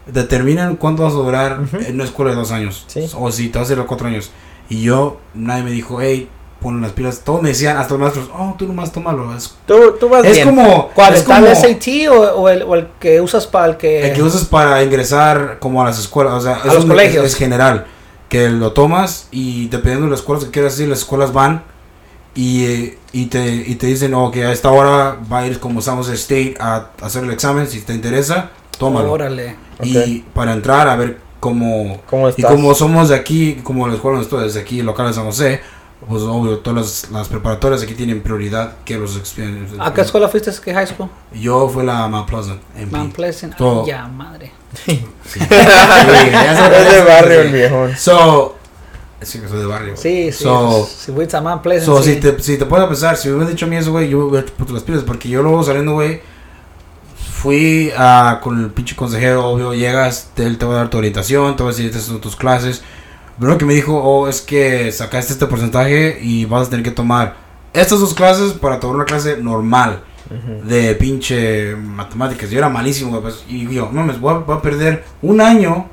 determinan 0.05 0.75
cuánto 0.75 1.03
vas 1.03 1.13
a 1.13 1.17
durar 1.17 1.59
Ujú. 1.61 1.77
en 1.77 1.95
una 1.95 2.03
escuela 2.05 2.31
de 2.31 2.37
dos 2.37 2.51
años. 2.51 2.85
Sí. 2.87 3.09
O 3.17 3.31
si 3.31 3.49
te 3.49 3.59
vas 3.59 3.69
a 3.69 3.73
ir 3.73 3.79
a 3.79 3.83
cuatro 3.85 4.07
años. 4.07 4.31
Y 4.69 4.81
yo, 4.83 5.19
nadie 5.33 5.63
me 5.63 5.71
dijo, 5.71 5.99
hey, 6.01 6.29
pon 6.61 6.81
las 6.81 6.91
pilas. 6.91 7.21
Todos 7.25 7.41
me 7.41 7.49
decían, 7.49 7.77
hasta 7.77 7.93
los 7.93 8.01
maestros, 8.01 8.29
oh, 8.37 8.55
tú 8.57 8.67
nomás 8.67 8.91
tómalo. 8.91 9.35
Es, 9.35 9.53
Tú, 9.65 9.95
tú 9.99 10.07
vas 10.09 10.23
es 10.25 10.33
bien. 10.35 10.47
como. 10.49 10.89
¿Cuál? 10.95 11.13
es 11.13 11.19
¿Está 11.21 11.35
como 11.35 11.47
el 11.47 11.55
SAT 11.55 11.87
o, 12.09 12.21
o 12.41 12.49
el, 12.49 12.63
o 12.63 12.75
el 12.75 12.87
que 12.99 13.19
usas 13.21 13.47
para 13.47 13.65
el 13.67 13.77
que... 13.77 14.09
el 14.09 14.13
que 14.15 14.23
usas 14.23 14.45
para 14.45 14.81
ingresar 14.83 15.57
como 15.59 15.81
a 15.81 15.85
las 15.85 15.99
escuelas. 15.99 16.33
O 16.33 16.41
sea, 16.41 16.55
A 16.55 16.73
los 16.73 16.85
colegios. 16.85 17.25
Es, 17.25 17.31
es 17.33 17.37
general. 17.37 17.85
Que 18.31 18.49
lo 18.49 18.71
tomas 18.71 19.27
y 19.29 19.67
dependiendo 19.67 20.05
de 20.05 20.11
las 20.11 20.21
escuelas 20.21 20.45
que 20.45 20.51
quieras 20.51 20.79
ir, 20.79 20.87
las 20.89 20.99
escuelas 20.99 21.33
van. 21.33 21.63
Y, 22.33 22.63
eh, 22.63 22.97
y, 23.11 23.25
te, 23.25 23.53
y 23.53 23.75
te 23.75 23.87
dicen, 23.87 24.13
que 24.31 24.45
a 24.45 24.51
esta 24.51 24.71
hora 24.71 25.19
va 25.31 25.39
a 25.39 25.47
ir 25.47 25.59
como 25.59 25.81
San 25.81 25.97
Jose 25.97 26.13
State 26.13 26.55
a, 26.59 26.91
a 27.01 27.05
hacer 27.05 27.25
el 27.25 27.31
examen. 27.31 27.67
Si 27.67 27.81
te 27.81 27.93
interesa, 27.93 28.49
tómalo. 28.79 29.11
Órale. 29.11 29.57
Y 29.83 30.19
para 30.33 30.53
entrar 30.53 30.87
a 30.87 30.95
ver 30.95 31.19
cómo... 31.39 32.01
¿Cómo 32.09 32.29
Y 32.29 32.41
como 32.41 32.73
somos 32.73 33.09
de 33.09 33.15
aquí, 33.15 33.59
como 33.63 33.87
la 33.87 33.95
escuela 33.95 34.21
estoy, 34.21 34.45
desde 34.45 34.61
aquí, 34.61 34.81
local 34.81 35.07
de 35.07 35.13
San 35.13 35.25
José, 35.25 35.59
pues 36.07 36.23
obvio, 36.23 36.59
todas 36.59 37.03
las, 37.03 37.11
las 37.11 37.27
preparatorias 37.27 37.83
aquí 37.83 37.93
tienen 37.93 38.21
prioridad 38.21 38.77
que 38.85 38.97
los. 38.97 39.21
¿A 39.79 39.93
qué 39.93 40.01
escuela 40.01 40.27
fuiste? 40.27 40.51
¿Qué 40.63 40.73
high 40.73 40.87
school? 40.87 41.09
Yo 41.33 41.69
fui 41.69 41.85
la 41.85 42.07
Mount 42.07 42.27
Pleasant, 42.27 42.61
MP. 42.75 42.97
Mount 42.97 43.13
Pleasant. 43.13 43.53
Ay, 43.59 43.83
ya, 43.85 44.07
madre. 44.07 44.51
Sí. 45.31 45.39
ya 45.39 46.55
sabes, 46.57 46.87
Es 46.87 46.93
de 46.93 47.01
barrio 47.03 47.41
el 47.41 47.51
viejón. 47.53 47.95
So, 47.97 48.57
sí, 49.21 49.39
que 49.39 49.47
soy 49.47 49.59
de 49.59 49.65
barrio. 49.65 49.95
Sí, 49.95 50.31
sí. 50.31 50.43
So, 50.43 50.85
si 50.85 51.11
fuiste 51.11 51.37
a 51.37 51.41
Mount 51.41 51.61
Pleasant, 51.61 51.85
so 51.85 52.03
sí. 52.03 52.15
si, 52.15 52.19
te, 52.19 52.39
si 52.41 52.57
te 52.57 52.65
puedes 52.65 52.85
pensar, 52.87 53.15
si 53.15 53.27
me 53.29 53.35
hubieras 53.35 53.51
dicho 53.53 53.65
a 53.65 53.69
mí 53.69 53.77
eso, 53.77 53.91
güey, 53.91 54.09
yo 54.09 54.25
hubiera 54.27 54.45
puesto 54.47 54.73
las 54.73 54.83
pilas, 54.83 55.03
porque 55.03 55.29
yo 55.29 55.41
luego 55.41 55.63
saliendo, 55.63 55.93
güey, 55.93 56.21
fui 57.41 57.91
a, 57.97 58.39
con 58.43 58.59
el 58.63 58.69
pinche 58.71 58.95
consejero, 58.95 59.45
obvio, 59.47 59.73
llegas, 59.73 60.29
te- 60.33 60.45
él 60.45 60.57
te 60.57 60.65
va 60.65 60.73
a 60.73 60.77
dar 60.77 60.89
tu 60.89 60.97
orientación, 60.97 61.55
te 61.55 61.63
va 61.63 61.69
a 61.69 61.71
decir, 61.73 61.85
estas 61.87 62.03
son 62.03 62.19
tus 62.21 62.35
clases. 62.35 62.81
Pero 63.39 63.51
lo 63.53 63.57
que 63.57 63.65
me 63.65 63.73
dijo, 63.73 63.97
oh, 63.97 64.27
es 64.27 64.41
que 64.41 64.91
sacaste 64.91 65.33
este 65.33 65.47
porcentaje 65.47 66.19
y 66.21 66.45
vas 66.45 66.67
a 66.67 66.69
tener 66.69 66.83
que 66.83 66.91
tomar 66.91 67.35
estas 67.73 67.99
dos 67.99 68.13
clases 68.13 68.51
para 68.53 68.79
tomar 68.79 68.97
una 68.97 69.05
clase 69.05 69.37
normal 69.37 70.03
de 70.65 70.95
pinche 70.95 71.75
matemáticas. 71.75 72.49
Yo 72.49 72.57
era 72.57 72.69
malísimo, 72.69 73.09
güey. 73.11 73.21
pues, 73.21 73.43
y 73.47 73.67
yo, 73.73 73.89
mames, 73.91 74.19
voy 74.19 74.33
a, 74.33 74.37
voy 74.39 74.57
a 74.57 74.61
perder 74.61 75.03
un 75.21 75.41
año 75.41 75.87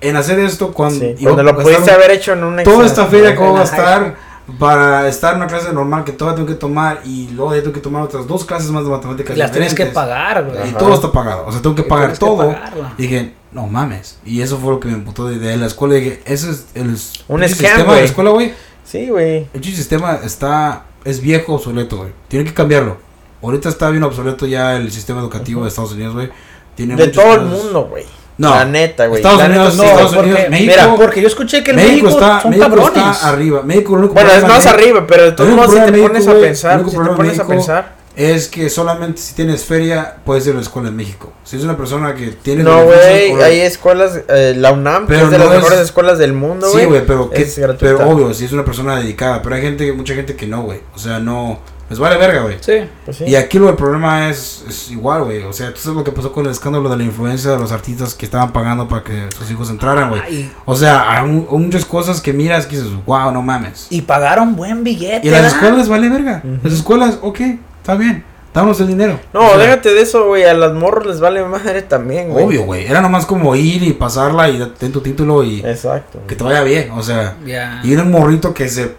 en 0.00 0.16
hacer 0.16 0.38
esto 0.40 0.72
cuando, 0.72 0.98
Sí, 1.00 1.14
Cuando 1.22 1.42
lo 1.42 1.56
pudiste 1.56 1.90
haber 1.90 2.10
hecho 2.10 2.32
en 2.34 2.44
un 2.44 2.62
toda 2.62 2.84
esta 2.86 3.06
feria 3.06 3.32
que 3.32 3.38
voy 3.40 3.56
a 3.56 3.60
gastar 3.60 4.16
para 4.58 5.08
estar 5.08 5.32
en 5.32 5.38
una 5.38 5.46
clase 5.46 5.72
normal 5.72 6.04
que 6.04 6.12
todavía 6.12 6.36
tengo 6.36 6.48
que 6.48 6.54
tomar 6.60 7.00
y 7.06 7.28
luego 7.30 7.54
tengo 7.54 7.72
que 7.72 7.80
tomar 7.80 8.02
otras 8.02 8.26
dos 8.26 8.44
clases 8.44 8.70
más 8.70 8.84
de 8.84 8.90
matemáticas 8.90 9.34
Y 9.34 9.38
las 9.38 9.50
tienes 9.50 9.72
que 9.74 9.86
pagar, 9.86 10.44
güey. 10.44 10.56
y 10.58 10.68
Ajá. 10.68 10.78
todo 10.78 10.94
está 10.94 11.10
pagado 11.10 11.46
o 11.46 11.52
sea 11.52 11.62
tengo 11.62 11.74
que 11.74 11.80
Y 11.80 11.84
pagar 11.86 12.12
que 12.12 12.18
todo 12.18 12.48
pagarlo. 12.52 12.90
y 12.98 13.02
dije 13.02 13.32
no 13.52 13.66
mames 13.68 14.18
y 14.26 14.42
eso 14.42 14.58
fue 14.58 14.72
lo 14.72 14.80
que 14.80 14.88
me 14.88 14.94
emputó 14.94 15.26
de, 15.28 15.38
de 15.38 15.56
la 15.56 15.64
escuela 15.64 15.94
dije 15.94 16.20
ese 16.26 16.50
es 16.50 16.66
el 16.74 16.90
Un 17.28 17.38
scam, 17.40 17.48
sistema 17.48 17.76
de 17.78 17.84
güey. 17.84 17.98
la 18.00 18.04
escuela 18.04 18.30
güey 18.32 18.52
Sí, 18.84 19.08
güey. 19.08 19.46
el 19.54 19.64
sistema 19.64 20.18
está 20.22 20.84
es 21.06 21.22
viejo 21.22 21.54
obsoleto 21.54 21.96
güey 21.96 22.10
tiene 22.28 22.44
que 22.44 22.52
cambiarlo 22.52 22.98
ahorita 23.44 23.68
está 23.68 23.90
bien 23.90 24.02
obsoleto 24.02 24.46
ya 24.46 24.76
el 24.76 24.90
sistema 24.92 25.20
educativo 25.20 25.62
de 25.62 25.68
Estados 25.68 25.92
Unidos 25.92 26.14
güey 26.14 26.30
tiene 26.74 26.96
De 26.96 27.08
todo 27.08 27.34
el 27.34 27.42
mundo, 27.42 27.86
güey. 27.88 28.04
no 28.38 28.50
La 28.50 28.64
neta, 28.64 29.06
güey. 29.06 29.20
Estados 29.20 29.38
neta, 29.40 29.50
Unidos 29.50 29.76
no. 29.76 29.84
Estados 29.84 30.12
Unidos 30.12 30.28
porque- 30.40 30.50
México 30.50 30.70
Mira, 30.72 30.94
porque 30.96 31.20
yo 31.22 31.28
escuché 31.28 31.62
que 31.62 31.70
el 31.70 31.76
México, 31.76 31.92
México, 32.06 32.08
está 32.10 32.40
son 32.40 32.50
México 32.50 32.68
cabrones. 32.68 32.96
está 33.16 33.28
arriba 33.28 33.62
México 33.62 33.92
lo 33.92 33.98
único 33.98 34.14
Bueno, 34.14 34.32
es 34.32 34.42
más 34.42 34.66
arriba, 34.66 35.04
pero 35.06 35.22
de 35.24 35.32
todos 35.32 35.50
modos, 35.50 35.70
si 35.74 35.80
te 35.92 36.02
pones 36.02 36.26
a 36.28 36.32
pensar, 36.34 36.84
si 36.84 36.90
te 36.96 37.10
pones 37.10 37.38
a 37.38 37.46
pensar. 37.46 38.04
es 38.16 38.48
que 38.48 38.70
solamente 38.70 39.20
si 39.20 39.34
tienes 39.34 39.64
feria 39.64 40.16
puedes 40.24 40.46
ir 40.46 40.52
a 40.52 40.56
la 40.56 40.62
escuela 40.62 40.88
en 40.88 40.96
México. 40.96 41.32
Si 41.44 41.56
es 41.56 41.62
una 41.64 41.76
persona 41.76 42.14
que 42.14 42.28
tiene 42.28 42.62
No, 42.64 42.84
güey, 42.84 43.40
hay 43.42 43.60
escuelas, 43.60 44.20
eh, 44.28 44.54
la 44.56 44.72
UNAM, 44.72 45.06
que 45.06 45.14
Pero 45.14 45.24
es 45.26 45.30
de 45.32 45.38
no 45.38 45.44
las 45.44 45.52
es- 45.54 45.58
mejores 45.62 45.80
escuelas 45.80 46.18
del 46.18 46.32
mundo, 46.32 46.68
güey. 46.70 46.84
Sí, 46.84 46.88
güey, 46.88 47.06
pero, 47.06 47.30
que- 47.30 47.42
es 47.42 47.60
pero 47.78 48.08
obvio, 48.08 48.32
si 48.34 48.44
es 48.46 48.52
una 48.52 48.64
persona 48.64 48.96
dedicada. 48.96 49.42
Pero 49.42 49.54
hay 49.56 49.62
gente, 49.62 49.92
mucha 49.92 50.14
gente 50.14 50.34
que 50.36 50.46
no, 50.46 50.62
güey. 50.62 50.80
O 50.94 50.98
sea, 50.98 51.18
no. 51.20 51.60
Les 51.90 51.98
vale 51.98 52.16
verga, 52.16 52.42
güey. 52.42 52.56
Sí. 52.60 52.72
Pues 53.04 53.18
sí. 53.18 53.24
Y 53.26 53.36
aquí 53.36 53.58
lo 53.58 53.68
el 53.68 53.76
problema 53.76 54.28
es, 54.30 54.64
es 54.68 54.90
igual, 54.90 55.24
güey. 55.24 55.42
O 55.42 55.52
sea, 55.52 55.72
tú 55.74 55.80
sabes 55.80 55.96
lo 55.98 56.04
que 56.04 56.12
pasó 56.12 56.32
con 56.32 56.46
el 56.46 56.50
escándalo 56.52 56.88
de 56.88 56.96
la 56.96 57.02
influencia 57.04 57.50
de 57.50 57.58
los 57.58 57.72
artistas 57.72 58.14
que 58.14 58.24
estaban 58.24 58.52
pagando 58.52 58.88
para 58.88 59.02
que 59.04 59.28
sus 59.36 59.50
hijos 59.50 59.68
entraran, 59.70 60.08
güey. 60.08 60.50
O 60.64 60.74
sea, 60.74 61.10
hay, 61.12 61.24
un- 61.28 61.46
hay 61.50 61.58
muchas 61.58 61.84
cosas 61.84 62.20
que 62.20 62.32
miras 62.32 62.66
que 62.66 62.76
dices, 62.76 62.90
wow, 63.04 63.30
no 63.32 63.42
mames. 63.42 63.86
Y 63.90 64.00
pagaron 64.02 64.56
buen 64.56 64.82
billete. 64.82 65.26
Y 65.28 65.30
las 65.30 65.52
escuelas 65.52 65.88
vale 65.88 66.08
verga. 66.08 66.42
Las 66.62 66.72
escuelas, 66.72 67.18
ok, 67.20 67.40
está 67.80 67.94
bien. 67.96 68.24
Damos 68.54 68.80
el 68.80 68.86
dinero. 68.86 69.18
No, 69.32 69.40
O 69.40 69.48
sea, 69.48 69.58
déjate 69.58 69.92
de 69.92 70.00
eso, 70.02 70.26
güey. 70.28 70.44
A 70.44 70.54
las 70.54 70.72
morros 70.74 71.04
les 71.06 71.18
vale 71.18 71.42
madre 71.44 71.82
también, 71.82 72.28
güey. 72.30 72.44
Obvio, 72.46 72.62
güey. 72.64 72.86
Era 72.86 73.00
nomás 73.00 73.26
como 73.26 73.54
ir 73.56 73.82
y 73.82 73.92
pasarla 73.94 74.48
y 74.48 74.64
ten 74.78 74.92
tu 74.92 75.00
título 75.00 75.42
y 75.42 75.58
Exacto. 75.58 76.20
que 76.28 76.36
te 76.36 76.44
vaya 76.44 76.62
bien. 76.62 76.92
O 76.92 77.02
sea, 77.02 77.36
Ya. 77.44 77.80
y 77.82 77.92
era 77.92 78.02
un 78.04 78.12
morrito 78.12 78.54
que 78.54 78.68
se 78.68 78.94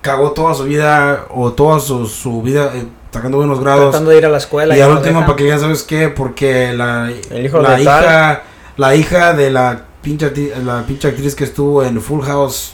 cagó 0.00 0.32
toda 0.32 0.54
su 0.54 0.64
vida 0.64 1.26
o 1.30 1.52
toda 1.52 1.80
su, 1.80 2.06
su 2.06 2.42
vida 2.42 2.72
eh, 2.74 2.86
sacando 3.12 3.38
buenos 3.38 3.60
grados. 3.60 3.90
Tratando 3.90 4.10
de 4.10 4.18
ir 4.18 4.26
a 4.26 4.30
la 4.30 4.38
escuela. 4.38 4.76
Y 4.76 4.80
al 4.80 4.92
último, 4.92 5.20
para 5.20 5.36
que 5.36 5.46
ya 5.46 5.58
sabes 5.58 5.82
qué, 5.82 6.08
porque 6.08 6.72
la, 6.72 7.10
El 7.30 7.46
hijo 7.46 7.60
la 7.60 7.76
de 7.76 7.82
hija, 7.82 8.42
la 8.76 8.94
hija 8.96 9.32
de 9.34 9.50
la 9.50 9.84
pinche, 10.02 10.32
la 10.64 10.84
pinche 10.86 11.08
actriz 11.08 11.34
que 11.34 11.44
estuvo 11.44 11.82
en 11.84 12.00
Full 12.00 12.24
House 12.24 12.72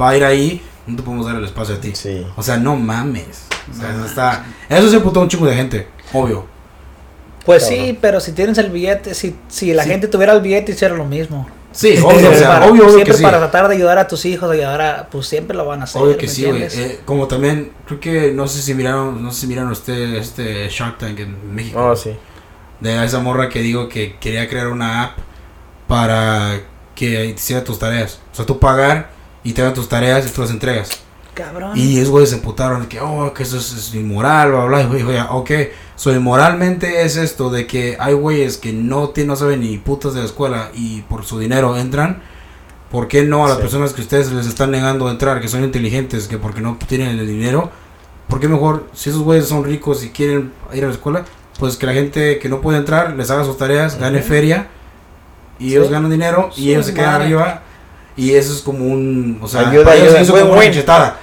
va 0.00 0.10
a 0.10 0.16
ir 0.16 0.24
ahí 0.24 0.62
no 0.86 0.96
te 0.96 1.02
podemos 1.02 1.26
dar 1.26 1.34
el 1.36 1.44
espacio 1.44 1.74
a 1.74 1.80
ti. 1.80 1.92
Sí. 1.94 2.24
O 2.36 2.42
sea, 2.42 2.56
no 2.58 2.76
mames. 2.76 3.46
O 3.68 3.74
sea, 3.76 3.90
eso 3.90 4.04
está. 4.06 4.44
Eso 4.68 4.88
se 4.88 4.96
emputó 4.96 5.20
un 5.20 5.28
chingo 5.28 5.46
de 5.46 5.56
gente, 5.56 5.88
obvio. 6.12 6.46
Pues 7.44 7.64
Cabrón. 7.64 7.86
sí, 7.86 7.98
pero 8.00 8.20
si 8.20 8.32
tienes 8.32 8.58
el 8.58 8.70
billete, 8.70 9.14
si, 9.14 9.36
si 9.48 9.72
la 9.74 9.82
Sí. 9.82 9.90
gente 9.90 10.08
tuviera 10.08 10.32
el 10.32 10.40
billete, 10.40 10.72
hiciera 10.72 10.94
lo 10.94 11.04
mismo. 11.04 11.48
Sí, 11.76 11.98
obvio, 12.02 12.30
o 12.30 12.34
sea, 12.34 12.48
Para- 12.48 12.66
obvio, 12.66 12.84
obvio 12.84 12.94
siempre 12.94 13.12
que 13.12 13.18
sí. 13.18 13.22
para 13.22 13.38
tratar 13.38 13.68
de 13.68 13.74
ayudar 13.74 13.98
a 13.98 14.08
tus 14.08 14.24
hijos, 14.24 14.50
ayudar 14.50 14.80
a, 14.80 15.08
pues 15.10 15.26
siempre 15.26 15.54
lo 15.56 15.66
van 15.66 15.82
a 15.82 15.84
hacer. 15.84 16.00
Obvio 16.00 16.16
que 16.16 16.26
¿me 16.26 16.32
sí, 16.32 16.44
güey. 16.46 16.62
Eh, 16.62 17.00
como 17.04 17.28
también, 17.28 17.72
creo 17.86 18.00
que 18.00 18.32
no 18.32 18.48
sé 18.48 18.62
si 18.62 18.72
miraron, 18.72 19.22
no 19.22 19.30
sé 19.30 19.42
si 19.42 19.46
miraron 19.46 19.70
usted 19.70 20.14
este 20.14 20.68
Shark 20.70 20.96
Tank 20.96 21.20
en 21.20 21.54
México. 21.54 21.78
Oh, 21.78 21.94
sí. 21.94 22.16
De 22.80 23.04
esa 23.04 23.18
morra 23.20 23.48
que 23.50 23.60
digo 23.60 23.88
que 23.90 24.16
quería 24.18 24.48
crear 24.48 24.68
una 24.68 25.02
app 25.02 25.18
para 25.86 26.60
que 26.94 27.26
hiciera 27.26 27.62
tus 27.62 27.78
tareas. 27.78 28.20
O 28.32 28.36
sea, 28.36 28.46
tú 28.46 28.58
pagar 28.58 29.10
y 29.44 29.52
te 29.52 29.60
hagan 29.62 29.74
tus 29.74 29.88
tareas 29.88 30.26
y 30.26 30.30
tú 30.30 30.40
las 30.40 30.50
entregas. 30.50 30.90
Cabrón. 31.34 31.72
Y 31.74 31.98
esos 31.98 32.10
güeyes 32.10 32.30
se 32.30 32.36
emputaron 32.36 32.82
de 32.82 32.88
que, 32.88 33.00
oh, 33.00 33.32
que 33.34 33.42
eso 33.42 33.58
es, 33.58 33.72
es 33.72 33.94
inmoral, 33.94 34.50
bla, 34.50 34.64
bla, 34.64 34.82
bla. 34.86 34.94
Y 34.94 34.98
dijo, 34.98 35.12
ya, 35.12 35.30
ok, 35.30 35.50
so 35.96 36.12
inmoralmente 36.12 37.02
es 37.02 37.16
esto 37.16 37.50
de 37.50 37.66
que 37.66 37.96
hay 37.98 38.14
güeyes 38.14 38.56
que 38.58 38.72
no, 38.72 39.08
tienen, 39.10 39.28
no 39.28 39.36
saben 39.36 39.60
ni 39.60 39.78
putas 39.78 40.14
de 40.14 40.20
la 40.20 40.26
escuela 40.26 40.70
y 40.74 41.00
por 41.02 41.24
su 41.24 41.38
dinero 41.38 41.76
entran. 41.76 42.22
¿Por 42.90 43.08
qué 43.08 43.24
no 43.24 43.44
a 43.44 43.48
las 43.48 43.56
Sí. 43.56 43.62
personas 43.62 43.92
que 43.92 44.00
ustedes 44.02 44.30
les 44.32 44.46
están 44.46 44.70
negando 44.70 45.10
entrar, 45.10 45.40
que 45.40 45.48
son 45.48 45.64
inteligentes, 45.64 46.28
que 46.28 46.38
porque 46.38 46.60
no 46.60 46.78
tienen 46.86 47.18
el 47.18 47.26
dinero? 47.26 47.70
¿Por 48.28 48.38
qué 48.40 48.46
mejor, 48.48 48.86
si 48.92 49.10
esos 49.10 49.22
güeyes 49.22 49.48
son 49.48 49.64
ricos 49.64 50.04
y 50.04 50.10
quieren 50.10 50.52
ir 50.72 50.84
a 50.84 50.88
la 50.88 50.92
escuela, 50.92 51.24
pues 51.58 51.76
que 51.76 51.86
la 51.86 51.92
gente 51.94 52.38
que 52.38 52.48
no 52.48 52.60
puede 52.60 52.78
entrar 52.78 53.14
les 53.16 53.30
haga 53.30 53.44
sus 53.44 53.56
tareas, 53.58 53.98
gane 53.98 54.20
feria 54.22 54.68
y 55.58 55.70
Sí. 55.70 55.76
ellos 55.76 55.90
ganan 55.90 56.10
dinero 56.10 56.50
y 56.56 56.60
Sí, 56.60 56.70
ellos 56.72 56.86
se 56.86 56.94
quedan 56.94 57.12
madre. 57.12 57.24
arriba 57.24 57.62
y 58.16 58.32
eso 58.34 58.52
es 58.52 58.60
como 58.60 58.84
un, 58.86 59.38
o 59.42 59.48
sea, 59.48 59.68
Ayuda, 59.68 59.84
para 59.84 59.96
ellos 59.96 60.08
ayuda, 60.08 60.22
hizo 60.22 60.32
como 60.32 60.52
una 60.52 60.64
escuchar, 60.64 61.16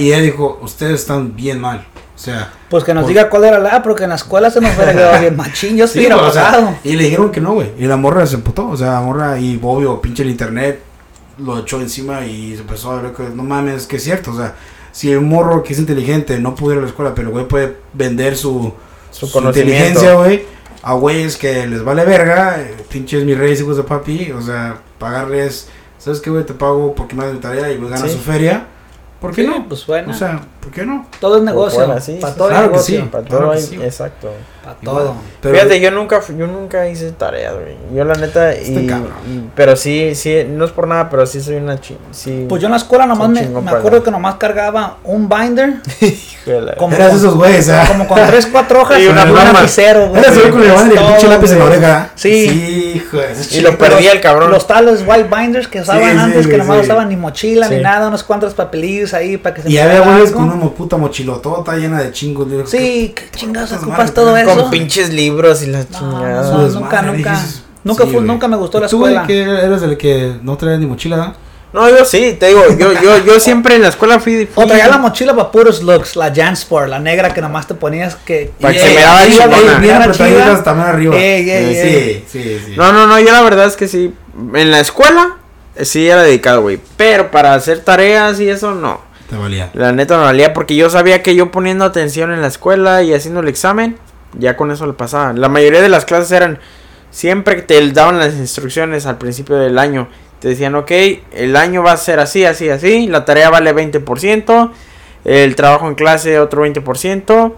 Y 0.00 0.12
él 0.12 0.22
dijo, 0.22 0.58
ustedes 0.62 1.00
están 1.00 1.34
bien 1.36 1.60
mal. 1.60 1.86
O 2.14 2.18
sea, 2.18 2.52
Pues 2.68 2.82
que 2.84 2.92
nos 2.94 3.02
Por- 3.04 3.08
diga 3.10 3.28
cuál 3.30 3.44
era 3.44 3.58
la, 3.58 3.82
porque 3.82 4.04
en 4.04 4.10
la 4.10 4.16
escuela 4.16 4.50
se 4.50 4.60
nos 4.60 4.74
hubiera 4.74 4.92
quedado 4.92 5.20
bien 5.20 5.36
machín. 5.36 5.76
Yo 5.76 5.86
sí, 5.88 6.04
o 6.06 6.30
sea, 6.32 6.78
y 6.82 6.96
le 6.96 7.04
dijeron 7.04 7.30
que 7.30 7.40
no, 7.40 7.54
güey. 7.54 7.70
Y 7.78 7.86
la 7.86 7.96
morra 7.96 8.26
se 8.26 8.34
emputó. 8.36 8.68
O 8.68 8.76
sea, 8.76 8.92
la 8.94 9.00
morra 9.00 9.38
y 9.38 9.58
obvio, 9.62 10.00
pinche 10.00 10.22
el 10.24 10.30
internet 10.30 10.80
lo 11.38 11.58
echó 11.58 11.80
encima 11.80 12.24
y 12.24 12.54
se 12.54 12.62
empezó 12.62 12.92
a 12.92 13.02
ver 13.02 13.12
que 13.12 13.24
no 13.34 13.42
mames, 13.42 13.86
que 13.86 13.96
es 13.96 14.04
cierto. 14.04 14.30
O 14.32 14.36
sea, 14.36 14.54
si 14.90 15.14
un 15.14 15.28
morro 15.28 15.62
que 15.62 15.74
es 15.74 15.78
inteligente 15.78 16.40
no 16.40 16.54
pudo 16.54 16.72
ir 16.72 16.78
a 16.78 16.82
la 16.82 16.88
escuela, 16.88 17.14
pero 17.14 17.28
el 17.28 17.32
güey 17.34 17.46
puede 17.46 17.76
vender 17.92 18.36
su, 18.36 18.72
Su, 19.10 19.26
inteligencia, 19.40 20.14
güey, 20.14 20.44
a 20.82 20.94
güeyes 20.94 21.36
que 21.36 21.66
les 21.66 21.84
vale 21.84 22.04
verga, 22.04 22.60
eh, 22.60 22.74
pinches 22.88 23.24
mis 23.24 23.36
reyes 23.36 23.60
hijos 23.60 23.76
de 23.76 23.82
papi, 23.82 24.32
o 24.32 24.40
sea, 24.40 24.78
pagarles, 24.98 25.68
¿sabes 25.98 26.20
qué, 26.20 26.30
güey? 26.30 26.44
Te 26.44 26.54
pago 26.54 26.94
porque 26.94 27.14
me 27.14 27.24
das 27.26 27.34
mi 27.34 27.40
tarea 27.40 27.70
y 27.70 27.76
güey 27.76 27.90
gana 27.90 28.06
Sí. 28.08 28.12
su 28.14 28.18
feria. 28.18 28.66
¿Por 29.20 29.34
qué 29.34 29.42
Sí, 29.42 29.48
no? 29.48 29.68
Pues 29.68 29.86
bueno. 29.86 30.10
O 30.10 30.14
sea, 30.14 30.40
¿por 30.66 30.72
qué 30.74 30.84
no? 30.84 31.06
todo 31.20 31.36
es 31.36 31.42
negocio. 31.44 31.84
fuera, 31.84 32.00
sí, 32.00 32.18
para 32.20 32.32
sí, 32.32 32.38
todo 32.38 32.48
claro 32.48 32.64
es 32.64 32.70
que 32.70 32.72
negocio. 32.92 33.00
sí. 33.02 33.08
Para 33.12 33.24
Claro 33.24 33.42
todo 33.44 33.50
que 33.52 33.56
hay- 33.58 33.62
sí. 33.64 33.76
exacto. 33.82 34.30
Para 34.64 34.76
todo. 34.78 35.14
Pero- 35.40 35.54
Fíjate, 35.54 35.80
yo 35.80 35.90
nunca, 35.92 36.20
yo 36.36 36.46
nunca 36.48 36.88
hice 36.88 37.12
tareas, 37.12 37.54
güey. 37.54 37.76
Yo 37.94 38.04
la 38.04 38.14
neta, 38.14 38.52
Está 38.52 38.80
y, 38.80 38.86
cabrón. 38.88 39.12
y- 39.28 39.48
pero 39.54 39.76
sí, 39.76 40.16
sí, 40.16 40.44
no 40.48 40.64
es 40.64 40.72
por 40.72 40.88
nada, 40.88 41.08
pero 41.08 41.24
sí 41.24 41.40
soy 41.40 41.54
una 41.56 41.80
chi, 41.80 41.96
sí. 42.10 42.46
Pues 42.48 42.60
yo 42.60 42.66
en 42.66 42.72
la 42.72 42.78
escuela 42.78 43.06
nomás 43.06 43.28
me, 43.28 43.46
me 43.46 43.70
acuerdo 43.70 44.02
que 44.02 44.10
nomás 44.10 44.34
cargaba 44.36 44.96
un 45.04 45.28
binder 45.28 45.74
como, 46.76 46.94
Eras 46.96 47.08
con, 47.10 47.16
esos 47.18 47.34
güeyes, 47.34 47.68
¿ah? 47.68 47.84
como 47.86 48.08
con 48.08 48.18
tres, 48.26 48.46
cuatro 48.46 48.82
hojas 48.82 48.98
Y 49.00 49.06
una 49.06 49.24
un 49.24 49.34
lapicero, 49.34 50.08
güey. 50.08 50.20
Eras 50.22 50.36
el 50.36 50.50
con 50.50 50.62
el 50.62 50.72
pinche 50.98 51.28
lápiz 51.28 51.52
en 51.52 51.58
la 51.60 51.64
oreja. 51.64 52.10
Sí. 52.16 52.48
Sí, 52.48 52.92
hijo 52.96 53.18
Y 53.52 53.60
lo 53.60 53.78
perdía 53.78 54.10
el 54.12 54.20
cabrón. 54.20 54.50
Los 54.50 54.66
talos 54.66 55.04
white 55.06 55.28
binders 55.32 55.68
que 55.68 55.80
usaban 55.80 56.02
Sí, 56.02 56.10
sí, 56.10 56.18
antes, 56.18 56.46
que 56.48 56.56
nomás 56.58 56.82
usaban 56.82 57.08
ni 57.08 57.16
mochila 57.16 57.68
ni 57.68 57.78
nada, 57.80 58.08
unos 58.08 58.24
cuantos 58.24 58.54
papelillos 58.54 59.14
ahí 59.14 59.36
para 59.36 59.54
que 59.54 59.62
se 59.62 59.70
Y 59.70 59.78
había 59.78 60.00
güeyes 60.00 60.32
con 60.32 60.55
una 60.56 60.70
puta 60.70 60.96
mochilotota 60.96 61.76
llena 61.76 62.00
de 62.02 62.12
chingos. 62.12 62.50
digo, 62.50 62.66
Sí, 62.66 63.12
¿qué 63.14 63.24
chingados 63.36 63.72
ocupas 63.72 64.12
todo 64.12 64.30
con 64.32 64.38
eso? 64.38 64.54
Con 64.62 64.70
pinches 64.70 65.10
libros 65.12 65.62
y 65.62 65.66
la 65.66 65.78
No, 65.80 65.84
chingada. 65.90 66.42
no, 66.42 66.48
Su 66.48 66.52
no, 66.54 66.64
desmadre, 66.64 66.80
nunca, 66.84 67.02
nunca. 67.02 67.30
dices, 67.32 67.62
Nunca, 67.84 68.04
sí, 68.04 68.10
fue, 68.10 68.20
nunca 68.22 68.48
me 68.48 68.56
gustó 68.56 68.80
la 68.80 68.88
¿Tú, 68.88 68.96
escuela. 68.96 69.26
que 69.26 69.42
eres 69.42 69.82
el 69.82 69.96
que 69.96 70.34
no 70.42 70.56
traía 70.56 70.76
ni 70.76 70.86
mochila? 70.86 71.16
¿no? 71.16 71.46
No, 71.72 71.88
yo 71.90 72.04
sí, 72.04 72.36
te 72.40 72.46
digo, 72.48 72.62
yo, 72.78 72.92
yo, 73.00 73.24
yo 73.24 73.38
siempre 73.38 73.76
en 73.76 73.82
la 73.82 73.88
escuela 73.88 74.18
fui. 74.18 74.46
fui 74.46 74.64
O 74.64 74.66
traía 74.66 74.88
la 74.88 74.98
mochila 74.98 75.36
para 75.36 75.50
puros 75.50 75.82
looks, 75.82 76.16
la 76.16 76.32
Jansport, 76.34 76.88
la 76.88 76.98
negra 76.98 77.34
que 77.34 77.40
nomás 77.42 77.66
te 77.66 77.74
ponías 77.74 78.16
que... 78.16 78.50
Para 78.60 78.72
que 78.72 78.80
se 78.80 78.88
chingona. 78.88 79.98
apretaditas 79.98 80.16
chida. 80.16 80.62
también 80.64 80.88
arriba. 80.88 81.16
Ey, 81.16 81.50
ey, 81.50 81.74
sí, 81.74 81.80
ey. 81.80 82.24
sí, 82.26 82.60
sí. 82.66 82.74
No, 82.76 82.92
no, 82.92 83.06
no, 83.06 83.20
yo 83.20 83.30
la 83.30 83.42
verdad 83.42 83.66
es 83.66 83.76
que 83.76 83.88
sí. 83.88 84.14
En 84.54 84.70
la 84.70 84.80
escuela 84.80 85.36
eh, 85.74 85.84
sí 85.84 86.08
era 86.08 86.22
dedicado, 86.22 86.62
güey. 86.62 86.80
Pero 86.96 87.30
para 87.30 87.52
hacer 87.54 87.80
tareas 87.80 88.40
y 88.40 88.48
eso, 88.48 88.74
no. 88.74 89.00
La 89.74 89.92
neta 89.92 90.16
no 90.16 90.24
valía 90.24 90.52
porque 90.52 90.76
yo 90.76 90.88
sabía 90.90 91.22
que 91.22 91.34
yo 91.34 91.50
poniendo 91.50 91.84
atención 91.84 92.32
en 92.32 92.40
la 92.40 92.46
escuela 92.46 93.02
y 93.02 93.12
haciendo 93.12 93.40
el 93.40 93.48
examen, 93.48 93.96
ya 94.38 94.56
con 94.56 94.70
eso 94.70 94.86
le 94.86 94.92
pasaba. 94.92 95.32
La 95.32 95.48
mayoría 95.48 95.80
de 95.80 95.88
las 95.88 96.04
clases 96.04 96.30
eran 96.32 96.58
siempre 97.10 97.56
que 97.56 97.62
te 97.62 97.90
daban 97.92 98.18
las 98.18 98.34
instrucciones 98.34 99.06
al 99.06 99.18
principio 99.18 99.56
del 99.56 99.78
año. 99.78 100.08
Te 100.40 100.48
decían, 100.48 100.74
ok, 100.74 100.90
el 101.32 101.56
año 101.56 101.82
va 101.82 101.92
a 101.92 101.96
ser 101.96 102.20
así, 102.20 102.44
así, 102.44 102.68
así. 102.68 103.08
La 103.08 103.24
tarea 103.24 103.50
vale 103.50 103.74
20%. 103.74 104.70
El 105.24 105.56
trabajo 105.56 105.88
en 105.88 105.94
clase 105.94 106.38
otro 106.38 106.64
20%. 106.64 107.52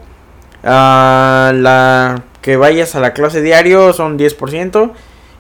ah, 0.65 1.53
la 1.55 2.23
que 2.41 2.57
vayas 2.57 2.95
a 2.95 3.01
la 3.01 3.13
clase 3.13 3.43
diario 3.43 3.93
son 3.93 4.19
10%. 4.19 4.93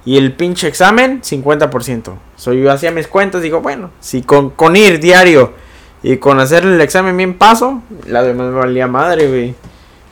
Y 0.04 0.16
el 0.16 0.32
pinche 0.32 0.68
examen 0.68 1.22
50%. 1.22 2.14
So, 2.36 2.52
yo 2.52 2.70
hacía 2.72 2.90
mis 2.90 3.08
cuentas 3.08 3.42
digo, 3.42 3.60
bueno, 3.60 3.90
si 4.00 4.22
con, 4.22 4.50
con 4.50 4.74
ir 4.76 5.00
diario 5.00 5.52
y 6.02 6.16
con 6.18 6.38
hacer 6.40 6.64
el 6.64 6.80
examen 6.80 7.16
bien 7.16 7.34
paso, 7.34 7.82
la 8.06 8.22
demás 8.22 8.48
me 8.48 8.58
valía 8.58 8.86
madre, 8.86 9.28
güey. 9.28 9.54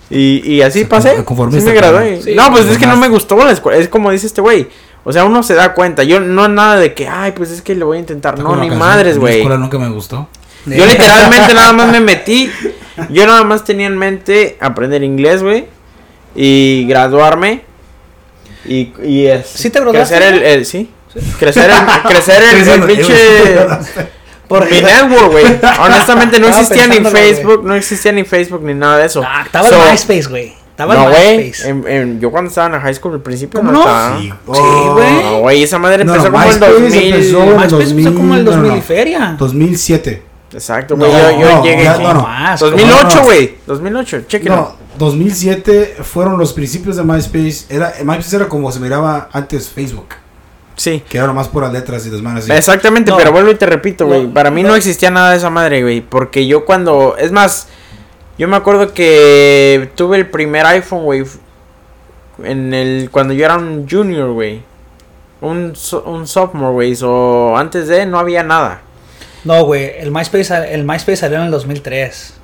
Y, 0.09 0.53
y 0.55 0.63
así 0.63 0.85
pasé. 0.85 1.15
con- 1.17 1.25
conformista, 1.25 1.61
Sí 1.61 1.67
me 1.67 1.75
gradué. 1.75 2.23
Sí, 2.23 2.35
no, 2.35 2.51
pues 2.51 2.67
es 2.67 2.79
que 2.79 2.87
no 2.87 2.97
me 2.97 3.09
gustó 3.09 3.37
la 3.45 3.51
escuela. 3.53 3.79
Es 3.79 3.89
como 3.89 4.11
dice 4.11 4.27
este 4.27 4.41
güey. 4.41 4.69
O 5.05 5.13
sea, 5.13 5.25
uno 5.25 5.43
se 5.43 5.55
da 5.55 5.75
cuenta. 5.75 6.03
Yo 6.05 6.21
no 6.21 6.49
nada 6.49 6.77
de 6.77 6.95
que, 6.95 7.09
ay, 7.09 7.33
pues 7.33 7.51
es 7.51 7.63
que 7.63 7.75
le 7.75 7.85
voy 7.85 7.97
a 7.99 8.01
intentar. 8.01 8.39
No, 8.39 8.57
ni 8.57 8.69
la 8.71 8.77
madres, 8.77 9.19
güey. 9.19 9.37
escuela 9.39 9.57
nunca 9.59 9.79
me 9.79 9.89
gustó. 9.89 10.29
Yo 10.65 10.85
literalmente 10.87 11.55
nada 11.55 11.73
más 11.73 11.91
me 11.93 12.01
metí. 12.01 12.51
Yo 13.11 13.27
nada 13.27 13.45
más 13.45 13.65
tenía 13.65 13.87
en 13.87 13.97
mente 13.99 14.57
aprender 14.61 15.03
inglés, 15.03 15.43
güey. 15.43 15.67
Y 16.35 16.87
graduarme. 16.89 17.63
Y, 18.65 18.93
y 19.05 19.27
es, 19.27 19.47
¿Sí 19.47 19.71
te 19.71 19.79
graduaste, 19.81 20.17
crecer 20.17 20.43
el, 20.45 20.67
sí. 20.67 20.91
Crecer 21.39 21.71
el, 21.71 22.03
crecer 22.11 22.43
el, 22.43 22.69
el 22.69 22.83
pinche 22.87 23.15
Por 24.49 24.71
mi 24.71 24.81
network, 24.81 25.31
güey. 25.33 25.45
Honestamente 25.81 26.39
no 26.39 26.49
existía 26.49 26.87
ni 26.87 27.05
Facebook, 27.05 27.65
no 27.65 27.75
existía 27.75 28.13
ni 28.13 28.25
Facebook 28.25 28.63
ni 28.63 28.75
nada 28.75 28.99
de 28.99 29.07
eso. 29.07 29.23
Ah, 29.27 29.43
estaba 29.45 29.69
So, 29.69 29.75
en 29.83 29.91
MySpace, 29.91 30.29
güey. 30.29 30.55
Estaba 30.71 30.95
No, 30.95 31.11
en. 31.11 31.37
MySpace. 31.39 31.69
en- 31.71 31.89
en- 31.89 32.21
Yo 32.21 32.31
cuando 32.31 32.49
estaba 32.49 32.67
en 32.67 32.73
la 32.75 32.81
high 32.81 32.95
school 32.95 33.15
al 33.15 33.23
principio 33.23 33.61
¿Cómo 33.61 33.73
no, 33.73 33.79
no? 33.79 33.85
estaba. 33.85 34.19
Sí, 34.19 34.25
Sí, 34.31 34.89
güey. 34.93 35.23
No, 35.25 35.39
güey, 35.41 35.63
esa 35.63 35.79
madre 35.79 36.03
empezó 36.03 36.25
no, 36.25 36.31
como 36.33 36.43
en 36.43 36.49
MySpace 36.49 36.73
2000. 36.73 37.15
empezó 37.15 37.43
en 37.43 37.57
MySpace 37.57 37.91
empezó 37.91 38.15
como 38.15 38.35
el 38.35 38.45
2000, 38.45 38.45
no, 38.45 38.51
2000 38.53 38.73
no. 38.73 38.77
y 38.77 38.81
feria. 38.83 39.37
2007. 39.39 40.23
Exacto, 40.53 40.97
No, 40.97 41.07
güey. 41.07 41.13
yo 41.13 41.41
yo 41.41 41.51
no, 41.57 41.65
llegué. 41.65 41.83
ya, 41.85 41.93
aquí. 41.93 42.03
no, 42.03 42.15
no. 42.15 42.23
Más, 42.23 42.61
2008, 42.61 43.17
no. 43.17 43.23
güey. 43.25 43.55
2008, 43.67 44.21
chequenlo. 44.29 44.57
No, 44.57 44.77
2007 44.99 45.97
fueron 46.03 46.39
los 46.39 46.53
principios 46.53 46.97
de 46.97 47.03
MySpace. 47.05 47.65
Era, 47.69 47.93
MySpace 48.05 48.37
era 48.37 48.49
como 48.49 48.71
se 48.71 48.79
miraba 48.81 49.29
antes 49.33 49.69
Facebook. 49.69 50.09
Sí. 50.77 51.03
Que 51.09 51.17
era 51.19 51.27
nomás 51.27 51.49
puras 51.49 51.73
letras 51.73 52.07
y 52.07 52.11
desmanes 52.11 52.45
así. 52.45 52.53
Exactamente, 52.53 53.11
No. 53.11 53.17
pero 53.17 53.33
vuelvo 53.33 53.51
y 53.51 53.55
te 53.55 53.65
repito, 53.67 54.07
güey. 54.07 54.25
No, 54.27 54.35
Para 54.35 54.51
mí 54.51 54.63
no. 54.63 54.69
no. 54.71 54.77
existía 54.77 55.11
nada 55.11 55.31
de 55.31 55.39
esa 55.39 55.49
madre, 55.51 55.83
güey. 55.83 56.03
Porque 56.03 56.47
yo 56.47 56.65
cuando. 56.67 57.17
Es 57.19 57.33
más, 57.33 57.69
yo 58.39 58.47
me 58.47 58.57
acuerdo 58.57 58.93
que 58.93 59.91
tuve 59.97 60.19
el 60.19 60.29
primer 60.29 60.67
iPhone, 60.67 61.05
güey. 61.05 61.25
En 62.45 62.75
el. 62.75 63.09
Cuando 63.11 63.33
yo 63.33 63.45
era 63.47 63.57
un 63.57 63.89
junior, 63.89 64.33
güey. 64.33 64.63
Un, 65.41 65.73
un 66.05 66.27
sophomore, 66.27 66.73
güey. 66.73 66.97
O 67.03 67.57
antes 67.57 67.89
de 67.89 68.05
no 68.07 68.19
había 68.19 68.43
nada. 68.43 68.83
No, 69.45 69.65
güey. 69.65 69.93
El 69.99 70.11
MySpace, 70.11 70.75
el 70.75 70.85
MySpace 70.85 71.17
salió 71.17 71.39
en 71.39 71.45
el 71.45 71.51
2003. 71.51 72.35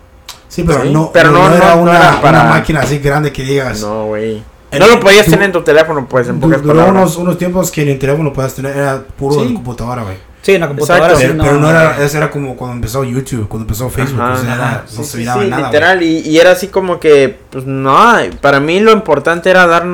Sí, 0.48 0.62
pero 0.66 0.82
Sí, 0.82 0.90
no, 0.90 1.10
pero 1.12 1.30
no- 1.30 1.48
no- 1.48 1.54
era 1.56 1.74
no 1.76 1.82
una, 1.82 1.96
era 1.96 2.20
para- 2.20 2.40
una 2.42 2.50
máquina 2.50 2.80
así 2.80 2.98
grande 2.98 3.32
que 3.32 3.42
digas. 3.42 3.80
No, 3.80 4.06
güey. 4.06 4.42
El- 4.72 4.78
No 4.80 4.88
lo 4.88 4.98
podías 5.00 5.26
tener 5.26 5.42
en 5.42 5.52
tu 5.52 5.62
teléfono, 5.62 6.06
pues, 6.08 6.28
en 6.28 6.40
pocas 6.40 6.62
duró 6.62 6.74
palabras. 6.74 6.96
unos, 7.02 7.16
unos 7.16 7.38
tiempos 7.38 7.70
que 7.70 7.88
en 7.90 7.98
teléfono 7.98 8.32
podías 8.32 8.54
tener, 8.54 8.76
era 8.76 9.02
puro 9.18 9.40
Sí. 9.42 9.48
de 9.48 9.54
computadora, 9.54 10.02
güey. 10.02 10.16
Sí, 10.40 10.54
en 10.54 10.60
la 10.62 10.68
computadora 10.68 11.14
Pero, 11.16 11.34
no 11.60 11.70
era, 11.70 12.02
eso 12.04 12.16
era 12.16 12.28
como 12.30 12.56
cuando 12.56 12.74
empezó 12.76 13.04
YouTube, 13.04 13.46
cuando 13.48 13.64
empezó 13.64 13.88
Facebook, 13.90 14.20
Ajá, 14.20 14.42
era- 14.42 14.54
ajá. 14.54 14.84
no 14.96 15.02
Sí, 15.04 15.10
se 15.10 15.18
miraba 15.18 15.42
sí, 15.42 15.48
nada. 15.50 15.66
literal, 15.66 16.02
y, 16.02 16.18
y 16.20 16.38
era 16.38 16.50
así 16.50 16.66
como 16.68 16.98
que, 16.98 17.36
pues 17.50 17.64
no, 17.64 18.12
para 18.40 18.58
mí 18.58 18.80
lo 18.80 18.90
importante 18.92 19.50
era 19.50 19.66
dar, 19.68 19.86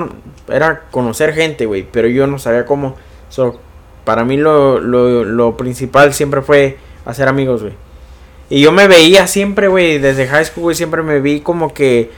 era 0.49 0.85
conocer 0.91 1.35
gente, 1.35 1.67
güey, 1.67 1.87
pero 1.91 2.09
yo 2.09 2.27
no 2.27 2.39
sabía 2.39 2.65
cómo. 2.65 2.97
So, 3.29 3.61
para 4.05 4.25
mí 4.25 4.39
lo, 4.39 4.81
lo, 4.81 5.25
lo 5.25 5.57
principal 5.59 6.15
siempre 6.15 6.41
fue 6.41 6.79
hacer 7.05 7.29
amigos, 7.29 7.61
güey. 7.63 7.75
Y 8.49 8.63
yo 8.63 8.73
me 8.73 8.89
veía 8.89 9.27
siempre, 9.27 9.69
güey, 9.69 9.99
desde 9.99 10.27
high 10.29 10.47
school, 10.47 10.63
güey, 10.63 10.75
siempre 10.77 11.03
me 11.03 11.21
vi 11.21 11.41
como 11.41 11.75
que 11.75 12.11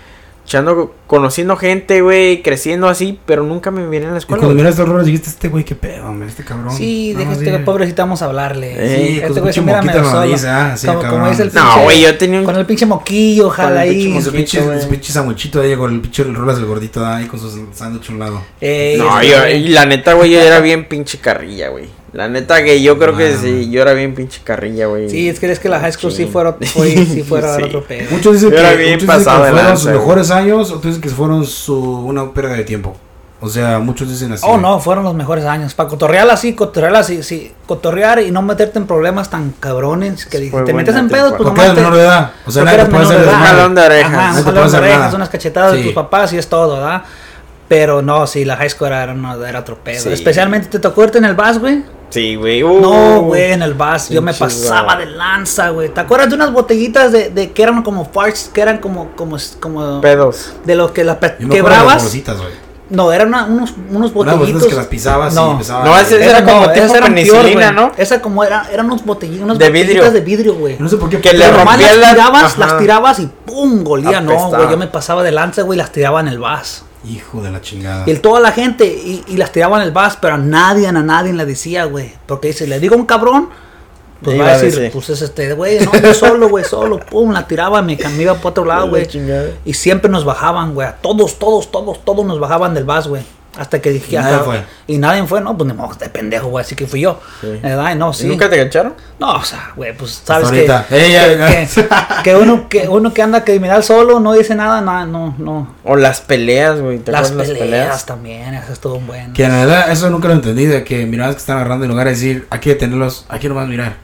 echando, 0.50 0.92
conociendo 1.06 1.56
gente, 1.56 2.00
güey, 2.02 2.42
creciendo 2.42 2.88
así, 2.88 3.16
pero 3.24 3.44
nunca 3.44 3.70
me 3.70 3.86
miré 3.86 4.06
en 4.06 4.10
la 4.10 4.16
Y 4.16 4.18
escuela. 4.18 4.40
cuando 4.40 4.54
güey. 4.54 4.56
miras 4.56 4.72
estos 4.74 4.88
roles 4.88 5.06
dijiste, 5.06 5.30
este 5.30 5.46
güey, 5.48 5.62
qué 5.64 5.76
pedo, 5.76 6.08
hombre, 6.08 6.28
este 6.28 6.42
cabrón. 6.44 6.74
Sí, 6.76 7.12
No, 7.12 7.20
deja 7.20 7.30
más 7.30 7.40
este 7.40 7.58
pobrecito, 7.60 8.02
vamos 8.02 8.20
a 8.22 8.24
hablarle. 8.24 8.74
Sí, 8.74 9.20
este 9.22 9.40
güey 9.40 9.52
se 9.52 9.60
mira 9.60 9.80
medio 9.80 10.04
solo. 10.04 10.36
ah, 10.48 10.74
sí, 10.76 10.86
como, 10.88 11.00
el 11.28 11.52
No, 11.54 11.60
pinche- 11.62 11.84
güey, 11.84 12.00
yo 12.02 12.18
tenía 12.18 12.40
un... 12.40 12.44
Con 12.44 12.56
el 12.56 12.66
pinche 12.66 12.84
moquillo, 12.84 13.46
ojalá 13.46 13.80
ahí. 13.82 13.94
pinche 13.94 14.12
Con 14.14 14.22
su 14.24 14.32
pinche, 14.32 14.80
su 14.82 14.88
pinche 14.88 15.12
sandwichito 15.12 15.60
ahí 15.60 15.76
con 15.76 15.94
el 15.94 16.00
pinche 16.00 16.24
rolas 16.24 16.56
del 16.56 16.66
gordito 16.66 17.06
ahí 17.06 17.26
con 17.26 17.38
su 17.38 17.48
sándwich 17.72 18.10
a 18.10 18.12
un 18.12 18.18
lado. 18.18 18.42
Ey, 18.60 18.98
No, 18.98 19.20
este 19.20 19.30
yo, 19.30 19.48
y 19.56 19.68
la 19.68 19.86
neta, 19.86 20.14
güey, 20.14 20.32
yo 20.32 20.40
era 20.42 20.58
bien 20.58 20.86
pinche 20.88 21.18
carrilla, 21.18 21.68
güey. 21.68 21.99
La 22.12 22.28
neta 22.28 22.62
que 22.64 22.82
yo 22.82 22.98
creo 22.98 23.16
que 23.16 23.34
Ah. 23.34 23.38
sí, 23.40 23.70
yo 23.70 23.82
era 23.82 23.92
bien 23.92 24.14
pinche 24.14 24.40
carrilla, 24.42 24.86
güey. 24.86 25.08
Sí, 25.08 25.28
es 25.28 25.38
que 25.38 25.50
es 25.50 25.60
que 25.60 25.68
la 25.68 25.78
high 25.80 25.92
school 25.92 26.10
sí, 26.10 26.24
Sí. 26.24 26.30
fuera, 26.30 26.54
fue, 26.54 26.90
sí 27.06 27.22
fuera 27.28 27.54
Sí. 27.56 27.62
otro 27.62 27.84
pedo. 27.84 28.10
Muchos 28.10 28.32
dicen 28.34 28.50
Yo 28.50 28.56
que, 28.56 28.60
era 28.62 28.72
bien 28.74 28.94
muchos 28.94 29.08
dicen 29.08 29.24
que 29.32 29.38
fueron 29.38 29.56
lanza, 29.56 29.76
sus 29.76 29.84
güey. 29.84 29.94
mejores 29.98 30.30
años, 30.32 30.70
otros 30.70 30.84
dicen 30.86 31.00
que 31.02 31.08
fueron 31.10 31.46
su, 31.46 31.76
una 31.80 32.32
pérdida 32.32 32.54
de 32.56 32.64
tiempo. 32.64 32.96
O 33.42 33.48
sea, 33.48 33.78
muchos 33.78 34.06
dicen 34.08 34.32
así. 34.32 34.44
Oh, 34.46 34.58
no, 34.58 34.80
fueron 34.80 35.02
los 35.04 35.14
mejores 35.14 35.46
años. 35.46 35.72
Para 35.72 35.88
cotorrear 35.88 36.28
así, 36.28 36.52
cotorrear 36.54 36.94
así, 36.96 37.22
sí, 37.22 37.50
cotorrear 37.66 38.20
y 38.20 38.30
no 38.30 38.42
meterte 38.42 38.78
en 38.78 38.86
problemas 38.86 39.30
tan 39.30 39.52
cabrones 39.58 40.26
que 40.26 40.50
fue 40.50 40.62
te 40.64 40.74
metes 40.74 40.94
en 40.94 41.08
pedos, 41.08 41.32
pues 41.38 41.48
eres 41.56 41.68
te- 41.74 41.80
menor 41.80 41.94
de 41.94 42.02
edad. 42.02 42.32
O 42.44 42.50
sea, 42.50 42.64
porque 42.64 42.76
nadie 42.76 42.84
te 42.84 42.90
puede 42.90 43.04
menor 43.06 43.14
hacer 43.14 43.26
de 43.30 43.34
Un 43.34 43.40
jalón 43.42 43.74
de 43.76 43.80
orejas. 43.82 44.12
Ajá, 44.12 44.32
No 44.32 44.38
un 44.40 44.44
te 44.44 44.50
jalón 44.52 44.72
de 44.72 44.78
orejas, 44.78 45.14
unas 45.14 45.28
cachetadas 45.30 45.72
de 45.72 45.82
tus 45.84 45.92
papás 45.94 46.32
y 46.34 46.38
es 46.38 46.48
todo, 46.48 46.74
¿verdad? 46.74 47.02
Pero 47.68 48.02
no, 48.02 48.26
sí, 48.26 48.44
la 48.44 48.56
high 48.56 48.68
school 48.68 48.88
era, 48.88 49.12
una- 49.12 49.48
era 49.48 49.60
otro 49.60 49.76
pedo. 49.78 50.02
Sí. 50.02 50.08
Especialmente 50.12 50.68
te 50.68 50.78
tocó 50.80 51.04
irte 51.04 51.16
en 51.18 51.24
el 51.24 51.34
bus, 51.34 51.58
güey. 51.60 51.82
Sí, 52.10 52.34
güey. 52.34 52.62
uh. 52.62 52.80
No, 52.80 53.22
güey, 53.22 53.52
en 53.52 53.62
el 53.62 53.74
bus 53.74 54.08
yo 54.10 54.20
me 54.20 54.34
pasaba 54.34 54.96
de 54.96 55.06
lanza, 55.06 55.70
güey. 55.70 55.88
¿Te 55.88 56.00
acuerdas 56.00 56.28
de 56.28 56.34
unas 56.34 56.52
botellitas 56.52 57.12
de, 57.12 57.30
de 57.30 57.52
que 57.52 57.62
eran 57.62 57.82
como 57.82 58.04
farts, 58.04 58.50
que 58.52 58.60
eran 58.60 58.78
como 58.78 59.12
como 59.16 59.36
como 59.60 60.00
Pedos. 60.00 60.52
de 60.64 60.74
lo 60.74 60.92
que 60.92 61.04
las 61.04 61.16
pe- 61.18 61.36
Yo 61.38 61.46
me 61.46 61.54
las 61.54 61.62
quebrabas? 61.62 62.02
bolsitas, 62.02 62.36
güey. 62.38 62.70
No, 62.90 63.12
eran 63.12 63.28
una- 63.28 63.44
unos 63.46 63.72
unos 63.88 64.12
botellitos. 64.12 64.66
que 64.66 64.74
las 64.74 64.86
pisabas 64.88 65.32
No. 65.34 65.46
y 65.46 65.50
empezaban. 65.52 65.84
No, 65.84 65.96
ese- 65.96 66.20
Esa 66.20 66.30
era 66.38 66.44
como 66.44 66.62
tipo 66.72 66.84
esas 66.84 66.94
eran 66.96 67.14
penicilina. 67.14 67.70
¿no? 67.70 67.92
Esa 67.96 68.20
como 68.20 68.42
era, 68.42 68.66
eran 68.72 68.86
unos 68.86 69.04
botellitos, 69.04 69.44
unas 69.44 69.58
De 69.58 69.66
botellitas 69.68 69.94
vidrio. 69.94 70.10
de 70.10 70.20
vidrio, 70.20 70.54
güey. 70.56 70.76
No 70.80 70.88
sé 70.88 70.96
por 70.96 71.08
qué. 71.08 71.20
Que 71.20 71.32
le 71.32 71.38
las 71.38 71.52
la- 71.64 71.76
tirabas, 72.10 72.44
ajá. 72.44 72.58
las 72.58 72.78
tirabas 72.78 73.20
y 73.20 73.28
pum, 73.44 73.84
golía. 73.84 74.20
No, 74.20 74.48
güey, 74.48 74.68
yo 74.68 74.76
me 74.76 74.88
pasaba 74.88 75.22
de 75.22 75.30
lanza, 75.30 75.62
güey, 75.62 75.78
las 75.78 75.92
tiraba 75.92 76.18
en 76.20 76.26
el 76.26 76.40
vas. 76.40 76.82
Hijo 77.08 77.42
de 77.42 77.50
la 77.50 77.60
chingada. 77.60 78.04
Y 78.06 78.10
el- 78.10 78.20
toda 78.20 78.40
la 78.40 78.52
gente, 78.52 78.86
y, 78.86 79.24
y 79.26 79.36
las 79.36 79.52
tiraba 79.52 79.76
en 79.78 79.84
el 79.84 79.90
vas, 79.92 80.16
pero 80.20 80.34
a 80.34 80.38
nadie, 80.38 80.86
a 80.86 80.92
nadie 80.92 81.32
le 81.32 81.46
decía, 81.46 81.84
güey. 81.84 82.12
Porque 82.26 82.48
dice, 82.48 82.66
le 82.66 82.78
digo 82.78 82.94
a 82.94 82.98
un 82.98 83.06
cabrón, 83.06 83.48
pues 84.22 84.38
va 84.38 84.48
a 84.48 84.58
decir, 84.58 84.90
pues 84.92 85.08
es 85.08 85.22
este, 85.22 85.54
güey, 85.54 85.80
no, 85.80 85.92
yo 85.98 86.12
solo, 86.12 86.50
güey, 86.50 86.62
solo, 86.64 87.00
pum, 87.00 87.32
la 87.32 87.46
tiraba, 87.46 87.80
me 87.80 87.96
me 87.96 88.22
iba 88.22 88.34
para 88.34 88.48
otro 88.50 88.64
lado, 88.66 88.88
güey. 88.90 89.02
Y 89.64 89.72
siempre 89.72 90.10
nos 90.10 90.26
bajaban, 90.26 90.74
güey, 90.74 90.86
a 90.88 90.96
todos, 90.96 91.38
todos, 91.38 91.70
todos, 91.70 92.04
todos 92.04 92.26
nos 92.26 92.38
bajaban 92.38 92.74
del 92.74 92.84
vas, 92.84 93.08
güey. 93.08 93.22
Hasta 93.58 93.80
que 93.82 93.90
dije, 93.90 94.12
Y 94.12 94.16
nadie 94.16 94.32
hasta- 94.34 94.44
fue. 94.44 94.62
Y 94.86 94.98
nadie 94.98 95.26
fue, 95.26 95.40
no, 95.40 95.56
pues 95.58 95.66
ni 95.68 95.74
modo, 95.76 95.90
este 95.90 96.08
pendejo, 96.08 96.48
güey, 96.48 96.64
así 96.64 96.76
que 96.76 96.86
fui 96.86 97.00
yo. 97.00 97.20
Sí. 97.40 97.58
¿Verdad? 97.62 97.92
Y 97.92 97.98
No, 97.98 98.12
sí. 98.12 98.26
¿Nunca 98.28 98.48
te 98.48 98.56
cacharon? 98.56 98.94
No, 99.18 99.32
o 99.36 99.42
sea, 99.44 99.72
güey, 99.74 99.92
pues 99.96 100.22
sabes 100.24 100.50
que, 100.50 100.60
que, 100.88 101.12
ya. 101.12 101.48
que- 101.48 101.68
que 102.22 102.36
uno 102.36 102.68
que 102.68 102.88
uno 102.88 103.12
que 103.12 103.22
anda 103.22 103.44
criminal 103.44 103.82
solo 103.82 104.20
no 104.20 104.32
dice 104.34 104.54
nada, 104.54 104.80
nada, 104.80 105.04
no, 105.04 105.34
no. 105.38 105.74
O 105.84 105.96
las 105.96 106.20
peleas, 106.20 106.80
güey. 106.80 107.00
¿Te 107.00 107.10
Las 107.10 107.32
acuerdas 107.32 107.58
peleas, 107.58 108.06
también, 108.06 108.54
eso 108.54 108.72
estuvo 108.72 109.00
bueno. 109.00 109.34
Que 109.34 109.44
en 109.44 109.50
realidad 109.50 109.90
eso 109.90 110.08
nunca 110.10 110.28
lo 110.28 110.34
entendí, 110.34 110.66
de 110.66 110.84
que 110.84 111.04
mirabas 111.06 111.34
que 111.34 111.40
están 111.40 111.56
agarrando 111.56 111.84
en 111.86 111.90
lugar 111.90 112.06
de 112.06 112.12
decir, 112.12 112.46
hay 112.50 112.60
que 112.60 112.70
detenerlos, 112.70 113.26
hay 113.28 113.40
que 113.40 113.48
nomás 113.48 113.66
mirar. 113.66 113.96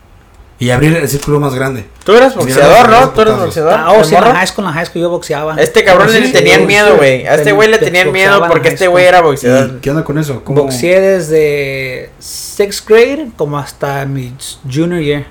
Y 0.59 0.71
abrir 0.71 0.97
el 0.97 1.07
círculo 1.07 1.39
más 1.39 1.55
grande. 1.55 1.85
Tú 2.03 2.15
eras 2.17 2.35
boxeador, 2.35 2.89
¿no? 2.89 3.11
Tú 3.11 3.21
eres 3.21 3.37
boxeador. 3.37 3.75
Ah, 3.75 3.93
oh, 3.93 3.99
¿El 3.99 4.05
sí, 4.07 4.15
en 4.15 4.25
la 4.25 4.35
high 4.35 4.47
school, 4.47 4.65
en 4.65 4.71
la 4.71 4.73
high 4.73 4.87
school 4.87 5.03
yo 5.03 5.11
boxeaba. 5.11 5.55
Este 5.61 5.85
cabrón 5.85 6.07
Pero 6.09 6.21
le 6.21 6.27
sí, 6.29 6.33
tenían 6.33 6.61
sí, 6.61 6.67
miedo, 6.67 6.89
sí. 6.93 6.97
güey. 6.97 7.27
A 7.27 7.35
este 7.35 7.53
güey 7.53 7.69
le 7.69 7.79
te- 7.79 7.85
tenían 7.87 8.11
miedo 8.11 8.43
porque 8.49 8.69
este 8.69 8.87
güey 8.89 9.05
era 9.05 9.21
boxeador. 9.21 9.75
¿Y 9.77 9.81
qué 9.81 9.91
onda 9.91 10.03
con 10.05 10.17
eso? 10.19 10.43
¿Cómo? 10.45 10.63
Boxeé 10.63 10.99
desde 11.01 12.11
sixth 12.19 12.89
grade 12.89 13.29
como 13.37 13.59
hasta 13.59 14.07
mi 14.07 14.33
junior 14.73 15.01
year, 15.03 15.27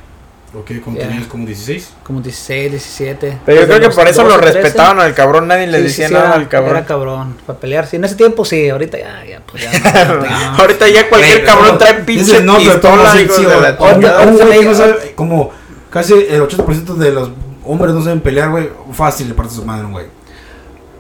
Ok, 0.58 0.72
como 0.84 0.95
Yeah. 0.97 1.08
tenías 1.10 1.28
como 1.28 1.45
16. 1.45 1.89
como 2.03 2.22
16, 2.22 2.72
17. 2.72 3.39
Pero 3.45 3.62
yo 3.62 3.68
creo 3.68 3.80
que 3.82 3.89
por 3.89 4.08
eso 4.08 4.24
lo 4.24 4.30
12, 4.30 4.41
13. 4.41 4.62
respetaban 4.62 4.99
al 5.01 5.14
cabrón. 5.14 5.47
Nadie 5.47 5.68
le 5.68 5.82
decía 5.82 6.06
sí, 6.08 6.10
sí, 6.10 6.14
nada 6.14 6.28
era- 6.28 6.36
al 6.36 6.47
cabrón. 6.47 6.78
Era 6.78 6.86
cabrón, 6.86 7.38
para 7.45 7.60
pelear. 7.60 7.88
Sí, 7.88 7.97
en 7.97 8.06
ese 8.06 8.16
tiempo 8.16 8.45
sí, 8.45 8.70
ahorita 8.70 8.97
ya, 8.97 9.26
ya, 9.26 9.41
pues 9.45 9.64
ya. 9.64 9.72
no, 9.72 10.14
ahorita 10.14 10.30
ya 10.39 10.51
no. 10.51 10.58
Ahorita 10.58 10.88
ya 10.89 11.10
cualquier 11.10 11.43
cabrón 11.45 11.66
pero- 11.66 11.78
trae 11.80 11.93
pinche 12.06 12.41
no, 12.41 12.58
pistola, 12.58 12.82
¿cómo 12.82 13.20
hijos 13.20 13.36
sí, 13.36 13.43
de 13.43 13.49
sí, 13.49 13.62
la 13.62 13.76
o- 13.80 15.10
o- 15.12 15.16
como 15.16 15.51
casi 15.89 16.14
el 16.14 16.41
80% 16.41 16.95
de 16.95 17.12
los 17.12 17.32
hombres 17.66 17.93
no 17.93 18.01
saben 18.03 18.22
pelear, 18.22 18.49
güey, 18.51 18.70
fácil 18.93 19.28
le 19.28 19.34
parte 19.34 19.53
su 19.53 19.66
madre 19.66 19.86
un 19.86 19.91
güey. 19.91 20.06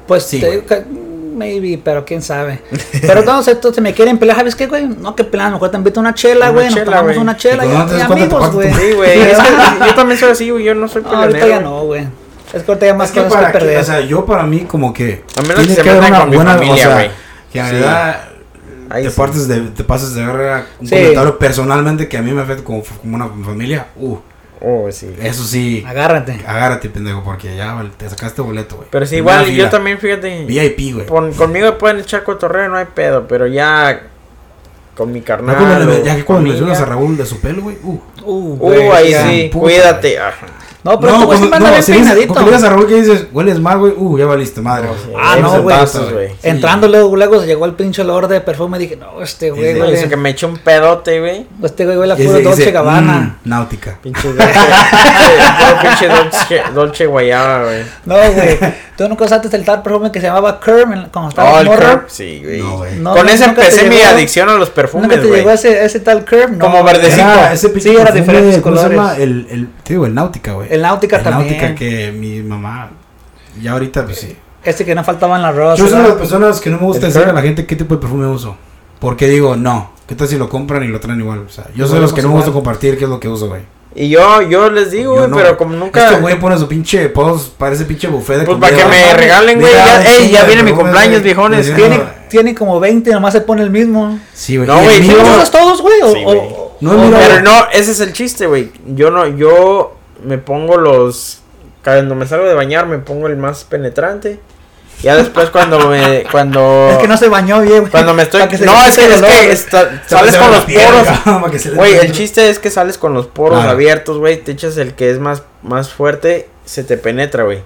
Pues 0.07 0.23
Sí, 0.23 0.39
maybe, 1.35 1.79
pero 1.83 2.03
quién 2.05 2.21
sabe. 2.21 2.61
Pero 3.01 3.19
entonces, 3.19 3.55
entonces 3.55 3.83
me 3.83 3.93
quieren 3.93 4.17
pelear, 4.17 4.37
¿sabes 4.37 4.55
qué, 4.55 4.67
güey? 4.67 4.87
No 4.87 5.15
que 5.15 5.23
pelean, 5.23 5.53
mejor 5.53 5.69
te 5.71 5.77
invito 5.77 5.99
una 5.99 6.13
chela, 6.13 6.49
güey, 6.49 6.69
nos 6.73 6.83
tomamos 6.83 7.17
una 7.17 7.37
chela 7.37 7.65
Y 7.65 7.69
y, 7.69 8.01
amigos, 8.01 8.51
güey. 8.53 8.71
tu- 8.71 8.77
Sí, 8.79 8.91
güey. 8.93 9.19
Es 9.21 9.37
que 9.37 9.85
yo 9.87 9.95
también 9.95 10.19
soy 10.19 10.31
así, 10.31 10.49
güey. 10.49 10.63
Yo 10.63 10.73
no 10.75 10.87
soy 10.87 11.03
No, 11.03 11.09
ahorita 11.09 11.39
peleonero. 11.39 11.59
ya 11.59 11.61
no, 11.61 11.81
güey. 11.83 12.07
Es 12.53 12.63
que 12.63 12.71
ahorita 12.71 12.85
ya 12.85 12.93
más 12.93 13.09
Es 13.09 13.13
que 13.13 13.19
cosas 13.23 13.33
para 13.35 13.47
que 13.51 13.57
que, 13.59 13.65
perder. 13.65 13.77
o 13.81 13.83
sea, 13.83 14.01
yo 14.01 14.25
para 14.25 14.43
mí 14.43 14.61
como 14.61 14.93
que 14.93 15.23
A 15.37 15.41
menos 15.41 15.55
tiene 15.57 15.67
que 15.69 15.75
se 15.75 15.81
que 15.83 15.89
haber 15.89 16.03
una 16.11 16.25
buena, 16.25 16.53
familia, 16.55 16.73
o 16.73 16.77
sea, 16.77 16.93
güey. 16.93 17.09
que 17.51 17.59
en 17.59 17.65
Sí. 17.65 17.71
realidad 17.71 18.21
Ahí 18.89 19.03
te 19.03 19.09
sí. 19.09 19.17
partes 19.17 19.47
de, 19.47 19.59
te 19.61 19.83
pases 19.83 20.13
de 20.13 20.25
verga 20.25 20.65
un 20.79 20.87
Sí. 20.87 20.95
comentario 20.95 21.39
personalmente 21.39 22.07
que 22.07 22.17
a 22.17 22.21
mí 22.21 22.31
me 22.31 22.41
afecta 22.43 22.63
como, 22.63 22.83
como 23.01 23.15
una 23.15 23.27
familia, 23.43 23.87
uh, 23.97 24.17
Oh, 24.61 24.87
sí. 24.91 25.13
eso 25.21 25.43
sí, 25.43 25.83
Agárrate. 25.87 26.39
agárrate 26.47 26.89
pendejo 26.89 27.23
porque 27.23 27.55
ya 27.55 27.83
te 27.97 28.09
sacaste 28.09 28.41
boleto, 28.41 28.77
güey. 28.77 28.87
Pero 28.89 29.05
sí, 29.05 29.15
Primera 29.17 29.41
igual 29.41 29.45
yo 29.51 29.55
fila. 29.55 29.69
también, 29.69 29.99
fíjate. 29.99 30.45
VIP, 30.45 30.93
güey. 30.95 31.05
Con, 31.05 31.33
conmigo 31.33 31.77
pueden 31.77 31.99
echar 31.99 32.23
cotorreo, 32.23 32.69
no 32.69 32.77
hay 32.77 32.85
pedo. 32.85 33.27
Pero 33.27 33.47
ya 33.47 34.03
con 34.95 35.11
mi 35.11 35.21
carnal. 35.21 35.87
o 35.89 36.03
ya 36.03 36.15
que 36.15 36.23
cuando 36.23 36.43
le 36.45 36.49
mencionas 36.51 36.79
a 36.81 36.85
Raúl 36.85 37.17
de 37.17 37.25
su 37.25 37.39
pelo, 37.41 37.61
güey, 37.63 37.77
uh. 37.83 37.99
Uh, 38.23 38.57
Uh, 38.59 38.91
ahí 38.93 39.13
sí, 39.13 39.49
puta, 39.51 39.63
cuídate. 39.65 40.17
Ajá. 40.19 40.47
No, 40.85 40.99
pero 40.99 41.13
este 41.13 41.25
güey 41.25 41.37
siempre 41.39 41.57
anda 41.57 41.69
bien 41.71 41.83
si 41.83 41.91
peinadito. 41.93 42.27
cuando 42.33 42.51
le 42.51 42.57
digas 42.57 42.71
a 42.71 42.73
Raúl 42.75 42.87
que 42.87 42.93
dices, 43.01 43.25
hueles 43.33 43.59
mal, 43.59 43.79
güey, 43.79 43.93
uh, 43.97 44.17
ya 44.19 44.25
valiste 44.27 44.61
madre, 44.61 44.87
güey. 44.87 44.99
sí. 44.99 45.09
Ah, 45.19 45.35
no, 45.41 45.61
güey. 45.63 45.75
pasa, 45.77 45.99
güey. 46.11 46.27
Sí. 46.29 46.35
Entrando 46.43 46.87
luego, 46.87 47.15
luego 47.15 47.39
se 47.41 47.47
llegó 47.47 47.65
el 47.65 47.73
pinche 47.73 48.03
olor 48.03 48.27
de 48.27 48.39
perfume 48.39 48.77
y 48.77 48.81
dije, 48.81 48.95
no, 48.95 49.19
este 49.21 49.49
güey, 49.49 49.73
Sí, 49.73 49.79
No, 49.79 49.85
huele- 49.85 49.91
dice 49.95 50.09
que 50.09 50.15
me 50.15 50.29
eché 50.29 50.45
un 50.45 50.57
pedote, 50.59 51.19
güey. 51.19 51.47
este 51.63 51.85
güey 51.85 51.97
huele 51.97 52.13
a 52.13 52.19
Y 52.19 52.23
puro 52.23 52.37
dice- 52.37 52.43
Dolce 52.47 52.61
dice, 52.61 52.71
Gabbana. 52.71 53.13
mm, 53.43 53.49
náutica. 53.49 53.97
Pinche 54.01 54.27
Dolce. 54.31 54.43
pinche 55.81 56.07
Dolce, 56.07 56.61
Dolce 56.73 57.05
Guayaba, 57.07 57.63
güey. 57.63 57.83
No, 58.05 58.15
güey. 58.15 58.59
Tú 58.97 59.09
nunca 59.09 59.25
usaste 59.25 59.53
el 59.57 59.65
tal 59.65 59.81
perfume 59.83 60.09
que 60.11 60.21
se 60.21 60.27
llamaba 60.27 60.57
Curve 60.59 60.83
en- 60.83 61.09
cuando 61.11 61.29
estaba 61.29 61.51
Oh, 61.53 61.59
el 61.59 61.65
morro. 61.65 61.81
Curve, 61.85 62.03
Sí, 62.07 62.41
güey. 62.43 62.59
No, 62.61 62.77
güey. 62.77 62.95
No, 62.97 63.13
Con 63.13 63.27
ese 63.27 63.47
nunca 63.47 63.61
te 63.61 63.67
empecé 63.67 63.89
mi 63.89 63.95
llegó- 63.97 64.07
adicción 64.09 64.47
a 64.49 64.53
los 64.53 64.59
¿Nunca 64.69 64.75
perfumes, 64.75 65.09
te 65.09 65.15
llegó 65.27 65.43
güey. 65.43 65.55
ese, 65.55 65.83
ese 65.83 65.99
tal? 65.99 66.25
No, 66.51 66.59
Como 66.59 66.83
verdecito. 66.83 67.21
Era 67.21 67.51
ese 67.53 67.69
pinche 67.69 67.89
Sí, 67.89 67.95
era 67.95 68.05
perfume, 68.05 68.21
diferentes 68.21 68.61
¿cómo 68.61 68.75
se 68.77 68.81
colores. 68.83 68.97
llama? 68.97 69.17
El, 69.17 69.47
el, 69.49 69.67
te 69.83 69.93
digo, 69.93 70.05
el 70.05 70.13
náutica, 70.15 70.53
güey. 70.53 70.67
El 70.71 70.81
Náutica 70.81 71.21
también. 71.21 71.57
náutica 71.57 71.75
que 71.75 72.11
mi 72.13 72.41
mamá, 72.41 72.89
ya 73.61 73.73
ahorita, 73.73 74.05
pues 74.05 74.17
sí. 74.19 74.37
Este 74.63 74.85
que 74.85 74.95
no 74.95 75.03
faltaba 75.03 75.35
en 75.35 75.41
la 75.41 75.51
rosa. 75.51 75.75
Yo 75.83 75.89
soy 75.89 76.01
de 76.01 76.07
las 76.07 76.17
personas 76.17 76.59
que 76.61 76.69
no 76.69 76.77
me 76.77 76.83
gusta 76.85 77.05
¿El 77.05 77.11
decirle 77.13 77.31
a 77.31 77.35
la 77.35 77.41
gente 77.41 77.65
qué 77.65 77.75
tipo 77.75 77.95
de 77.95 78.01
perfume 78.01 78.25
uso. 78.27 78.55
Porque 78.99 79.27
digo, 79.27 79.55
no. 79.57 79.91
¿Qué 80.07 80.15
tal 80.15 80.27
si 80.27 80.37
lo 80.37 80.47
compran 80.49 80.83
y 80.83 80.87
lo 80.87 80.99
traen 80.99 81.19
igual? 81.19 81.39
O 81.39 81.49
sea, 81.49 81.65
yo 81.75 81.85
soy 81.85 81.95
de 81.95 82.01
los 82.01 82.13
que 82.13 82.21
no 82.21 82.29
me 82.29 82.35
gusta 82.35 82.51
compartir 82.51 82.97
qué 82.97 83.03
es 83.03 83.09
lo 83.09 83.19
que 83.19 83.27
uso, 83.27 83.47
güey. 83.49 83.61
Y 83.97 84.09
yo, 84.09 84.41
yo 84.41 84.69
les 84.69 84.91
digo, 84.91 85.15
güey, 85.15 85.29
no. 85.29 85.37
pero 85.37 85.57
como 85.57 85.73
nunca. 85.73 86.03
Este 86.09 86.19
güey 86.19 86.37
pone 86.37 86.57
su 86.57 86.67
pinche 86.67 87.07
post, 87.09 87.53
parece 87.57 87.85
pinche 87.85 88.07
buffet 88.09 88.39
de 88.39 88.45
Pues 88.45 88.57
para 88.57 88.75
que 88.75 88.83
me 88.85 89.13
regalen, 89.13 89.59
güey. 89.61 89.71
Ya, 89.73 90.03
ey, 90.03 90.31
ya 90.31 90.43
viene 90.43 90.63
mi 90.63 90.73
cumpleaños, 90.73 91.21
viejones. 91.23 91.73
Tiene, 91.73 91.99
no. 91.99 92.03
tiene 92.29 92.53
como 92.53 92.79
20 92.81 93.09
y 93.09 93.13
nomás 93.13 93.31
se 93.31 93.39
pone 93.41 93.63
el 93.63 93.69
mismo. 93.69 94.19
Sí, 94.33 94.57
güey. 94.57 94.67
No, 94.67 94.81
güey, 94.83 94.97
¿Sí 94.97 95.03
mío- 95.07 95.17
los 95.17 95.29
usas 95.37 95.51
todos, 95.51 95.81
güey? 95.81 96.01
O- 96.01 96.11
Sí, 96.13 96.19
o- 96.19 96.25
güey. 96.25 96.39
o- 96.39 96.77
No, 96.81 96.91
o- 97.07 97.11
Pero 97.19 97.41
no, 97.41 97.51
ese 97.71 97.91
es 97.91 97.99
el 98.01 98.11
chiste, 98.11 98.47
güey. 98.47 98.69
Yo 98.85 99.11
no, 99.11 99.27
yo 99.27 99.95
me 100.23 100.37
pongo 100.39 100.75
los. 100.77 101.39
Cuando 101.81 102.15
me 102.15 102.27
salgo 102.27 102.45
de 102.47 102.53
bañar, 102.53 102.87
me 102.87 102.97
pongo 102.97 103.27
el 103.27 103.37
más 103.37 103.63
penetrante. 103.63 104.39
Ya 105.01 105.15
después, 105.15 105.49
cuando 105.49 105.79
me. 105.89 106.23
Cuando. 106.31 106.89
Es 106.93 106.97
que 106.97 107.07
no 107.07 107.17
se 107.17 107.27
bañó 107.29 107.61
bien, 107.61 107.79
güey. 107.81 107.91
Cuando 107.91 108.13
me 108.13 108.23
estoy. 108.23 108.41
No, 108.41 108.85
es 108.85 108.95
que, 108.97 109.05
es 109.13 109.21
que 109.21 109.51
está- 109.51 110.01
sales 110.07 110.33
le 110.33 110.39
con 110.39 110.51
los 110.51 110.63
poros. 110.65 111.75
Güey, 111.75 111.95
el 111.97 112.11
chiste 112.11 112.49
es 112.49 112.59
que 112.59 112.71
sales 112.71 112.97
con 112.97 113.13
los 113.13 113.27
poros 113.27 113.59
Claro. 113.59 113.71
abiertos, 113.71 114.17
güey. 114.17 114.37
Te 114.41 114.51
echas 114.53 114.77
el 114.77 114.93
que 114.93 115.11
es 115.11 115.19
más, 115.19 115.43
más 115.61 115.89
fuerte, 115.89 116.49
se 116.65 116.83
te 116.83 116.97
penetra, 116.97 117.43
güey. 117.43 117.61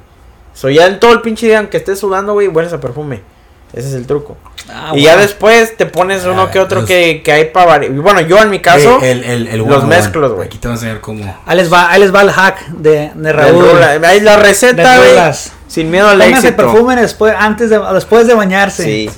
So 0.53 0.69
ya 0.69 0.87
en 0.87 0.99
todo 0.99 1.13
el 1.13 1.21
pinche 1.21 1.45
día, 1.47 1.59
aunque 1.59 1.77
estés 1.77 1.99
sudando, 1.99 2.33
güey, 2.33 2.47
hueles 2.47 2.73
a 2.73 2.81
perfume. 2.81 3.21
Ese 3.71 3.87
es 3.89 3.93
el 3.93 4.07
truco. 4.07 4.35
Ah, 4.67 4.93
y 4.95 5.03
ya 5.03 5.15
después 5.15 5.77
te 5.77 5.85
pones 5.85 6.25
uno 6.25 6.41
Ah, 6.41 6.51
que 6.51 6.59
otro 6.59 6.79
los- 6.81 6.87
que, 6.87 7.21
que 7.23 7.31
hay 7.31 7.45
para 7.45 7.67
variar. 7.67 7.91
Bueno, 7.93 8.19
yo 8.21 8.39
en 8.41 8.49
mi 8.49 8.59
caso. 8.59 8.99
el, 9.03 9.23
el, 9.23 9.47
el 9.47 9.57
los 9.59 9.67
one 9.67 9.75
on 9.77 9.83
one. 9.83 9.95
mezclos, 9.95 10.31
güey. 10.33 10.47
Aquí 10.47 10.57
te 10.57 10.67
vas 10.67 10.81
a 10.81 10.87
ver 10.87 10.99
como. 10.99 11.37
Ahí 11.45 11.55
les 11.55 11.71
va, 11.71 11.91
ahí 11.91 11.99
les 12.01 12.13
va 12.13 12.23
el 12.23 12.31
hack 12.31 12.67
de, 12.69 13.11
de 13.13 13.31
Raúl. 13.31 13.81
Ahí 14.03 14.19
la 14.21 14.37
De 14.37 14.43
receta, 14.43 14.97
güey. 14.97 15.15
Sin 15.69 15.89
miedo 15.89 16.09
al 16.09 16.19
Pónganse 16.19 16.49
éxito. 16.49 16.57
perfume 16.71 16.95
después, 16.97 17.33
antes 17.39 17.69
de, 17.69 17.79
después 17.93 18.27
de 18.27 18.33
bañarse. 18.33 18.83
Sí. 18.83 19.09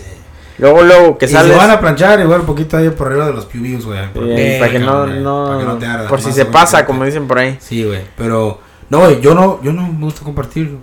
Luego, 0.60 0.84
luego, 0.84 1.18
que 1.18 1.26
Y 1.26 1.30
si 1.30 1.34
sales. 1.34 1.58
van 1.58 1.72
a 1.72 1.80
planchar, 1.80 2.20
igual 2.20 2.42
un 2.42 2.46
poquito 2.46 2.78
ahí 2.78 2.90
por 2.92 3.08
arriba 3.08 3.26
de 3.26 3.34
los 3.34 3.46
pubios, 3.46 3.84
güey. 3.84 3.98
Eh, 4.16 4.58
para 4.60 4.72
que 4.72 4.78
no, 4.78 5.06
güey, 5.08 5.20
no, 5.20 5.46
para 5.48 5.58
que 5.60 5.66
no 5.66 5.78
te 5.80 5.86
arda, 5.88 6.08
por 6.08 6.22
si 6.22 6.32
se 6.32 6.46
pasa, 6.46 6.82
que 6.82 6.86
como 6.86 7.04
dicen 7.04 7.28
por 7.28 7.40
ahí. 7.40 7.58
Sí, 7.60 7.84
güey. 7.84 8.02
Pero, 8.16 8.60
no, 8.90 9.00
güey, 9.00 9.20
yo 9.22 9.34
no, 9.34 9.60
yo 9.64 9.74
no 9.74 9.88
me 9.88 10.06
gusta 10.06 10.24
compartir 10.24 10.68
lo 10.68 10.78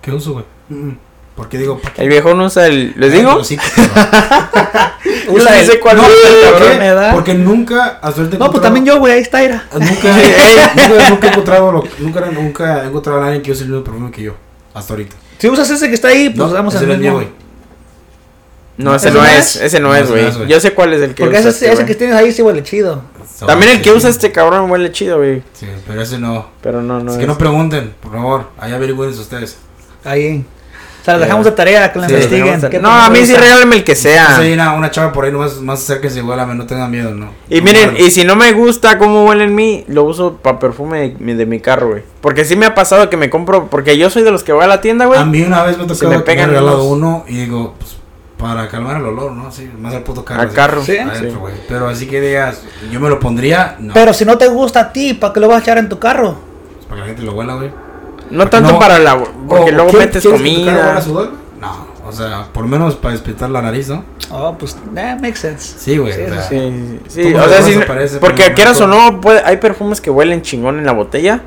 que 0.00 0.12
uso, 0.12 0.34
güey. 0.34 0.44
Mm. 0.68 0.90
Porque 1.34 1.58
digo, 1.58 1.80
¿para 1.80 1.94
qué? 1.94 2.02
El 2.02 2.08
viejo 2.10 2.32
no 2.34 2.44
usa 2.44 2.68
el. 2.68 2.94
¿Les 2.96 3.12
digo? 3.12 3.42
Sí, 3.42 3.58
Usa 5.28 5.58
el- 5.60 5.66
sé 5.66 5.80
cuál 5.80 5.96
No, 5.96 6.02
¿por? 6.04 6.60
¿verdad? 6.78 7.12
Porque 7.12 7.34
nunca, 7.34 7.98
hasta 8.02 8.22
No, 8.38 8.50
pues 8.50 8.62
también 8.62 8.84
yo, 8.86 8.98
güey, 8.98 9.14
ahí 9.14 9.20
está, 9.20 9.42
Ira. 9.42 9.64
Nunca, 9.72 9.86
nunca, 10.88 11.10
nunca 11.10 11.26
he 11.26 11.30
encontrado, 11.30 11.72
lo- 11.72 11.84
nunca, 11.98 12.20
nunca 12.30 12.84
he 12.84 12.86
encontrado 12.86 13.20
a 13.20 13.26
nadie 13.26 13.42
que 13.42 13.50
use 13.52 13.62
el 13.64 13.70
mismo 13.70 13.82
perfume 13.84 14.10
que 14.10 14.22
yo. 14.22 14.34
Hasta 14.74 14.92
ahorita. 14.92 15.16
Si 15.38 15.48
usas 15.48 15.70
ese 15.70 15.88
que 15.88 15.94
está 15.94 16.08
ahí, 16.08 16.28
pues 16.30 16.48
No, 16.48 16.52
damos 16.54 16.74
ese 16.74 16.84
el 16.84 17.02
no 17.02 17.20
es. 17.20 17.28
No, 18.76 18.94
ese 18.94 19.08
¿Ese 19.08 19.16
no 19.18 19.24
es. 19.24 19.56
es? 19.56 19.62
Ese 19.62 19.80
no 19.80 19.88
No, 19.88 19.94
es, 19.94 20.10
güey. 20.10 20.26
es. 20.26 20.36
Yo 20.48 20.58
sé 20.60 20.72
cuál 20.74 20.92
es 20.94 21.00
el 21.02 21.14
que 21.14 21.22
Porque 21.22 21.38
usa 21.38 21.50
ese, 21.50 21.72
ese 21.72 21.86
que 21.86 21.94
tienes 21.94 22.16
ahí 22.16 22.32
sí 22.32 22.42
huele 22.42 22.62
chido. 22.64 23.02
También 23.46 23.70
el 23.72 23.78
que 23.82 23.90
Sí, 23.90 23.96
usa 23.96 24.10
sí. 24.10 24.16
este 24.16 24.32
cabrón 24.32 24.68
huele 24.70 24.90
chido, 24.90 25.18
güey. 25.18 25.42
Sí, 25.52 25.66
pero 25.86 26.02
ese 26.02 26.18
no. 26.18 26.48
Pero 26.60 26.82
no, 26.82 27.00
no. 27.00 27.12
es 27.12 27.18
que 27.18 27.26
no 27.26 27.38
pregunten, 27.38 27.94
por 28.00 28.12
favor. 28.12 28.50
Ahí 28.58 28.72
averigüen 28.72 29.10
ustedes. 29.10 29.58
Ahí. 30.04 30.44
O 31.04 31.06
sea, 31.06 31.14
les 31.14 31.20
Ya. 31.20 31.26
dejamos 31.26 31.44
de 31.44 31.52
tarea 31.52 31.92
que 31.92 31.98
lo 31.98 32.06
Sí, 32.06 32.12
investiguen. 32.14 32.60
no, 32.62 32.70
¿Qué 32.70 32.78
a 32.82 33.10
mí 33.10 33.18
sí 33.26 33.32
usa? 33.32 33.40
regálame 33.42 33.76
el 33.76 33.84
que 33.84 33.94
sea. 33.94 34.36
Si 34.36 34.42
hay 34.44 34.52
una, 34.54 34.72
una 34.72 34.90
chava 34.90 35.12
por 35.12 35.26
ahí, 35.26 35.30
nomás 35.32 35.60
más 35.60 35.82
acérquense, 35.82 36.22
huélame, 36.22 36.54
no 36.54 36.64
tengan 36.64 36.90
miedo, 36.90 37.10
¿no? 37.14 37.28
Y 37.50 37.58
No, 37.58 37.64
miren, 37.64 37.90
bueno. 37.90 38.06
y 38.06 38.10
si 38.10 38.24
no 38.24 38.36
me 38.36 38.50
gusta 38.52 38.96
cómo 38.96 39.26
huele 39.26 39.44
en 39.44 39.54
mí, 39.54 39.84
lo 39.88 40.04
uso 40.04 40.36
para 40.38 40.58
perfume 40.58 41.00
de, 41.00 41.16
mi- 41.18 41.34
de 41.34 41.44
mi 41.44 41.60
carro, 41.60 41.88
güey. 41.90 42.02
Porque 42.22 42.46
sí 42.46 42.56
me 42.56 42.64
ha 42.64 42.74
pasado 42.74 43.10
que 43.10 43.18
me 43.18 43.28
compro, 43.28 43.66
porque 43.66 43.98
yo 43.98 44.08
soy 44.08 44.22
de 44.22 44.30
los 44.30 44.42
que 44.44 44.54
voy 44.54 44.64
a 44.64 44.66
la 44.66 44.80
tienda, 44.80 45.04
güey. 45.04 45.20
A 45.20 45.26
mí 45.26 45.42
una 45.42 45.62
vez 45.62 45.76
me 45.76 45.82
tocó 45.82 45.94
Se 45.94 46.06
me 46.06 46.12
que 46.12 46.16
me 46.16 46.22
pegan 46.24 46.48
regalado 46.48 46.84
unos- 46.84 46.96
uno 46.96 47.24
y 47.28 47.36
digo, 47.36 47.74
pues, 47.78 47.96
para 48.38 48.66
calmar 48.68 48.96
el 48.96 49.04
olor, 49.04 49.32
¿no? 49.32 49.52
Sí, 49.52 49.70
más 49.78 49.92
al 49.92 50.04
puto 50.04 50.24
carro. 50.24 50.40
Al 50.40 50.52
carro. 50.54 50.82
Sí. 50.82 50.96
adentro, 50.96 51.48
Sí. 51.48 51.60
Pero 51.68 51.86
así 51.86 52.06
que 52.06 52.18
digas, 52.22 52.62
yo 52.90 52.98
me 52.98 53.10
lo 53.10 53.20
pondría, 53.20 53.76
no. 53.78 53.92
Pero 53.92 54.14
si 54.14 54.24
no 54.24 54.38
te 54.38 54.48
gusta 54.48 54.80
a 54.80 54.92
ti, 54.94 55.12
¿para 55.12 55.34
qué 55.34 55.40
lo 55.40 55.48
vas 55.48 55.58
a 55.58 55.60
echar 55.60 55.76
en 55.76 55.90
tu 55.90 55.98
carro? 55.98 56.36
Pues, 56.76 56.86
para 56.86 56.94
que 56.94 57.00
la 57.00 57.06
gente 57.08 57.22
lo 57.22 57.32
huela, 57.34 57.56
güey. 57.56 57.70
No 58.30 58.48
tanto 58.48 58.72
No. 58.72 58.78
para 58.78 58.98
la... 58.98 59.18
Porque 59.48 59.70
O, 59.70 59.74
luego 59.74 59.90
¿quién- 59.90 60.02
metes 60.04 60.26
comida. 60.26 61.00
sudor? 61.00 61.32
No, 61.60 61.86
o 62.06 62.12
sea, 62.12 62.46
por 62.52 62.64
lo 62.64 62.68
menos 62.68 62.94
para 62.96 63.12
despertar 63.12 63.48
la 63.50 63.62
nariz, 63.62 63.88
¿no? 63.88 64.04
Oh, 64.30 64.54
pues, 64.58 64.76
that 64.94 65.20
makes 65.20 65.36
sense. 65.36 65.78
Sí, 65.78 65.96
güey. 65.98 66.12
Sí, 66.12 66.20
o 66.22 66.26
sea, 66.28 66.38
eso 66.38 66.48
Sí, 66.48 67.00
sí, 67.08 67.22
sí. 67.24 67.34
O 67.34 67.48
sea, 67.48 67.62
sí, 67.62 68.16
porque 68.20 68.52
quieras 68.54 68.80
o 68.80 68.86
no, 68.86 69.20
puede, 69.20 69.40
hay 69.44 69.56
perfumes 69.58 70.00
que 70.00 70.10
huelen 70.10 70.42
chingón 70.42 70.78
en 70.78 70.84
la 70.86 70.92
botella, 70.92 71.40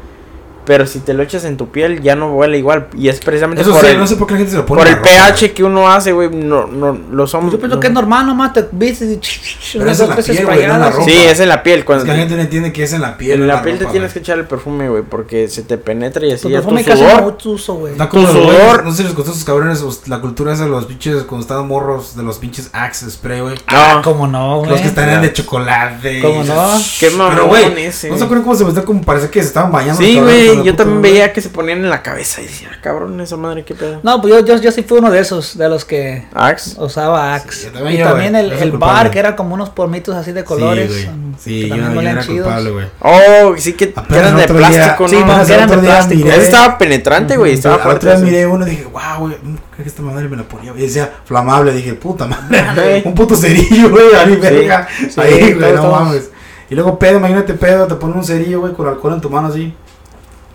pero 0.67 0.85
si 0.85 0.99
te 0.99 1.13
lo 1.15 1.23
echas 1.23 1.45
en 1.45 1.55
tu 1.57 1.69
piel 1.69 2.01
ya 2.03 2.15
no 2.15 2.33
huele 2.35 2.57
igual. 2.59 2.87
Y 2.95 3.07
es 3.07 3.19
precisamente 3.21 3.61
Eso 3.63 3.71
por, 3.71 3.81
sí, 3.81 3.87
el, 3.91 3.97
no 3.97 4.05
sé 4.05 4.17
por 4.17 4.27
qué 4.27 4.33
la 4.33 4.37
gente 4.39 4.51
se 4.51 4.57
lo 4.57 4.65
pone. 4.65 4.81
por 4.81 4.87
en 4.87 4.93
el 4.97 5.01
la 5.01 5.07
ropa, 5.09 5.27
pH 5.31 5.39
güey. 5.39 5.53
que 5.53 5.63
uno 5.63 5.87
hace, 5.89 6.11
güey. 6.11 6.29
No, 6.29 6.67
no, 6.67 6.95
los 7.11 7.33
hombres... 7.33 7.53
Yo 7.53 7.59
pienso 7.59 7.75
no. 7.77 7.79
que 7.79 7.87
es 7.87 7.93
normal, 7.93 8.25
nomás 8.27 8.53
te 8.53 8.65
vistes 8.71 9.09
y... 9.09 9.77
Pero 9.79 9.89
es 9.89 9.99
en 9.99 10.09
la 10.09 10.15
piel, 10.17 10.45
güey, 10.45 10.67
no 10.67 10.73
en 10.75 10.79
la 10.81 10.89
ropa. 10.91 11.05
Sí, 11.05 11.15
es 11.17 11.39
en 11.39 11.49
la 11.49 11.63
piel. 11.63 11.79
Es 11.79 11.85
Cuando 11.85 12.03
que 12.05 12.11
la 12.11 12.17
gente 12.17 12.35
no 12.35 12.41
entiende 12.41 12.71
que 12.73 12.83
es 12.83 12.93
en 12.93 13.01
la 13.01 13.17
piel. 13.17 13.33
en 13.41 13.47
no 13.47 13.53
la 13.53 13.61
piel 13.63 13.77
te 13.77 13.83
ropa, 13.85 13.91
tienes 13.93 14.13
que 14.13 14.19
echar 14.19 14.37
el 14.37 14.45
perfume, 14.45 14.89
güey, 14.89 15.03
porque 15.03 15.47
se 15.47 15.63
te 15.63 15.77
penetra 15.77 16.25
y 16.25 16.33
así 16.33 16.43
Tu 16.43 16.49
ya 16.49 16.57
tu 16.61 16.65
perfume 16.65 16.83
casi 16.83 17.01
sudor. 17.01 17.37
no 17.45 17.51
uso, 17.51 17.73
güey. 17.75 17.91
Está 17.93 18.09
como 18.09 18.27
Tu 18.27 18.33
güeyes, 18.37 18.53
sudor. 18.61 18.83
no 18.83 18.91
sé 18.91 18.97
si 18.97 19.03
les 19.03 19.13
costó 19.13 19.31
a 19.31 19.33
sus 19.33 19.43
cabrones 19.45 19.81
os- 19.81 20.07
la 20.07 20.19
cultura 20.19 20.53
esa 20.53 20.65
de 20.65 20.69
los 20.69 20.85
pinches 20.85 21.23
cuando 21.23 21.41
estaban 21.43 21.67
morros 21.67 22.15
de 22.17 22.23
los 22.23 22.37
pinches 22.39 22.69
Axe 22.73 23.09
Spray, 23.09 23.39
güey. 23.41 23.55
Ah, 23.67 23.93
No. 23.95 24.01
cómo 24.01 24.27
no, 24.27 24.59
güey. 24.59 24.71
Los 24.71 24.81
que 24.81 24.87
están 24.87 25.21
de 25.21 25.31
chocolate. 25.33 26.21
¿Cómo 26.21 26.43
no? 26.43 26.69
Qué 26.99 27.09
mamón 27.11 27.77
ese. 27.77 28.09
¿no 28.09 28.17
se 28.17 28.23
acuerdan 28.23 28.43
cómo 28.43 28.55
se 28.55 28.63
vestían? 28.63 28.85
Como 28.85 29.01
parece 29.01 29.29
que 29.29 29.41
se 29.41 29.47
estaban 29.47 29.71
bañando. 29.71 30.01
Sí, 30.01 30.19
güey, 30.19 30.56
con 30.57 30.65
yo 30.65 30.75
también 30.75 31.01
veía 31.01 31.33
que 31.33 31.41
se 31.41 31.49
ponían 31.49 31.79
en 31.79 31.89
la 31.89 32.01
cabeza 32.03 32.41
y 32.41 32.45
decía, 32.45 32.69
"Ah, 32.73 32.77
cabrón, 32.81 33.19
esa 33.21 33.37
madre, 33.37 33.63
qué 33.63 33.75
pedo. 33.75 33.99
No, 34.03 34.21
pues 34.21 34.33
yo, 34.33 34.45
yo, 34.45 34.61
yo 34.61 34.71
sí 34.71 34.83
fui 34.83 34.99
uno 34.99 35.09
de 35.11 35.19
esos, 35.19 35.57
de 35.57 35.69
los 35.69 35.85
que 35.85 36.25
Axe. 36.33 36.75
usaba 36.79 37.35
Axe. 37.35 37.51
Sí, 37.57 37.65
yo 37.67 37.71
también 37.73 37.95
y 37.95 37.97
yo, 37.99 38.05
también 38.05 38.35
el, 38.35 38.49
Yo 38.51 38.57
el 38.57 38.71
bar, 38.71 39.09
que 39.11 39.19
era 39.19 39.35
como 39.35 39.53
unos 39.55 39.69
polmitos 39.69 40.15
así 40.15 40.31
de 40.31 40.43
colores. 40.43 40.91
Sí, 40.91 41.61
que 41.61 41.67
Sí, 41.67 41.69
yo, 41.69 41.75
también 41.77 41.93
yo 42.03 42.09
era 42.09 42.21
chidos. 42.21 42.45
culpable, 42.47 42.69
güey. 42.71 42.85
Oh, 43.01 43.53
sí 43.57 43.73
que, 43.73 43.93
que 43.93 43.99
Apenas 43.99 44.19
eran 44.21 44.35
de 44.37 44.47
día- 44.47 44.55
plástico, 44.57 45.07
sí, 45.07 45.15
¿no? 45.15 45.21
apenas 45.21 45.47
que 45.47 45.53
el 45.53 45.59
eran 45.59 45.69
de 45.69 45.77
plástico. 45.77 46.25
miré- 46.27 46.37
estaba 46.41 46.77
penetrante, 46.77 47.37
güey, 47.37 47.53
estaba 47.53 47.75
otra 47.75 47.85
fuerte. 47.85 48.05
vez 48.07 48.15
ese. 48.15 48.25
miré 48.25 48.47
uno 48.47 48.65
y 48.67 48.69
dije, 48.71 48.85
wow, 48.85 49.19
güey, 49.19 49.33
mm, 49.41 49.55
creo 49.71 49.83
que 49.83 49.89
esta 49.89 50.01
madre 50.01 50.27
me 50.27 50.37
la 50.37 50.43
ponía. 50.43 50.73
Y 50.75 50.81
decía, 50.81 51.11
flamable. 51.25 51.71
Dije, 51.73 51.93
puta 51.93 52.25
madre. 52.25 53.01
Un 53.05 53.13
puto 53.13 53.35
cerillo, 53.35 53.89
güey, 53.91 54.13
ahí, 54.15 54.35
verga. 54.37 54.87
sí, 55.09 55.19
ahí, 55.21 55.53
güey, 55.53 55.73
no 55.73 55.91
mames. 55.91 56.31
Y 56.69 56.75
luego 56.75 56.97
pedo, 56.99 57.17
imagínate 57.17 57.53
pedo, 57.53 57.87
te 57.87 57.95
ponen 57.95 58.17
un 58.17 58.23
cerillo, 58.25 58.59
güey, 58.61 58.73
con 58.73 58.87
alcohol 58.87 59.13
en 59.13 59.21
tu 59.21 59.29
mano 59.29 59.47
así. 59.47 59.73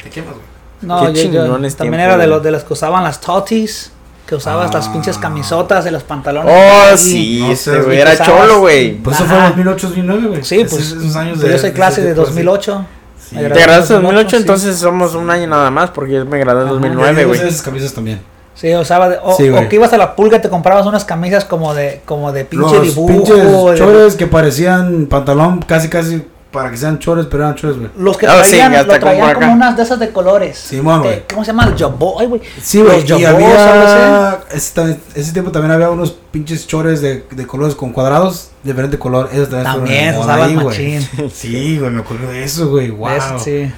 Te 0.03 0.11
quemas, 0.11 0.33
güey. 0.35 0.45
No, 0.83 1.13
Qué 1.13 1.31
yo, 1.31 1.47
yo 1.61 1.75
también 1.77 2.01
era 2.01 2.17
de 2.19 2.27
los 2.27 2.43
de 2.43 2.51
los 2.51 2.65
que 2.65 2.73
usaban 2.73 3.05
las 3.05 3.21
totis, 3.21 3.93
que 4.27 4.35
usabas 4.35 4.73
las 4.75 4.89
Ah. 4.89 4.93
pinches 4.93 5.17
camisotas 5.19 5.85
de 5.85 5.91
los 5.93 6.03
pantalones. 6.03 6.53
Oh, 6.53 6.97
sí, 6.97 7.41
no 7.41 7.53
ese 7.53 7.81
güey, 7.83 7.99
era 8.01 8.13
usabas- 8.15 8.27
cholo, 8.27 8.61
güey. 8.61 8.95
Pues 8.97 9.17
eso 9.17 9.27
fue 9.27 9.37
en 9.37 9.43
2008, 9.45 9.87
2009, 9.89 10.27
güey. 10.29 10.45
Sí, 10.45 10.65
pues 10.69 10.91
esos 10.93 11.17
años 11.17 11.41
yo 11.41 11.59
soy 11.59 11.71
clase 11.73 12.01
de 12.03 12.11
sí. 12.11 12.15
2008. 12.17 12.85
Sí. 13.29 13.37
¿Te 13.37 13.43
gradué 13.45 13.61
en 13.61 13.67
graduaste 13.67 13.95
en 13.95 14.03
2008? 14.03 14.31
sí. 14.31 14.37
Entonces 14.37 14.77
somos 14.79 15.15
un 15.15 15.31
año 15.31 15.47
nada 15.47 15.71
más, 15.71 15.91
porque 15.91 16.13
yo 16.15 16.27
me 16.27 16.39
gradué 16.39 16.63
en 16.63 16.67
Ajá. 16.69 16.75
2009, 16.75 17.23
Yo 17.23 17.29
güey. 17.29 17.41
esas 17.41 17.63
camisas 17.63 17.93
también. 17.95 18.21
Sí, 18.55 18.75
usaba 18.75 19.09
de, 19.09 19.19
o, 19.23 19.35
Sí, 19.37 19.49
güey. 19.49 19.65
o 19.65 19.69
que 19.69 19.77
ibas 19.77 19.93
a 19.95 19.97
la 19.99 20.15
pulga 20.15 20.37
y 20.37 20.43
te 20.43 20.51
comprabas 20.51 20.85
unas 20.85 21.05
camisas 21.07 21.45
como 21.47 21.73
de 21.75 22.03
como 22.05 22.33
de 22.33 22.45
pinche 22.45 22.75
Los 22.77 22.83
dibujo. 22.83 23.07
pinches 23.09 23.37
de- 23.37 23.75
chores 23.79 24.15
que 24.17 24.27
parecían 24.27 25.07
pantalón 25.07 25.63
casi 25.63 25.89
casi 25.89 26.23
para 26.53 26.71
que 26.71 26.77
sean 26.77 26.99
chores, 26.99 27.27
pero 27.31 27.43
eran 27.45 27.55
chores, 27.57 27.79
güey. 27.79 27.91
Los 27.97 28.17
que 28.17 28.27
sí, 28.27 28.33
traían, 28.33 28.75
hasta 28.75 28.93
lo 28.95 29.01
traían 29.01 29.35
como 29.35 29.53
unas 29.55 29.77
de 29.77 29.83
esas 29.83 29.99
de 29.99 30.11
colores. 30.13 30.59
Simón, 30.59 31.03
Que- 31.03 31.09
güey. 31.09 31.23
¿Cómo 31.31 31.45
se 31.45 31.51
llama? 31.51 31.65
El 31.65 31.77
jabot. 31.77 32.21
Ay, 32.21 32.27
güey. 32.27 32.43
Sí, 32.63 32.83
güey, 32.83 33.05
y 33.05 33.25
había... 33.25 34.39
Ese, 34.53 34.99
ese 35.15 35.33
tiempo 35.33 35.51
también 35.51 35.73
había 35.73 35.91
unos 35.91 36.13
pinches 36.31 36.67
chores 36.67 37.01
de, 37.01 37.25
de 37.31 37.47
colores 37.47 37.75
con 37.75 37.93
cuadrados, 37.93 38.51
diferente 38.63 38.99
color. 38.99 39.29
Esos 39.33 39.49
también, 39.51 39.73
También 39.75 40.13
de 40.15 40.19
usaban 40.21 40.49
ahí, 40.49 40.55
güey. 40.55 40.67
machín. 40.67 41.31
Sí, 41.33 41.79
güey, 41.79 41.91
me 41.91 42.01
acuerdo 42.03 42.29
de 42.31 42.45
eso, 42.45 42.69
güey, 42.69 42.91
wow. 42.91 43.09
De 43.09 43.39
sí. 43.39 43.73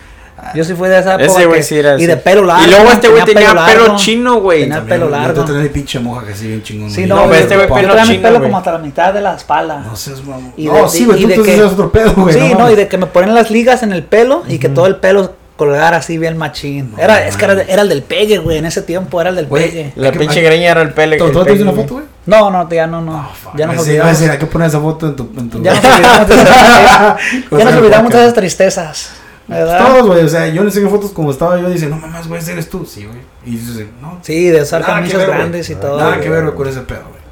Yo 0.54 0.64
sí 0.64 0.74
fui 0.74 0.88
de 0.88 0.98
esa 0.98 1.14
época. 1.14 1.24
Ese 1.26 1.46
güey 1.46 1.62
sí 1.62 1.78
era 1.78 1.92
Y 1.92 1.94
así. 1.96 2.06
de 2.06 2.16
pelo 2.16 2.44
largo. 2.44 2.64
Y 2.66 2.70
luego 2.70 2.90
este 2.90 3.08
güey 3.08 3.24
tenía 3.24 3.48
pelo 3.50 3.54
largo. 3.84 3.96
chino, 3.96 4.40
güey. 4.40 4.60
Tenía 4.62 4.76
También, 4.76 5.00
pelo 5.00 5.10
largo. 5.10 5.44
tenía 5.44 5.60
mi 5.62 5.68
pinche 5.68 5.98
moja 6.00 6.26
que 6.26 6.32
así 6.32 6.46
bien 6.46 6.62
chingón. 6.62 6.90
Sí, 6.90 6.96
güey. 6.96 7.08
no, 7.08 7.16
No, 7.16 7.22
pero 7.22 7.34
yo- 7.34 7.40
este 7.42 7.54
güey 7.56 7.68
yo 7.68 7.74
pelo 7.74 7.88
traía 7.88 8.04
mi 8.04 8.10
chino, 8.10 8.22
pelo 8.22 8.38
güey. 8.38 8.48
como 8.50 8.58
hasta 8.58 8.72
la 8.72 8.78
mitad 8.78 9.14
de 9.14 9.20
la 9.20 9.34
espalda. 9.34 9.78
No 9.80 9.96
seas 9.96 10.22
mamón. 10.24 10.52
Y 10.56 10.66
No, 10.66 10.74
de- 10.82 10.88
sí, 10.88 11.04
güey, 11.04 11.22
tú 11.34 11.42
eres 11.44 11.60
otro 11.72 11.90
pedo, 11.92 12.12
güey. 12.14 12.34
sí, 12.34 12.54
no, 12.58 12.70
y 12.70 12.74
de 12.74 12.88
que 12.88 12.98
me 12.98 13.06
ponen 13.06 13.34
las 13.34 13.50
ligas 13.50 13.82
en 13.82 13.92
el 13.92 14.02
pelo 14.04 14.42
y 14.48 14.58
que 14.58 14.68
todo 14.68 14.86
el 14.86 14.96
pelo 14.96 15.34
colgara 15.56 15.98
así 15.98 16.18
bien 16.18 16.36
machín. 16.36 16.90
No, 16.92 16.98
era, 16.98 17.24
es 17.28 17.36
que 17.36 17.44
era, 17.44 17.62
era 17.62 17.82
el 17.82 17.88
del 17.88 18.02
pegue, 18.02 18.38
güey. 18.38 18.58
En 18.58 18.66
ese 18.66 18.82
tiempo 18.82 19.20
era 19.20 19.30
el 19.30 19.36
del 19.36 19.46
Güey, 19.46 19.68
pegue. 19.70 19.92
La 19.94 20.10
pinche 20.10 20.40
greña 20.42 20.72
era 20.72 20.82
el 20.82 20.92
pelo. 20.92 21.16
¿Tú 21.16 21.30
tú 21.30 21.44
pelo, 21.44 21.62
una 21.62 21.72
foto, 21.72 21.94
güey? 21.94 22.06
No, 22.26 22.50
no, 22.50 22.68
ya 22.68 22.86
no, 22.88 23.00
no. 23.00 23.28
Oh, 23.46 23.56
ya 23.56 23.66
nos 23.68 23.78
olvidamos. 23.78 24.12
decir, 24.18 24.30
hay 24.32 24.38
que 24.38 24.46
poner 24.46 24.66
esa 24.68 24.80
foto 24.80 25.06
en 25.06 25.14
tu... 25.14 25.30
En 25.36 25.48
tu 25.50 25.62
Ya 25.62 25.74
nos 25.74 25.84
olvidamos 25.84 26.28
ya 27.52 27.64
nos 27.64 27.74
olvidamos 27.74 28.12
de 28.12 28.18
esas 28.20 28.34
tristezas. 28.34 29.10
¿Verdad? 29.46 29.86
Todos, 29.86 30.06
güey, 30.06 30.24
o 30.24 30.28
sea, 30.28 30.46
yo 30.48 30.62
le 30.62 30.68
enseñé 30.68 30.88
fotos 30.88 31.10
como 31.10 31.30
estaba 31.30 31.60
yo, 31.60 31.68
dice, 31.68 31.86
no 31.88 31.96
mamás, 31.96 32.26
güey, 32.28 32.40
eres 32.48 32.70
tú, 32.70 32.86
sí, 32.86 33.04
güey. 33.04 33.18
Y 33.44 33.56
dice, 33.58 33.88
no, 34.00 34.18
Sí, 34.22 34.46
de 34.48 34.62
usar 34.62 34.84
camisas 34.84 35.26
grandes 35.26 35.68
y 35.68 35.74
todo. 35.74 35.98
nada 35.98 36.18
que 36.20 36.30
ver 36.30 36.44
güey, 36.44 36.54
con 36.56 36.68
ese 36.68 36.80
pedo, 36.80 37.02
güey. 37.10 37.24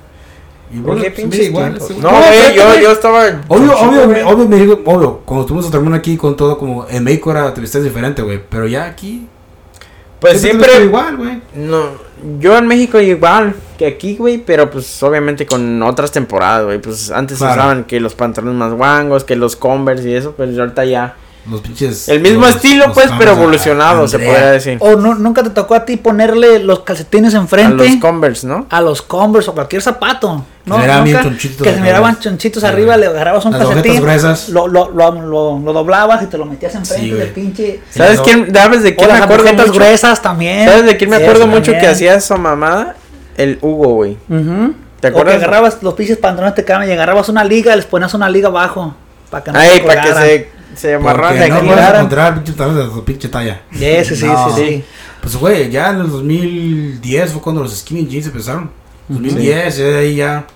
Y 0.72 0.76
¿Por 0.80 0.86
bueno, 0.86 1.02
qué 1.02 1.10
pues, 1.10 1.22
pinches 1.22 1.46
igual, 1.48 1.78
No, 2.00 2.10
güey. 2.10 2.54
yo, 2.54 2.80
yo 2.80 2.92
estaba. 2.92 3.24
Obvio, 3.48 3.72
chico, 3.72 3.88
obvio, 3.88 4.06
güey. 4.08 4.22
obvio, 4.22 4.48
me 4.48 4.56
dijo, 4.56 4.80
obvio, 4.84 5.18
cuando 5.24 5.44
tuvimos 5.46 5.64
nuestro 5.64 5.80
hermano 5.80 5.96
aquí 5.96 6.16
con 6.16 6.36
todo, 6.36 6.56
como 6.58 6.86
en 6.88 7.04
México 7.04 7.30
era, 7.30 7.52
te 7.54 7.60
vestías 7.60 7.84
diferente, 7.84 8.20
güey, 8.22 8.40
pero 8.48 8.66
ya 8.66 8.84
aquí, 8.84 9.26
Pues 10.20 10.40
siempre 10.40 10.84
igual, 10.84 11.16
güey. 11.16 11.40
No, 11.54 11.86
yo 12.38 12.56
en 12.56 12.66
México 12.66 13.00
igual 13.00 13.54
que 13.78 13.86
aquí, 13.86 14.16
güey, 14.16 14.38
pero 14.38 14.70
pues 14.70 15.02
obviamente 15.02 15.44
con 15.46 15.82
otras 15.82 16.12
temporadas, 16.12 16.64
güey. 16.66 16.78
Pues 16.78 17.10
antes 17.10 17.38
Claro. 17.38 17.54
usaban 17.54 17.84
que 17.84 17.98
los 18.00 18.14
pantalones 18.14 18.54
más 18.56 18.72
guangos, 18.72 19.24
que 19.24 19.34
los 19.34 19.56
Converse 19.56 20.08
y 20.08 20.14
eso, 20.14 20.34
pero 20.36 20.52
ahorita 20.60 20.84
ya. 20.84 21.16
Los 21.50 21.60
pinches. 21.60 22.08
El 22.08 22.20
mismo 22.20 22.46
los- 22.46 22.54
estilo, 22.54 22.86
los 22.86 22.94
pues, 22.94 23.10
pero 23.18 23.32
a- 23.32 23.34
evolucionado, 23.34 24.04
a 24.04 24.08
se 24.08 24.18
podría 24.18 24.52
decir. 24.52 24.76
O 24.80 24.94
no, 24.94 25.14
nunca 25.16 25.42
te 25.42 25.50
tocó 25.50 25.74
a 25.74 25.84
ti 25.84 25.96
ponerle 25.96 26.60
los 26.60 26.80
calcetines 26.80 27.34
A 27.34 27.38
enfrente 27.38 27.88
los 27.88 27.96
Converse, 27.96 28.46
¿no? 28.46 28.66
a 28.70 28.80
los 28.80 29.02
Converse 29.02 29.50
o 29.50 29.54
cualquier 29.54 29.82
zapato. 29.82 30.44
No, 30.64 30.76
se 30.76 30.80
miraban 30.82 31.04
bien 31.04 31.16
nunca- 31.16 31.28
chonchitos 31.28 31.66
que 31.66 31.74
se 31.74 31.80
miraban 31.80 32.20
chonchitos 32.20 32.62
arriba, 32.62 32.96
le 32.96 33.06
agarrabas 33.06 33.44
un 33.44 33.52
Las 33.58 33.66
calcetín, 33.66 34.00
gruesas. 34.02 34.48
lo, 34.50 34.68
lo, 34.68 34.90
lo, 34.90 35.10
lo, 35.10 35.58
lo 35.58 35.72
doblabas 35.72 36.22
y 36.22 36.26
te 36.26 36.38
lo 36.38 36.46
metías 36.46 36.74
enfrente 36.76 37.06
Sí, 37.06 37.10
del 37.12 37.28
pinche. 37.30 37.80
¿Sabes 37.90 38.20
quién? 38.20 38.54
¿Sabes 38.54 38.84
de 38.84 38.90
O 38.90 38.96
quién 38.96 39.08
me 39.12 39.18
acuerdo 39.18 39.52
mucho? 39.52 39.72
gruesas 39.72 40.22
también. 40.22 40.68
¿Sabes 40.68 40.84
de 40.86 40.96
quién 40.96 41.10
me 41.10 41.16
Sí, 41.16 41.22
acuerdo 41.24 41.48
mucho 41.48 41.72
que 41.72 41.88
hacía 41.88 42.14
esa 42.14 42.36
mamada? 42.36 42.94
El 43.36 43.58
Hugo, 43.62 43.94
güey. 43.94 44.16
¿Te 45.00 45.08
O 45.08 45.10
acuerdas? 45.10 45.38
que 45.38 45.44
agarrabas 45.44 45.82
los 45.82 45.94
pinches 45.94 46.18
pantalones 46.18 46.54
te 46.54 46.64
quedaban 46.64 46.88
y 46.88 46.92
agarrabas 46.92 47.28
una 47.28 47.42
liga 47.42 47.72
y 47.72 47.76
les 47.76 47.86
ponías 47.86 48.14
una 48.14 48.28
liga 48.28 48.46
abajo. 48.46 48.94
Para 49.30 49.42
que 49.42 49.50
no 49.50 49.58
Ay, 49.58 49.78
se 49.78 49.80
para 49.80 50.00
que 50.02 50.14
se, 50.14 50.50
se 50.74 50.94
amarraran 50.94 51.30
Porque 51.32 51.42
de 51.44 51.48
no 51.48 51.54
aquí. 51.56 51.66
puedes 51.66 51.80
quedaran. 51.80 52.00
encontrar 52.00 52.34
pinche 52.34 52.52
tu 52.52 53.04
pinche 53.04 53.28
talla. 53.28 53.62
Ese 53.72 54.16
sí, 54.16 54.26
No. 54.26 54.54
sí, 54.56 54.62
sí. 54.66 54.84
Pues, 55.20 55.36
güey, 55.36 55.70
ya 55.70 55.90
en 55.90 56.00
el 56.00 56.10
2010 56.10 57.32
fue 57.32 57.42
cuando 57.42 57.62
los 57.62 57.76
skinny 57.78 58.06
jeans 58.06 58.26
empezaron. 58.26 58.70
2010, 59.08 59.76
ya 59.76 59.84
de 59.84 59.98
ahí 59.98 60.14
ya. 60.16 60.46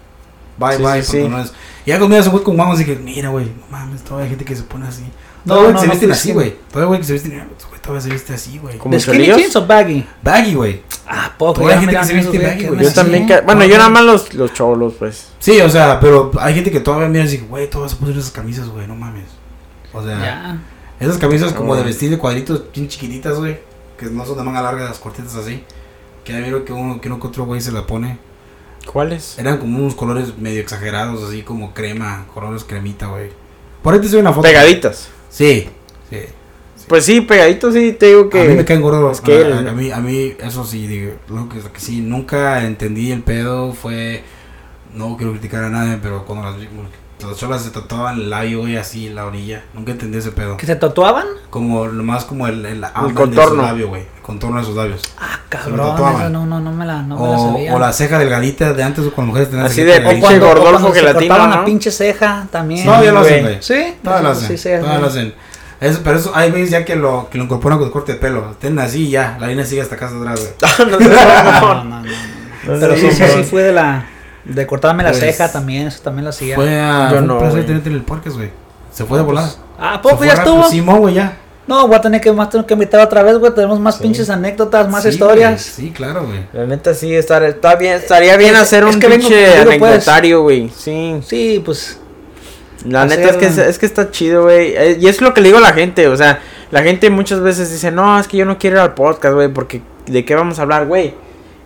Bye, 0.58 0.76
Sí, 0.76 0.82
bye, 0.82 1.02
sí, 1.02 1.10
sí. 1.12 1.18
pantalones. 1.18 1.52
Ya 1.84 1.98
cuando 1.98 2.22
se 2.22 2.30
fue 2.30 2.42
con 2.42 2.56
guamos, 2.56 2.78
dije, 2.78 2.96
mira, 3.02 3.28
güey, 3.28 3.46
no 3.46 3.66
mames, 3.70 4.02
todavía 4.02 4.24
hay 4.24 4.30
gente 4.30 4.44
que 4.44 4.56
se 4.56 4.62
pone 4.62 4.86
así. 4.88 5.02
No, 5.44 5.54
Todavía 5.54 5.72
no, 5.74 5.80
se 5.80 5.86
no, 5.86 5.92
visten 5.92 6.08
pues, 6.08 6.18
así, 6.18 6.28
sí. 6.28 6.34
güey. 6.34 6.56
Todavía, 6.72 6.86
güey, 6.88 7.00
que 7.00 7.06
se 7.06 7.12
visten, 7.12 7.30
güey, 7.68 7.80
todavía 7.80 8.00
se 8.00 8.10
viste 8.10 8.34
así, 8.34 8.58
güey. 8.58 8.78
¿De 8.84 9.00
skinny 9.00 9.26
jeans 9.26 9.54
o 9.54 9.66
baggy? 9.66 10.04
Baggy, 10.22 10.54
güey. 10.54 10.82
Ah, 11.06 11.32
poco. 11.38 11.60
Todavía 11.60 11.76
hay 11.76 11.80
gente 11.84 11.96
que 12.00 12.04
se 12.06 12.14
viste 12.14 12.38
baggy, 12.38 12.58
que 12.62 12.68
güey. 12.68 12.82
Yo 12.82 12.92
también. 12.92 13.26
que- 13.28 13.40
Bueno, 13.42 13.64
yo 13.66 13.76
nada 13.78 13.90
más 13.90 14.02
los, 14.02 14.34
los 14.34 14.52
cholos, 14.54 14.94
pues. 14.98 15.28
Sí, 15.38 15.60
o 15.60 15.70
sea, 15.70 16.00
pero 16.00 16.32
hay 16.40 16.54
gente 16.54 16.72
que 16.72 16.80
todavía 16.80 17.06
mira 17.08 17.24
y 17.24 17.28
dice, 17.28 17.44
güey, 17.48 17.70
todavía 17.70 17.94
se 17.94 18.00
ponen 18.00 18.18
esas 18.18 18.32
camisas, 18.32 18.66
güey, 18.68 18.88
no 18.88 18.96
mames. 18.96 19.24
O 19.96 20.02
sea, 20.04 20.18
Ya. 20.20 20.58
esas 21.00 21.18
camisas 21.18 21.52
como 21.52 21.74
de 21.74 21.82
vestir 21.82 22.10
de 22.10 22.18
cuadritos 22.18 22.64
bien 22.74 22.88
chiquititas, 22.88 23.36
güey. 23.38 23.58
Que 23.98 24.06
no 24.06 24.24
son 24.26 24.36
de 24.36 24.44
manga 24.44 24.60
larga, 24.62 24.84
las 24.84 24.98
cortitas 24.98 25.34
así. 25.36 25.64
Que 26.24 26.34
hay 26.34 26.42
que 26.64 26.72
uno 26.72 27.00
que 27.00 27.08
uno 27.08 27.18
que 27.20 27.26
otro 27.26 27.44
güey 27.44 27.60
se 27.60 27.72
la 27.72 27.86
pone. 27.86 28.18
¿Cuáles? 28.92 29.38
Eran 29.38 29.58
como 29.58 29.78
unos 29.78 29.94
colores 29.94 30.36
medio 30.38 30.60
exagerados, 30.60 31.22
así 31.28 31.42
como 31.42 31.72
crema, 31.74 32.26
colores 32.32 32.62
cremita, 32.64 33.06
güey. 33.06 33.30
Por 33.82 33.94
ahí 33.94 34.00
te 34.00 34.08
subí 34.08 34.20
una 34.20 34.32
foto. 34.32 34.42
Pegaditas. 34.46 35.08
Sí, 35.30 35.68
sí. 36.10 36.18
Pues 36.88 37.04
sí, 37.04 37.20
pegaditos 37.22 37.74
sí, 37.74 37.96
te 37.98 38.06
digo 38.06 38.28
que... 38.28 38.40
A 38.42 38.44
mí 38.44 38.54
me 38.54 38.64
caen 38.64 38.80
gordos. 38.80 39.16
es 39.16 39.20
que 39.20 39.44
a, 39.44 39.56
a- 39.56 39.70
a 39.70 39.72
mí, 39.72 39.90
a 39.90 39.98
mí, 39.98 40.34
eso 40.38 40.64
sí, 40.64 40.86
digo, 40.86 41.14
lo 41.28 41.48
que, 41.48 41.56
lo 41.60 41.72
que 41.72 41.80
sí, 41.80 42.00
nunca 42.00 42.64
entendí 42.64 43.10
el 43.10 43.22
pedo 43.22 43.72
fue. 43.72 44.22
No 44.94 45.16
quiero 45.16 45.32
criticar 45.32 45.64
a 45.64 45.68
nadie, 45.68 45.98
pero 46.00 46.24
cuando 46.24 46.44
las, 46.44 46.54
las 46.60 46.68
cholas 47.36 47.62
se 47.62 47.70
tatuaban 47.70 48.16
el 48.20 48.30
labio, 48.30 48.60
güey, 48.60 48.76
así 48.76 49.06
en 49.06 49.14
la 49.14 49.24
orilla. 49.26 49.64
Nunca 49.74 49.92
entendí 49.92 50.18
ese 50.18 50.32
pedo. 50.32 50.56
¿Que 50.56 50.66
se 50.66 50.76
tatuaban? 50.76 51.26
Como, 51.50 51.86
nomás 51.88 52.24
como 52.24 52.46
el, 52.46 52.64
el, 52.66 52.80
de 52.82 53.14
contorno. 53.14 53.48
su 53.48 53.56
labio, 53.56 53.88
güey. 53.88 54.02
El 54.02 54.22
contorno 54.22 54.58
de 54.58 54.64
sus 54.66 54.76
labios. 54.76 55.02
Ah, 55.18 55.40
cabrón, 55.48 55.94
esa 55.96 56.28
no, 56.28 56.44
no, 56.46 56.60
no 56.60 56.72
me 56.72 56.84
la, 56.84 57.02
no 57.02 57.16
me 57.18 57.22
la 57.28 57.38
O, 57.38 57.52
sabía. 57.52 57.74
o 57.74 57.78
la 57.78 57.92
ceja 57.92 58.18
delgadita 58.18 58.72
de 58.72 58.82
antes, 58.82 59.04
cuando 59.14 59.20
las 59.20 59.26
mujeres 59.28 59.48
tenían 59.50 59.66
Así 59.66 59.76
ceja 59.76 60.00
de 60.00 60.06
O 60.06 60.10
pinche 60.10 60.20
cuando, 60.20 60.44
o 60.44 60.48
Gordolfo 60.48 60.72
cuando 60.72 60.94
se 60.94 61.00
gelatina, 61.00 61.28
cortaban 61.28 61.50
¿no? 61.50 61.56
la 61.56 61.64
pinche 61.64 61.90
ceja 61.90 62.46
también. 62.50 62.84
Todavía 62.84 63.12
lo 63.12 63.20
hacen, 63.20 63.42
güey. 63.42 63.58
Sí, 63.60 63.94
Todavía 64.02 64.22
lo 64.28 64.32
eso 64.32 64.44
hacen. 64.44 64.58
sí 64.58 64.64
todavía 64.64 64.98
lo 64.98 65.06
hacen. 65.06 65.34
Eso, 65.80 66.00
pero 66.02 66.18
eso, 66.18 66.32
hay 66.34 66.50
veces 66.50 66.70
ya 66.70 66.84
que 66.84 66.96
lo, 66.96 67.28
que 67.30 67.38
lo 67.38 67.44
incorporan 67.44 67.78
con 67.78 67.90
corte 67.90 68.12
de 68.12 68.18
pelo. 68.18 68.56
Tienen 68.60 68.78
así 68.78 69.08
y 69.08 69.10
ya. 69.10 69.36
La 69.40 69.46
línea 69.46 69.64
sigue 69.64 69.82
hasta 69.82 69.94
acá 69.94 70.06
atrás, 70.08 70.40
güey. 70.40 70.90
no 70.90 70.98
sé, 70.98 71.04
No, 71.60 71.84
no, 71.84 71.84
no, 71.84 72.02
no, 72.02 72.10
Pero 72.64 72.96
sí, 72.96 73.10
sí 73.10 73.42
fue 73.44 73.62
de 73.62 73.72
la... 73.72 74.06
De 74.48 74.66
cortarme 74.66 75.02
la 75.02 75.10
Pues, 75.10 75.20
ceja 75.20 75.50
también, 75.50 75.88
eso 75.88 76.00
también 76.02 76.24
lo 76.24 76.30
hacía. 76.30 76.54
Fue 76.54 76.80
a. 76.80 77.10
Yo 77.10 77.18
fue 77.18 77.26
no, 77.26 77.38
placer 77.38 77.54
güey. 77.56 77.66
tenerte 77.66 77.88
en 77.88 77.94
el 77.96 78.02
podcast, 78.02 78.36
güey. 78.36 78.50
Se 78.92 79.04
fue 79.04 79.18
de 79.18 79.24
volada. 79.24 79.50
Ah, 79.78 79.94
¿a 79.94 79.96
Se 79.96 80.02
poco 80.02 80.24
ya 80.24 80.34
rápido. 80.36 80.54
estuvo? 80.56 80.70
Simón, 80.70 80.98
güey, 81.00 81.14
ya. 81.14 81.36
No, 81.66 81.88
voy 81.88 81.96
a 81.96 82.00
tener 82.00 82.20
que 82.20 82.30
más 82.32 82.48
tengo 82.48 82.64
que 82.64 82.74
invitar 82.74 83.00
otra 83.00 83.24
vez, 83.24 83.36
güey. 83.38 83.52
Tenemos 83.52 83.80
más 83.80 83.96
Sí. 83.96 84.02
pinches 84.04 84.30
anécdotas, 84.30 84.88
más 84.88 85.02
Sí, 85.02 85.08
historias. 85.08 85.50
güey. 85.76 85.88
Sí, 85.88 85.92
claro, 85.92 86.24
güey. 86.24 86.46
La 86.52 86.64
neta 86.64 86.94
sí, 86.94 87.12
estar, 87.12 87.42
está 87.42 87.74
bien, 87.74 87.94
estaría 87.94 88.36
bien 88.36 88.54
Es- 88.54 88.60
hacer 88.60 88.84
es 88.84 88.94
un 88.94 89.00
pinche 89.00 89.46
pues. 89.46 89.60
anecdotario, 89.66 90.42
güey. 90.42 90.70
Sí. 90.76 91.16
Sí, 91.26 91.60
pues. 91.64 91.98
La 92.84 93.02
Hacer- 93.02 93.18
neta 93.18 93.30
es 93.32 93.36
que, 93.38 93.46
es, 93.46 93.58
es 93.58 93.78
que 93.80 93.86
está 93.86 94.12
chido, 94.12 94.44
güey. 94.44 94.74
Eh, 94.76 94.98
Y 95.00 95.08
es 95.08 95.20
lo 95.20 95.34
que 95.34 95.40
le 95.40 95.48
digo 95.48 95.58
a 95.58 95.62
la 95.62 95.72
gente, 95.72 96.06
o 96.06 96.16
sea, 96.16 96.38
la 96.70 96.82
gente 96.84 97.10
muchas 97.10 97.40
veces 97.40 97.72
dice, 97.72 97.90
no, 97.90 98.16
es 98.20 98.28
que 98.28 98.36
yo 98.36 98.44
no 98.44 98.58
quiero 98.58 98.76
ir 98.76 98.82
al 98.82 98.94
podcast, 98.94 99.34
güey, 99.34 99.48
porque 99.48 99.82
¿de 100.06 100.24
qué 100.24 100.36
vamos 100.36 100.60
a 100.60 100.62
hablar, 100.62 100.86
güey? 100.86 101.14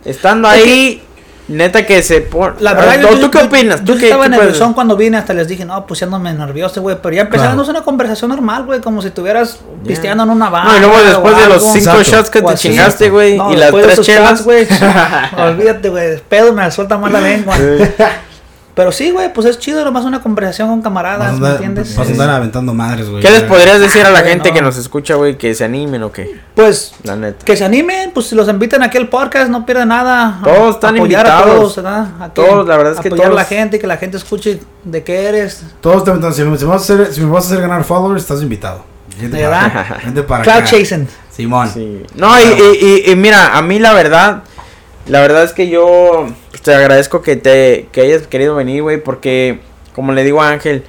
Estando 0.03 0.47
ahí, 0.47 1.03
neta 1.51 1.85
que 1.85 2.01
se 2.03 2.21
pone... 2.21 2.53
La 2.59 2.73
verdad, 2.73 2.95
¿tú, 2.95 3.01
yo, 3.01 3.09
¿tú 3.15 3.21
yo- 3.21 3.31
qué 3.31 3.37
opinas? 3.39 3.79
Yo, 3.79 3.85
¿Tú 3.85 3.93
sí 3.93 3.99
qué, 3.99 4.05
estaba 4.07 4.23
qué 4.25 4.29
nervioso 4.31 4.71
cuando 4.73 4.95
vine, 4.95 5.17
hasta 5.17 5.33
les 5.33 5.47
dije, 5.47 5.65
no, 5.65 5.85
pusiéndome 5.85 6.33
nervioso, 6.33 6.81
güey. 6.81 6.97
Pero 7.01 7.15
ya 7.15 7.21
empezamos 7.23 7.67
una 7.69 7.81
conversación 7.81 8.29
normal, 8.29 8.63
güey, 8.65 8.81
como 8.81 9.01
si 9.01 9.09
estuvieras 9.09 9.59
Ya. 9.83 9.87
pisteando 9.87 10.23
en 10.23 10.29
una 10.31 10.49
barra. 10.49 10.71
No, 10.71 10.77
y 10.77 10.79
luego 10.79 10.97
después 11.03 11.37
de 11.37 11.47
los 11.47 11.61
cinco 11.63 11.77
Exacto. 11.97 12.03
shots 12.03 12.29
que 12.29 12.39
O 12.39 12.45
te 12.45 12.53
así. 12.53 12.69
chingaste, 12.69 13.09
güey, 13.09 13.37
No, 13.37 13.53
y 13.53 13.57
las 13.57 13.71
tres 13.71 14.01
chelas, 14.01 14.43
güey. 14.43 14.67
olvídate, 15.37 15.89
güey. 15.89 16.17
Pedo 16.27 16.53
me 16.53 16.69
suelta 16.71 16.97
más 16.97 17.11
la 17.11 17.21
lengua. 17.21 17.55
Pero 18.81 18.91
sí, 18.91 19.11
güey, 19.11 19.31
pues 19.31 19.45
es 19.45 19.59
chido, 19.59 19.85
nomás 19.85 20.05
una 20.05 20.23
conversación 20.23 20.67
con 20.69 20.79
a 20.79 20.83
camaradas, 20.83 21.39
¿me 21.39 21.49
entiendes? 21.49 21.95
vas 21.95 22.07
a 22.07 22.11
andar 22.11 22.29
aventando 22.31 22.73
madres, 22.73 23.07
güey. 23.07 23.21
¿Qué 23.21 23.29
les 23.29 23.43
podrías 23.43 23.79
decir 23.79 24.03
a 24.03 24.09
la 24.09 24.21
gente 24.21 24.49
no. 24.49 24.55
que 24.55 24.61
nos 24.63 24.75
escucha, 24.75 25.13
güey, 25.13 25.37
que 25.37 25.53
se 25.53 25.63
animen 25.63 26.01
o 26.01 26.11
qué? 26.11 26.39
Pues 26.55 26.95
La 27.03 27.15
neta. 27.15 27.45
que 27.45 27.55
se 27.55 27.63
animen, 27.63 28.09
pues 28.11 28.25
si 28.25 28.33
los 28.35 28.49
invitan 28.49 28.81
aquí 28.81 28.97
al 28.97 29.07
podcast, 29.07 29.51
no 29.51 29.67
pierden 29.67 29.89
nada. 29.89 30.39
Todos 30.43 30.73
están 30.75 30.95
Apoyar 30.95 31.27
a 31.27 31.29
invitados. 31.29 31.55
todos, 31.59 31.75
¿verdad? 31.75 32.07
A 32.19 32.25
que- 32.33 32.41
Todos, 32.41 32.67
la 32.67 32.77
verdad 32.77 32.93
es 32.93 32.99
que 33.01 33.07
apoyar 33.09 33.27
a 33.27 33.29
la 33.29 33.35
todos. 33.35 33.47
gente, 33.49 33.77
que 33.77 33.85
la 33.85 33.97
gente 33.97 34.17
escuche 34.17 34.59
de 34.83 35.03
qué 35.03 35.25
eres. 35.27 35.61
Todos 35.79 36.03
te 36.03 36.09
aventan. 36.09 36.33
Si 36.33 36.41
me, 36.43 36.57
si 36.57 36.65
me 36.65 36.71
vas 36.71 36.89
a 36.89 36.93
hacer, 36.95 37.13
si 37.13 37.21
me 37.21 37.29
vas 37.31 37.43
a 37.43 37.47
hacer 37.49 37.61
ganar 37.61 37.83
followers, 37.83 38.23
estás 38.23 38.41
invitado. 38.41 38.83
Vente 39.19 39.37
para 39.43 39.49
¿Verdad? 39.67 39.77
acá. 39.77 40.23
Para 40.27 40.43
Cloud 40.43 40.57
acá. 40.57 40.65
chasing. 40.65 41.07
Simón. 41.29 41.69
Sí. 41.71 42.01
No, 42.15 42.39
y, 42.39 42.43
y, 42.43 43.03
y- 43.07 43.11
y 43.11 43.15
mira, 43.15 43.55
a 43.55 43.61
mí 43.61 43.77
la 43.77 43.93
verdad, 43.93 44.41
la 45.05 45.21
verdad 45.21 45.43
es 45.43 45.53
que 45.53 45.69
yo 45.69 46.27
te 46.63 46.73
agradezco 46.73 47.21
que 47.21 47.35
te 47.35 47.87
que 47.91 48.01
hayas 48.01 48.27
querido 48.27 48.55
venir, 48.55 48.83
güey, 48.83 49.01
porque 49.01 49.59
como 49.93 50.13
le 50.13 50.23
digo 50.23 50.41
a 50.41 50.49
Ángel, 50.49 50.83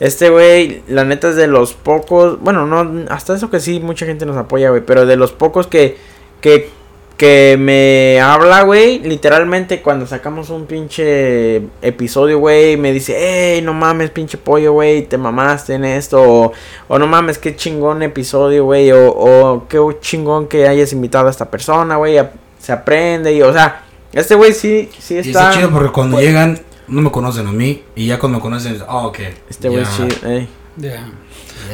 este 0.00 0.30
güey, 0.30 0.82
la 0.86 1.04
neta 1.04 1.30
es 1.30 1.36
de 1.36 1.48
los 1.48 1.74
pocos, 1.74 2.40
bueno, 2.40 2.66
no, 2.66 3.06
hasta 3.10 3.34
eso 3.34 3.50
que 3.50 3.60
sí, 3.60 3.80
mucha 3.80 4.06
gente 4.06 4.26
nos 4.26 4.36
apoya, 4.36 4.70
güey, 4.70 4.82
pero 4.84 5.06
de 5.06 5.16
los 5.16 5.32
pocos 5.32 5.66
que, 5.66 5.96
que, 6.40 6.70
que 7.16 7.56
me 7.58 8.20
habla, 8.20 8.62
güey, 8.62 9.00
literalmente 9.00 9.82
cuando 9.82 10.06
sacamos 10.06 10.50
un 10.50 10.66
pinche 10.66 11.62
episodio, 11.82 12.38
güey, 12.38 12.76
me 12.76 12.92
dice, 12.92 13.16
hey, 13.18 13.60
no 13.60 13.74
mames, 13.74 14.10
pinche 14.10 14.38
pollo, 14.38 14.72
güey, 14.72 15.02
te 15.02 15.18
mamaste 15.18 15.74
en 15.74 15.84
esto, 15.84 16.22
o, 16.22 16.52
o 16.86 16.98
no 16.98 17.08
mames, 17.08 17.38
qué 17.38 17.56
chingón 17.56 18.02
episodio, 18.02 18.64
güey, 18.66 18.92
o, 18.92 19.08
o 19.10 19.66
qué 19.68 19.80
chingón 20.00 20.46
que 20.46 20.68
hayas 20.68 20.92
invitado 20.92 21.26
a 21.26 21.30
esta 21.30 21.50
persona, 21.50 21.96
güey, 21.96 22.18
se 22.60 22.70
aprende, 22.70 23.32
y, 23.32 23.42
o 23.42 23.52
sea, 23.52 23.87
este 24.12 24.34
güey 24.34 24.52
sí, 24.52 24.90
sí 24.98 25.14
Y 25.14 25.18
está... 25.18 25.48
está 25.50 25.52
chido 25.52 25.70
porque 25.70 25.92
cuando 25.92 26.20
llegan, 26.20 26.60
no 26.86 27.02
me 27.02 27.10
conocen 27.10 27.46
a 27.46 27.52
mí. 27.52 27.82
Y 27.94 28.06
ya 28.06 28.18
cuando 28.18 28.38
me 28.38 28.42
conocen, 28.42 28.80
oh, 28.88 29.08
ok. 29.08 29.18
Este 29.48 29.68
güey 29.68 29.84
ya, 29.84 29.90
sí, 29.90 30.08
ey. 30.26 30.48
ya, 30.76 31.06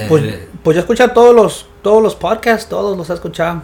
Pues, 0.09 0.25
pues 0.63 0.75
yo 0.75 0.81
escuchado 0.81 1.13
todos 1.13 1.35
los, 1.35 1.67
todos 1.83 2.03
los 2.03 2.15
podcasts, 2.17 2.69
todos 2.69 2.97
los 2.97 3.09
he 3.11 3.15
escuchado. 3.15 3.63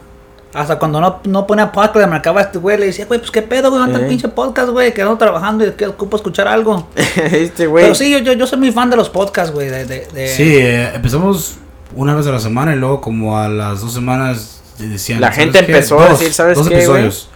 Hasta 0.53 0.81
cuando 0.81 1.01
no, 1.01 1.21
no 1.25 1.47
ponía 1.47 1.71
podcast, 1.71 1.97
me 2.07 2.07
marcaba 2.09 2.41
este 2.41 2.59
güey, 2.59 2.77
le 2.77 2.87
decía, 2.87 3.07
güey, 3.07 3.21
pues 3.21 3.31
qué 3.31 3.41
pedo, 3.41 3.71
güey, 3.71 3.79
¿dónde 3.81 3.95
está 3.95 4.01
Eh. 4.05 4.09
el 4.09 4.09
pinche 4.11 4.29
podcast, 4.29 4.71
güey? 4.71 4.93
Que 4.93 5.03
ando 5.03 5.17
trabajando 5.17 5.65
y 5.65 5.71
que 5.73 5.87
ocupo 5.87 6.17
escuchar 6.17 6.49
algo. 6.49 6.89
este 7.17 7.67
güey... 7.69 7.85
Pero 7.85 7.95
sí, 7.95 8.11
yo, 8.11 8.19
yo, 8.19 8.33
yo 8.33 8.47
soy 8.49 8.59
muy 8.59 8.73
fan 8.73 8.91
de 8.91 8.97
los 8.97 9.09
podcasts, 9.09 9.55
güey. 9.55 9.69
De, 9.69 9.85
de, 9.87 10.07
de- 10.13 10.29
Sí, 10.29 10.57
eh, 10.57 10.91
empezamos 10.95 11.57
una 11.95 12.17
vez 12.17 12.27
a 12.27 12.33
la 12.33 12.41
semana 12.41 12.75
y 12.75 12.79
luego 12.79 13.01
como 13.01 13.39
a 13.39 13.49
las 13.49 13.81
dos 13.81 13.93
semanas 13.93 14.61
decían... 14.79 15.21
La 15.21 15.29
¿sabes 15.29 15.45
gente 15.53 15.61
qué? 15.67 15.73
empezó 15.73 16.01
a 16.01 16.09
Dos, 16.09 16.19
decir, 16.19 16.35
¿sabes 16.35 16.59
dos 16.59 16.67
qué, 16.69 16.75
güey? 16.75 16.85
episodios. 16.85 17.29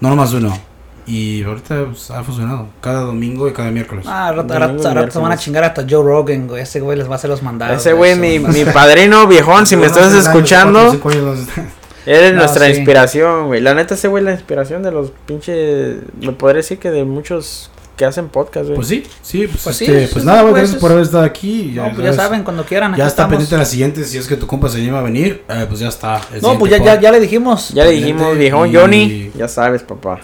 No 0.00 0.08
nomás 0.10 0.32
uno. 0.32 0.58
Y 1.06 1.44
ahorita 1.44 1.84
pues, 1.86 2.10
ha 2.10 2.22
funcionado. 2.24 2.68
Cada 2.80 3.00
domingo 3.02 3.48
y 3.48 3.52
cada 3.52 3.70
miércoles. 3.70 4.04
Ah, 4.08 4.32
rato, 4.34 4.58
rato- 4.58 4.92
rato 4.94 5.10
se 5.12 5.18
van 5.20 5.32
a 5.32 5.36
chingar 5.36 5.62
hasta 5.64 5.82
Joe 5.88 6.02
Rogan, 6.02 6.48
güey. 6.48 6.62
Ese 6.62 6.80
güey 6.80 6.98
les 6.98 7.08
va 7.08 7.12
a 7.12 7.16
hacer 7.16 7.30
los 7.30 7.42
mandados. 7.42 7.78
Ese 7.80 7.92
güey, 7.92 8.16
mi, 8.16 8.38
mi 8.40 8.64
padrino 8.64 9.26
viejón, 9.28 9.66
si 9.66 9.76
me 9.76 9.86
estás 9.86 10.12
escuchando, 10.14 10.92
eres 12.06 12.32
No, 12.32 12.38
nuestra 12.38 12.66
sí. 12.66 12.72
inspiración, 12.72 13.46
güey. 13.46 13.60
La 13.60 13.74
neta, 13.74 13.94
ese 13.94 14.08
güey 14.08 14.22
es 14.22 14.24
la 14.26 14.32
inspiración 14.32 14.82
de 14.82 14.90
los 14.90 15.12
pinches. 15.26 15.98
Me 16.20 16.32
podría 16.32 16.56
decir 16.58 16.78
que 16.78 16.90
de 16.90 17.04
muchos 17.04 17.70
que 17.96 18.04
hacen 18.04 18.28
podcast, 18.28 18.64
güey. 18.66 18.74
Pues 18.76 18.88
sí, 18.88 19.04
sí, 19.22 19.46
pues, 19.46 19.62
Pues 19.64 19.76
sí, 19.76 19.84
este, 19.84 20.04
eso 20.04 20.12
pues 20.14 20.22
es- 20.22 20.26
nada, 20.26 20.42
güey, 20.42 20.52
pues 20.52 20.60
gracias 20.62 20.76
es- 20.76 20.80
por 20.82 20.90
haber 20.92 21.04
estado 21.04 21.24
aquí. 21.24 21.72
No, 21.74 21.84
pues 21.84 21.96
ya 21.98 22.02
sabes, 22.04 22.16
saben, 22.16 22.42
cuando 22.42 22.64
quieran. 22.64 22.90
Ya 22.92 22.96
está 23.04 23.08
estamos. 23.08 23.30
pendiente 23.30 23.56
la 23.56 23.64
siguiente, 23.64 24.04
si 24.04 24.18
es 24.18 24.26
que 24.26 24.36
tu 24.36 24.46
compa 24.46 24.68
se 24.68 24.78
anima 24.78 24.98
a 24.98 25.02
venir, 25.02 25.44
eh, 25.48 25.64
pues 25.68 25.80
ya 25.80 25.88
está. 25.88 26.20
No, 26.42 26.58
pues 26.58 26.70
ya, 26.72 26.78
ya, 26.78 27.00
ya 27.00 27.10
le 27.12 27.20
dijimos. 27.20 27.70
ya 27.70 27.84
le 27.84 27.92
dijimos, 27.92 28.36
viejón 28.36 28.70
y- 28.70 28.74
Johnny. 28.74 29.30
Ya 29.36 29.48
sabes, 29.48 29.82
papá. 29.82 30.20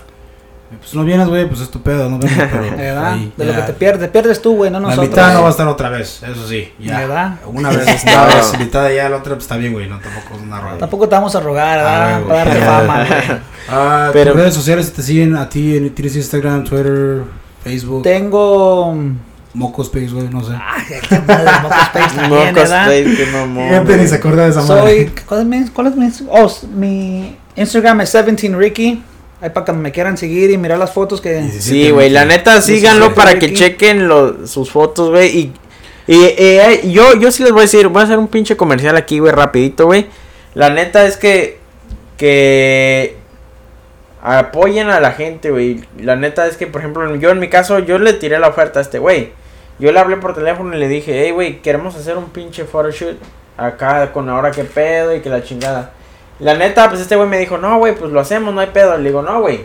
Pues 0.79 0.95
no 0.95 1.05
vienes, 1.05 1.29
güey, 1.29 1.47
pues 1.49 1.61
es 1.61 1.71
tu 1.71 1.81
pedo, 1.83 2.09
no 2.09 2.19
vienes, 2.19 2.49
pero 2.51 2.63
¿Verdad? 2.77 3.13
ahí, 3.13 3.33
De 3.37 3.45
lo 3.45 3.53
ya. 3.53 3.57
que 3.61 3.63
te 3.67 3.73
pierdes, 3.75 4.01
te 4.01 4.09
pierdes 4.09 4.43
tú, 4.43 4.55
güey, 4.57 4.71
no 4.71 4.81
La 4.81 4.89
nosotros. 4.89 5.09
mitad 5.11 5.33
no 5.35 5.43
va 5.43 5.49
a 5.49 5.51
estar 5.51 5.67
otra 5.69 5.89
vez, 5.91 6.23
eso 6.23 6.49
sí, 6.49 6.73
ya. 6.79 7.01
¿Verdad? 7.01 7.35
Una 7.47 7.71
vez 7.77 7.87
esta 7.89 8.27
vez 8.27 8.53
invitada 8.55 8.93
ya, 8.93 9.09
la 9.09 9.17
otra 9.19 9.35
pues 9.35 9.45
está 9.45 9.57
bien, 9.57 9.73
güey, 9.73 9.89
no 9.89 9.99
tampoco 9.99 10.37
es 10.37 10.43
una 10.43 10.61
roda. 10.61 10.79
Tampoco 10.79 11.09
te 11.09 11.15
vamos 11.15 11.35
a 11.37 11.41
rogar, 11.41 11.79
Ah, 11.79 11.83
¿verdad? 11.85 12.23
güey. 12.23 12.29
Para 12.29 12.45
darte 12.45 12.61
fama, 12.67 13.05
güey. 13.07 13.39
Ah, 13.69 14.11
Pero- 14.13 14.33
tus 14.33 14.41
redes 14.41 14.55
sociales 14.55 14.93
te 14.93 15.03
siguen 15.03 15.37
a 15.37 15.49
ti, 15.49 15.77
en- 15.77 15.95
tienes 15.95 16.17
Instagram, 16.17 16.65
Twitter, 16.65 17.23
Facebook, 17.63 18.03
Tengo. 18.03 18.97
Mocos 19.55 19.89
Space, 19.89 20.09
güey, 20.15 20.29
no 20.31 20.43
sé. 20.43 20.55
Ay, 20.55 20.83
qué 21.09 21.19
madre, 21.21 21.51
Mocos 21.63 21.77
Space 21.83 22.17
también, 22.17 22.55
¿verdad? 22.55 22.91
Space, 22.93 23.17
qué 23.17 23.31
mamón, 23.33 23.69
Gente 23.69 23.97
ni 23.99 24.07
se 24.09 24.15
acuerda 24.15 24.45
de 24.45 24.51
esa 24.51 24.63
madre. 24.63 24.83
Soy. 24.83 25.13
¿Cuál 25.27 25.41
es 25.41 25.47
mi, 25.47 25.69
cuál 25.69 25.87
es 25.89 25.97
mi, 25.97 26.11
oh, 26.31 26.53
mi 26.75 27.37
Instagram 27.57 28.01
es 28.01 28.15
17Ricky. 28.15 29.03
Ahí 29.43 29.51
para 29.51 29.67
que 29.67 29.73
me 29.73 29.91
quieran 29.91 30.17
seguir 30.17 30.53
y 30.53 30.57
mirar 30.57 30.79
las 30.79 30.93
fotos 30.93 31.21
que. 31.21 31.43
Sí, 31.49 31.91
güey, 31.91 32.11
la 32.11 32.25
neta, 32.25 32.63
síganlo 32.63 33.09
sí, 33.09 33.13
para 33.17 33.41
que 33.41 33.53
chequen 33.53 34.07
los, 34.07 34.49
sus 34.49 34.71
fotos, 34.71 35.11
güey. 35.11 35.37
Y, 35.37 35.53
y 36.07 36.23
eh, 36.39 36.83
yo, 36.85 37.17
yo 37.19 37.33
sí 37.33 37.43
les 37.43 37.51
voy 37.51 37.61
a 37.61 37.63
decir, 37.63 37.89
voy 37.89 38.03
a 38.03 38.05
hacer 38.05 38.19
un 38.19 38.29
pinche 38.29 38.57
comercial 38.57 38.97
aquí, 38.97 39.19
güey, 39.19 39.33
rapidito, 39.33 39.87
güey. 39.87 40.07
La 40.55 40.71
neta 40.71 41.05
es 41.07 41.17
que, 41.17 41.59
que 42.17 43.17
apoyen 44.23 44.91
a 44.91 45.01
la 45.01 45.11
gente, 45.11 45.51
güey. 45.51 45.83
La 45.99 46.15
neta 46.15 46.47
es 46.47 46.57
que, 46.57 46.69
por 46.69 46.81
ejemplo, 46.81 47.13
yo 47.17 47.31
en 47.31 47.41
mi 47.41 47.49
caso, 47.49 47.81
yo 47.81 47.99
le 47.99 48.13
tiré 48.13 48.39
la 48.39 48.47
oferta 48.47 48.79
a 48.79 48.83
este 48.83 49.01
güey. 49.01 49.33
Yo 49.81 49.91
le 49.91 49.99
hablé 49.99 50.19
por 50.19 50.37
teléfono 50.37 50.77
y 50.77 50.79
le 50.79 50.87
dije, 50.87 51.25
hey, 51.25 51.33
güey, 51.33 51.61
queremos 51.63 51.97
hacer 51.97 52.17
un 52.17 52.27
pinche 52.27 52.65
photoshoot 52.65 53.17
acá 53.57 54.13
con 54.13 54.29
ahora 54.29 54.53
qué 54.53 54.63
pedo 54.63 55.17
y 55.17 55.21
que 55.21 55.29
la 55.29 55.43
chingada. 55.43 55.95
La 56.43 56.55
neta, 56.55 56.89
pues 56.89 57.01
este 57.01 57.17
güey 57.17 57.29
me 57.29 57.39
dijo, 57.39 57.57
no, 57.59 57.79
güey, 57.79 57.95
pues 57.95 58.11
lo 58.13 58.21
hacemos, 58.21 58.53
no 58.53 58.61
hay 58.61 58.69
pedo. 58.69 58.97
Le 58.99 59.09
digo, 59.11 59.23
no, 59.23 59.41
güey, 59.41 59.65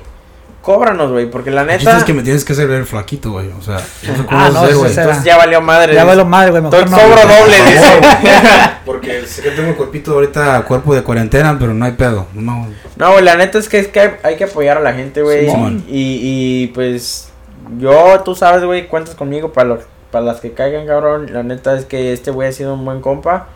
cóbranos, 0.61 1.11
güey, 1.11 1.29
porque 1.29 1.49
la 1.49 1.61
El 1.61 1.67
neta... 1.67 1.97
es 1.97 2.03
que 2.03 2.13
me 2.13 2.23
tienes 2.23 2.43
que 2.45 2.53
hacer 2.53 2.67
ver 2.67 2.85
flaquito, 2.85 3.31
güey, 3.31 3.49
o 3.57 3.61
sea, 3.61 3.75
no 4.07 4.15
sé 4.15 4.25
cómo 4.25 4.39
Ah, 4.39 4.49
no, 4.53 4.59
hacer, 4.61 4.75
güey. 4.75 4.91
Entonces 4.95 5.23
ya 5.23 5.37
valió 5.37 5.61
madre. 5.61 5.93
Ya 5.95 6.01
dice. 6.03 6.09
va 6.09 6.15
lo 6.15 6.25
madre, 6.25 6.51
güey. 6.51 6.61
Mejor 6.63 6.79
Entonces 6.79 7.07
no. 7.07 7.15
cobro 7.15 7.35
doble, 7.35 7.55
dice. 7.71 8.01
Porque 8.85 9.25
sé 9.25 9.41
que 9.41 9.51
tengo 9.51 9.69
el 9.69 9.75
cuerpito 9.75 10.13
ahorita, 10.13 10.61
cuerpo 10.63 10.93
de 10.95 11.03
cuarentena, 11.03 11.57
pero 11.59 11.73
no 11.73 11.83
hay 11.85 11.91
pedo. 11.93 12.27
No, 12.33 12.67
No, 12.95 13.11
güey, 13.11 13.23
la 13.23 13.35
neta 13.35 13.57
es 13.57 13.67
que, 13.69 13.79
es 13.79 13.87
que 13.87 13.99
hay, 13.99 14.11
hay 14.23 14.35
que 14.37 14.45
apoyar 14.45 14.77
a 14.77 14.81
la 14.81 14.93
gente, 14.93 15.21
güey. 15.21 15.47
Y, 15.87 16.19
y 16.21 16.67
pues 16.67 17.29
yo, 17.79 18.21
tú 18.23 18.35
sabes, 18.35 18.63
güey, 18.63 18.87
cuentas 18.87 19.15
conmigo 19.15 19.51
para, 19.51 19.69
lo- 19.69 19.79
para 20.11 20.23
las 20.25 20.39
que 20.39 20.53
caigan, 20.53 20.85
cabrón. 20.87 21.33
La 21.33 21.43
neta 21.43 21.75
es 21.77 21.85
que 21.85 22.13
este 22.13 22.31
güey 22.31 22.47
ha 22.49 22.51
sido 22.53 22.73
un 22.75 22.85
buen 22.85 23.01
compa. 23.01 23.47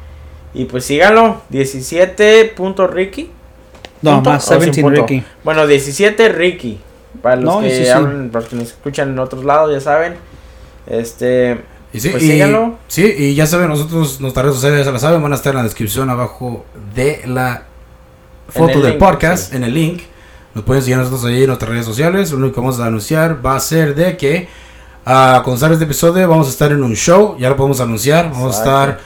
Y 0.53 0.65
pues 0.65 0.85
síganlo, 0.85 1.41
17.ricky. 1.51 3.31
No, 4.01 4.15
punto 4.15 4.29
más 4.31 4.47
o 4.47 4.53
sin 4.53 4.59
17 4.71 4.81
punto? 4.81 5.01
Ricky. 5.07 5.23
Bueno, 5.43 5.67
17 5.67 6.29
Ricky. 6.29 6.79
Para 7.21 7.35
los 7.35 7.45
No, 7.45 7.61
que 7.61 7.69
sí, 7.75 7.83
sí. 7.85 7.89
hablan, 7.89 8.29
para 8.31 8.41
los 8.41 8.49
que 8.49 8.55
nos 8.55 8.67
escuchan 8.69 9.09
en 9.09 9.19
otros 9.19 9.43
lados, 9.43 9.71
ya 9.71 9.79
saben. 9.79 10.15
Este. 10.87 11.61
Y 11.93 11.99
sí, 11.99 12.09
Pues 12.09 12.23
y, 12.23 12.27
síganlo. 12.31 12.77
sí, 12.87 13.13
y 13.17 13.35
ya 13.35 13.45
saben, 13.45 13.67
nosotros, 13.67 14.21
nuestras 14.21 14.45
redes 14.45 14.55
sociales 14.55 14.85
ya 14.85 14.91
la 14.91 14.99
saben, 14.99 15.21
van 15.21 15.33
a 15.33 15.35
estar 15.35 15.51
en 15.51 15.57
la 15.57 15.63
descripción 15.63 16.09
abajo 16.09 16.65
de 16.95 17.21
la 17.25 17.63
foto 18.47 18.71
el 18.77 18.81
del 18.81 18.91
link, 18.91 18.99
podcast, 18.99 19.51
sí. 19.51 19.57
en 19.57 19.63
el 19.65 19.73
link. 19.73 20.01
Nos 20.53 20.63
pueden 20.65 20.81
seguir 20.81 20.95
a 20.95 20.99
nosotros 20.99 21.25
ahí 21.25 21.41
en 21.41 21.47
nuestras 21.47 21.69
redes 21.71 21.85
sociales. 21.85 22.31
Lo 22.31 22.37
único 22.37 22.55
que 22.55 22.61
vamos 22.61 22.79
a 22.79 22.85
anunciar 22.85 23.45
va 23.45 23.55
a 23.55 23.59
ser 23.59 23.93
de 23.95 24.17
que 24.17 24.47
a 25.05 25.41
cuando 25.43 25.59
salga 25.59 25.73
este 25.73 25.85
episodio 25.85 26.27
vamos 26.27 26.47
a 26.47 26.49
estar 26.49 26.71
en 26.71 26.81
un 26.83 26.95
show, 26.95 27.37
ya 27.37 27.49
lo 27.49 27.55
podemos 27.57 27.79
anunciar. 27.81 28.31
Vamos 28.31 28.57
Exacto. 28.57 28.71
a 28.77 28.83
estar 28.89 28.99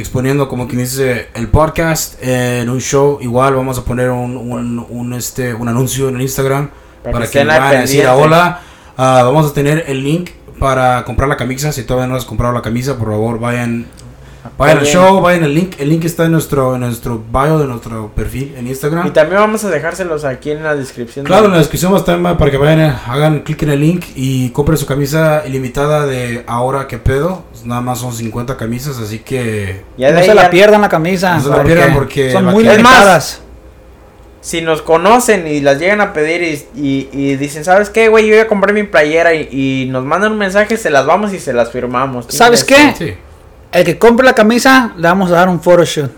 exponiendo 0.00 0.48
como 0.48 0.66
quien 0.66 0.80
dice 0.80 1.28
el 1.34 1.48
podcast 1.48 2.22
en 2.22 2.68
un 2.68 2.80
show. 2.80 3.18
Igual 3.20 3.54
vamos 3.54 3.78
a 3.78 3.84
poner 3.84 4.10
un, 4.10 4.36
un, 4.36 4.86
un, 4.88 5.12
este, 5.14 5.54
un 5.54 5.68
anuncio 5.68 6.08
en 6.08 6.16
el 6.16 6.22
Instagram 6.22 6.70
Para 7.02 7.12
para, 7.12 7.30
que 7.30 7.44
vayan 7.44 7.62
a 7.62 7.72
decir 7.72 8.06
hola. 8.06 8.60
Ah, 8.96 9.22
vamos 9.24 9.50
a 9.50 9.54
tener 9.54 9.84
el 9.86 10.02
link 10.02 10.30
para 10.58 11.04
comprar 11.04 11.28
la 11.28 11.36
camisa. 11.36 11.72
Si 11.72 11.84
todavía 11.84 12.06
no 12.06 12.16
has 12.16 12.24
comprado 12.24 12.52
la 12.52 12.62
camisa, 12.62 12.98
por 12.98 13.08
favor 13.08 13.38
vayan, 13.38 13.86
vayan 14.60 14.78
al 14.78 14.86
show, 14.86 15.20
vayan 15.20 15.44
al 15.44 15.54
link. 15.54 15.74
El 15.78 15.88
link 15.88 16.04
está 16.04 16.26
en 16.26 16.32
nuestro, 16.32 16.74
en 16.74 16.82
nuestro 16.82 17.22
bio 17.32 17.58
de 17.58 17.66
nuestro 17.66 18.08
perfil 18.14 18.54
en 18.56 18.66
Instagram. 18.66 19.06
Y 19.06 19.10
también 19.10 19.40
vamos 19.40 19.64
a 19.64 19.70
dejárselos 19.70 20.24
aquí 20.24 20.50
en 20.52 20.62
la 20.62 20.76
descripción. 20.76 21.24
Claro, 21.26 21.46
en 21.46 21.52
la 21.52 21.58
descripción 21.58 21.92
va 21.92 21.96
a 21.96 22.00
estar 22.00 22.20
para 22.38 22.50
que 22.50 22.56
vayan, 22.56 22.96
hagan 23.06 23.40
clic 23.40 23.62
en 23.64 23.70
el 23.70 23.80
link 23.80 24.04
y 24.14 24.50
compren 24.50 24.78
su 24.78 24.86
camisa 24.86 25.42
ilimitada 25.46 26.06
de 26.06 26.44
ahora 26.46 26.86
que 26.86 26.98
pedo. 26.98 27.42
Nada 27.64 27.80
más 27.80 27.98
son 27.98 28.12
50 28.12 28.56
camisas, 28.56 28.98
así 28.98 29.18
que 29.18 29.82
Ya 29.96 30.12
No 30.12 30.22
se 30.22 30.34
la 30.34 30.48
pierdan 30.50 30.80
la 30.82 30.88
camisa. 30.88 31.34
no 31.36 31.42
se 31.42 31.48
la 31.48 31.62
pierdan 31.64 31.94
porque 31.94 32.30
son 32.32 32.44
muy 32.46 32.62
limitadas. 32.64 33.42
Si 34.42 34.62
nos 34.62 34.80
conocen 34.80 35.46
y 35.46 35.60
las 35.60 35.78
llegan 35.78 36.00
a 36.00 36.14
pedir 36.14 36.42
y, 36.42 36.80
y- 36.80 37.08
y 37.12 37.36
dicen, 37.36 37.62
¿sabes 37.62 37.90
qué, 37.90 38.08
güey? 38.08 38.24
Yo 38.26 38.30
voy 38.32 38.40
a 38.40 38.48
comprar 38.48 38.72
mi 38.74 38.84
playera 38.84 39.34
y, 39.34 39.48
y 39.50 39.88
nos 39.90 40.02
mandan 40.06 40.32
un 40.32 40.38
mensaje, 40.38 40.78
se 40.78 40.88
las 40.88 41.04
vamos 41.04 41.34
y 41.34 41.38
se 41.38 41.52
las 41.52 41.70
firmamos. 41.70 42.24
¿Sabes 42.30 42.64
qué? 42.64 42.94
Sí. 42.96 43.14
El 43.72 43.84
que 43.84 43.98
compre 43.98 44.26
la 44.26 44.32
camisa, 44.32 44.92
le 44.96 45.02
vamos 45.08 45.30
a 45.30 45.34
dar 45.34 45.48
un 45.48 45.60
photoshoot. 45.60 46.10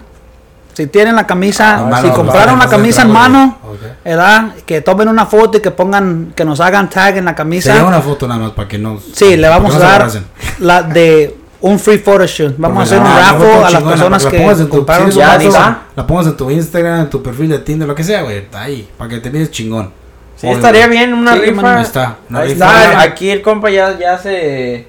Si 0.75 0.87
tienen 0.87 1.15
la 1.17 1.27
camisa, 1.27 1.75
Ah, 1.75 1.79
si 2.01 2.07
mano, 2.09 2.15
compraron 2.15 2.59
la 2.59 2.67
camisa 2.67 3.03
en 3.03 3.11
mano. 3.11 3.39
mano, 3.39 3.59
Ok. 3.75 3.81
¿verdad? 4.07 4.55
Que 4.65 4.81
tomen 4.81 5.07
una 5.09 5.27
foto 5.27 5.59
y 5.59 5.61
que 5.61 5.71
pongan, 5.71 6.33
que 6.35 6.47
nos 6.47 6.61
hagan 6.61 6.89
tag 6.89 7.19
en 7.19 7.27
la 7.27 7.35
camisa. 7.35 7.73
Sería 7.73 7.87
una 7.87 8.01
foto 8.01 8.27
nada 8.27 8.41
más 8.41 8.51
para 8.53 8.69
que 8.69 8.79
no. 8.79 8.99
Sí, 9.13 9.37
le 9.37 9.49
vamos 9.49 9.75
a 9.75 9.79
dar 9.79 10.09
la 10.61 10.83
de 10.83 11.37
un 11.61 11.79
free 11.79 11.99
photoshoot. 11.99 12.55
Vamos 12.57 12.79
a 12.79 12.83
hacer 12.85 12.99
un 13.01 13.07
foto 13.39 13.67
a 13.67 13.71
las 13.71 13.83
personas 13.83 14.25
que 14.27 14.39
la 14.39 14.43
pongas 14.45 14.61
en 14.61 14.65
tu- 14.69 14.77
compraron 14.77 15.11
ya, 15.11 15.83
La 15.95 16.07
pongas 16.07 16.27
en 16.29 16.37
tu 16.39 16.51
Instagram, 16.51 17.01
en 17.01 17.11
tu 17.11 17.23
perfil 17.23 17.51
de 17.51 17.59
Tinder, 17.59 17.87
lo 17.87 17.95
que 17.95 18.03
sea, 18.05 18.23
güey. 18.23 18.39
Está 18.39 18.63
ahí, 18.63 18.89
para 18.97 19.11
que 19.11 19.19
te 19.19 19.31
mires 19.31 19.51
chingón. 19.51 19.93
Sí, 20.37 20.47
Obvio. 20.47 20.57
estaría 20.57 20.87
bien 20.87 21.13
una 21.13 21.35
Sí, 21.35 21.41
rifa. 21.41 21.63
man, 21.63 21.77
Ahí 21.77 21.83
está. 21.85 22.17
una 22.31 22.39
Ahí 22.41 22.49
rifa. 22.55 22.85
está, 22.85 23.03
aquí 23.03 23.29
el 23.31 23.43
compa 23.43 23.69
ya, 23.71 23.97
ya 23.99 24.17
se 24.17 24.89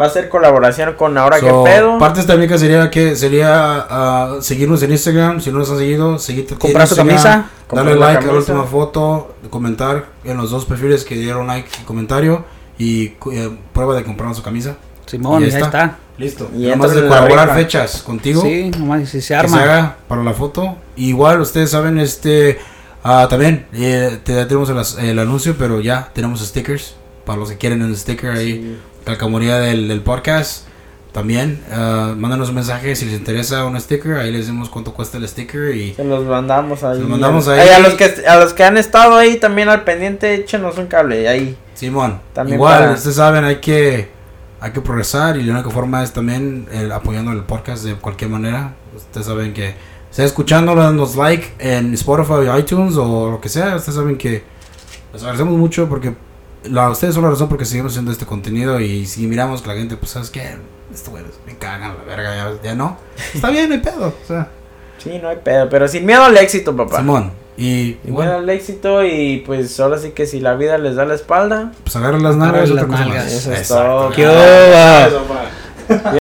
va 0.00 0.06
a 0.06 0.08
hacer 0.08 0.28
colaboración 0.28 0.94
con 0.94 1.16
Ahora 1.18 1.38
So, 1.38 1.64
que 1.64 1.70
pedo. 1.70 1.98
Parte 1.98 2.16
de 2.16 2.20
esta 2.22 2.32
dinámica 2.34 2.58
sería 2.58 2.90
que 2.90 3.16
sería 3.16 3.86
ah, 3.88 4.36
seguirnos 4.40 4.82
en 4.82 4.92
Instagram, 4.92 5.40
si 5.40 5.50
no 5.50 5.58
nos 5.58 5.70
han 5.70 5.78
seguido, 5.78 6.18
seguirte 6.18 6.54
Comprar 6.56 6.86
su 6.86 6.96
camisa. 6.96 7.50
Darle 7.70 7.96
like 7.96 8.24
a 8.24 8.26
la 8.26 8.38
última 8.38 8.64
foto, 8.64 9.34
comentar 9.50 10.06
en 10.24 10.36
los 10.36 10.50
dos 10.50 10.64
perfiles 10.66 11.04
que 11.04 11.14
dieron 11.14 11.46
like 11.46 11.68
y 11.80 11.84
comentario 11.84 12.44
y 12.78 13.14
eh, 13.32 13.50
prueba 13.72 13.94
de 13.94 14.04
comprar 14.04 14.34
su 14.34 14.42
camisa. 14.42 14.76
Simón, 15.06 15.42
Y 15.42 15.46
y 15.46 15.48
ahí 15.48 15.54
ahí 15.54 15.62
está. 15.62 15.84
está. 15.84 15.98
Listo. 16.18 16.50
Y 16.54 16.66
Nomás 16.66 16.94
de 16.94 17.02
colaborar 17.02 17.54
fechas 17.54 18.02
contigo. 18.02 18.42
Sí, 18.42 18.70
nomás 18.78 19.00
si 19.02 19.06
se 19.06 19.18
que 19.18 19.22
se 19.22 19.34
arma. 19.34 19.62
haga 19.62 19.96
para 20.08 20.22
la 20.22 20.32
foto. 20.32 20.76
Igual 20.96 21.40
ustedes 21.40 21.70
saben, 21.70 21.98
este 21.98 22.58
ah, 23.02 23.26
también 23.28 23.66
eh, 23.72 24.18
te 24.22 24.34
ya 24.34 24.46
tenemos 24.46 24.96
el, 24.98 25.18
anuncio, 25.18 25.56
pero 25.58 25.80
ya 25.80 26.10
tenemos 26.12 26.40
stickers 26.40 26.94
para 27.24 27.38
los 27.38 27.50
que 27.50 27.56
quieren 27.56 27.82
un 27.82 27.96
sticker 27.96 28.30
ahí, 28.30 28.78
calcamonía 29.04 29.58
del, 29.58 29.88
del 29.88 30.00
podcast. 30.00 30.66
También, 31.12 31.62
ah, 31.70 32.14
mándanos 32.16 32.48
un 32.48 32.54
mensaje 32.54 32.96
si 32.96 33.04
les 33.04 33.14
interesa 33.14 33.66
un 33.66 33.78
sticker, 33.78 34.14
ahí 34.16 34.30
les 34.32 34.42
decimos 34.46 34.70
cuánto 34.70 34.94
cuesta 34.94 35.18
el 35.18 35.28
sticker 35.28 35.76
y 35.76 35.92
Se 35.92 36.04
los 36.04 36.24
mandamos 36.24 36.82
ahí. 36.84 36.94
Se 36.94 37.00
los 37.00 37.10
mandamos 37.10 37.48
Ay, 37.48 37.60
ahí. 37.60 37.68
a, 37.68 37.78
los 37.80 37.94
que, 37.94 38.14
a 38.26 38.36
los 38.38 38.54
que 38.54 38.64
han 38.64 38.78
estado 38.78 39.16
ahí 39.16 39.36
también 39.36 39.68
al 39.68 39.84
pendiente, 39.84 40.32
échenos 40.34 40.78
un 40.78 40.86
cable 40.86 41.28
ahí. 41.28 41.54
Simón, 41.74 42.18
También 42.32 42.56
igual, 42.56 42.78
para- 42.78 42.92
ustedes 42.92 43.16
saben, 43.16 43.44
hay 43.44 43.56
que 43.56 44.08
hay 44.60 44.70
que 44.70 44.80
progresar 44.80 45.36
y 45.36 45.42
la 45.42 45.54
única 45.54 45.70
forma 45.70 46.02
es 46.04 46.12
también 46.12 46.66
el, 46.72 46.90
apoyando 46.92 47.32
el 47.32 47.42
podcast 47.42 47.84
de 47.84 47.94
cualquier 47.96 48.30
manera. 48.30 48.72
Ustedes 48.96 49.26
saben 49.26 49.52
que 49.52 49.74
sea 50.10 50.24
escuchándolo, 50.24 50.82
dándonos 50.82 51.16
like 51.16 51.52
en 51.58 51.92
Spotify, 51.94 52.48
iTunes 52.58 52.96
o 52.96 53.32
lo 53.32 53.40
que 53.40 53.48
sea. 53.50 53.74
Ustedes 53.76 53.96
saben 53.96 54.16
que 54.16 54.44
les 55.12 55.20
agradecemos 55.22 55.58
mucho 55.58 55.88
porque 55.90 56.14
la, 56.64 56.90
ustedes 56.90 57.14
son 57.14 57.24
la 57.24 57.30
razón 57.30 57.48
porque 57.48 57.64
seguimos 57.64 57.92
haciendo 57.92 58.12
este 58.12 58.26
contenido 58.26 58.80
y 58.80 59.06
si 59.06 59.26
miramos 59.26 59.62
que 59.62 59.68
la 59.68 59.74
gente, 59.74 59.96
pues, 59.96 60.12
¿sabes 60.12 60.30
qué? 60.30 60.56
Esto, 60.92 61.10
güey, 61.10 61.24
me 61.46 61.56
cagan 61.56 61.96
la 61.96 62.04
verga, 62.04 62.34
ya, 62.34 62.52
ya 62.62 62.74
no. 62.74 62.98
Está 63.34 63.50
bien, 63.50 63.68
no 63.68 63.74
hay 63.74 63.80
pedo. 63.80 64.08
O 64.08 64.26
sea, 64.26 64.48
Sí, 64.98 65.18
no 65.20 65.28
hay 65.28 65.38
pedo, 65.42 65.68
pero 65.68 65.88
sin 65.88 66.06
miedo 66.06 66.22
al 66.22 66.36
éxito, 66.36 66.76
papá. 66.76 66.98
Simón. 66.98 67.32
Y 67.56 67.64
Sin 67.64 67.86
miedo 67.86 67.98
igual, 68.08 68.30
al 68.30 68.50
éxito 68.50 69.04
y 69.04 69.42
pues 69.44 69.78
ahora 69.80 69.98
sí 69.98 70.10
que 70.12 70.26
si 70.26 70.38
la 70.40 70.54
vida 70.54 70.78
les 70.78 70.94
da 70.94 71.04
la 71.04 71.14
espalda. 71.14 71.72
pues 71.82 71.96
agarren 71.96 72.22
las 72.22 72.36
nalgas, 72.36 72.70
Agarren 72.70 72.84
otra 72.84 72.86
cosa 72.86 73.06
más. 73.08 73.32
Eso 73.32 73.52
es 73.52 73.58
Exacto. 73.58 73.84
todo. 73.84 74.10
¿Qué 74.10 74.26